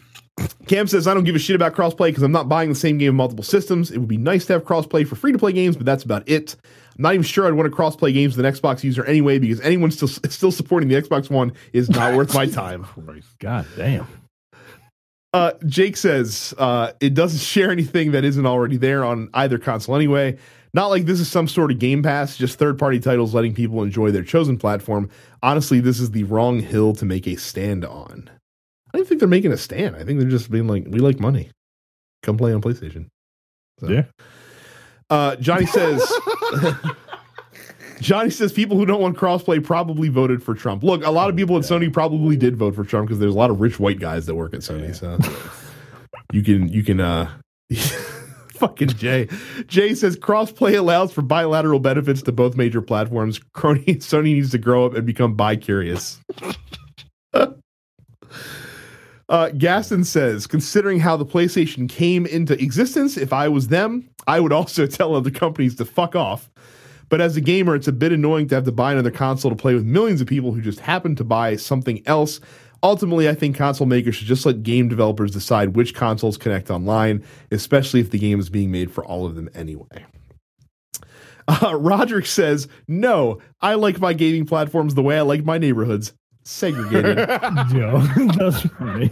Cam 0.67 0.87
says, 0.87 1.07
I 1.07 1.15
don't 1.15 1.25
give 1.25 1.37
a 1.37 1.39
shit 1.39 1.57
about 1.57 1.75
crossplay 1.75 2.09
because 2.09 2.23
I'm 2.23 2.33
not 2.33 2.49
buying 2.49 2.69
the 2.69 2.75
same 2.75 2.99
game 2.99 3.11
on 3.11 3.17
multiple 3.17 3.45
systems. 3.45 3.91
It 3.91 3.99
would 3.99 4.09
be 4.09 4.17
nice 4.17 4.47
to 4.47 4.55
have 4.55 4.65
crossplay 4.65 5.07
for 5.07 5.15
free 5.15 5.33
to 5.33 5.39
play 5.39 5.53
games, 5.53 5.77
but 5.77 5.87
that's 5.87 6.05
about 6.05 6.29
it. 6.29 6.57
I'm 6.97 7.03
not 7.03 7.15
even 7.15 7.25
sure 7.25 7.47
I'd 7.47 7.55
want 7.55 7.71
to 7.71 7.77
crossplay 7.77 8.13
games 8.13 8.37
with 8.37 8.45
an 8.45 8.53
Xbox 8.53 8.83
user 8.83 9.05
anyway 9.05 9.39
because 9.39 9.61
anyone 9.61 9.91
still 9.91 10.09
still 10.31 10.53
supporting 10.53 10.89
the 10.89 11.01
Xbox 11.01 11.31
One 11.31 11.53
is 11.73 11.91
not 11.91 12.15
worth 12.15 12.35
my 12.35 12.47
time. 12.47 12.87
God 13.41 13.67
damn. 13.77 14.07
Uh, 15.33 15.53
Jake 15.67 15.97
says 15.97 16.55
uh, 16.59 16.93
it 17.01 17.13
doesn't 17.13 17.41
share 17.41 17.73
anything 17.73 18.13
that 18.13 18.25
isn't 18.25 18.47
already 18.47 18.77
there 18.77 19.05
on 19.05 19.29
either 19.35 19.59
console 19.59 19.97
anyway. 19.97 20.39
Not 20.73 20.87
like 20.89 21.07
this 21.07 21.21
is 21.21 21.29
some 21.29 21.47
sort 21.49 21.73
of 21.73 21.79
Game 21.79 22.03
Pass, 22.03 22.37
just 22.37 22.59
third 22.59 22.79
party 22.79 23.01
titles 23.01 23.35
letting 23.35 23.55
people 23.55 23.83
enjoy 23.83 24.11
their 24.13 24.23
chosen 24.23 24.57
platform. 24.57 25.11
Honestly, 25.43 25.81
this 25.81 26.01
is 26.01 26.13
the 26.13 26.25
wrong 26.25 26.61
hill 26.61 26.95
to 26.95 27.05
make 27.05 27.27
a 27.27 27.37
stand 27.37 27.85
on. 27.85 28.31
I 28.95 28.99
don't 28.99 29.09
think 29.09 29.19
they're 29.19 29.29
making 29.29 29.51
a 29.51 29.57
stand. 29.57 29.97
I 29.97 30.05
think 30.05 30.21
they're 30.21 30.29
just 30.29 30.53
being 30.53 30.69
like, 30.69 30.85
we 30.87 31.01
like 31.01 31.19
money. 31.19 31.51
Come 32.23 32.37
play 32.37 32.55
on 32.55 32.63
PlayStation. 32.63 33.09
So. 33.81 33.89
Yeah. 33.89 34.05
Uh, 35.11 35.35
Johnny 35.37 35.67
says. 35.67 36.01
Johnny 38.01 38.31
says 38.31 38.53
people 38.53 38.77
who 38.77 38.87
don't 38.87 39.01
want 39.01 39.17
crossplay 39.17 39.63
probably 39.63 40.09
voted 40.09 40.45
for 40.45 40.55
Trump. 40.55 40.85
Look, 40.85 41.05
a 41.05 41.11
lot 41.11 41.29
of 41.29 41.35
people 41.35 41.57
at 41.57 41.65
Sony 41.65 41.93
probably 41.93 42.37
did 42.37 42.57
vote 42.57 42.77
for 42.77 42.85
Trump 42.85 43.09
because 43.09 43.19
there's 43.19 43.35
a 43.35 43.39
lot 43.39 43.51
of 43.51 43.61
rich 43.61 43.81
white 43.81 43.99
guys 43.99 44.27
that 44.27 44.37
work 44.37 44.55
at 44.55 44.61
Sony. 44.61 44.95
So 44.95 45.19
you 46.33 46.43
can 46.43 46.69
you 46.69 46.85
can 46.85 47.01
uh 47.01 47.31
fucking 48.51 48.89
Jay. 48.89 49.29
Jay 49.67 49.95
says 49.95 50.17
crossplay 50.17 50.79
allows 50.79 51.13
for 51.13 51.23
bilateral 51.23 51.81
benefits 51.81 52.23
to 52.23 52.33
both 52.33 52.57
major 52.57 52.81
platforms. 52.83 53.41
Crony 53.55 53.83
Sony 53.97 54.35
needs 54.35 54.51
to 54.51 54.59
grow 54.59 54.87
up 54.87 54.95
and 54.95 55.05
become 55.05 55.35
bi 55.35 55.57
curious. 55.57 56.21
Uh, 59.35 59.49
Gaston 59.49 60.05
says, 60.05 60.47
considering 60.47 61.01
how 61.01 61.17
the 61.17 61.27
PlayStation 61.27 61.89
came 61.89 62.25
into 62.25 62.53
existence, 62.63 63.17
if 63.17 63.33
I 63.33 63.49
was 63.49 63.67
them, 63.67 64.09
I 64.29 64.39
would 64.39 64.53
also 64.53 64.87
tell 64.87 65.13
other 65.13 65.33
companies 65.33 65.75
to 65.75 65.85
fuck 65.85 66.15
off. 66.15 66.49
But 67.09 67.21
as 67.21 67.37
a 67.37 67.41
gamer, 67.41 67.75
it's 67.75 67.89
a 67.89 67.93
bit 67.93 68.13
annoying 68.13 68.47
to 68.47 68.55
have 68.55 68.65
to 68.67 68.71
buy 68.71 68.93
another 68.93 69.11
console 69.11 69.51
to 69.51 69.57
play 69.57 69.75
with 69.75 69.83
millions 69.83 70.21
of 70.21 70.29
people 70.29 70.53
who 70.53 70.61
just 70.61 70.79
happen 70.79 71.17
to 71.17 71.25
buy 71.25 71.57
something 71.57 72.01
else. 72.07 72.39
Ultimately, 72.85 73.29
I 73.29 73.35
think 73.35 73.57
console 73.57 73.89
makers 73.89 74.15
should 74.15 74.29
just 74.29 74.47
let 74.47 74.63
game 74.63 74.87
developers 74.89 75.33
decide 75.33 75.75
which 75.75 75.97
consoles 75.97 76.39
connect 76.39 76.71
online, 76.71 77.25
especially 77.51 77.99
if 77.99 78.13
the 78.13 78.21
game 78.21 78.39
is 78.39 78.49
being 78.49 78.71
made 78.71 78.93
for 78.93 79.05
all 79.05 79.27
of 79.27 79.35
them 79.35 79.51
anyway. 79.53 79.87
Uh, 81.47 81.77
Roderick 81.77 82.25
says, 82.25 82.69
No, 82.89 83.39
I 83.61 83.75
like 83.75 84.01
my 84.01 84.15
gaming 84.15 84.47
platforms 84.47 84.95
the 84.95 85.03
way 85.03 85.19
I 85.19 85.21
like 85.21 85.45
my 85.45 85.59
neighborhoods 85.59 86.15
segregated. 86.45 87.19
Yo, 87.73 87.99
that's 88.39 88.61
funny. 88.63 89.11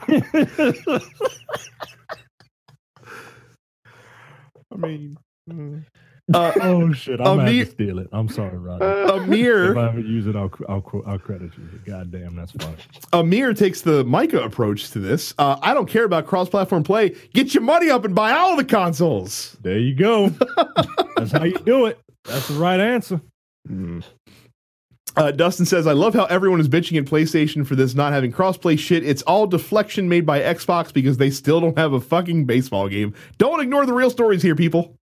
I 4.72 4.76
mean, 4.76 5.16
mm. 5.50 5.84
Uh, 6.32 6.52
oh 6.62 6.92
shit! 6.92 7.20
I'm 7.20 7.24
gonna 7.24 7.42
Amir- 7.42 7.58
have 7.58 7.66
to 7.66 7.72
steal 7.72 7.98
it. 7.98 8.08
I'm 8.12 8.28
sorry, 8.28 8.56
Roger. 8.56 9.04
If 9.04 9.10
Amir 9.10 9.76
I 9.76 9.88
ever 9.88 10.00
use 10.00 10.26
it, 10.26 10.36
I'll 10.36 10.50
I'll, 10.68 11.02
I'll 11.06 11.18
credit 11.18 11.50
you. 11.58 11.80
God 11.84 12.10
damn, 12.10 12.36
that's 12.36 12.52
funny. 12.52 12.76
Amir 13.12 13.54
takes 13.54 13.80
the 13.82 14.04
Micah 14.04 14.42
approach 14.42 14.90
to 14.92 15.00
this. 15.00 15.34
Uh, 15.38 15.58
I 15.62 15.74
don't 15.74 15.88
care 15.88 16.04
about 16.04 16.26
cross-platform 16.26 16.84
play. 16.84 17.16
Get 17.34 17.54
your 17.54 17.62
money 17.62 17.90
up 17.90 18.04
and 18.04 18.14
buy 18.14 18.32
all 18.32 18.56
the 18.56 18.64
consoles. 18.64 19.56
There 19.62 19.78
you 19.78 19.94
go. 19.94 20.28
that's 21.16 21.32
how 21.32 21.44
you 21.44 21.58
do 21.58 21.86
it. 21.86 21.98
That's 22.24 22.48
the 22.48 22.54
right 22.54 22.80
answer. 22.80 23.20
Uh, 25.16 25.30
Dustin 25.30 25.66
says, 25.66 25.86
I 25.86 25.92
love 25.92 26.14
how 26.14 26.24
everyone 26.26 26.60
is 26.60 26.68
bitching 26.68 26.98
at 26.98 27.04
PlayStation 27.04 27.66
for 27.66 27.76
this 27.76 27.94
not 27.94 28.12
having 28.12 28.32
crossplay 28.32 28.78
shit. 28.78 29.04
It's 29.04 29.22
all 29.22 29.46
deflection 29.46 30.08
made 30.08 30.24
by 30.24 30.40
Xbox 30.40 30.92
because 30.92 31.18
they 31.18 31.30
still 31.30 31.60
don't 31.60 31.76
have 31.76 31.92
a 31.92 32.00
fucking 32.00 32.46
baseball 32.46 32.88
game. 32.88 33.14
Don't 33.38 33.60
ignore 33.60 33.84
the 33.84 33.92
real 33.92 34.10
stories 34.10 34.42
here, 34.42 34.56
people. 34.56 34.96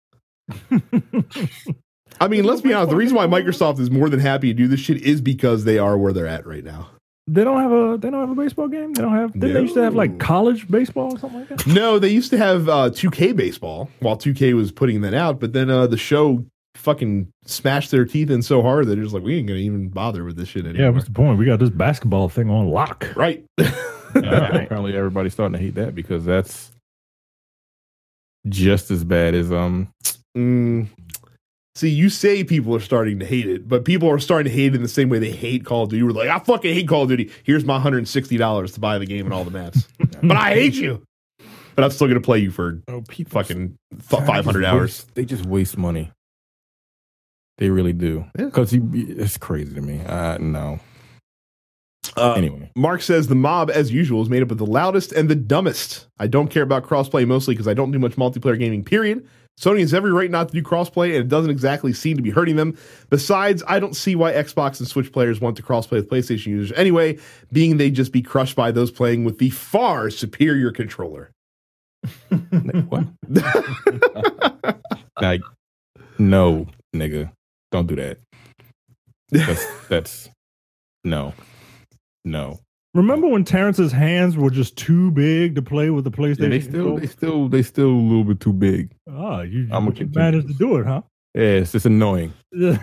I 2.20 2.28
mean, 2.28 2.44
let's 2.44 2.62
be 2.62 2.72
honest. 2.72 2.90
The 2.90 2.96
reason 2.96 3.16
why 3.16 3.26
Microsoft 3.26 3.78
is 3.80 3.90
more 3.90 4.08
than 4.08 4.20
happy 4.20 4.48
to 4.48 4.54
do 4.54 4.66
this 4.66 4.80
shit 4.80 5.02
is 5.02 5.20
because 5.20 5.64
they 5.64 5.78
are 5.78 5.98
where 5.98 6.12
they're 6.12 6.26
at 6.26 6.46
right 6.46 6.64
now. 6.64 6.88
They 7.28 7.44
don't 7.44 7.60
have 7.60 7.72
a 7.72 7.98
they 7.98 8.08
don't 8.10 8.20
have 8.20 8.30
a 8.30 8.40
baseball 8.40 8.68
game. 8.68 8.94
They 8.94 9.02
don't 9.02 9.14
have. 9.14 9.32
Did 9.34 9.54
they 9.54 9.60
used 9.60 9.74
to 9.74 9.82
have 9.82 9.94
like 9.94 10.18
college 10.18 10.66
baseball 10.70 11.12
or 11.12 11.18
something 11.18 11.40
like 11.40 11.48
that? 11.50 11.66
No, 11.66 11.98
they 11.98 12.08
used 12.08 12.30
to 12.30 12.38
have 12.38 12.70
uh, 12.70 12.88
2K 12.88 13.36
baseball 13.36 13.90
while 14.00 14.16
2K 14.16 14.54
was 14.54 14.72
putting 14.72 15.02
that 15.02 15.12
out, 15.12 15.38
but 15.38 15.52
then 15.52 15.68
uh, 15.68 15.86
the 15.86 15.98
show 15.98 16.46
fucking 16.88 17.30
smashed 17.44 17.90
their 17.90 18.04
teeth 18.04 18.30
in 18.30 18.40
so 18.42 18.62
hard 18.62 18.86
that 18.86 18.94
they're 18.94 19.02
just 19.04 19.14
like, 19.14 19.22
we 19.22 19.36
ain't 19.36 19.46
gonna 19.46 19.60
even 19.60 19.88
bother 19.88 20.24
with 20.24 20.36
this 20.36 20.48
shit 20.48 20.64
anymore. 20.64 20.82
Yeah, 20.82 20.88
what's 20.90 21.04
the 21.06 21.12
point? 21.12 21.38
We 21.38 21.44
got 21.44 21.58
this 21.58 21.70
basketball 21.70 22.28
thing 22.28 22.48
on 22.50 22.68
lock. 22.68 23.06
right. 23.16 23.44
Yeah, 24.14 24.46
apparently 24.64 24.96
everybody's 24.96 25.34
starting 25.34 25.52
to 25.52 25.58
hate 25.58 25.74
that 25.74 25.94
because 25.94 26.24
that's 26.24 26.72
just 28.48 28.90
as 28.90 29.04
bad 29.04 29.34
as 29.34 29.52
um 29.52 29.88
Mm. 30.36 30.88
See, 31.74 31.90
you 31.90 32.08
say 32.08 32.42
people 32.42 32.74
are 32.74 32.80
starting 32.80 33.18
to 33.18 33.26
hate 33.26 33.46
it, 33.48 33.68
but 33.68 33.84
people 33.84 34.08
are 34.10 34.18
starting 34.18 34.50
to 34.50 34.56
hate 34.56 34.72
it 34.72 34.76
in 34.76 34.82
the 34.82 34.88
same 34.88 35.08
way 35.10 35.18
they 35.18 35.30
hate 35.30 35.64
Call 35.64 35.82
of 35.84 35.90
Duty. 35.90 36.02
We're 36.02 36.10
like, 36.12 36.28
I 36.28 36.38
fucking 36.38 36.72
hate 36.72 36.88
Call 36.88 37.02
of 37.02 37.08
Duty. 37.08 37.30
Here's 37.44 37.64
my 37.64 37.78
$160 37.78 38.74
to 38.74 38.80
buy 38.80 38.98
the 38.98 39.06
game 39.06 39.26
and 39.26 39.34
all 39.34 39.44
the 39.44 39.50
maps. 39.50 39.86
but 40.22 40.36
I 40.36 40.54
hate 40.54 40.74
you. 40.74 41.02
But 41.74 41.84
I'm 41.84 41.90
still 41.90 42.06
going 42.08 42.20
to 42.20 42.24
play 42.24 42.38
you 42.38 42.50
for 42.50 42.80
oh 42.88 43.02
people 43.08 43.30
fucking 43.40 43.76
500 44.00 44.64
hours. 44.64 44.80
waste- 44.80 45.14
they 45.14 45.24
just 45.24 45.44
waste 45.46 45.76
money. 45.78 46.10
They 47.58 47.70
really 47.70 47.92
do. 47.92 48.24
Yeah. 48.38 48.46
Because 48.46 48.72
it's 48.72 49.36
crazy 49.36 49.74
to 49.74 49.80
me. 49.80 50.00
Uh, 50.06 50.38
no. 50.38 50.80
Uh, 52.16 52.32
Anyway, 52.34 52.70
Mark 52.74 53.02
says 53.02 53.26
the 53.26 53.34
mob, 53.34 53.70
as 53.70 53.92
usual, 53.92 54.22
is 54.22 54.28
made 54.28 54.42
up 54.42 54.50
of 54.50 54.58
the 54.58 54.66
loudest 54.66 55.12
and 55.12 55.28
the 55.28 55.34
dumbest. 55.34 56.06
I 56.18 56.26
don't 56.26 56.48
care 56.48 56.62
about 56.62 56.84
crossplay 56.84 57.26
mostly 57.26 57.54
because 57.54 57.68
I 57.68 57.74
don't 57.74 57.90
do 57.90 57.98
much 57.98 58.16
multiplayer 58.16 58.58
gaming, 58.58 58.84
period. 58.84 59.26
Sony 59.60 59.80
has 59.80 59.92
every 59.92 60.12
right 60.12 60.30
not 60.30 60.48
to 60.48 60.54
do 60.54 60.62
crossplay, 60.62 61.06
and 61.06 61.16
it 61.16 61.28
doesn't 61.28 61.50
exactly 61.50 61.92
seem 61.92 62.16
to 62.16 62.22
be 62.22 62.30
hurting 62.30 62.54
them. 62.54 62.78
Besides, 63.10 63.62
I 63.66 63.80
don't 63.80 63.96
see 63.96 64.14
why 64.14 64.32
Xbox 64.32 64.78
and 64.78 64.86
Switch 64.86 65.12
players 65.12 65.40
want 65.40 65.56
to 65.56 65.64
crossplay 65.64 65.92
with 65.92 66.08
PlayStation 66.08 66.46
users 66.46 66.76
anyway, 66.78 67.18
being 67.52 67.76
they 67.76 67.90
just 67.90 68.12
be 68.12 68.22
crushed 68.22 68.54
by 68.54 68.70
those 68.70 68.92
playing 68.92 69.24
with 69.24 69.38
the 69.38 69.50
far 69.50 70.10
superior 70.10 70.70
controller. 70.70 71.32
what? 72.88 73.04
like, 75.20 75.40
no, 76.18 76.66
nigga, 76.94 77.32
don't 77.70 77.86
do 77.86 77.96
that. 77.96 78.18
That's 79.30 79.66
that's 79.88 80.28
no, 81.04 81.34
no. 82.24 82.60
Remember 82.94 83.28
when 83.28 83.44
Terrence's 83.44 83.92
hands 83.92 84.36
were 84.36 84.50
just 84.50 84.76
too 84.76 85.10
big 85.10 85.54
to 85.54 85.62
play 85.62 85.90
with 85.90 86.04
the 86.04 86.10
PlayStation? 86.10 86.42
Yeah, 86.44 86.48
they 86.48 86.60
still, 86.60 86.96
they 86.96 87.06
still, 87.06 87.48
they 87.48 87.62
still 87.62 87.90
a 87.90 88.06
little 88.08 88.24
bit 88.24 88.40
too 88.40 88.52
big. 88.52 88.90
Oh, 89.08 89.42
you, 89.42 89.68
I'ma 89.70 89.92
you 89.94 90.08
managed 90.14 90.48
to 90.48 90.54
do 90.54 90.76
it, 90.78 90.86
huh? 90.86 91.02
Yeah, 91.34 91.42
it's 91.42 91.72
just 91.72 91.86
annoying. 91.86 92.32
I 92.56 92.78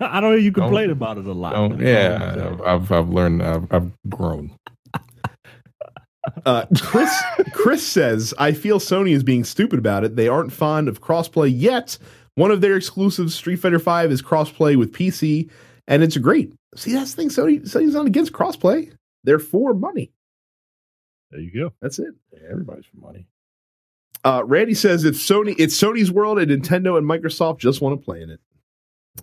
don't 0.00 0.22
know 0.22 0.32
you 0.34 0.52
complain 0.52 0.88
Don't- 0.88 0.96
about 0.96 1.18
it 1.18 1.26
a 1.26 1.32
lot. 1.32 1.78
Yeah, 1.80 2.36
I've, 2.36 2.62
I've, 2.62 2.92
I've 2.92 3.08
learned, 3.08 3.42
I've, 3.42 3.66
I've 3.72 3.90
grown. 4.08 4.52
Uh, 6.44 6.66
Chris 6.80 7.22
Chris 7.52 7.86
says, 7.86 8.34
I 8.36 8.52
feel 8.52 8.80
Sony 8.80 9.12
is 9.12 9.22
being 9.22 9.44
stupid 9.44 9.78
about 9.78 10.02
it. 10.02 10.16
They 10.16 10.26
aren't 10.26 10.52
fond 10.52 10.88
of 10.88 11.00
crossplay 11.00 11.52
yet. 11.54 11.98
One 12.36 12.50
of 12.50 12.60
their 12.60 12.76
exclusives, 12.76 13.34
Street 13.34 13.56
Fighter 13.56 13.78
V, 13.78 14.12
is 14.12 14.22
crossplay 14.22 14.76
with 14.76 14.92
PC, 14.92 15.50
and 15.88 16.02
it's 16.02 16.16
great. 16.18 16.52
See, 16.76 16.92
that's 16.92 17.14
the 17.14 17.22
thing. 17.22 17.30
Sony 17.30 17.60
Sony's 17.62 17.94
not 17.94 18.06
against 18.06 18.32
crossplay. 18.32 18.92
They're 19.24 19.38
for 19.38 19.74
money. 19.74 20.12
There 21.30 21.40
you 21.40 21.50
go. 21.50 21.72
That's 21.80 21.98
it. 21.98 22.14
Yeah, 22.32 22.48
everybody's 22.50 22.84
for 22.86 22.98
money. 22.98 23.26
Uh, 24.24 24.42
Randy 24.44 24.74
says 24.74 25.04
if 25.04 25.14
Sony, 25.14 25.54
it's 25.58 25.80
Sony's 25.80 26.12
world, 26.12 26.38
and 26.38 26.50
Nintendo 26.50 26.98
and 26.98 27.08
Microsoft 27.08 27.58
just 27.58 27.80
want 27.80 27.98
to 27.98 28.04
play 28.04 28.20
in 28.20 28.30
it. 28.30 28.40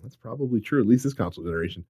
That's 0.02 0.16
probably 0.16 0.60
true, 0.60 0.80
at 0.80 0.88
least 0.88 1.04
this 1.04 1.14
console 1.14 1.44
generation. 1.44 1.84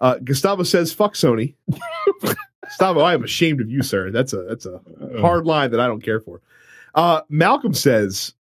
Uh, 0.00 0.16
Gustavo 0.22 0.62
says, 0.62 0.92
"Fuck 0.92 1.14
Sony." 1.14 1.54
Gustavo, 2.64 3.00
I 3.00 3.14
am 3.14 3.24
ashamed 3.24 3.60
of 3.60 3.70
you, 3.70 3.82
sir. 3.82 4.10
That's 4.10 4.34
a 4.34 4.42
that's 4.42 4.66
a 4.66 4.80
hard 5.20 5.46
line 5.46 5.70
that 5.70 5.80
I 5.80 5.86
don't 5.86 6.02
care 6.02 6.20
for. 6.20 6.40
Uh, 6.94 7.22
Malcolm 7.28 7.72
says, 7.72 8.34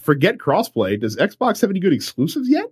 "Forget 0.00 0.38
crossplay. 0.38 1.00
Does 1.00 1.16
Xbox 1.16 1.60
have 1.60 1.70
any 1.70 1.80
good 1.80 1.92
exclusives 1.92 2.48
yet?" 2.48 2.66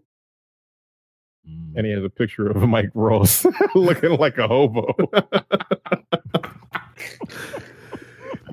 Mm. 1.49 1.77
And 1.77 1.87
he 1.87 1.93
has 1.93 2.05
a 2.05 2.11
picture 2.11 2.49
of 2.49 2.57
Mike 2.69 2.91
Ross 2.95 3.45
looking 3.75 4.17
like 4.19 4.39
a 4.39 4.49
hobo. 4.49 4.95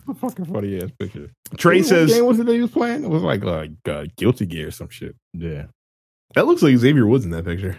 a 0.07 0.13
fucking 0.15 0.45
funny 0.45 0.81
ass 0.81 0.91
picture. 0.99 1.31
Trey 1.57 1.77
What 1.77 1.85
says 1.85 2.13
game 2.13 2.25
was 2.25 2.39
it 2.39 2.45
that 2.45 2.53
he 2.53 2.61
was 2.61 2.71
playing? 2.71 3.03
It 3.03 3.09
was 3.09 3.23
like 3.23 3.43
like 3.43 3.71
uh, 3.87 4.05
Guilty 4.17 4.45
Gear 4.45 4.67
or 4.67 4.71
some 4.71 4.89
shit. 4.89 5.15
Yeah. 5.33 5.65
that 6.35 6.45
looks 6.47 6.61
like 6.61 6.77
Xavier 6.77 7.05
Woods 7.07 7.25
in 7.25 7.31
that 7.31 7.45
picture. 7.45 7.77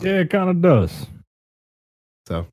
Yeah, 0.00 0.20
it 0.20 0.30
kind 0.30 0.50
of 0.50 0.62
does. 0.62 1.06
So, 2.28 2.46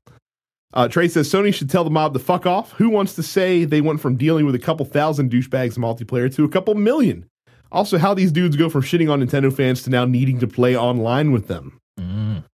uh, 0.74 0.88
Trey 0.88 1.08
says 1.08 1.30
Sony 1.30 1.52
should 1.52 1.70
tell 1.70 1.84
the 1.84 1.90
mob 1.90 2.12
to 2.14 2.18
fuck 2.18 2.46
off. 2.46 2.72
Who 2.72 2.88
wants 2.88 3.14
to 3.16 3.22
say 3.22 3.64
they 3.64 3.80
went 3.80 4.00
from 4.00 4.16
dealing 4.16 4.46
with 4.46 4.54
a 4.54 4.58
couple 4.58 4.86
thousand 4.86 5.30
douchebags 5.30 5.76
in 5.76 5.82
multiplayer 5.82 6.34
to 6.34 6.44
a 6.44 6.48
couple 6.48 6.74
million? 6.74 7.26
Also, 7.70 7.98
how 7.98 8.12
these 8.14 8.32
dudes 8.32 8.56
go 8.56 8.68
from 8.68 8.82
shitting 8.82 9.10
on 9.10 9.22
Nintendo 9.22 9.54
fans 9.54 9.82
to 9.82 9.90
now 9.90 10.04
needing 10.04 10.38
to 10.40 10.46
play 10.46 10.76
online 10.76 11.32
with 11.32 11.48
them. 11.48 11.80
Mm. 11.98 12.44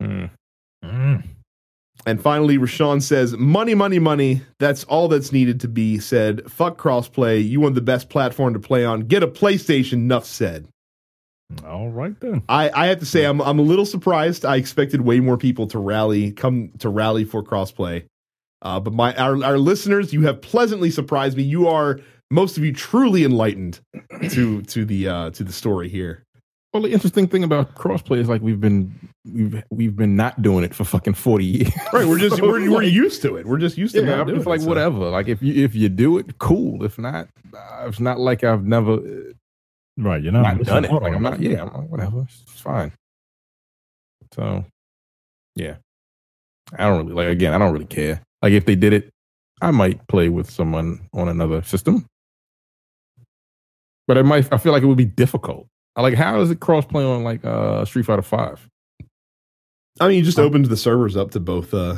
Hmm. 0.00 0.24
Mm. 0.84 1.24
And 2.06 2.22
finally, 2.22 2.58
Rashawn 2.58 3.02
says, 3.02 3.36
money, 3.36 3.74
money, 3.74 3.98
money. 3.98 4.42
That's 4.58 4.84
all 4.84 5.08
that's 5.08 5.32
needed 5.32 5.60
to 5.60 5.68
be 5.68 5.98
said. 5.98 6.50
Fuck 6.50 6.78
crossplay. 6.78 7.46
You 7.46 7.60
want 7.60 7.74
the 7.74 7.80
best 7.80 8.08
platform 8.08 8.54
to 8.54 8.60
play 8.60 8.84
on. 8.84 9.00
Get 9.00 9.22
a 9.22 9.28
PlayStation, 9.28 10.02
Nuff 10.02 10.24
said. 10.24 10.68
All 11.64 11.88
right 11.88 12.18
then. 12.20 12.42
I, 12.48 12.70
I 12.74 12.86
have 12.88 13.00
to 13.00 13.06
say, 13.06 13.24
I'm, 13.24 13.40
I'm 13.40 13.58
a 13.58 13.62
little 13.62 13.86
surprised. 13.86 14.44
I 14.44 14.56
expected 14.56 15.00
way 15.00 15.20
more 15.20 15.38
people 15.38 15.66
to 15.68 15.78
rally, 15.78 16.32
come 16.32 16.70
to 16.78 16.88
rally 16.88 17.24
for 17.24 17.42
crossplay. 17.42 18.04
Uh, 18.60 18.80
but 18.80 18.92
my 18.92 19.14
our, 19.16 19.42
our 19.44 19.58
listeners, 19.58 20.12
you 20.12 20.22
have 20.22 20.42
pleasantly 20.42 20.90
surprised 20.90 21.36
me. 21.36 21.44
You 21.44 21.68
are 21.68 22.00
most 22.30 22.58
of 22.58 22.64
you 22.64 22.72
truly 22.72 23.24
enlightened 23.24 23.80
to 24.30 24.62
to 24.62 24.84
the 24.84 25.08
uh, 25.08 25.30
to 25.30 25.44
the 25.44 25.52
story 25.52 25.88
here. 25.88 26.24
Well, 26.74 26.82
the 26.82 26.92
interesting 26.92 27.28
thing 27.28 27.44
about 27.44 27.74
crossplay 27.76 28.18
is 28.18 28.28
like 28.28 28.42
we've 28.42 28.60
been 28.60 28.92
we've 29.24 29.62
we've 29.70 29.96
been 29.96 30.16
not 30.16 30.42
doing 30.42 30.64
it 30.64 30.74
for 30.74 30.84
fucking 30.84 31.14
forty 31.14 31.44
years. 31.44 31.72
Right, 31.92 32.06
we're 32.06 32.18
just 32.18 32.36
So 32.38 32.46
we're, 32.46 32.60
it's 32.60 32.70
we're 32.70 32.82
used 32.82 33.22
to 33.22 33.36
it. 33.36 33.46
We're 33.46 33.58
just 33.58 33.78
used 33.78 33.94
to 33.94 34.04
yeah, 34.04 34.24
doing 34.24 34.36
just 34.36 34.46
like 34.46 34.60
it, 34.60 34.64
so. 34.64 34.68
whatever. 34.68 35.08
Like 35.08 35.28
if 35.28 35.40
you 35.40 35.64
if 35.64 35.74
you 35.74 35.88
do 35.88 36.18
it, 36.18 36.38
cool. 36.38 36.84
If 36.84 36.98
not, 36.98 37.28
uh, 37.56 37.86
it's 37.86 38.00
not 38.00 38.18
like 38.18 38.44
I've 38.44 38.66
never 38.66 38.98
Right, 40.00 40.22
you're 40.22 40.32
not, 40.32 40.42
not 40.42 40.58
missing 40.58 40.74
done 40.74 40.84
it. 40.84 40.92
Like 40.92 41.12
I'm 41.12 41.22
not. 41.22 41.40
Yeah, 41.40 41.62
I'm 41.62 41.74
like, 41.74 41.90
whatever. 41.90 42.20
It's 42.22 42.60
fine. 42.60 42.92
So, 44.32 44.64
yeah, 45.56 45.76
I 46.72 46.84
don't 46.84 46.98
really 46.98 47.14
like. 47.14 47.32
Again, 47.32 47.52
I 47.52 47.58
don't 47.58 47.72
really 47.72 47.84
care. 47.84 48.22
Like 48.40 48.52
if 48.52 48.64
they 48.64 48.76
did 48.76 48.92
it, 48.92 49.10
I 49.60 49.72
might 49.72 50.06
play 50.06 50.28
with 50.28 50.48
someone 50.48 51.08
on 51.12 51.28
another 51.28 51.62
system, 51.62 52.06
but 54.06 54.16
it 54.16 54.22
might. 54.22 54.52
I 54.52 54.58
feel 54.58 54.70
like 54.70 54.84
it 54.84 54.86
would 54.86 54.96
be 54.96 55.04
difficult. 55.04 55.66
I 55.96 56.02
Like, 56.02 56.14
how 56.14 56.36
does 56.36 56.52
it 56.52 56.60
cross 56.60 56.86
play 56.86 57.02
on 57.02 57.24
like 57.24 57.44
uh 57.44 57.84
Street 57.84 58.06
Fighter 58.06 58.22
Five? 58.22 58.68
I 60.00 60.06
mean, 60.06 60.18
you 60.18 60.22
just 60.22 60.38
opened 60.38 60.66
the 60.66 60.76
servers 60.76 61.16
up 61.16 61.32
to 61.32 61.40
both 61.40 61.74
uh 61.74 61.96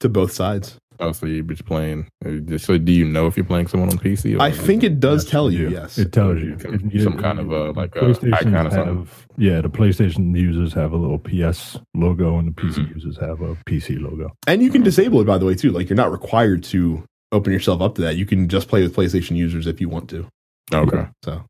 to 0.00 0.08
both 0.08 0.32
sides. 0.32 0.78
Oh, 0.98 1.12
so 1.12 1.26
you're 1.26 1.42
just 1.44 1.64
playing. 1.64 2.08
uh, 2.24 2.58
So, 2.58 2.78
do 2.78 2.92
you 2.92 3.04
know 3.04 3.26
if 3.26 3.36
you're 3.36 3.44
playing 3.46 3.66
someone 3.68 3.90
on 3.90 3.98
PC? 3.98 4.36
Or 4.38 4.42
I 4.42 4.50
think 4.50 4.82
it 4.82 4.98
does 5.00 5.24
Yes, 5.24 5.30
tell 5.30 5.50
you. 5.50 5.68
Yes, 5.68 5.98
It 5.98 6.12
tells 6.12 6.40
you. 6.42 6.58
Some- 6.58 6.90
It- 6.92 7.02
some 7.02 7.18
kind 7.18 7.38
of, 7.38 7.52
uh, 7.52 7.72
like, 7.72 7.96
uh, 7.96 8.00
PlayStations 8.00 8.34
icon 8.34 8.66
or 8.66 8.70
something. 8.70 8.96
have, 8.98 9.26
yeah, 9.36 9.60
the 9.60 9.68
PlayStation 9.70 10.36
users 10.36 10.72
have 10.72 10.92
a 10.92 10.96
little 10.96 11.18
PS 11.18 11.78
logo, 11.94 12.38
and 12.38 12.48
the 12.48 12.52
PC 12.52 12.80
Mm-hmm. 12.82 12.94
users 12.94 13.18
have 13.18 13.40
a 13.42 13.56
PC 13.66 13.98
logo. 13.98 14.32
and 14.46 14.62
you 14.62 14.70
can 14.70 14.82
disable 14.82 15.20
it 15.20 15.26
by 15.26 15.38
the 15.38 15.46
way 15.46 15.54
too. 15.54 15.70
Like 15.72 15.88
you're 15.88 15.96
not 15.96 16.10
required 16.12 16.62
to 16.64 17.02
open 17.32 17.52
yourself 17.52 17.80
up 17.82 17.94
to 17.96 18.02
that. 18.02 18.16
You 18.16 18.24
can 18.26 18.48
just 18.48 18.68
play 18.68 18.82
with 18.82 18.94
PlayStation 18.94 19.36
users 19.36 19.66
if 19.66 19.80
you 19.80 19.88
want 19.88 20.08
to. 20.10 20.26
okay. 20.72 21.06
So, 21.24 21.42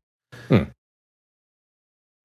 Hmm. 0.49 0.63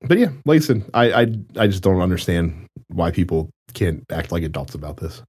but 0.07 0.19
yeah, 0.19 0.31
like 0.44 0.57
I 0.57 0.65
said, 0.65 0.85
I, 0.94 1.12
I 1.12 1.23
I 1.57 1.66
just 1.69 1.82
don't 1.82 2.01
understand 2.01 2.66
why 2.89 3.11
people 3.11 3.51
can't 3.74 4.05
act 4.11 4.32
like 4.32 4.43
adults 4.43 4.74
about 4.74 4.97
this. 4.99 5.23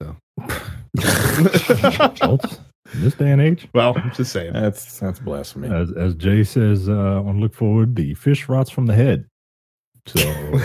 So, 0.00 0.16
Adults 2.00 2.58
in 2.94 3.02
this 3.02 3.14
day 3.14 3.30
and 3.30 3.40
age, 3.40 3.68
well, 3.74 3.94
I'm 3.96 4.12
just 4.12 4.32
saying. 4.32 4.52
That's 4.52 4.98
that's 4.98 5.18
blasphemy. 5.18 5.68
as 5.74 5.90
as 5.92 6.14
Jay 6.14 6.44
says 6.44 6.88
uh, 6.88 7.22
on 7.22 7.40
Look 7.40 7.54
Forward, 7.54 7.96
the 7.96 8.14
fish 8.14 8.48
rots 8.48 8.70
from 8.70 8.86
the 8.86 8.94
head. 8.94 9.26
So 10.06 10.20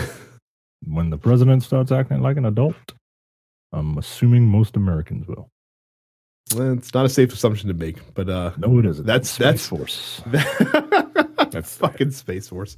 when 0.85 1.10
the 1.10 1.18
president 1.18 1.64
starts 1.64 1.91
acting 1.91 2.22
like 2.22 2.38
an 2.38 2.45
adult, 2.45 2.76
I'm 3.72 3.98
assuming 3.98 4.44
most 4.48 4.76
Americans 4.76 5.27
will. 5.27 5.49
Well, 6.56 6.73
it's 6.73 6.94
not 6.94 7.06
a 7.06 7.10
safe 7.10 7.34
assumption 7.34 7.68
to 7.68 7.73
make, 7.73 7.98
but 8.14 8.30
uh, 8.30 8.52
No, 8.57 8.80
it 8.80 8.85
isn't. 8.85 9.06
That's- 9.06 9.30
Space 9.30 9.44
that's- 9.44 9.68
force. 9.68 10.22
that's 11.52 11.76
fucking 11.76 12.11
Space 12.11 12.48
Force. 12.49 12.77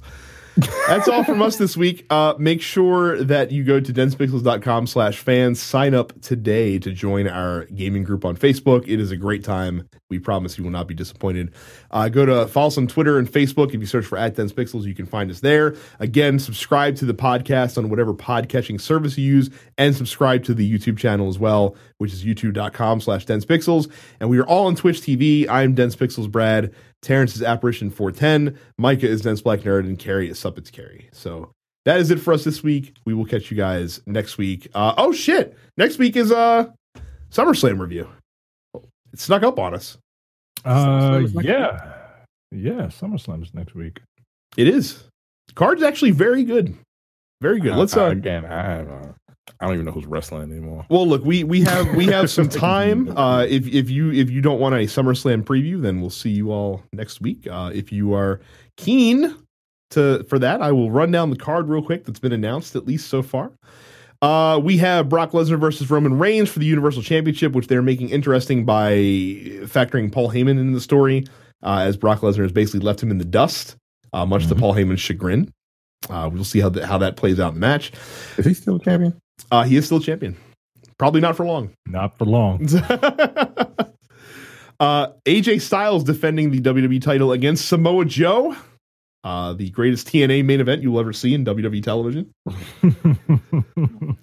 That's 0.56 1.08
all 1.08 1.24
from 1.24 1.40
us 1.42 1.56
this 1.56 1.76
week. 1.76 2.04
Uh, 2.10 2.34
make 2.38 2.60
sure 2.60 3.22
that 3.22 3.52
you 3.52 3.64
go 3.64 3.80
to 3.80 3.92
densepixels.com 3.92 4.86
slash 4.86 5.18
fans. 5.18 5.60
Sign 5.60 5.94
up 5.94 6.20
today 6.20 6.78
to 6.78 6.92
join 6.92 7.28
our 7.28 7.66
gaming 7.66 8.02
group 8.02 8.24
on 8.24 8.36
Facebook. 8.36 8.88
It 8.88 9.00
is 9.00 9.10
a 9.10 9.16
great 9.16 9.44
time. 9.44 9.88
We 10.08 10.18
promise 10.18 10.58
you 10.58 10.64
will 10.64 10.72
not 10.72 10.88
be 10.88 10.94
disappointed. 10.94 11.54
Uh, 11.92 12.08
go 12.08 12.26
to 12.26 12.48
follow 12.48 12.66
us 12.66 12.76
on 12.76 12.88
Twitter 12.88 13.18
and 13.18 13.30
Facebook. 13.30 13.72
If 13.72 13.80
you 13.80 13.86
search 13.86 14.06
for 14.06 14.18
at 14.18 14.34
Dense 14.34 14.52
Pixels, 14.52 14.84
you 14.84 14.94
can 14.94 15.06
find 15.06 15.30
us 15.30 15.40
there. 15.40 15.76
Again, 16.00 16.40
subscribe 16.40 16.96
to 16.96 17.04
the 17.04 17.14
podcast 17.14 17.78
on 17.78 17.88
whatever 17.88 18.12
podcatching 18.12 18.80
service 18.80 19.16
you 19.16 19.24
use 19.24 19.50
and 19.78 19.94
subscribe 19.94 20.42
to 20.44 20.54
the 20.54 20.78
YouTube 20.78 20.98
channel 20.98 21.28
as 21.28 21.38
well, 21.38 21.76
which 21.98 22.12
is 22.12 22.24
youtube.com 22.24 23.00
slash 23.00 23.24
Dense 23.24 23.44
Pixels. 23.44 23.90
And 24.18 24.28
we 24.28 24.38
are 24.38 24.46
all 24.46 24.66
on 24.66 24.74
Twitch 24.74 25.00
TV. 25.00 25.48
I'm 25.48 25.74
Dense 25.74 25.94
Pixels 25.94 26.30
Brad. 26.30 26.74
Terrence 27.02 27.34
is 27.34 27.42
Apparition 27.42 27.90
410. 27.90 28.58
Micah 28.78 29.08
is 29.08 29.22
Dense 29.22 29.40
Black 29.40 29.60
Nerd. 29.60 29.80
And 29.80 29.98
Carrie 29.98 30.30
is 30.30 30.38
Suppets 30.38 30.70
Carrie. 30.70 31.08
So 31.12 31.50
that 31.86 31.98
is 31.98 32.10
it 32.10 32.20
for 32.20 32.32
us 32.32 32.44
this 32.44 32.62
week. 32.62 32.94
We 33.06 33.14
will 33.14 33.24
catch 33.24 33.50
you 33.50 33.56
guys 33.56 34.00
next 34.06 34.36
week. 34.38 34.68
Uh, 34.74 34.94
oh, 34.98 35.12
shit. 35.12 35.56
Next 35.76 35.98
week 35.98 36.16
is 36.16 36.30
uh, 36.30 36.66
SummerSlam 37.30 37.80
review. 37.80 38.08
It 39.12 39.18
snuck 39.18 39.42
up 39.42 39.58
on 39.58 39.74
us. 39.74 39.96
Uh, 40.64 40.74
SummerSlam's 40.84 41.34
next 41.34 41.48
yeah, 41.48 41.92
yeah. 42.52 42.82
SummerSlam's 42.88 43.54
next 43.54 43.74
week. 43.74 44.00
It 44.56 44.68
is. 44.68 45.04
Card's 45.54 45.82
actually 45.82 46.10
very 46.10 46.44
good. 46.44 46.76
Very 47.40 47.60
good. 47.60 47.76
Let's 47.76 47.96
I- 47.96 48.02
uh, 48.04 48.08
I- 48.08 48.12
again. 48.12 48.44
I 48.44 48.82
uh, 48.82 49.12
I 49.60 49.66
don't 49.66 49.74
even 49.74 49.84
know 49.86 49.92
who's 49.92 50.06
wrestling 50.06 50.50
anymore. 50.50 50.86
Well, 50.88 51.06
look, 51.06 51.22
we 51.24 51.44
we 51.44 51.60
have 51.62 51.94
we 51.94 52.06
have 52.06 52.30
some 52.30 52.48
time. 52.70 53.16
Uh, 53.16 53.44
if 53.48 53.66
if 53.68 53.90
you 53.90 54.10
if 54.10 54.30
you 54.30 54.40
don't 54.40 54.58
want 54.58 54.74
a 54.74 54.78
SummerSlam 54.78 55.44
preview, 55.44 55.80
then 55.82 56.00
we'll 56.00 56.08
see 56.10 56.30
you 56.30 56.50
all 56.50 56.82
next 56.92 57.20
week. 57.20 57.46
Uh, 57.50 57.70
if 57.74 57.92
you 57.92 58.14
are 58.14 58.40
keen 58.78 59.36
to 59.90 60.24
for 60.28 60.38
that, 60.38 60.62
I 60.62 60.72
will 60.72 60.90
run 60.90 61.10
down 61.10 61.28
the 61.30 61.36
card 61.36 61.68
real 61.68 61.82
quick 61.82 62.04
that's 62.06 62.20
been 62.20 62.32
announced 62.32 62.74
at 62.74 62.86
least 62.86 63.08
so 63.08 63.22
far. 63.22 63.52
Uh, 64.22 64.58
we 64.62 64.76
have 64.78 65.08
Brock 65.08 65.30
Lesnar 65.32 65.58
versus 65.58 65.90
Roman 65.90 66.18
Reigns 66.18 66.48
for 66.50 66.58
the 66.58 66.66
Universal 66.66 67.02
Championship, 67.02 67.52
which 67.52 67.66
they're 67.68 67.80
making 67.82 68.10
interesting 68.10 68.64
by 68.66 68.92
factoring 69.64 70.12
Paul 70.12 70.30
Heyman 70.30 70.58
into 70.58 70.72
the 70.74 70.80
story, 70.80 71.24
uh, 71.62 71.78
as 71.86 71.96
Brock 71.96 72.20
Lesnar 72.20 72.42
has 72.42 72.52
basically 72.52 72.80
left 72.80 73.02
him 73.02 73.10
in 73.10 73.16
the 73.18 73.24
dust, 73.24 73.76
uh, 74.12 74.26
much 74.26 74.46
to 74.48 74.54
Mhm. 74.54 74.58
Paul 74.58 74.74
Heyman's 74.74 75.00
chagrin. 75.00 75.50
Uh, 76.08 76.30
we'll 76.32 76.44
see 76.44 76.60
how 76.60 76.68
the, 76.68 76.86
how 76.86 76.98
that 76.98 77.16
plays 77.16 77.38
out 77.38 77.48
in 77.48 77.54
the 77.54 77.60
match. 77.60 77.92
Is 78.38 78.46
he 78.46 78.54
still 78.54 78.76
a 78.76 78.80
champion? 78.80 79.20
Uh, 79.50 79.64
he 79.64 79.76
is 79.76 79.84
still 79.86 80.00
champion. 80.00 80.36
Probably 80.98 81.20
not 81.20 81.36
for 81.36 81.44
long. 81.46 81.70
Not 81.86 82.16
for 82.18 82.24
long. 82.24 82.62
uh, 84.80 85.08
AJ 85.26 85.60
Styles 85.60 86.04
defending 86.04 86.50
the 86.50 86.60
WWE 86.60 87.00
title 87.02 87.32
against 87.32 87.68
Samoa 87.68 88.04
Joe. 88.04 88.54
Uh, 89.22 89.52
the 89.52 89.68
greatest 89.70 90.08
TNA 90.08 90.44
main 90.44 90.60
event 90.60 90.82
you'll 90.82 90.98
ever 90.98 91.12
see 91.12 91.34
in 91.34 91.44
WWE 91.44 91.82
television. 91.82 92.32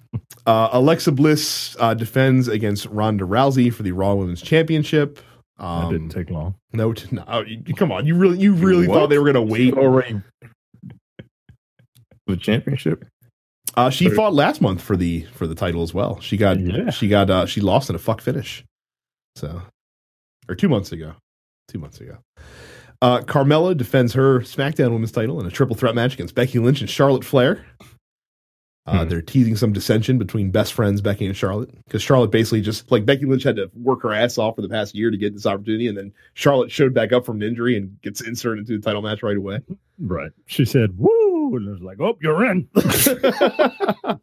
Uh, 0.46 0.70
Alexa 0.72 1.12
Bliss 1.12 1.76
uh, 1.78 1.92
defends 1.92 2.48
against 2.48 2.86
Ronda 2.86 3.24
Rousey 3.26 3.70
for 3.72 3.82
the 3.82 3.92
Raw 3.92 4.14
Women's 4.14 4.40
Championship. 4.40 5.18
Um, 5.58 5.84
that 5.84 5.90
didn't 5.90 6.08
take 6.08 6.30
long. 6.30 6.54
No, 6.72 6.94
no 7.10 7.24
oh, 7.28 7.40
you- 7.42 7.74
come 7.74 7.92
on. 7.92 8.06
You 8.06 8.14
really, 8.14 8.38
you 8.38 8.54
really 8.54 8.88
What? 8.88 8.94
thought 8.94 9.06
they 9.10 9.18
were 9.18 9.30
going 9.30 9.46
to 9.46 9.52
wait? 9.52 9.74
already 9.74 10.22
the 12.32 12.36
championship. 12.38 13.04
Uh, 13.76 13.90
she 13.90 14.08
fought 14.08 14.34
last 14.34 14.60
month 14.60 14.80
for 14.80 14.96
the 14.96 15.22
for 15.34 15.46
the 15.46 15.54
title 15.54 15.82
as 15.82 15.92
well. 15.94 16.20
She 16.20 16.36
got 16.36 16.58
Yeah. 16.58 16.90
she 16.90 17.08
got 17.08 17.30
uh, 17.30 17.46
she 17.46 17.60
lost 17.60 17.90
in 17.90 17.96
a 17.96 17.98
fuck 17.98 18.20
finish. 18.20 18.64
So, 19.36 19.62
or 20.48 20.54
two 20.54 20.68
months 20.68 20.90
ago, 20.92 21.14
two 21.68 21.78
months 21.78 22.00
ago. 22.00 22.18
Uh, 23.00 23.20
Carmella 23.20 23.76
defends 23.76 24.14
her 24.14 24.40
SmackDown 24.40 24.90
Women's 24.90 25.12
title 25.12 25.38
in 25.40 25.46
a 25.46 25.50
triple 25.50 25.76
threat 25.76 25.94
match 25.94 26.14
against 26.14 26.34
Becky 26.34 26.58
Lynch 26.58 26.80
and 26.80 26.90
Charlotte 26.90 27.24
Flair. 27.24 27.64
Uh, 28.86 29.04
Hmm. 29.04 29.08
They're 29.10 29.20
teasing 29.22 29.54
some 29.54 29.72
dissension 29.74 30.16
between 30.16 30.50
best 30.50 30.72
friends 30.72 31.02
Becky 31.02 31.26
and 31.26 31.36
Charlotte 31.36 31.70
because 31.84 32.00
Charlotte 32.02 32.30
basically 32.30 32.62
just 32.62 32.90
like 32.90 33.04
Becky 33.04 33.26
Lynch 33.26 33.42
had 33.42 33.56
to 33.56 33.70
work 33.74 34.02
her 34.02 34.14
ass 34.14 34.38
off 34.38 34.56
for 34.56 34.62
the 34.62 34.68
past 34.68 34.94
year 34.94 35.10
to 35.10 35.16
get 35.18 35.34
this 35.34 35.44
opportunity, 35.44 35.86
and 35.88 35.96
then 35.96 36.10
Charlotte 36.32 36.70
showed 36.72 36.94
back 36.94 37.12
up 37.12 37.26
from 37.26 37.36
an 37.36 37.46
injury 37.46 37.76
and 37.76 38.00
gets 38.00 38.22
inserted 38.22 38.60
into 38.60 38.78
the 38.78 38.82
title 38.84 39.02
match 39.02 39.22
right 39.22 39.36
away. 39.36 39.60
Right. 40.00 40.32
She 40.46 40.64
said, 40.64 40.96
"Woo!" 40.98 41.10
And 41.56 41.68
it 41.68 41.72
was 41.72 41.80
like, 41.80 42.00
"Oh, 42.00 42.16
you're 42.20 42.44
in." 42.50 42.68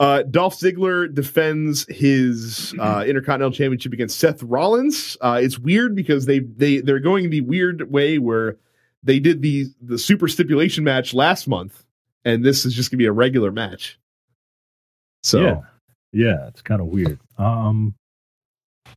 uh, 0.00 0.22
Dolph 0.22 0.58
Ziggler 0.58 1.12
defends 1.12 1.86
his 1.88 2.74
uh, 2.78 3.04
Intercontinental 3.06 3.52
Championship 3.52 3.92
against 3.92 4.18
Seth 4.18 4.42
Rollins. 4.42 5.16
Uh, 5.20 5.40
it's 5.42 5.58
weird 5.58 5.94
because 5.94 6.26
they 6.26 6.40
they 6.40 6.80
they're 6.80 7.00
going 7.00 7.30
the 7.30 7.40
weird 7.42 7.90
way 7.90 8.18
where 8.18 8.56
they 9.02 9.20
did 9.20 9.42
the 9.42 9.66
the 9.80 9.98
super 9.98 10.28
stipulation 10.28 10.84
match 10.84 11.14
last 11.14 11.48
month, 11.48 11.84
and 12.24 12.44
this 12.44 12.64
is 12.64 12.74
just 12.74 12.90
gonna 12.90 12.98
be 12.98 13.06
a 13.06 13.12
regular 13.12 13.52
match. 13.52 13.98
So 15.22 15.40
Yeah. 15.40 15.60
Yeah, 16.12 16.48
it's 16.48 16.62
kind 16.62 16.80
of 16.80 16.86
weird. 16.86 17.18
Um, 17.36 17.94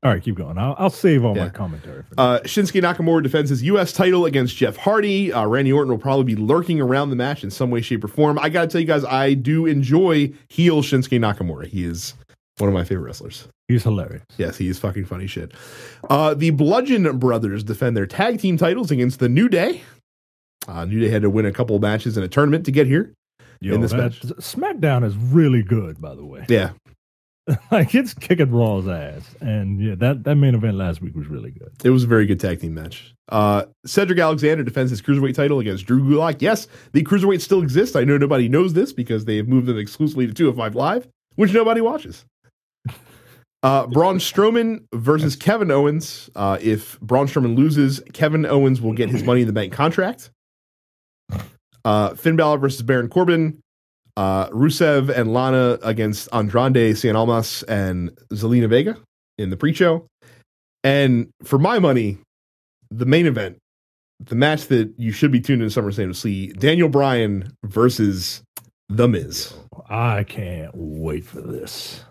All 0.04 0.12
right, 0.12 0.22
keep 0.22 0.36
going. 0.36 0.58
I'll, 0.58 0.76
I'll 0.80 0.90
save 0.90 1.24
all 1.24 1.36
Yeah. 1.36 1.44
my 1.46 1.50
commentary. 1.50 2.04
For 2.04 2.16
Uh, 2.18 2.40
Shinsuke 2.42 2.82
Nakamura 2.82 3.22
defends 3.24 3.50
his 3.50 3.64
U.S. 3.64 3.94
title 3.94 4.26
against 4.26 4.56
Jeff 4.56 4.78
Hardy. 4.78 5.32
Uh, 5.32 5.46
Randy 5.46 5.72
Orton 5.72 5.92
will 5.92 5.98
probably 6.00 6.24
be 6.26 6.36
lurking 6.36 6.82
around 6.82 7.10
the 7.12 7.16
match 7.16 7.44
in 7.44 7.52
some 7.52 7.70
way, 7.70 7.82
shape, 7.82 8.04
or 8.04 8.08
form. 8.08 8.40
I 8.40 8.50
got 8.50 8.62
to 8.62 8.68
tell 8.68 8.82
you 8.82 8.88
guys, 8.88 9.04
I 9.06 9.34
do 9.36 9.66
enjoy 9.66 10.32
heel 10.50 10.82
Shinsuke 10.82 11.20
Nakamura. 11.20 11.68
He 11.68 11.84
is 11.86 12.16
one 12.58 12.68
of 12.68 12.74
my 12.74 12.84
favorite 12.84 13.06
wrestlers. 13.06 13.48
He's 13.68 13.84
hilarious. 13.84 14.24
Yes, 14.38 14.58
he 14.58 14.68
is 14.68 14.78
fucking 14.80 15.06
funny 15.06 15.28
shit. 15.28 15.54
Uh, 16.10 16.34
the 16.34 16.50
Bludgeon 16.50 17.18
Brothers 17.20 17.64
defend 17.64 17.96
their 17.96 18.06
tag 18.06 18.40
team 18.40 18.58
titles 18.58 18.92
against 18.92 19.20
the 19.20 19.30
New 19.30 19.48
Day. 19.48 19.82
Uh, 20.68 20.86
New 20.86 21.00
Day 21.00 21.10
had 21.10 21.22
to 21.22 21.30
win 21.30 21.46
a 21.46 21.52
couple 21.52 21.76
of 21.76 21.82
matches 21.82 22.18
in 22.18 22.24
a 22.24 22.28
tournament 22.28 22.66
to 22.66 22.72
get 22.72 22.86
here. 22.88 23.14
Yo, 23.64 23.76
In 23.76 23.82
this 23.82 23.94
match. 23.94 24.20
SmackDown 24.22 25.04
is 25.06 25.16
really 25.16 25.62
good, 25.62 26.02
by 26.02 26.16
the 26.16 26.26
way. 26.26 26.44
Yeah, 26.50 26.72
like 27.72 27.96
it's 27.96 28.14
kicking 28.14 28.52
Raw's 28.52 28.88
ass, 28.88 29.36
and 29.42 29.82
yeah, 29.82 29.96
that 29.96 30.24
that 30.26 30.36
main 30.36 30.54
event 30.54 30.78
last 30.78 31.02
week 31.02 31.16
was 31.16 31.28
really 31.28 31.52
good. 31.52 31.72
it 31.84 31.90
was 31.90 32.04
a 32.04 32.08
very 32.08 32.26
good 32.26 32.40
tag 32.40 32.60
team 32.62 32.74
match. 32.76 33.14
Uh, 33.30 33.64
Cedric 33.86 34.20
Alexander 34.20 34.64
defends 34.64 34.92
his 34.92 35.02
cruiserweight 35.02 35.34
title 35.34 35.60
against 35.60 35.86
Drew 35.86 36.04
Gulak. 36.04 36.42
Yes, 36.42 36.68
the 36.92 37.04
cruiserweight 37.04 37.42
still 37.42 37.62
exists. 37.64 37.96
I 37.96 38.04
know 38.04 38.18
nobody 38.18 38.48
knows 38.48 38.74
this 38.74 38.94
because 38.94 39.26
they 39.26 39.38
have 39.38 39.48
moved 39.48 39.68
them 39.68 39.78
exclusively 39.78 40.28
to 40.28 40.34
205 40.34 40.76
Live, 40.76 41.08
which 41.36 41.54
nobody 41.54 41.82
watches. 41.82 42.26
Uh, 43.64 43.86
Braun 43.86 44.18
Strowman 44.18 44.86
versus 44.92 45.36
Kevin 45.36 45.70
Owens. 45.70 46.32
Uh, 46.36 46.58
if 46.60 47.00
Braun 47.00 47.28
Strowman 47.28 47.56
loses, 47.56 48.02
Kevin 48.12 48.44
Owens 48.44 48.82
will 48.82 48.94
get 48.94 49.10
his 49.10 49.22
Money 49.24 49.42
in 49.42 49.48
the 49.48 49.54
Bank 49.54 49.72
contract. 49.72 50.32
Uh, 51.86 52.16
Finn 52.16 52.36
Balor 52.36 52.58
versus 52.58 52.82
Baron 52.82 53.08
Corbin. 53.08 53.60
Uh, 54.18 54.50
Rusev 54.50 55.10
and 55.10 55.34
Lana 55.34 55.80
against 55.84 56.28
Andrade, 56.34 56.96
Cien 56.96 57.16
Almas, 57.16 57.64
and 57.64 58.12
Zelina 58.32 58.70
Vega 58.70 58.98
in 59.38 59.50
the 59.50 59.58
pre-show. 59.58 60.06
And 60.84 61.30
for 61.44 61.60
my 61.60 61.80
money, 61.80 62.18
the 62.90 63.06
main 63.06 63.26
event, 63.26 63.58
the 64.20 64.36
match 64.36 64.68
that 64.68 64.94
you 64.98 65.12
should 65.12 65.32
be 65.32 65.40
tuned 65.40 65.62
in 65.62 65.70
to 65.70 65.82
SummerSlam 65.82 66.10
to 66.10 66.14
see, 66.14 66.48
Daniel 66.48 66.90
Bryan 66.90 67.52
versus 67.64 68.44
The 68.90 69.08
Miz. 69.08 69.54
I 69.90 70.24
can't 70.24 70.72
wait 70.76 71.26
for 71.26 71.42
this. 71.42 72.04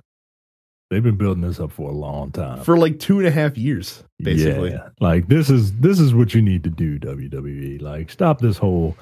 They've 0.91 1.03
been 1.03 1.17
building 1.17 1.43
this 1.43 1.61
up 1.61 1.71
for 1.71 1.89
a 1.89 1.93
long 1.93 2.33
time. 2.33 2.65
For 2.65 2.77
like 2.77 2.99
two 2.99 3.19
and 3.19 3.29
a 3.29 3.31
half 3.31 3.57
years, 3.57 4.03
basically. 4.19 4.71
Yeah. 4.71 4.89
Like 4.99 5.29
this 5.29 5.49
is 5.49 5.73
this 5.75 6.01
is 6.01 6.15
what 6.15 6.35
you 6.35 6.43
need 6.43 6.65
to 6.65 6.71
do, 6.71 6.99
WWE. 6.99 7.81
Like 7.81 8.11
stop 8.11 8.41
this 8.41 8.59
whole 8.59 8.97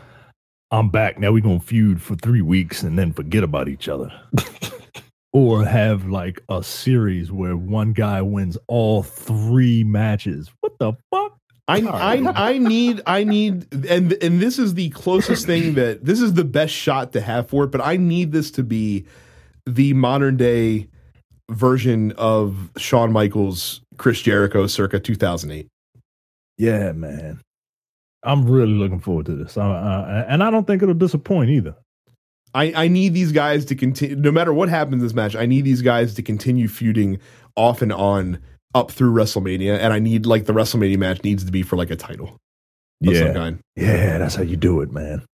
I'm 0.70 0.90
back. 0.90 1.18
Now 1.18 1.32
we're 1.32 1.42
gonna 1.42 1.60
feud 1.60 2.02
for 2.02 2.14
three 2.16 2.42
weeks 2.42 2.82
and 2.82 2.98
then 2.98 3.12
forget 3.12 3.42
about 3.42 3.68
each 3.68 3.88
other. 3.88 4.12
or 5.32 5.64
have 5.64 6.06
like 6.06 6.40
a 6.48 6.62
series 6.62 7.30
where 7.30 7.56
one 7.56 7.92
guy 7.92 8.22
wins 8.22 8.58
all 8.66 9.02
three 9.02 9.84
matches. 9.84 10.50
What 10.60 10.78
the 10.78 10.92
fuck? 11.10 11.38
I, 11.68 11.80
I 11.80 12.48
I 12.48 12.58
need 12.58 13.02
I 13.06 13.24
need 13.24 13.72
and 13.84 14.12
and 14.22 14.40
this 14.40 14.58
is 14.58 14.72
the 14.74 14.88
closest 14.90 15.44
thing 15.44 15.74
that 15.74 16.02
this 16.02 16.20
is 16.20 16.32
the 16.32 16.44
best 16.44 16.72
shot 16.72 17.12
to 17.12 17.20
have 17.20 17.48
for 17.48 17.64
it, 17.64 17.70
but 17.70 17.82
I 17.82 17.98
need 17.98 18.32
this 18.32 18.50
to 18.52 18.62
be 18.62 19.04
the 19.66 19.92
modern 19.92 20.38
day 20.38 20.88
version 21.50 22.12
of 22.12 22.70
Shawn 22.78 23.12
Michaels 23.12 23.82
Chris 23.98 24.22
Jericho 24.22 24.66
circa 24.66 24.98
2008. 24.98 25.68
Yeah, 26.56 26.92
man. 26.92 27.40
I'm 28.22 28.44
really 28.50 28.72
looking 28.74 29.00
forward 29.00 29.26
to 29.26 29.34
this. 29.36 29.56
Uh, 29.56 29.62
uh, 29.62 30.24
and 30.28 30.42
I 30.42 30.50
don't 30.50 30.66
think 30.66 30.82
it'll 30.82 30.94
disappoint 30.94 31.50
either. 31.50 31.76
I, 32.54 32.72
I 32.84 32.88
need 32.88 33.14
these 33.14 33.30
guys 33.32 33.64
to 33.66 33.74
continue 33.74 34.16
no 34.16 34.32
matter 34.32 34.52
what 34.52 34.68
happens 34.68 34.94
in 34.94 34.98
this 35.00 35.14
match, 35.14 35.36
I 35.36 35.46
need 35.46 35.64
these 35.64 35.82
guys 35.82 36.14
to 36.14 36.22
continue 36.22 36.66
feuding 36.66 37.18
off 37.56 37.82
and 37.82 37.92
on 37.92 38.38
up 38.74 38.90
through 38.90 39.12
WrestleMania 39.12 39.78
and 39.78 39.92
I 39.92 39.98
need 39.98 40.24
like 40.26 40.46
the 40.46 40.52
WrestleMania 40.52 40.96
match 40.98 41.22
needs 41.24 41.44
to 41.44 41.52
be 41.52 41.62
for 41.62 41.76
like 41.76 41.90
a 41.90 41.96
title 41.96 42.36
Yeah. 43.00 43.50
Yeah, 43.76 44.18
that's 44.18 44.34
how 44.34 44.42
you 44.42 44.56
do 44.56 44.80
it, 44.80 44.90
man. 44.92 45.24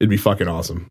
It'd 0.00 0.10
be 0.10 0.16
fucking 0.16 0.46
awesome. 0.48 0.86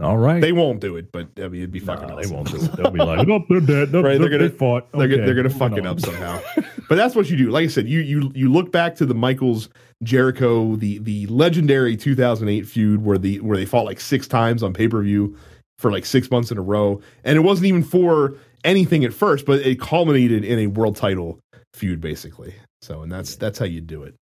All 0.00 0.16
right. 0.16 0.40
They 0.40 0.52
won't 0.52 0.80
do 0.80 0.96
it, 0.96 1.12
but 1.12 1.28
I 1.38 1.48
mean 1.48 1.62
it'd 1.62 1.72
be 1.72 1.80
Nah, 1.80 1.96
fucking 1.96 2.16
they 2.16 2.26
won't 2.34 2.50
do 2.50 2.56
it. 2.56 2.72
They'll 2.76 2.90
be 2.90 3.00
like, 3.00 3.28
oh, 3.28 3.44
they're 3.48 3.60
dead. 3.60 3.92
They're, 3.92 4.02
Right, 4.02 4.18
they're 4.18 4.28
gonna- 4.30 4.48
they 4.48 4.56
fought. 4.56 4.90
They're, 4.92 5.02
Okay, 5.02 5.16
they're 5.16 5.34
gonna 5.34 5.50
fuck 5.50 5.72
it 5.72 5.86
up 5.86 6.00
somehow. 6.00 6.40
but 6.88 6.94
that's 6.94 7.14
what 7.14 7.28
you 7.28 7.36
do. 7.36 7.50
Like 7.50 7.64
I 7.64 7.68
said, 7.68 7.88
you 7.88 8.00
you 8.00 8.30
you 8.34 8.50
look 8.50 8.72
back 8.72 8.94
to 8.96 9.06
the 9.06 9.14
Michaels 9.14 9.68
Jericho, 10.02 10.76
the 10.76 10.98
the 10.98 11.26
legendary 11.26 11.96
2008 11.96 12.66
feud 12.66 13.04
where 13.04 13.18
the 13.18 13.40
where 13.40 13.56
they 13.56 13.66
fought 13.66 13.84
like 13.84 14.00
six 14.00 14.26
times 14.26 14.62
on 14.62 14.72
pay 14.72 14.88
per 14.88 15.02
view 15.02 15.36
for 15.78 15.90
like 15.90 16.06
six 16.06 16.30
months 16.30 16.50
in 16.50 16.58
a 16.58 16.62
row, 16.62 17.00
and 17.24 17.36
it 17.36 17.40
wasn't 17.40 17.66
even 17.66 17.82
for 17.82 18.34
anything 18.64 19.04
at 19.04 19.12
first, 19.12 19.46
but 19.46 19.60
it 19.60 19.80
culminated 19.80 20.44
in 20.44 20.58
a 20.58 20.66
world 20.68 20.96
title 20.96 21.38
feud 21.74 22.00
basically. 22.00 22.54
So, 22.82 23.02
and 23.02 23.12
that's 23.12 23.36
that's 23.36 23.58
how 23.58 23.66
you 23.66 23.80
do 23.80 24.02
it. 24.02 24.14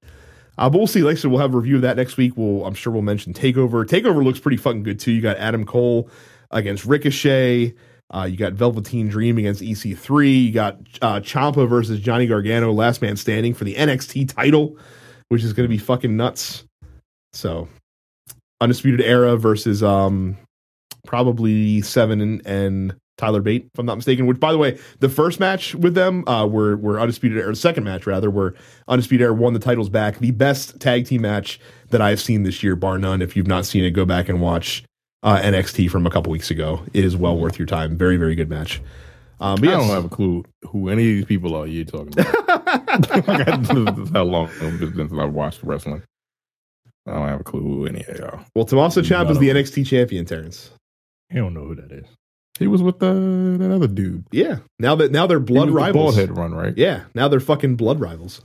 Uh, 0.59 0.69
but 0.69 0.79
we'll 0.79 0.89
see. 0.89 1.03
Like 1.03 1.17
I 1.17 1.21
said, 1.21 1.31
we'll 1.31 1.41
have 1.41 1.55
a 1.55 1.57
review 1.57 1.77
of 1.77 1.83
that 1.83 1.97
next 1.97 2.17
week. 2.17 2.37
We'll, 2.37 2.67
I'm 2.67 2.75
sure 2.75 2.93
we'll 2.93 3.03
mention 3.03 3.33
Takeover. 3.33 3.85
Takeover 3.85 4.25
looks 4.25 4.41
pretty 4.41 4.57
fucking 4.57 4.83
good 4.83 4.99
too. 4.99 5.13
You 5.13 5.21
got 5.21 5.37
Adam 5.37 5.65
Cole 5.65 6.11
against 6.51 6.85
Ricochet. 6.85 7.75
Uh, 8.13 8.27
you 8.29 8.37
got 8.37 8.55
Velveteen 8.55 9.09
Dream 9.09 9.39
against 9.39 9.63
EC3. 9.63 10.47
You 10.47 10.53
got 10.53 10.79
uh, 11.01 11.21
Ciampa 11.21 11.69
versus 11.69 12.01
Johnny 12.01 12.27
Gargano, 12.27 12.73
last 12.73 13.03
man 13.03 13.17
standing 13.17 13.55
for 13.55 13.65
the 13.65 13.75
NXT 13.75 14.35
title, 14.35 14.79
which 15.29 15.45
is 15.45 15.53
going 15.53 15.65
to 15.65 15.69
be 15.69 15.79
fucking 15.79 16.17
nuts. 16.17 16.65
So, 17.33 17.69
Undisputed 18.61 19.01
Era 19.01 19.37
versus 19.37 19.83
um, 19.83 20.37
probably 21.07 21.81
Seven 21.83 22.21
and, 22.21 22.47
and 22.47 22.95
Tyler 23.19 23.43
Bate, 23.43 23.69
if 23.73 23.79
I'm 23.79 23.87
not 23.87 23.97
mistaken. 23.97 24.27
Which, 24.27 24.41
by 24.41 24.53
the 24.53 24.59
way, 24.59 24.79
the 25.01 25.09
first 25.09 25.41
match 25.41 25.75
with 25.75 25.95
them, 25.95 26.27
uh, 26.29 26.47
were 26.47 26.77
were 26.77 26.99
Undisputed 26.99 27.39
Era, 27.39 27.51
the 27.51 27.57
second 27.57 27.85
match 27.85 28.07
rather, 28.07 28.31
where 28.31 28.55
Undisputed 28.87 29.25
Era 29.25 29.35
won 29.35 29.53
the 29.53 29.59
titles 29.59 29.89
back. 29.89 30.19
The 30.19 30.31
best 30.31 30.81
tag 30.81 31.07
team 31.07 31.23
match 31.23 31.61
that 31.91 32.01
I've 32.01 32.21
seen 32.21 32.45
this 32.45 32.63
year, 32.63 32.77
bar 32.77 32.99
none. 32.99 33.21
If 33.21 33.37
you've 33.37 33.47
not 33.47 33.67
seen 33.67 33.85
it, 33.85 33.91
go 33.91 34.05
back 34.05 34.29
and 34.29 34.41
watch 34.41 34.85
uh, 35.23 35.39
NXT 35.41 35.91
from 35.91 36.07
a 36.07 36.11
couple 36.11 36.31
weeks 36.31 36.51
ago. 36.51 36.83
It 36.95 37.05
is 37.05 37.17
well 37.17 37.37
worth 37.37 37.59
your 37.59 37.67
time. 37.67 37.97
Very, 37.97 38.17
very 38.17 38.35
good 38.35 38.49
match. 38.49 38.81
Um, 39.41 39.59
I 39.63 39.67
don't 39.67 39.87
have 39.89 40.05
a 40.05 40.09
clue 40.09 40.45
who 40.69 40.89
any 40.89 41.03
of 41.03 41.17
these 41.17 41.25
people 41.27 41.55
are 41.55 41.67
you're 41.67 41.85
talking 41.85 42.13
about. 42.19 42.87
this 43.09 43.71
is 43.99 44.11
how 44.11 44.25
long 44.25 44.49
it's 44.61 44.93
been 44.97 45.09
since 45.09 45.13
I've 45.21 45.33
watched 45.33 45.63
wrestling. 45.63 46.03
I 47.07 47.13
don't 47.13 47.29
have 47.29 47.41
a 47.41 47.45
clue 47.45 47.61
who 47.63 47.87
any 47.87 48.05
of 48.05 48.19
y'all. 48.19 48.41
well, 48.55 48.65
Tommaso 48.65 49.01
Ciampa 49.01 49.31
is 49.31 49.39
the 49.39 49.49
NXT 49.49 49.87
champion, 49.87 50.25
Terrence. 50.25 50.71
You 51.31 51.41
don't 51.41 51.55
know 51.55 51.65
who 51.65 51.75
that 51.77 51.93
is. 51.93 52.07
He 52.59 52.67
was 52.67 52.83
with 52.83 52.99
the, 52.99 53.57
that 53.61 53.71
other 53.71 53.87
dude. 53.87 54.25
Yeah. 54.33 54.59
Now 54.81 54.97
that 54.97 55.13
now 55.13 55.27
they're 55.29 55.39
He 55.39 55.45
blood 55.45 55.69
the 55.69 55.73
rivals. 55.73 56.17
Bald 56.17 56.29
head 56.29 56.37
run, 56.37 56.53
right? 56.53 56.77
Yeah. 56.77 57.05
Now 57.15 57.29
they're 57.29 57.39
fucking 57.41 57.77
blood 57.77 58.01
rivals. 58.01 58.41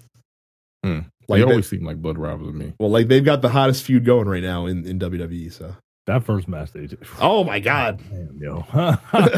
Hmm. 0.84 0.99
Like 1.28 1.40
they 1.40 1.45
they- 1.45 1.52
always 1.52 1.68
seem 1.68 1.84
like 1.84 2.02
blood 2.02 2.18
rivals 2.18 2.49
to 2.49 2.53
me. 2.53 2.74
well, 2.80 2.91
like 2.91 3.07
they've 3.07 3.26
got 3.26 3.41
the 3.41 3.49
hottest 3.49 3.84
feud 3.84 4.06
going 4.06 4.28
right 4.28 4.44
now 4.44 4.68
in, 4.68 4.86
in 4.86 4.99
WWE. 4.99 5.52
So. 5.52 5.76
That 6.06 6.24
first 6.26 6.48
match 6.48 6.72
they 6.74 6.88
just, 6.88 7.02
Oh 7.20 7.44
my 7.44 7.60
god. 7.60 8.02
damn, 8.12 8.38
yo. 8.42 8.66
I 8.74 8.98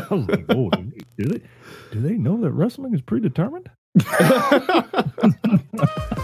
was 0.09 0.27
like, 0.27 0.45
oh, 0.49 0.69
do 0.71 0.91
they, 0.91 1.23
do 1.23 1.29
they 1.29 1.41
do 1.91 2.01
they 2.01 2.13
know 2.15 2.37
that 2.41 2.51
wrestling 2.51 2.93
is 2.93 3.01
predetermined? 3.01 3.69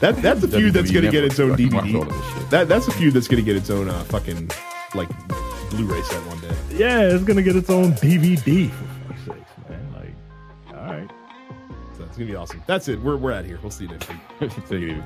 That 0.00 0.14
that's 0.22 0.44
a 0.44 0.48
feud 0.48 0.74
that's 0.74 0.92
WWE 0.92 0.94
gonna 0.94 1.10
get 1.10 1.24
its 1.24 1.40
own 1.40 1.56
Network, 1.56 1.72
fucking 1.72 1.92
watch 1.96 2.06
all 2.08 2.14
DVD. 2.14 2.50
That 2.50 2.68
that's 2.68 2.86
a 2.86 2.92
feud 2.92 3.14
that's 3.14 3.26
gonna 3.26 3.42
get 3.42 3.56
its 3.56 3.68
own 3.68 3.88
uh, 3.88 4.04
fucking 4.04 4.48
like 4.94 5.08
Blu-ray 5.70 6.00
set 6.02 6.24
one 6.26 6.38
day. 6.40 6.54
Yeah, 6.70 7.00
it's 7.00 7.24
gonna 7.24 7.42
get 7.42 7.56
its 7.56 7.68
own 7.68 7.94
DVD 7.94 8.70
for 8.70 8.84
fuck's 9.08 9.24
sakes, 9.24 9.50
man. 9.68 9.92
Like, 9.94 10.14
all 10.78 10.84
right. 10.84 11.10
So 11.96 12.04
it's 12.04 12.16
gonna 12.16 12.30
be 12.30 12.36
awesome. 12.36 12.62
That's 12.68 12.86
it. 12.86 13.00
We're 13.00 13.16
we're 13.16 13.32
out 13.32 13.44
here. 13.44 13.58
We'll 13.60 13.72
see 13.72 13.86
you 13.86 13.90
next 13.90 14.08
week. 14.08 14.18
Take 14.38 14.56
it 14.70 14.72
easy. 14.72 15.02